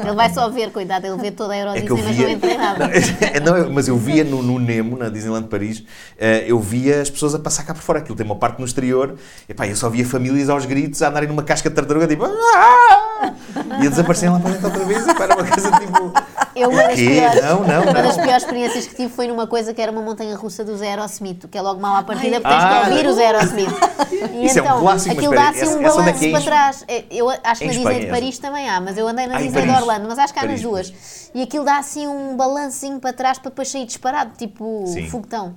Ele 0.08 0.16
vai 0.16 0.32
só 0.32 0.48
ver, 0.48 0.70
coitado, 0.72 1.06
ele 1.06 1.18
vê 1.18 1.30
toda 1.30 1.52
a 1.52 1.58
Euro 1.58 1.70
É 1.76 1.82
que 1.82 1.90
eu 1.90 1.96
Disney, 1.96 2.08
mas 2.08 2.16
não 2.18 2.24
via. 2.26 2.34
entra 2.34 2.50
em 2.50 2.56
nada. 2.56 2.90
Não, 3.44 3.56
eu- 3.58 3.70
mas 3.70 3.88
eu 3.88 3.98
via 3.98 4.24
no, 4.24 4.42
no 4.42 4.58
Nemo, 4.58 4.96
na 4.96 5.10
Disneyland 5.10 5.48
Paris, 5.48 5.84
eh, 6.18 6.44
eu 6.46 6.58
via 6.58 7.02
as 7.02 7.10
pessoas 7.10 7.34
a 7.34 7.38
passar 7.38 7.64
cá 7.64 7.74
por 7.74 7.82
fora. 7.82 7.98
Aquilo 7.98 8.16
tem 8.16 8.24
uma 8.24 8.36
parte 8.36 8.58
no 8.58 8.64
exterior. 8.64 9.16
E 9.46 9.52
pá, 9.52 9.66
eu 9.68 9.76
só 9.76 9.90
via 9.90 10.06
famílias 10.06 10.48
aos 10.48 10.64
gritos 10.64 11.02
a 11.02 11.08
andarem 11.10 11.28
numa 11.28 11.42
casca 11.42 11.68
de 11.68 11.76
tartaruga, 11.76 12.06
tipo. 12.08 12.24
"Ah!" 12.24 13.34
E 13.82 13.86
a 13.86 13.90
desaparecerem 13.90 14.32
lá 14.34 14.40
para 14.40 14.50
dentro 14.52 14.66
outra 14.68 14.84
vez. 14.86 15.06
E 15.06 15.14
pá, 15.14 15.24
era 15.24 15.34
uma 15.36 15.46
coisa 15.46 15.70
tipo. 15.72 16.12
Eu, 16.56 16.68
uma 16.70 16.82
das, 16.82 16.94
piores, 16.96 17.42
Não, 17.42 17.60
não, 17.64 17.82
uma 17.82 17.92
não. 17.92 18.02
das 18.02 18.16
piores 18.16 18.42
experiências 18.42 18.86
que 18.86 18.94
tive 18.96 19.12
foi 19.12 19.26
numa 19.28 19.46
coisa 19.46 19.72
que 19.72 19.80
era 19.80 19.92
uma 19.92 20.02
montanha 20.02 20.34
russa 20.36 20.64
do 20.64 20.76
Zé 20.76 20.88
Aerosmith, 20.90 21.46
que 21.48 21.56
é 21.56 21.62
logo 21.62 21.80
mal 21.80 21.96
à 21.96 22.02
partida, 22.02 22.40
porque 22.40 22.48
tens 22.54 22.64
Ah. 22.64 22.82
que 22.86 22.90
ouvir 22.90 23.06
o 23.06 23.12
Zé 23.12 23.26
Aerosmith. 23.26 23.89
Isso 24.44 24.58
é 24.58 24.62
um 24.62 24.64
então, 24.64 24.80
clássico, 24.80 25.14
aquilo 25.16 25.34
dá 25.34 25.48
assim 25.50 25.66
um 25.66 25.82
balanço 25.82 26.24
é 26.24 26.30
para 26.30 26.40
trás. 26.40 26.84
É, 26.88 27.04
Eu 27.10 27.28
acho 27.30 27.60
que 27.60 27.66
na 27.66 27.72
Disney 27.72 28.00
de? 28.00 28.06
Paris 28.06 28.38
também 28.38 28.68
há, 28.68 28.80
mas 28.80 28.96
eu 28.98 29.06
andei 29.06 29.26
na 29.26 29.36
Ah, 29.36 29.42
Disney 29.42 29.62
de. 29.62 29.70
Orlando, 29.70 30.08
mas 30.08 30.18
acho 30.18 30.32
que 30.32 30.38
há 30.38 30.42
Paris, 30.42 30.62
nas 30.62 30.70
duas. 30.70 31.30
E 31.34 31.42
aquilo 31.42 31.64
dá 31.64 31.78
assim 31.78 32.06
um 32.06 32.36
balancinho 32.36 32.98
para 33.00 33.12
trás 33.12 33.38
para 33.38 33.50
depois 33.50 33.68
sair 33.68 33.86
disparado, 33.86 34.32
tipo 34.36 34.84
Sim. 34.86 35.08
foguetão. 35.08 35.54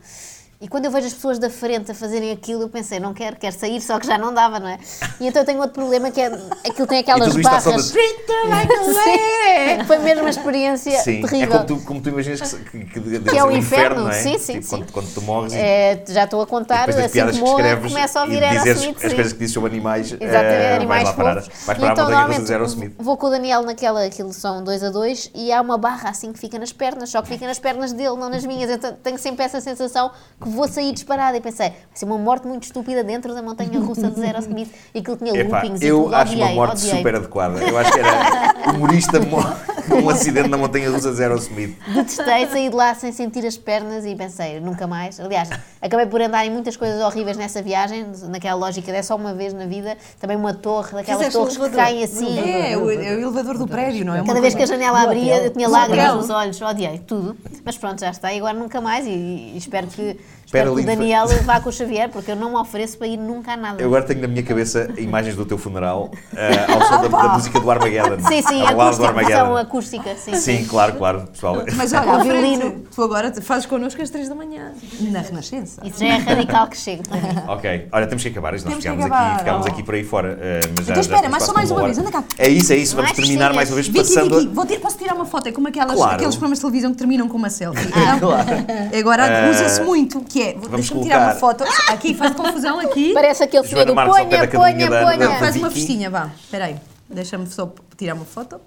E 0.64 0.68
quando 0.70 0.86
eu 0.86 0.91
vejo 0.91 1.07
as 1.07 1.14
pessoas 1.14 1.38
da 1.38 1.49
frente 1.49 1.91
a 1.91 1.93
fazerem 1.93 2.32
aquilo, 2.32 2.61
eu 2.61 2.70
pensei, 2.70 2.97
não 2.97 3.14
quero, 3.14 3.36
quero 3.36 3.53
sair, 3.53 3.82
só 3.82 3.99
que 3.99 4.07
já 4.07 4.18
não 4.18 4.34
dava, 4.34 4.61
não 4.61 4.70
é? 4.70 4.80
E 5.20 5.28
então 5.28 5.41
eu 5.41 5.45
tenho 5.45 5.59
outro 5.59 5.74
problema 5.74 6.09
que 6.09 6.22
é 6.22 6.28
aquilo 6.66 6.88
tem 6.88 6.99
E 6.99 7.01
aquelas 7.01 7.36
barras. 7.36 7.91
Sim, 7.91 9.84
foi 9.86 9.97
mesmo 9.99 10.22
uma 10.22 10.30
experiência 10.30 10.99
Sim, 11.01 11.22
é 11.22 11.28
terrível. 11.28 11.51
como 11.57 11.66
tu, 11.66 11.80
como 11.86 12.01
tu 12.01 12.09
imaginas 12.09 12.53
que, 12.53 12.86
que, 12.86 13.01
que, 13.01 13.20
Que 13.20 13.38
é 13.38 13.43
o 13.43 13.47
um 13.47 13.51
inferno, 13.51 14.03
não 14.03 14.09
é? 14.09 14.14
sim, 14.14 14.38
sim, 14.39 14.53
Tipo, 14.53 14.64
sim. 14.64 14.70
Quando, 14.70 14.91
quando 14.93 15.14
tu 15.14 15.22
morres 15.22 15.53
É, 15.53 16.01
já 16.07 16.24
estou 16.24 16.41
a 16.41 16.47
contar, 16.47 16.89
assim 16.89 17.09
que 17.09 17.39
morro, 17.39 17.59
escreves 17.59 17.91
começo 17.91 18.18
a 18.18 18.22
ouvir 18.22 18.43
Aerosmith. 18.43 18.95
as 19.03 19.14
coisas 19.14 19.34
que 19.34 19.39
dizes 19.39 19.53
sobre 19.53 19.70
animais, 19.70 20.14
Exatamente, 20.14 20.34
eh, 20.34 20.76
animais 20.76 21.03
vais 21.03 21.18
lá 21.18 21.24
parar, 21.24 21.41
vais 21.41 21.66
parar 21.66 21.91
então, 21.91 22.09
normalmente, 22.09 22.95
vou 22.97 23.18
com 23.18 23.28
o 23.28 23.30
Daniel 23.30 23.64
naquela, 23.64 24.05
aquilo 24.05 24.32
são 24.32 24.64
dois 24.64 24.82
a 24.82 24.89
dois, 24.89 25.30
e 25.36 25.51
há 25.51 25.59
uma 25.59 25.78
barra 25.78 26.09
assim 26.09 26.32
que 26.32 26.39
fica 26.39 26.57
nas 26.57 26.72
pernas, 26.72 27.09
só 27.09 27.22
que 27.22 27.28
fica 27.28 27.45
nas 27.45 27.59
pernas 27.59 27.91
dele, 27.91 28.16
não 28.16 28.30
nas 28.30 28.45
minhas. 28.45 28.70
Então 28.70 28.93
tenho 29.03 29.18
sempre 29.18 29.43
essa 29.43 29.59
sensação 29.59 30.09
que 30.41 30.52
vou 30.53 30.67
sair 30.67 30.91
disparada. 30.91 31.37
E 31.37 31.41
pensei, 31.41 31.69
vai 31.69 31.77
ser 31.93 32.05
uma 32.05 32.17
morte 32.17 32.47
muito 32.47 32.63
estúpida 32.63 33.03
dentro 33.03 33.33
da 33.33 33.41
montanha 33.41 33.79
russa 33.79 34.09
de 34.09 34.21
Aerosmith. 34.21 34.69
E 34.93 34.99
aquilo 34.99 35.17
tinha 35.17 35.35
Epá, 35.35 35.57
loopings 35.57 35.81
e 35.81 35.87
eu 35.87 36.03
tudo. 36.03 36.15
acho 36.15 36.31
odiei, 36.31 36.47
uma 36.47 36.55
morte 36.55 36.77
odiei. 36.77 36.97
super 36.97 37.15
adequada. 37.15 37.63
Eu 37.63 37.77
acho 37.77 37.91
que 37.91 37.99
era 37.99 38.71
humorista 38.73 39.19
morre 39.19 39.53
num 39.87 40.09
acidente 40.09 40.47
na 40.47 40.57
montanha 40.57 40.89
russa 40.89 41.11
de 41.11 41.21
Aerosmith. 41.21 41.77
Detestei 41.93 42.47
sair 42.47 42.69
de 42.69 42.75
lá 42.75 42.95
sem 42.95 43.11
sentir 43.11 43.45
as 43.45 43.57
pernas 43.57 44.05
e 44.05 44.15
pensei, 44.15 44.59
nunca 44.59 44.87
mais. 44.87 45.19
Aliás, 45.19 45.49
acabei 45.81 46.05
por 46.05 46.21
andar 46.21 46.45
em 46.45 46.49
muitas 46.49 46.77
coisas 46.77 47.01
horríveis 47.01 47.37
nessa 47.37 47.61
viagem, 47.61 48.05
naquela 48.29 48.55
lógica 48.55 48.91
de 48.91 48.97
é 48.97 49.03
só 49.03 49.15
uma 49.15 49.33
vez 49.33 49.53
na 49.53 49.65
vida. 49.65 49.97
Também 50.19 50.37
uma 50.37 50.53
torre, 50.53 50.93
daquelas 50.93 51.25
Fizeste 51.25 51.37
torres 51.37 51.57
que 51.57 51.75
caem 51.75 52.03
assim. 52.03 52.39
É, 52.39 52.77
o, 52.77 52.89
é 52.89 53.15
o 53.15 53.19
elevador 53.19 53.57
do 53.57 53.67
prédio, 53.67 54.05
não 54.05 54.15
é? 54.15 54.23
Cada 54.23 54.39
vez 54.39 54.55
que 54.55 54.63
a 54.63 54.65
janela 54.65 55.01
abria, 55.01 55.43
eu 55.43 55.49
tinha 55.51 55.67
lágrimas 55.67 56.15
nos 56.15 56.29
olhos, 56.29 56.61
odiei 56.61 56.99
tudo. 56.99 57.35
Mas 57.63 57.77
pronto, 57.77 57.99
já 57.99 58.09
está, 58.09 58.33
e 58.33 58.37
agora 58.37 58.53
nunca 58.53 58.79
mais. 58.79 59.05
E, 59.05 59.09
e 59.09 59.57
espero 59.57 59.87
que, 59.87 60.19
espero 60.45 60.75
que 60.75 60.81
o 60.81 60.85
Daniel 60.85 61.27
vá 61.43 61.59
com 61.59 61.69
o 61.69 61.71
Xavier, 61.71 62.09
porque 62.09 62.31
eu 62.31 62.35
não 62.35 62.51
me 62.51 62.55
ofereço 62.57 62.97
para 62.97 63.07
ir 63.07 63.17
nunca 63.17 63.53
a 63.53 63.57
nada. 63.57 63.81
Eu 63.81 63.87
agora 63.87 64.03
tenho 64.03 64.21
na 64.21 64.27
minha 64.27 64.43
cabeça 64.43 64.89
imagens 64.97 65.35
do 65.35 65.45
teu 65.45 65.57
funeral 65.57 66.11
eh, 66.35 66.65
ao 66.71 66.81
som 66.83 67.01
da, 67.01 67.07
da 67.07 67.29
música 67.29 67.59
do 67.59 67.69
Armageddon. 67.71 68.19
Sim, 68.27 68.41
sim, 68.41 68.61
Ao 68.61 68.75
lado 68.75 68.97
do 68.97 69.05
Armageddon. 69.05 69.57
acústica, 69.57 70.15
sim. 70.15 70.35
Sim, 70.35 70.65
claro, 70.65 70.93
claro, 70.93 71.21
pessoal. 71.31 71.63
Mas 71.75 71.93
olha, 71.93 72.13
O 72.17 72.23
violino. 72.23 72.83
tu 72.93 73.01
agora 73.03 73.33
fazes 73.41 73.65
connosco 73.65 74.01
às 74.01 74.09
3 74.09 74.29
da 74.29 74.35
manhã, 74.35 74.71
na 75.01 75.21
Renascença. 75.21 75.81
Isso 75.83 75.99
já 75.99 76.07
é 76.07 76.17
radical 76.17 76.67
que 76.67 76.77
chega. 76.77 77.03
Ok, 77.47 77.87
olha, 77.91 78.07
temos 78.07 78.23
que 78.23 78.29
acabar, 78.29 78.53
isto 78.53 78.69
nós 78.69 78.77
ficámos 78.77 79.05
aqui, 79.05 79.39
ficámos 79.39 79.67
aqui 79.67 79.83
por 79.83 79.95
aí 79.95 80.03
fora. 80.03 80.37
eh, 80.41 80.59
mas 80.77 80.85
já, 80.85 80.93
Então 80.93 80.95
já 80.95 81.01
espera, 81.01 81.15
estamos 81.27 81.31
mas 81.31 81.43
só 81.43 81.53
mais 81.53 81.69
uma 81.71 81.77
hora. 81.79 81.85
vez, 81.87 81.97
anda 81.99 82.11
cá. 82.11 82.23
É 82.37 82.49
isso, 82.49 82.73
é 82.73 82.77
isso, 82.77 82.95
vamos 82.95 83.11
Mais 83.11 83.17
terminar 83.17 83.53
mais 83.53 83.69
uma 83.69 83.75
vez. 83.75 83.87
Vicky, 83.87 83.99
passando. 83.99 84.39
Vicky, 84.39 84.53
vou 84.53 84.65
ter, 84.65 84.79
posso 84.79 84.97
tirar 84.97 85.13
uma 85.13 85.25
foto? 85.25 85.47
É 85.47 85.51
como 85.51 85.67
aquelas, 85.67 85.95
Claro. 85.95 86.13
aqueles 86.15 86.35
programas 86.35 86.57
de 86.59 86.61
televisão 86.61 86.91
que 86.91 86.97
terminam 86.97 87.27
com 87.27 87.37
uma 87.37 87.49
selfie. 87.49 87.87
Não? 88.21 88.97
Agora 88.99 89.27
Eh, 89.27 89.49
usa-se 89.51 89.81
muito, 89.83 90.21
que 90.34 90.41
é, 90.41 90.53
vamos 90.53 90.69
deixa-me 90.71 91.03
tirar 91.03 91.19
uma 91.21 91.36
foto. 91.36 91.63
Aqui, 91.89 92.15
faz 92.15 92.34
confusão 92.34 92.79
aqui. 92.79 93.13
Parece 93.13 93.43
aquele 93.43 93.67
senhor 93.67 93.86
do 93.86 93.93
ponha, 93.93 94.47
ponha, 94.49 94.89
ponha. 94.89 95.17
da- 95.17 95.36
Faz 95.38 95.55
uma 95.55 95.69
festinha, 95.69 96.09
vá. 96.09 96.31
Espera 96.43 96.65
aí. 96.65 96.75
Deixa-me 97.07 97.45
só 97.45 97.71
tirar 97.95 98.15
uma 98.15 98.25
foto. 98.25 98.59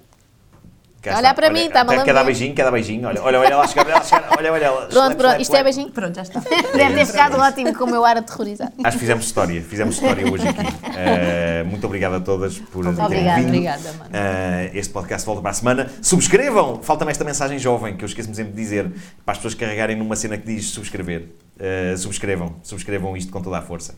Cá 1.03 1.11
Olha 1.19 1.21
está, 1.21 1.35
para 1.35 1.51
mim, 1.51 1.67
está-me 1.67 1.95
a 1.95 2.03
quer, 2.03 2.15
dar 2.15 2.25
beijinho, 2.25 2.55
quer 2.55 2.65
dar 2.65 2.71
beijinho. 2.73 3.07
Olha, 3.07 3.23
olha, 3.23 3.39
olha 3.39 3.49
ela 3.53 3.67
chegar, 3.69 3.87
olha 3.87 4.03
chegar, 4.03 4.29
olha, 4.39 4.53
olha. 4.53 4.71
Pronto, 4.71 4.91
Slap, 4.91 5.07
pronto, 5.17 5.21
slap, 5.21 5.41
isto 5.41 5.57
é 5.57 5.63
beijinho. 5.65 5.91
Pronto, 5.91 6.15
já 6.17 6.23
está. 6.23 6.41
Deve 6.75 6.95
ter 6.95 7.07
ficado 7.07 7.39
ótimo 7.39 7.75
com 7.75 7.85
o 7.85 7.87
meu 7.91 8.05
ar 8.05 8.17
aterrorizado. 8.17 8.73
Acho 8.83 8.97
que 8.97 9.01
fizemos 9.01 9.25
história, 9.25 9.63
fizemos 9.63 9.95
história 9.97 10.31
hoje 10.31 10.47
aqui. 10.49 10.67
Eh, 10.99 11.63
muito 11.65 11.85
obrigado 11.87 12.15
a 12.15 12.21
todas 12.21 12.57
por 12.59 12.83
terem 12.83 13.05
Obrigada. 13.05 13.37
vindo. 13.37 13.49
Obrigada, 13.49 13.93
mano. 13.99 14.11
Eh, 14.15 14.71
este 14.73 14.91
podcast 14.93 15.27
volta 15.27 15.43
para 15.43 15.51
a 15.51 15.55
semana. 15.55 15.91
Subscrevam! 16.01 16.81
Falta-me 16.83 17.11
esta 17.11 17.23
mensagem 17.23 17.59
jovem 17.59 17.97
que 17.99 18.03
eu 18.03 18.07
esqueço-me 18.07 18.35
sempre 18.35 18.53
de 18.53 18.57
dizer 18.63 18.91
para 19.25 19.33
as 19.33 19.39
pessoas 19.39 19.55
carregarem 19.55 19.95
numa 19.95 20.17
cena 20.17 20.39
que 20.39 20.47
diz 20.47 20.71
subscrever. 20.71 21.29
Eh, 21.59 21.97
subscrevam, 21.97 22.57
subscrevam 22.63 23.17
isto 23.17 23.33
com 23.33 23.41
toda 23.41 23.57
a 23.59 23.63
força. 23.63 23.95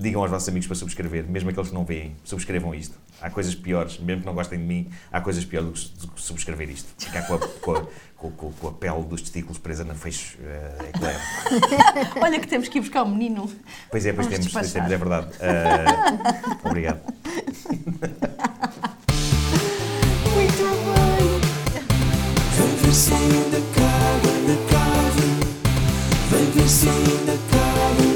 Digam 0.00 0.22
aos 0.22 0.30
vossos 0.30 0.48
amigos 0.48 0.66
para 0.66 0.76
subscrever, 0.76 1.28
mesmo 1.28 1.50
aqueles 1.50 1.68
que 1.68 1.74
não 1.74 1.84
veem, 1.84 2.16
subscrevam 2.24 2.74
isto. 2.74 2.96
Há 3.20 3.28
coisas 3.28 3.54
piores, 3.54 3.98
mesmo 3.98 4.22
que 4.22 4.26
não 4.26 4.34
gostem 4.34 4.58
de 4.58 4.64
mim, 4.64 4.88
há 5.12 5.20
coisas 5.20 5.44
piores 5.44 5.90
do 5.90 6.08
que 6.08 6.22
subscrever 6.22 6.70
isto. 6.70 6.88
Ficar 6.96 7.26
com 7.26 7.34
a, 7.34 7.38
com 7.38 7.72
a, 7.72 7.86
com, 8.16 8.30
com, 8.30 8.68
a 8.68 8.72
pele 8.72 9.02
dos 9.02 9.20
testículos 9.20 9.58
presa 9.58 9.84
na 9.84 9.94
fecho 9.94 10.38
uh, 10.38 10.84
é 10.84 10.92
claro. 10.98 11.18
Olha 12.22 12.40
que 12.40 12.46
temos 12.46 12.66
que 12.68 12.78
ir 12.78 12.80
buscar 12.80 13.02
o 13.02 13.06
um 13.06 13.10
menino. 13.10 13.46
Pois 13.90 14.06
é, 14.06 14.14
pois 14.14 14.26
temos, 14.26 14.50
temos, 14.50 14.74
é 14.74 14.96
verdade. 14.96 15.36
Uh, 15.36 16.58
obrigado. 16.66 17.02
Muito 17.68 17.98
bem. 18.00 18.10
seen 26.68 27.24
the 27.24 27.38
garden. 27.50 28.07